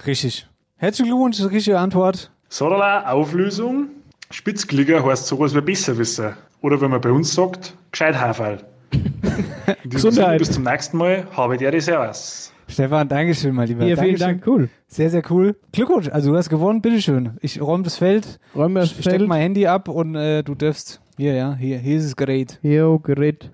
Richtig. 0.07 0.47
Herzlichen 0.76 1.11
Glückwunsch, 1.11 1.36
das 1.36 1.47
ist 1.47 1.51
die 1.51 1.57
richtige 1.57 1.78
Antwort. 1.78 2.30
Sodala, 2.49 3.11
Auflösung. 3.11 3.88
Spitzklicker 4.31 5.05
heißt 5.05 5.26
sowas 5.26 5.55
wie 5.55 5.61
Besserwisser. 5.61 6.37
Oder 6.62 6.81
wenn 6.81 6.91
man 6.91 7.01
bei 7.01 7.11
uns 7.11 7.35
sagt, 7.35 7.74
gescheit 7.91 8.18
Haferl. 8.18 8.59
In 8.93 9.91
diesem 9.91 10.11
Sinne, 10.11 10.26
Gesundheit. 10.26 10.39
Bis 10.39 10.53
zum 10.53 10.64
nächsten 10.64 10.97
Mal. 10.97 11.26
Habe 11.33 11.57
dir 11.57 11.70
die 11.70 11.81
Servus. 11.81 12.53
Stefan, 12.68 13.09
Dankeschön, 13.09 13.55
mein 13.55 13.66
Lieber. 13.66 13.85
Hier, 13.85 13.97
vielen 13.97 14.16
Dankeschön. 14.16 14.41
Dank, 14.41 14.47
cool. 14.47 14.68
Sehr, 14.87 15.11
sehr 15.11 15.22
cool. 15.31 15.57
Glückwunsch, 15.72 16.09
also 16.09 16.31
du 16.31 16.37
hast 16.37 16.49
gewonnen, 16.49 16.81
bitteschön. 16.81 17.37
Ich 17.41 17.61
räume 17.61 17.83
das 17.83 17.97
Feld, 17.97 18.39
Räum 18.55 18.74
das 18.76 18.91
steck 18.93 19.05
Feld. 19.05 19.28
mein 19.28 19.41
Handy 19.41 19.66
ab 19.66 19.89
und 19.89 20.14
äh, 20.14 20.43
du 20.45 20.55
darfst. 20.55 21.01
Hier, 21.16 21.35
ja, 21.35 21.55
hier, 21.55 21.78
hier 21.78 21.99
ist 21.99 22.07
das 22.07 22.16
Gerät. 22.16 22.59
Jo, 22.62 22.99
Gerät. 22.99 23.51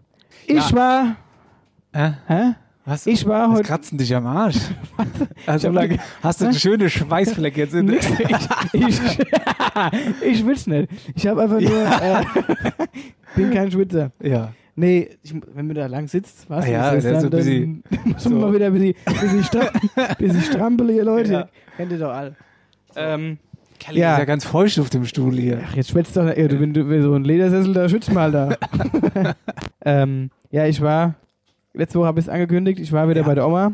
Ich 0.47 0.73
war. 0.75 1.17
Äh? 1.93 2.11
Hä? 2.27 2.55
Was? 2.87 3.07
Ich 3.07 3.27
war 3.27 3.51
heute. 3.53 3.65
kratzen 3.65 3.99
dich 3.99 4.15
am 4.15 4.27
Arsch? 4.27 4.57
Also, 5.47 5.71
die- 5.71 5.99
hast 6.23 6.41
du 6.41 6.47
eine 6.47 6.55
schöne 6.55 6.89
Schweißfleck 6.89 7.57
jetzt 7.57 7.75
in 7.75 7.87
Nix, 7.87 8.09
ich, 8.73 8.81
ich, 8.81 9.01
ich 10.23 10.47
will's 10.47 10.67
nicht. 10.67 10.89
Ich 11.15 11.27
habe 11.27 11.43
einfach 11.43 11.61
nur. 11.61 11.85
Äh, 11.85 12.25
bin 13.35 13.51
kein 13.53 13.71
Schwitzer. 13.71 14.13
Ja. 14.23 14.53
Nee, 14.77 15.11
ich, 15.23 15.35
wenn 15.55 15.67
man 15.67 15.75
da 15.77 15.87
lang 15.87 16.07
sitzt, 16.07 16.49
was 16.51 16.65
Ah 16.65 16.69
ja, 16.69 16.91
der 16.91 16.99
ist 16.99 17.05
das 17.11 17.23
so 17.23 17.29
dann, 17.29 17.83
dann 17.91 18.01
muss 18.05 18.25
man 18.25 18.33
So. 18.35 18.39
mal 18.47 18.53
wieder 18.53 18.67
ein 18.67 18.73
bisschen, 18.75 18.95
bisschen, 19.21 19.45
stra 19.45 19.71
bisschen 20.19 20.43
strampeln 20.43 20.91
hier, 20.91 21.05
Leute. 21.05 21.33
Ja. 21.33 21.49
Kennt 21.77 21.93
ihr 21.93 21.99
doch 21.99 22.11
alle. 22.13 22.37
Ähm, 22.95 23.39
Kelly 23.79 23.99
ist 23.99 24.03
ja 24.19 24.25
ganz 24.25 24.45
feucht 24.45 24.79
auf 24.79 24.91
dem 24.91 25.05
Stuhl 25.07 25.35
hier. 25.35 25.61
Ach, 25.67 25.75
jetzt 25.75 25.91
schwätzt 25.91 26.17
doch. 26.17 26.27
Ey, 26.27 26.49
du, 26.49 26.61
wenn 26.61 26.73
du 26.75 26.89
wenn 26.89 27.03
so 27.03 27.15
ein 27.15 27.25
Ledersessel 27.25 27.73
da 27.73 27.89
schützt 27.89 28.13
mal 28.13 28.31
da. 28.33 28.51
ähm, 29.85 30.31
ja, 30.51 30.67
ich 30.67 30.81
war. 30.81 31.15
Letzte 31.77 31.99
Woche 31.99 32.07
habe 32.07 32.21
ich 32.21 32.25
es 32.25 32.29
angekündigt. 32.31 32.81
Ich 32.81 32.91
war 32.91 33.07
wieder 33.07 33.23
bei 33.23 33.35
der 33.35 33.47
Oma. 33.47 33.73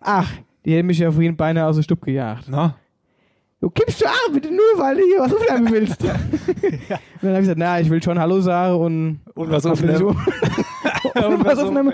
Ach, 0.00 0.28
die 0.64 0.74
hätten 0.74 0.88
mich 0.88 0.98
ja 0.98 1.10
vorhin 1.12 1.36
beinahe 1.36 1.66
aus 1.66 1.76
dem 1.76 1.84
Stub 1.84 2.02
gejagt. 2.02 2.46
Na? 2.48 2.74
Du 3.60 3.70
kippst 3.70 4.00
du 4.00 4.06
ab, 4.06 4.12
bitte 4.32 4.48
nur, 4.48 4.58
weil 4.76 4.96
du 4.96 5.02
hier 5.04 5.20
was 5.20 5.32
aufnehmen 5.32 5.70
willst. 5.70 6.02
Und 6.02 6.12
dann 7.22 7.30
habe 7.30 7.34
ich 7.34 7.38
gesagt, 7.38 7.58
na, 7.58 7.80
ich 7.80 7.88
will 7.88 8.02
schon 8.02 8.18
Hallo 8.18 8.40
sagen 8.40 8.74
und, 8.76 9.20
Und 9.34 9.50
was 9.50 9.64
und 9.64 9.72
aufnehmen. 9.72 10.02
und 11.14 11.44
was 11.44 11.58
aufnehmen. 11.58 11.92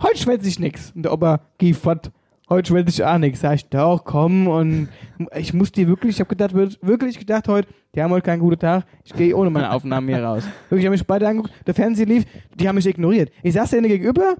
Heute 0.00 0.18
schwätze 0.18 0.48
ich 0.48 0.58
nix. 0.58 0.92
Und 0.94 1.04
der 1.04 1.12
Opa, 1.12 1.40
geh 1.58 1.74
fort. 1.74 2.10
Heute 2.48 2.68
schwätze 2.68 2.90
ich 2.90 3.04
auch 3.04 3.18
nix. 3.18 3.40
Sag 3.40 3.54
ich, 3.54 3.68
doch, 3.68 4.02
komm. 4.04 4.48
Und 4.48 4.88
ich 5.36 5.52
muss 5.52 5.72
dir 5.72 5.88
wirklich, 5.88 6.16
ich 6.16 6.20
habe 6.20 6.28
gedacht, 6.28 6.54
wirklich 6.54 7.18
gedacht 7.18 7.48
heute, 7.48 7.68
die 7.94 8.02
haben 8.02 8.12
heute 8.12 8.24
keinen 8.24 8.40
guten 8.40 8.58
Tag. 8.58 8.84
Ich 9.04 9.12
gehe 9.14 9.34
ohne 9.36 9.50
meine 9.50 9.70
Aufnahmen 9.70 10.08
hier 10.08 10.22
raus. 10.22 10.44
Wirklich, 10.68 10.80
ich 10.80 10.86
habe 10.86 10.92
mich 10.94 11.06
beide 11.06 11.28
angeguckt, 11.28 11.54
der 11.66 11.74
Fernseher 11.74 12.06
lief, 12.06 12.24
die 12.54 12.66
haben 12.66 12.76
mich 12.76 12.86
ignoriert. 12.86 13.30
Ich 13.42 13.54
saß 13.54 13.70
denen 13.70 13.88
gegenüber 13.88 14.36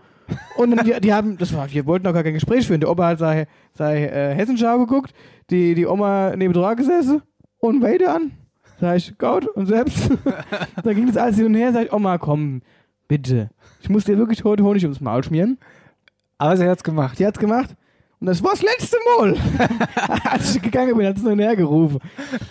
und 0.57 0.70
dann, 0.70 0.85
die, 0.85 1.01
die 1.01 1.12
haben, 1.12 1.37
das 1.39 1.55
war, 1.55 1.70
wir 1.70 1.87
wollten 1.87 2.07
auch 2.07 2.12
gar 2.12 2.22
kein 2.22 2.35
Gespräch 2.35 2.66
führen. 2.66 2.81
Der 2.81 2.91
Opa 2.91 3.09
hat 3.09 3.18
sei, 3.18 3.47
sei 3.72 4.07
äh, 4.07 4.35
Hessenschau 4.35 4.79
geguckt, 4.79 5.14
die, 5.51 5.75
die 5.75 5.87
Oma 5.87 6.35
neben 6.37 6.53
dran 6.53 6.77
gesessen 6.77 7.22
und 7.59 7.83
weiter 7.83 8.14
an. 8.14 8.33
Sag 8.81 8.97
ich, 8.97 9.16
Gott, 9.18 9.47
und 9.47 9.66
selbst. 9.66 10.11
da 10.83 10.93
ging 10.93 11.07
das 11.07 11.16
alles 11.16 11.37
hin 11.37 11.47
und 11.47 11.55
her, 11.55 11.72
sag 11.72 11.87
ich, 11.87 11.93
Oma, 11.93 12.18
komm, 12.18 12.62
bitte. 13.09 13.51
Ich 13.81 13.89
muss 13.89 14.05
dir 14.05 14.18
wirklich 14.18 14.45
heute 14.45 14.64
Honig 14.64 14.83
ums 14.85 15.01
Maul 15.01 15.22
schmieren. 15.22 15.59
Aber 16.39 16.57
sie 16.57 16.68
hat's 16.68 16.83
gemacht. 16.83 17.18
Sie 17.18 17.27
hat's 17.27 17.39
gemacht. 17.39 17.77
Und 18.20 18.27
das 18.27 18.43
war 18.43 18.53
das 18.53 18.62
letzte 18.62 18.97
Mal. 19.18 19.37
Als 20.25 20.57
ich 20.57 20.62
gegangen 20.62 20.97
bin, 20.97 21.07
hat 21.07 21.16
es 21.16 21.22
nur 21.22 21.37
hergerufen. 21.37 22.01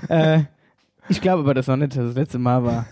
äh, 0.08 0.44
ich 1.10 1.22
glaube 1.22 1.42
aber, 1.44 1.54
das 1.54 1.68
noch 1.68 1.78
nicht, 1.78 1.96
dass 1.96 2.06
das, 2.06 2.16
letzte 2.16 2.40
Mal 2.40 2.64
war. 2.64 2.86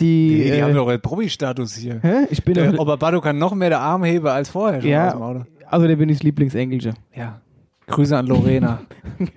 Die, 0.00 0.28
Die, 0.38 0.44
die 0.44 0.48
äh, 0.50 0.62
haben 0.62 0.74
doch 0.74 0.88
einen 0.88 1.00
Profi-Status 1.00 1.74
hier. 1.76 2.00
Hä? 2.02 2.26
Ich 2.30 2.44
bin 2.44 2.54
der 2.54 2.72
doch- 2.72 2.78
Oberbado 2.80 3.20
kann 3.20 3.38
noch 3.38 3.54
mehr 3.54 3.68
der 3.70 3.80
Arm 3.80 4.04
heben 4.04 4.26
als 4.26 4.48
vorher 4.48 4.80
schon 4.80 4.92
aus 4.94 5.12
dem 5.12 5.22
Auto. 5.22 5.38
ja, 5.60 5.66
also 5.68 5.86
der 5.86 5.96
bin 5.96 6.08
ich 6.08 6.18
das 6.18 6.22
Lieblingsengelche. 6.24 6.94
Ja. 7.14 7.40
Grüße 7.86 8.16
an 8.16 8.26
Lorena. 8.26 8.80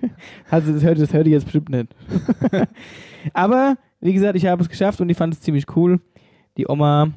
Also 0.49 0.73
das 0.73 0.83
hört, 0.83 0.99
das 0.99 1.13
hört 1.13 1.27
ihr 1.27 1.33
jetzt 1.33 1.43
bestimmt 1.45 1.69
nicht. 1.69 1.95
Aber, 3.33 3.75
wie 4.01 4.11
gesagt, 4.13 4.35
ich 4.35 4.45
habe 4.47 4.61
es 4.63 4.67
geschafft 4.67 4.99
und 4.99 5.07
ich 5.09 5.15
fand 5.15 5.33
es 5.33 5.41
ziemlich 5.41 5.65
cool. 5.75 6.01
Die 6.57 6.67
Oma. 6.67 7.11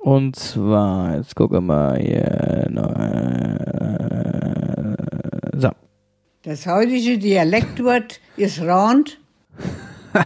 Und 0.00 0.36
zwar, 0.36 1.16
jetzt 1.16 1.34
gucken 1.34 1.56
wir 1.56 1.60
mal 1.60 1.98
hier. 1.98 2.24
Äh, 5.44 5.58
so. 5.58 5.70
Das 6.42 6.66
heutige 6.66 7.18
Dialektwort 7.18 8.20
ist 8.36 8.62
Rand. 8.62 9.18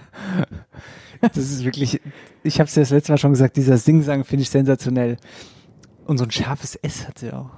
Das 1.21 1.37
ist 1.37 1.65
wirklich, 1.65 2.01
ich 2.45 2.61
habe 2.61 2.69
es 2.69 2.77
ja 2.77 2.83
das 2.83 2.91
letzte 2.91 3.11
Mal 3.11 3.19
schon 3.19 3.33
gesagt, 3.33 3.57
dieser 3.57 3.77
Singsang 3.77 4.25
finde 4.25 4.43
ich 4.43 4.51
sensationell. 4.51 5.17
Und 6.07 6.19
so 6.19 6.25
ein 6.25 6.31
scharfes 6.31 6.77
S 6.77 7.09
hat 7.09 7.19
sie 7.19 7.33
auch. 7.33 7.51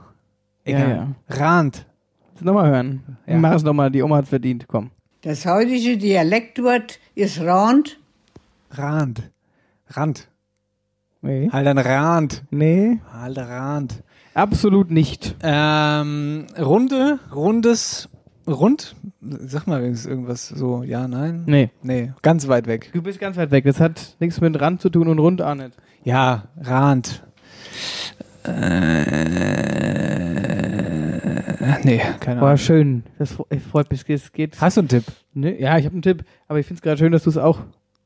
Egal. 0.65 1.15
Ja, 1.29 1.37
Rand. 1.37 1.87
Jetzt 2.33 2.45
nochmal 2.45 2.71
hören. 2.71 3.19
Ja. 3.27 3.37
Mach 3.37 3.53
es 3.53 3.63
nochmal, 3.63 3.91
die 3.91 4.03
Oma 4.03 4.17
hat 4.17 4.29
verdient. 4.29 4.67
Komm. 4.67 4.91
Das 5.23 5.45
heutige 5.45 5.99
Dialektwort 5.99 6.99
ist 7.15 7.41
Rand. 7.41 7.99
Rand. 8.71 9.31
Rand. 9.89 10.29
Nee. 11.21 11.51
Halt 11.53 11.67
ein 11.67 11.79
Rand. 11.79 12.45
Nee. 12.51 12.99
Halt 13.13 13.39
ein 13.39 13.45
Rand. 13.45 14.03
Absolut 14.33 14.91
nicht. 14.91 15.37
Ähm, 15.43 16.47
Runde, 16.59 17.19
rundes, 17.35 18.09
rund? 18.47 18.97
Sag 19.21 19.67
mal 19.67 19.83
wenigstens 19.83 20.11
irgendwas 20.11 20.49
so, 20.49 20.83
ja, 20.83 21.07
nein? 21.09 21.45
Nee. 21.47 21.71
Nee, 21.83 22.13
ganz 22.23 22.49
weit 22.49 22.67
weg. 22.67 22.91
Du 22.93 23.03
bist 23.03 23.19
ganz 23.21 23.37
weit 23.37 23.51
weg. 23.51 23.65
Das 23.65 23.81
hat 23.81 24.17
nichts 24.21 24.41
mit 24.41 24.61
Rand 24.61 24.81
zu 24.81 24.91
tun 24.91 25.09
und 25.09 25.19
rund 25.19 25.43
auch 25.43 25.55
nicht. 25.55 25.73
Ja, 26.05 26.45
Rand. 26.61 27.23
Äh, 30.11 31.79
nee, 31.85 32.01
keine 32.21 32.41
War 32.41 32.49
Ahnung. 32.49 32.57
schön. 32.59 33.03
Das 33.19 33.37
fre- 33.39 33.59
freut 33.61 33.91
mich. 33.91 34.09
Es 34.09 34.33
geht. 34.33 34.61
Hast 34.61 34.77
du 34.77 34.81
einen 34.83 34.89
Tipp? 34.89 35.05
Ne? 35.35 35.61
Ja, 35.61 35.77
ich 35.79 35.85
habe 35.85 35.95
einen 35.95 36.03
Tipp. 36.03 36.25
Aber 36.49 36.59
ich 36.59 36.67
finde 36.67 36.79
es 36.79 36.83
gerade 36.83 36.99
schön, 36.99 37.13
dass 37.13 37.25
du 37.25 37.31
es 37.31 37.37
auch 37.37 37.61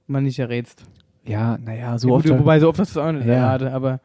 mal 0.06 0.20
nicht 0.22 0.38
errätst. 0.38 0.84
Ja, 1.24 1.56
naja, 1.58 1.96
so 1.98 2.08
ja, 2.08 2.14
oft. 2.14 2.26
gut, 2.26 2.38
Wobei, 2.38 2.60
so 2.60 2.68
oft 2.68 2.78
hast 2.78 2.94
du 2.94 3.00
es 3.00 3.06
auch 3.06 3.12
nicht 3.12 3.26
Ja. 3.26 3.34
erraten, 3.34 3.68
aber 3.68 4.00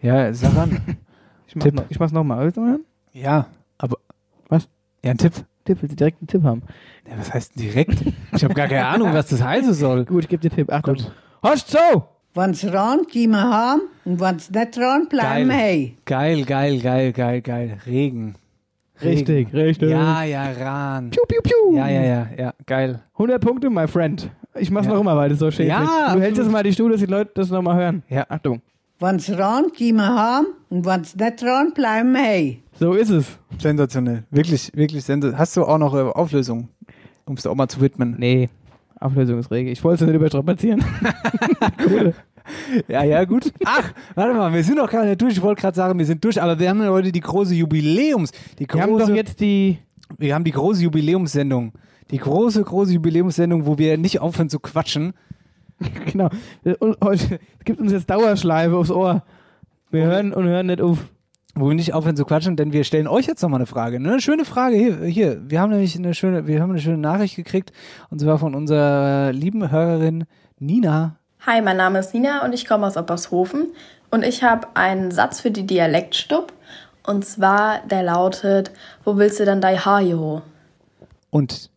Ja, 0.00 0.32
sag 0.32 0.56
an. 0.56 0.80
ich 1.46 1.54
mach's, 1.54 1.64
Tipp. 1.64 1.74
noch, 1.74 1.84
ich 1.88 1.98
mach's 2.00 2.12
nochmal. 2.12 2.44
Willst 2.44 2.56
du 2.56 2.60
mal? 2.62 2.78
Ja, 3.12 3.46
aber. 3.78 3.98
Was? 4.48 4.68
Ja, 5.04 5.10
ein 5.12 5.18
Tipp. 5.18 5.32
Tipp, 5.68 5.78
willst 5.82 5.92
du 5.92 5.96
direkt 5.96 6.20
einen 6.20 6.26
Tipp 6.28 6.42
haben? 6.42 6.62
Ja, 7.08 7.18
was 7.18 7.32
heißt 7.32 7.54
denn 7.56 7.62
direkt? 7.62 8.02
Ich 8.34 8.42
habe 8.44 8.54
gar 8.54 8.66
keine 8.68 8.86
Ahnung, 8.94 9.12
was 9.12 9.28
das 9.28 9.42
heißen 9.42 9.72
soll. 9.74 10.04
Gut, 10.04 10.24
ich 10.24 10.28
gebe 10.28 10.42
dir 10.42 10.50
einen 10.50 10.56
Tipp. 10.56 10.72
Achtung. 10.72 10.96
Hast 11.42 11.70
so! 11.70 12.04
Wenn's 12.34 12.64
Rand, 12.72 13.08
gehen 13.08 13.30
wir 13.30 13.42
heim. 13.50 13.80
Und 14.04 14.20
wenn's 14.20 14.50
nicht 14.50 14.78
Rand, 14.78 15.08
bleiben 15.08 15.48
wir 15.48 15.56
hey. 15.56 15.96
Geil, 16.04 16.44
geil, 16.44 16.78
geil, 16.80 17.12
geil, 17.12 17.40
geil. 17.40 17.78
Regen. 17.86 18.34
Richtig, 19.02 19.48
Regen. 19.52 19.56
richtig. 19.56 19.90
Ja, 19.90 20.22
ja, 20.24 20.50
Ran. 20.52 21.10
Piu, 21.10 21.22
piu, 21.28 21.40
piu. 21.42 21.76
Ja, 21.76 21.88
ja, 21.88 22.02
ja, 22.02 22.26
ja, 22.36 22.54
geil. 22.66 23.00
100 23.14 23.40
Punkte, 23.40 23.70
my 23.70 23.86
friend. 23.86 24.28
Ich 24.56 24.70
mach's 24.70 24.86
Ja. 24.86 24.94
noch 24.94 25.00
immer, 25.00 25.16
weil 25.16 25.28
das 25.30 25.38
so 25.38 25.50
schön 25.50 25.66
Ja, 25.68 25.82
ist. 25.82 25.88
Du 25.88 25.94
absolut. 25.94 26.22
hältst 26.22 26.38
jetzt 26.42 26.50
mal 26.50 26.62
die 26.64 26.72
Stuhl, 26.72 26.90
dass 26.90 27.00
die 27.00 27.06
Leute 27.06 27.30
das 27.34 27.50
nochmal 27.50 27.76
hören. 27.76 28.02
Ja. 28.08 28.26
Achtung. 28.28 28.60
Wenn's 29.00 29.30
Rand, 29.30 29.74
gehen 29.74 29.96
wir 29.96 30.14
heim. 30.14 30.46
Und 30.70 30.84
wenn's 30.84 31.14
nicht 31.14 31.42
Rand, 31.44 31.74
bleiben 31.74 32.12
wir 32.12 32.20
hey. 32.20 32.62
So 32.80 32.94
ist 32.94 33.10
es. 33.10 33.26
Sensationell. 33.58 34.24
Wirklich, 34.30 34.72
wirklich 34.74 35.04
sensationell. 35.04 35.38
Hast 35.38 35.56
du 35.56 35.64
auch 35.64 35.78
noch 35.78 35.94
äh, 35.94 36.00
Auflösung, 36.00 36.68
um 37.24 37.34
es 37.34 37.46
auch 37.46 37.54
mal 37.54 37.68
zu 37.68 37.80
widmen? 37.80 38.16
Nee. 38.18 38.48
Auflösung 39.00 39.38
ist 39.38 39.50
rege. 39.52 39.70
Ich 39.70 39.82
wollte 39.84 40.02
es 40.04 40.08
nicht 40.08 40.16
überstrapazieren. 40.16 40.84
cool. 41.86 42.12
Ja, 42.88 43.04
ja, 43.04 43.24
gut. 43.24 43.52
Ach, 43.64 43.92
warte 44.16 44.34
mal, 44.34 44.52
wir 44.52 44.64
sind 44.64 44.76
noch 44.78 44.90
gar 44.90 45.04
nicht 45.04 45.20
durch. 45.20 45.34
Ich 45.34 45.42
wollte 45.42 45.60
gerade 45.60 45.76
sagen, 45.76 45.98
wir 45.98 46.06
sind 46.06 46.24
durch, 46.24 46.40
aber 46.42 46.58
wir 46.58 46.68
haben 46.68 46.82
ja 46.82 46.88
heute 46.88 47.12
die 47.12 47.20
große 47.20 47.54
Jubiläums. 47.54 48.32
Die 48.58 48.66
große, 48.66 48.86
Wir 48.86 48.92
haben 48.92 48.98
doch 48.98 49.14
jetzt 49.14 49.40
die. 49.40 49.78
wir 50.16 50.34
haben 50.34 50.44
die 50.44 50.50
große 50.50 50.82
Jubiläumssendung. 50.82 51.72
Die 52.10 52.18
große, 52.18 52.64
große 52.64 52.94
Jubiläumssendung, 52.94 53.66
wo 53.66 53.78
wir 53.78 53.98
nicht 53.98 54.20
aufhören 54.20 54.48
zu 54.48 54.58
quatschen. 54.58 55.12
Genau. 56.06 56.28
Und 56.80 56.96
heute 57.02 57.40
es 57.58 57.64
gibt 57.64 57.80
uns 57.80 57.92
jetzt 57.92 58.10
Dauerschleife 58.10 58.76
aufs 58.76 58.90
Ohr. 58.90 59.22
Wir 59.90 60.04
hören 60.04 60.32
und 60.32 60.46
hören 60.46 60.66
nicht 60.66 60.80
auf. 60.80 60.98
Wo 61.54 61.68
wir 61.68 61.74
nicht 61.74 61.92
aufhören 61.92 62.16
zu 62.16 62.24
quatschen, 62.24 62.54
denn 62.54 62.72
wir 62.72 62.84
stellen 62.84 63.08
euch 63.08 63.26
jetzt 63.26 63.42
nochmal 63.42 63.58
eine 63.58 63.66
Frage. 63.66 63.98
Ne? 63.98 64.10
Eine 64.10 64.20
schöne 64.20 64.44
Frage 64.44 64.76
hier, 64.76 65.04
hier. 65.04 65.50
Wir 65.50 65.60
haben 65.60 65.70
nämlich 65.70 65.96
eine 65.96 66.14
schöne, 66.14 66.46
wir 66.46 66.60
haben 66.60 66.70
eine 66.70 66.78
schöne 66.78 66.98
Nachricht 66.98 67.34
gekriegt 67.34 67.72
und 68.10 68.20
zwar 68.20 68.38
von 68.38 68.54
unserer 68.54 69.32
lieben 69.32 69.68
Hörerin 69.68 70.26
Nina. 70.60 71.16
Hi, 71.46 71.60
mein 71.60 71.76
Name 71.76 71.98
ist 71.98 72.14
Nina 72.14 72.44
und 72.44 72.52
ich 72.52 72.64
komme 72.64 72.86
aus 72.86 72.96
Oppershofen 72.96 73.68
und 74.10 74.24
ich 74.24 74.44
habe 74.44 74.68
einen 74.74 75.10
Satz 75.10 75.40
für 75.40 75.50
die 75.50 75.66
Dialektstub 75.66 76.52
und 77.04 77.24
zwar 77.24 77.80
der 77.90 78.04
lautet, 78.04 78.70
wo 79.02 79.16
willst 79.16 79.40
du 79.40 79.44
dann 79.44 79.60
dein 79.60 79.84
Haar 79.84 80.00
hier? 80.00 80.42
Und 81.30 81.70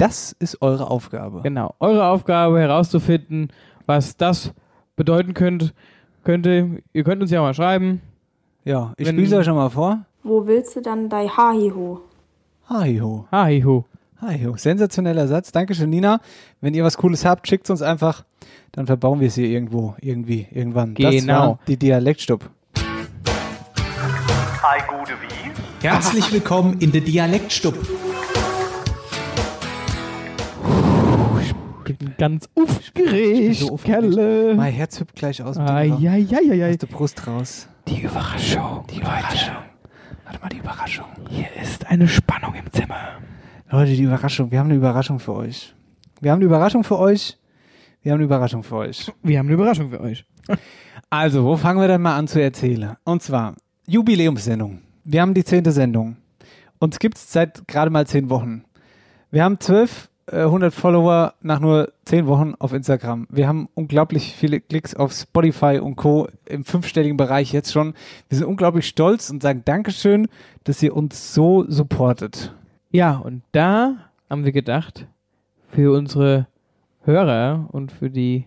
das 0.00 0.34
ist 0.38 0.62
eure 0.62 0.90
Aufgabe. 0.90 1.42
Genau. 1.42 1.74
Eure 1.78 2.06
Aufgabe 2.06 2.58
herauszufinden, 2.58 3.48
was 3.86 4.16
das 4.16 4.52
bedeuten 4.96 5.34
könnte. 5.34 5.72
könnte. 6.24 6.82
Ihr 6.92 7.04
könnt 7.04 7.20
uns 7.22 7.30
ja 7.30 7.40
mal 7.42 7.54
schreiben. 7.54 8.00
Ja, 8.64 8.92
ich 8.96 9.08
spiele 9.08 9.36
euch 9.38 9.44
schon 9.44 9.56
mal 9.56 9.70
vor. 9.70 10.04
Wo 10.22 10.46
willst 10.46 10.76
du 10.76 10.80
dann 10.82 11.08
dein 11.08 11.34
Hahiho? 11.36 12.00
Hahiho. 12.68 13.26
Hahiho. 13.30 13.84
Hahiho. 14.20 14.56
Sensationeller 14.56 15.26
Satz. 15.28 15.50
Dankeschön, 15.52 15.90
Nina. 15.90 16.20
Wenn 16.60 16.74
ihr 16.74 16.84
was 16.84 16.96
Cooles 16.96 17.24
habt, 17.24 17.48
schickt 17.48 17.68
uns 17.70 17.80
einfach. 17.82 18.24
Dann 18.72 18.86
verbauen 18.86 19.20
wir 19.20 19.28
es 19.28 19.34
hier 19.34 19.48
irgendwo, 19.48 19.94
irgendwie, 20.00 20.46
irgendwann. 20.50 20.94
Das 20.94 21.14
Genau. 21.14 21.34
war 21.34 21.58
die 21.66 21.76
Dialektstub. 21.76 22.48
Hi, 24.62 24.80
gute 24.88 25.12
wie? 25.12 25.86
Herzlich 25.86 26.30
willkommen 26.32 26.78
in 26.80 26.92
der 26.92 27.00
Dialektstub. 27.00 27.74
Bin 31.98 32.14
ganz 32.18 32.48
aufgeregt, 32.54 33.70
Kerle. 33.84 34.54
Mein 34.54 34.72
Herz 34.72 35.00
hüpft 35.00 35.14
gleich 35.16 35.42
aus. 35.42 35.56
Eieieiei. 35.56 36.70
Aus 36.70 36.78
der 36.78 36.86
Brust 36.86 37.26
raus. 37.26 37.68
Die 37.88 38.02
Überraschung. 38.02 38.84
Die 38.90 38.98
Überraschung. 38.98 39.56
Warte 40.24 40.40
mal, 40.40 40.48
die 40.48 40.58
Überraschung. 40.58 41.06
Hier 41.28 41.48
ist 41.60 41.86
eine 41.86 42.06
Spannung 42.06 42.54
im 42.54 42.70
Zimmer. 42.72 43.18
Leute, 43.70 43.92
die 43.92 44.02
Überraschung. 44.02 44.50
Wir 44.50 44.58
haben 44.58 44.68
eine 44.68 44.76
Überraschung 44.76 45.18
für 45.18 45.34
euch. 45.34 45.74
Wir 46.20 46.32
haben 46.32 46.38
eine 46.38 46.46
Überraschung 46.46 46.84
für 46.84 46.98
euch. 46.98 47.38
Wir 48.02 48.12
haben 48.12 48.18
eine 48.18 48.24
Überraschung 48.24 48.62
für 48.62 48.76
euch. 48.76 49.12
Wir 49.22 49.38
haben 49.38 49.46
eine 49.46 49.54
Überraschung 49.54 49.90
für 49.90 50.00
euch. 50.00 50.24
Also, 51.08 51.44
wo 51.44 51.56
fangen 51.56 51.80
wir 51.80 51.88
denn 51.88 52.02
mal 52.02 52.16
an 52.16 52.28
zu 52.28 52.40
erzählen? 52.40 52.96
Und 53.04 53.22
zwar 53.22 53.56
Jubiläumssendung. 53.86 54.80
Wir 55.04 55.22
haben 55.22 55.34
die 55.34 55.44
zehnte 55.44 55.72
Sendung. 55.72 56.16
Uns 56.78 56.98
gibt's 56.98 57.32
seit 57.32 57.66
gerade 57.68 57.90
mal 57.90 58.06
zehn 58.06 58.30
Wochen. 58.30 58.64
Wir 59.30 59.44
haben 59.44 59.60
1200 60.32 60.72
Follower 60.72 61.34
nach 61.42 61.58
nur 61.58 61.92
zehn 62.04 62.26
Wochen 62.28 62.54
auf 62.58 62.72
Instagram. 62.72 63.26
Wir 63.30 63.48
haben 63.48 63.68
unglaublich 63.74 64.32
viele 64.34 64.60
Klicks 64.60 64.94
auf 64.94 65.12
Spotify 65.12 65.80
und 65.82 65.96
Co. 65.96 66.28
im 66.46 66.64
fünfstelligen 66.64 67.16
Bereich 67.16 67.52
jetzt 67.52 67.72
schon. 67.72 67.94
Wir 68.28 68.38
sind 68.38 68.46
unglaublich 68.46 68.86
stolz 68.86 69.28
und 69.30 69.42
sagen 69.42 69.62
Dankeschön, 69.64 70.28
dass 70.64 70.82
ihr 70.82 70.96
uns 70.96 71.34
so 71.34 71.64
supportet. 71.68 72.54
Ja, 72.90 73.16
und 73.16 73.42
da 73.52 74.10
haben 74.28 74.44
wir 74.44 74.52
gedacht, 74.52 75.06
für 75.68 75.96
unsere 75.96 76.46
Hörer 77.02 77.68
und 77.72 77.90
für 77.90 78.10
die 78.10 78.44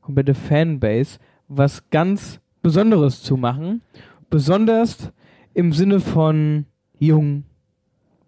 komplette 0.00 0.34
Fanbase 0.34 1.18
was 1.48 1.88
ganz 1.90 2.40
Besonderes 2.62 3.22
zu 3.22 3.36
machen. 3.36 3.82
Besonders 4.30 5.12
im 5.54 5.72
Sinne 5.72 6.00
von 6.00 6.66
jung, 6.98 7.44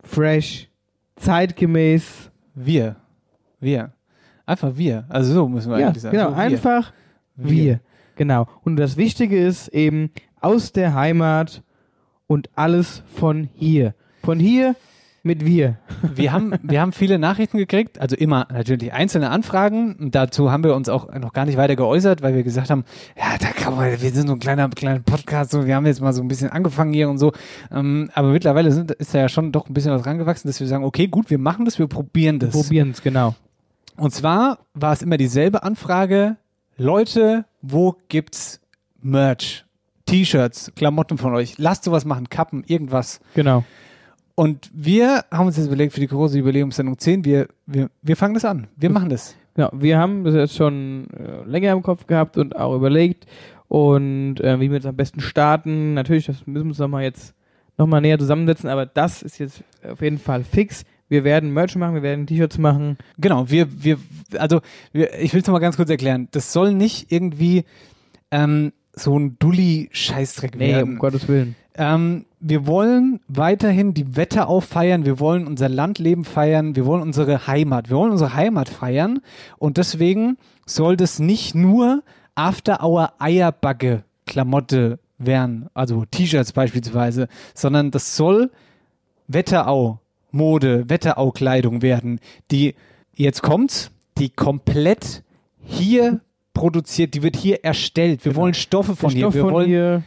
fresh, 0.03 0.69
zeitgemäß. 1.17 2.32
Wir. 2.55 2.97
Wir. 3.61 3.93
Einfach 4.47 4.77
wir. 4.77 5.05
Also 5.09 5.33
so 5.33 5.49
müssen 5.49 5.71
wir 5.71 5.79
Ja, 5.79 5.89
eigentlich 5.89 6.03
sagen. 6.03 6.17
genau, 6.17 6.31
So, 6.31 6.37
wir. 6.37 6.43
einfach 6.43 6.93
wir. 7.37 7.81
Genau. 8.17 8.47
Und 8.65 8.77
das 8.77 8.97
Wichtige 8.97 9.43
ist 9.43 9.69
eben 9.69 10.11
aus 10.41 10.73
der 10.73 10.95
Heimat 10.95 11.63
und 12.27 12.51
alles 12.55 13.03
von 13.15 13.49
hier. 13.55 13.95
Von 14.23 14.39
hier 14.39 14.75
mit 15.23 15.45
wir. 15.45 15.79
wir 16.03 16.33
haben, 16.33 16.55
wir 16.63 16.81
haben 16.81 16.93
viele 16.93 17.19
Nachrichten 17.19 17.59
gekriegt, 17.59 18.01
also 18.01 18.17
immer 18.17 18.49
natürlich 18.53 18.93
einzelne 18.93 19.31
Anfragen. 19.31 19.95
Und 19.97 20.15
dazu 20.15 20.51
haben 20.51 20.65
wir 20.65 20.75
uns 20.75 20.89
auch 20.89 21.13
noch 21.15 21.33
gar 21.33 21.45
nicht 21.45 21.57
weiter 21.57 21.77
geäußert, 21.77 22.23
weil 22.23 22.35
wir 22.35 22.43
gesagt 22.43 22.71
haben, 22.71 22.85
ja, 23.17 23.37
da 23.39 23.49
kann 23.49 23.77
man, 23.77 23.91
wir 23.91 24.11
sind 24.11 24.27
so 24.27 24.35
ein 24.35 24.41
kleiner, 24.41 24.69
kleiner 24.71 25.01
Podcast, 25.01 25.53
so, 25.53 25.67
wir 25.67 25.77
haben 25.77 25.87
jetzt 25.87 26.01
mal 26.01 26.13
so 26.13 26.23
ein 26.23 26.29
bisschen 26.29 26.51
angefangen 26.51 26.93
hier 26.93 27.09
und 27.09 27.19
so. 27.19 27.33
Ähm, 27.71 28.11
aber 28.15 28.29
mittlerweile 28.29 28.73
sind, 28.73 28.91
ist 28.91 29.15
da 29.15 29.21
ja 29.21 29.29
schon 29.29 29.53
doch 29.53 29.69
ein 29.69 29.75
bisschen 29.75 29.93
was 29.93 30.07
rangewachsen, 30.07 30.49
dass 30.49 30.59
wir 30.61 30.67
sagen, 30.67 30.85
okay, 30.85 31.07
gut, 31.07 31.31
wir 31.31 31.39
machen 31.39 31.65
das, 31.65 31.79
wir 31.79 31.87
probieren 31.87 32.39
das. 32.39 32.51
Probieren 32.51 32.91
es, 32.91 33.03
genau. 33.03 33.35
Und 33.97 34.13
zwar 34.13 34.59
war 34.75 34.93
es 34.93 35.03
immer 35.03 35.17
dieselbe 35.19 35.63
Anfrage, 35.63 36.37
Leute, 36.77 37.45
wo 37.61 37.97
gibt's 38.09 38.61
Merch? 39.01 39.65
T-Shirts, 40.07 40.73
Klamotten 40.75 41.17
von 41.17 41.35
euch, 41.35 41.59
lasst 41.59 41.85
sowas 41.85 42.05
machen, 42.05 42.29
Kappen, 42.29 42.65
irgendwas. 42.67 43.21
Genau. 43.35 43.65
Und 44.35 44.71
wir 44.73 45.25
haben 45.31 45.47
uns 45.47 45.57
jetzt 45.57 45.67
überlegt 45.67 45.93
für 45.93 46.01
die 46.01 46.07
große 46.09 46.39
Jubiläumssendung 46.39 46.99
10, 46.99 47.25
wir, 47.25 47.49
wir, 47.67 47.91
wir 48.01 48.17
fangen 48.17 48.35
das 48.35 48.45
an. 48.45 48.69
Wir 48.77 48.91
machen 48.91 49.11
das. 49.11 49.37
Genau, 49.55 49.71
wir 49.75 49.99
haben 49.99 50.25
das 50.25 50.35
jetzt 50.35 50.57
schon 50.57 51.09
äh, 51.11 51.45
länger 51.49 51.73
im 51.73 51.83
Kopf 51.83 52.07
gehabt 52.07 52.39
und 52.39 52.57
auch 52.57 52.75
überlegt 52.75 53.27
und 53.69 54.41
äh, 54.41 54.59
wie 54.61 54.71
wir 54.71 54.77
jetzt 54.77 54.87
am 54.87 54.97
besten 54.97 55.21
starten. 55.21 55.93
Natürlich, 55.95 56.27
das 56.27 56.47
müssen 56.47 56.65
wir 56.67 56.71
uns 56.71 56.79
nochmal 56.79 57.03
jetzt 57.03 57.35
nochmal 57.77 58.01
näher 58.01 58.19
zusammensetzen, 58.19 58.71
aber 58.71 58.87
das 58.87 59.23
ist 59.23 59.39
jetzt 59.39 59.63
auf 59.87 60.01
jeden 60.01 60.19
Fall 60.19 60.45
fix. 60.45 60.85
Wir 61.09 61.25
werden 61.25 61.53
Merch 61.53 61.77
machen, 61.77 61.95
wir 61.95 62.03
werden 62.03 62.27
T-Shirts 62.27 62.57
machen. 62.57 62.97
Genau, 63.19 63.51
wir, 63.51 63.67
wir, 63.85 63.99
also 64.39 64.61
wir, 64.93 65.19
ich 65.21 65.35
will 65.35 65.43
es 65.43 65.47
nochmal 65.47 65.61
ganz 65.61 65.77
kurz 65.77 65.91
erklären. 65.91 66.29
Das 66.31 66.55
soll 66.55 66.73
nicht 66.73 67.13
irgendwie 67.13 67.65
ähm, 68.31 68.73
so 68.95 69.19
ein 69.19 69.39
Dulli-Scheißdreck 69.39 70.57
Nee, 70.57 70.69
werden. 70.73 70.93
um 70.95 70.99
Gottes 70.99 71.29
Willen. 71.29 71.55
Ähm, 71.75 72.27
wir 72.41 72.67
wollen 72.67 73.21
weiterhin 73.29 73.95
die 73.95 74.17
Wetterau 74.17 74.61
feiern, 74.61 75.07
wir 75.07 75.21
wollen 75.21 75.47
unser 75.47 75.69
Landleben 75.69 76.25
feiern, 76.25 76.77
wir 76.77 76.87
wollen 76.87 77.03
unsere 77.03 77.47
Heimat, 77.47 77.89
wir 77.89 77.97
wollen 77.97 78.13
unsere 78.13 78.35
Heimat 78.35 78.69
feiern. 78.69 79.21
Und 79.59 79.77
deswegen 79.79 80.37
soll 80.67 80.97
das 80.97 81.19
nicht 81.19 81.55
nur 81.55 82.03
After 82.35 82.83
Hour 82.83 83.13
Eierbacke 83.19 84.05
Klamotte 84.27 84.99
werden, 85.19 85.69
also 85.75 86.05
T-Shirts 86.05 86.53
beispielsweise, 86.53 87.29
sondern 87.55 87.91
das 87.91 88.17
soll 88.17 88.51
Wetterau 89.29 90.01
Mode, 90.31 90.89
Wetterau 90.89 91.31
Kleidung 91.31 91.83
werden, 91.83 92.21
die 92.51 92.75
jetzt 93.15 93.43
kommt's, 93.43 93.91
die 94.19 94.31
komplett 94.31 95.23
hier 95.63 96.21
produziert, 96.55 97.15
die 97.15 97.23
wird 97.23 97.37
hier 97.37 97.65
erstellt. 97.65 98.25
Wir 98.25 98.35
wollen 98.37 98.55
Stoffe 98.55 98.97
von 98.97 99.11
hier, 99.11 99.21
Stoff 99.21 99.35
wir 99.35 99.43
von 99.43 99.53
wollen 99.53 99.67
hier, 99.67 100.03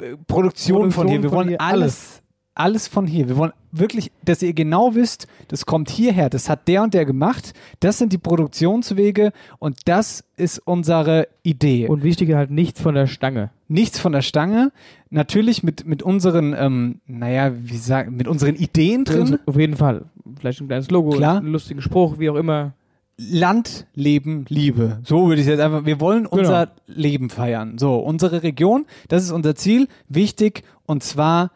äh, 0.00 0.16
Produktion 0.26 0.90
von 0.90 1.08
hier, 1.08 1.22
wir 1.22 1.30
von 1.30 1.38
wollen 1.38 1.48
hier, 1.48 1.60
alles, 1.60 2.22
alles 2.54 2.88
von 2.88 3.06
hier. 3.06 3.28
Wir 3.28 3.36
wollen 3.36 3.52
wirklich, 3.70 4.12
dass 4.24 4.42
ihr 4.42 4.52
genau 4.52 4.94
wisst, 4.94 5.26
das 5.48 5.66
kommt 5.66 5.90
hierher, 5.90 6.28
das 6.28 6.48
hat 6.48 6.68
der 6.68 6.82
und 6.82 6.94
der 6.94 7.04
gemacht, 7.06 7.54
das 7.80 7.98
sind 7.98 8.12
die 8.12 8.18
Produktionswege 8.18 9.32
und 9.58 9.78
das 9.86 10.24
ist 10.36 10.58
unsere 10.58 11.28
Idee. 11.42 11.88
Und 11.88 12.02
wichtiger 12.02 12.36
halt 12.36 12.50
nichts 12.50 12.80
von 12.80 12.94
der 12.94 13.06
Stange. 13.06 13.50
Nichts 13.68 13.98
von 13.98 14.12
der 14.12 14.22
Stange, 14.22 14.70
natürlich 15.08 15.62
mit, 15.62 15.86
mit 15.86 16.02
unseren, 16.02 16.54
ähm, 16.56 17.00
naja, 17.06 17.52
wie 17.54 17.78
sagen, 17.78 18.16
mit 18.16 18.28
unseren 18.28 18.56
Ideen 18.56 19.04
drin. 19.04 19.38
Auf 19.46 19.56
jeden 19.56 19.76
Fall. 19.76 20.04
Vielleicht 20.38 20.60
ein 20.60 20.68
kleines 20.68 20.90
Logo, 20.90 21.10
Klar. 21.10 21.38
einen 21.38 21.52
lustigen 21.52 21.80
Spruch, 21.80 22.18
wie 22.18 22.28
auch 22.28 22.36
immer. 22.36 22.74
Land, 23.16 23.86
Leben, 23.94 24.44
Liebe. 24.48 25.00
So 25.04 25.28
würde 25.28 25.40
ich 25.42 25.46
jetzt 25.46 25.60
einfach, 25.60 25.84
wir 25.84 26.00
wollen 26.00 26.26
unser 26.26 26.72
Leben 26.86 27.30
feiern. 27.30 27.78
So, 27.78 27.96
unsere 27.96 28.42
Region, 28.42 28.86
das 29.08 29.22
ist 29.22 29.32
unser 29.32 29.54
Ziel, 29.54 29.88
wichtig 30.08 30.64
und 30.86 31.02
zwar 31.02 31.50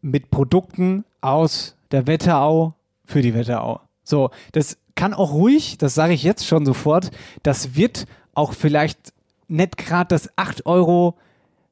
mit 0.00 0.30
Produkten 0.30 1.04
aus 1.20 1.76
der 1.90 2.06
Wetterau 2.06 2.74
für 3.04 3.22
die 3.22 3.34
Wetterau. 3.34 3.80
So, 4.02 4.30
das 4.52 4.78
kann 4.94 5.14
auch 5.14 5.32
ruhig, 5.32 5.78
das 5.78 5.94
sage 5.94 6.14
ich 6.14 6.22
jetzt 6.22 6.46
schon 6.46 6.64
sofort, 6.64 7.10
das 7.42 7.76
wird 7.76 8.06
auch 8.34 8.52
vielleicht 8.52 9.12
nicht 9.48 9.76
gerade 9.76 10.08
das 10.08 10.30
8 10.36 10.66
Euro 10.66 11.16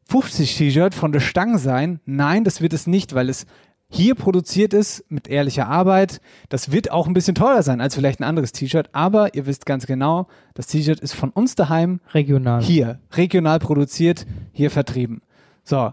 50 0.09 0.57
T-Shirt 0.57 0.95
von 0.95 1.13
der 1.13 1.21
Stange 1.21 1.59
sein. 1.59 2.01
Nein, 2.05 2.45
das 2.45 2.61
wird 2.61 2.73
es 2.73 2.87
nicht, 2.87 3.15
weil 3.15 3.29
es 3.29 3.47
hier 3.89 4.15
produziert 4.15 4.73
ist 4.75 5.05
mit 5.09 5.29
ehrlicher 5.29 5.69
Arbeit. 5.69 6.21
Das 6.49 6.73
wird 6.73 6.91
auch 6.91 7.07
ein 7.07 7.15
bisschen 7.15 7.35
teurer 7.35 7.63
sein 7.63 7.81
als 7.81 7.95
vielleicht 7.95 8.21
ein 8.21 8.25
anderes 8.25 8.53
T-Shirt, 8.53 8.89
aber 8.93 9.35
ihr 9.35 9.47
wisst 9.47 9.67
ganz 9.67 9.87
genau, 9.87 10.27
das 10.55 10.67
T-Shirt 10.67 11.01
ist 11.01 11.15
von 11.15 11.31
uns 11.31 11.55
daheim. 11.55 12.01
Regional. 12.13 12.63
Hier, 12.63 12.99
regional 13.13 13.59
produziert, 13.61 14.27
hier 14.53 14.71
vertrieben. 14.71 15.23
So. 15.63 15.93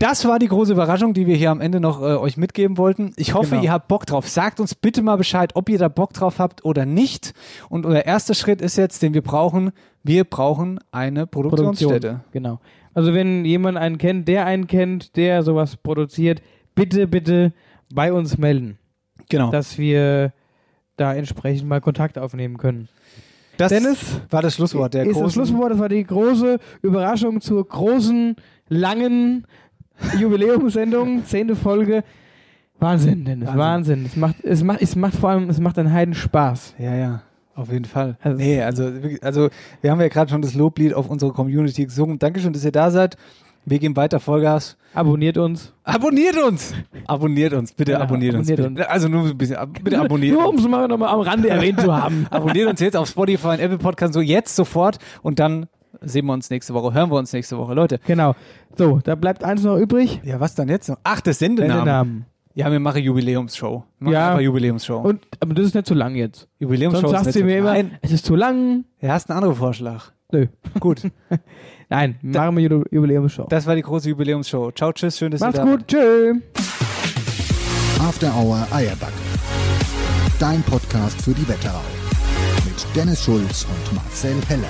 Das 0.00 0.24
war 0.26 0.38
die 0.38 0.46
große 0.46 0.72
Überraschung, 0.72 1.12
die 1.12 1.26
wir 1.26 1.34
hier 1.34 1.50
am 1.50 1.60
Ende 1.60 1.80
noch 1.80 2.00
äh, 2.00 2.04
euch 2.14 2.36
mitgeben 2.36 2.78
wollten. 2.78 3.12
Ich 3.16 3.34
hoffe, 3.34 3.50
Genau. 3.50 3.62
ihr 3.64 3.72
habt 3.72 3.88
Bock 3.88 4.06
drauf. 4.06 4.28
Sagt 4.28 4.60
uns 4.60 4.76
bitte 4.76 5.02
mal 5.02 5.16
Bescheid, 5.16 5.56
ob 5.56 5.68
ihr 5.68 5.78
da 5.78 5.88
Bock 5.88 6.12
drauf 6.12 6.38
habt 6.38 6.64
oder 6.64 6.86
nicht. 6.86 7.34
Und 7.68 7.84
unser 7.84 8.06
erster 8.06 8.34
Schritt 8.34 8.60
ist 8.62 8.76
jetzt, 8.76 9.02
den 9.02 9.12
wir 9.12 9.22
brauchen, 9.22 9.72
wir 10.04 10.22
brauchen 10.22 10.78
eine 10.92 11.26
Produktionsstätte. 11.26 12.20
Genau. 12.30 12.60
Also 12.94 13.12
wenn 13.12 13.44
jemand 13.44 13.76
einen 13.76 13.98
kennt, 13.98 14.28
der 14.28 14.46
einen 14.46 14.68
kennt, 14.68 15.16
der 15.16 15.42
sowas 15.42 15.76
produziert, 15.76 16.42
bitte, 16.78 17.06
bitte 17.06 17.52
bei 17.92 18.12
uns 18.12 18.38
melden. 18.38 18.78
Genau. 19.28 19.50
Dass 19.50 19.78
wir 19.78 20.32
da 20.96 21.14
entsprechend 21.14 21.68
mal 21.68 21.80
Kontakt 21.80 22.18
aufnehmen 22.18 22.56
können. 22.56 22.88
Das 23.56 23.70
Dennis 23.70 24.20
war 24.30 24.40
das 24.42 24.54
Schlusswort 24.54 24.94
der 24.94 25.02
ist 25.02 25.16
das 25.16 25.16
großen- 25.22 25.32
Schlusswort, 25.32 25.72
das 25.72 25.78
war 25.78 25.88
die 25.88 26.04
große 26.04 26.58
Überraschung 26.82 27.40
zur 27.40 27.66
großen, 27.66 28.36
langen 28.68 29.46
Jubiläumssendung, 30.18 31.24
zehnte 31.26 31.56
Folge. 31.56 32.04
Wahnsinn, 32.78 33.24
Dennis, 33.24 33.48
Wahnsinn. 33.52 34.04
Es 34.06 34.14
macht, 34.16 34.36
es 34.44 34.62
macht, 34.62 34.80
es 34.80 34.94
macht 34.94 35.14
vor 35.16 35.30
allem, 35.30 35.50
es 35.50 35.58
macht 35.58 35.78
einen 35.78 35.92
Heiden 35.92 36.14
Spaß. 36.14 36.76
Ja, 36.78 36.94
ja. 36.94 37.22
Auf 37.56 37.72
jeden 37.72 37.86
Fall. 37.86 38.16
nee, 38.36 38.62
also, 38.62 38.92
also 39.20 39.48
wir 39.80 39.90
haben 39.90 40.00
ja 40.00 40.06
gerade 40.06 40.30
schon 40.30 40.42
das 40.42 40.54
Loblied 40.54 40.94
auf 40.94 41.10
unsere 41.10 41.32
Community 41.32 41.84
gesungen. 41.86 42.20
Dankeschön, 42.20 42.52
dass 42.52 42.64
ihr 42.64 42.70
da 42.70 42.92
seid. 42.92 43.16
Wir 43.68 43.78
geben 43.78 43.96
weiter 43.96 44.18
Vollgas. 44.20 44.76
Abonniert 44.94 45.36
uns. 45.36 45.72
Abonniert 45.84 46.36
uns! 46.42 46.74
Abonniert 47.06 47.52
uns, 47.52 47.72
bitte 47.72 47.92
Ja, 47.92 48.00
abonniert, 48.00 48.34
abonniert 48.34 48.60
uns. 48.60 48.74
Bitte. 48.76 48.90
Also 48.90 49.08
nur 49.08 49.24
ein 49.26 49.36
bisschen, 49.38 49.56
ab- 49.56 49.68
bitte 49.82 50.00
abonniert 50.00 50.34
Nur 50.34 50.48
um 50.48 50.54
uns. 50.54 50.62
es 50.64 50.68
mal 50.68 50.88
nochmal 50.88 51.10
am 51.10 51.20
Rande 51.20 51.48
erwähnt 51.50 51.80
zu 51.80 51.94
haben. 51.94 52.26
abonniert 52.30 52.68
uns 52.68 52.80
jetzt 52.80 52.96
auf 52.96 53.08
Spotify 53.08 53.48
und 53.48 53.60
Apple 53.60 53.78
Podcast 53.78 54.14
so 54.14 54.20
jetzt 54.20 54.56
sofort 54.56 54.98
und 55.22 55.38
dann 55.38 55.66
sehen 56.00 56.26
wir 56.26 56.32
uns 56.32 56.50
nächste 56.50 56.74
Woche, 56.74 56.94
hören 56.94 57.10
wir 57.10 57.16
uns 57.16 57.32
nächste 57.32 57.58
Woche, 57.58 57.74
Leute. 57.74 58.00
Genau. 58.06 58.34
So, 58.76 59.00
da 59.02 59.14
bleibt 59.14 59.44
eins 59.44 59.62
noch 59.64 59.76
übrig. 59.76 60.20
Ja, 60.24 60.40
was 60.40 60.54
dann 60.54 60.68
jetzt 60.68 60.88
noch? 60.88 60.98
Ach, 61.04 61.20
das 61.20 61.38
Sendenamen. 61.38 61.76
Sendenamen. 61.76 62.26
Ja, 62.54 62.70
wir 62.72 62.80
machen 62.80 63.02
Jubiläumsshow. 63.02 63.84
Wir 64.00 64.04
machen 64.04 64.12
Ja. 64.12 64.40
Jubiläumsshow. 64.40 64.98
Und, 65.00 65.20
aber 65.40 65.54
das 65.54 65.66
ist 65.66 65.74
nicht 65.74 65.86
zu 65.86 65.94
lang 65.94 66.14
jetzt. 66.16 66.48
Jubiläumsshow 66.58 67.00
Sonst 67.02 67.12
ist 67.12 67.16
sagst 67.24 67.26
nicht 67.36 67.42
du 67.42 67.44
mir 67.44 67.58
immer, 67.58 67.76
es 68.02 68.10
ist 68.12 68.24
zu 68.24 68.34
lang. 68.34 68.84
Ja, 69.00 69.10
hast 69.12 69.30
einen 69.30 69.36
anderen 69.38 69.54
Vorschlag. 69.56 70.12
Nö. 70.30 70.46
Gut. 70.78 71.02
Nein, 71.88 72.18
machen 72.20 72.56
wir 72.58 72.68
Ju- 72.70 72.84
Jubiläumsshow. 72.90 73.46
Das 73.48 73.66
war 73.66 73.74
die 73.74 73.82
große 73.82 74.10
Jubiläumsshow. 74.10 74.70
Ciao, 74.72 74.92
tschüss, 74.92 75.16
schön, 75.18 75.30
dass 75.30 75.40
Macht's 75.40 75.58
ihr 75.58 75.64
da 75.64 75.70
gut, 75.70 75.86
tschö. 75.88 76.34
After 78.00 78.34
Hour 78.36 78.66
Eierbacke. 78.70 79.12
Dein 80.38 80.62
Podcast 80.62 81.22
für 81.22 81.32
die 81.32 81.48
Wetterau. 81.48 81.80
Mit 82.66 82.86
Dennis 82.94 83.24
Schulz 83.24 83.64
und 83.64 83.94
Marcel 83.96 84.36
Heller. 84.48 84.68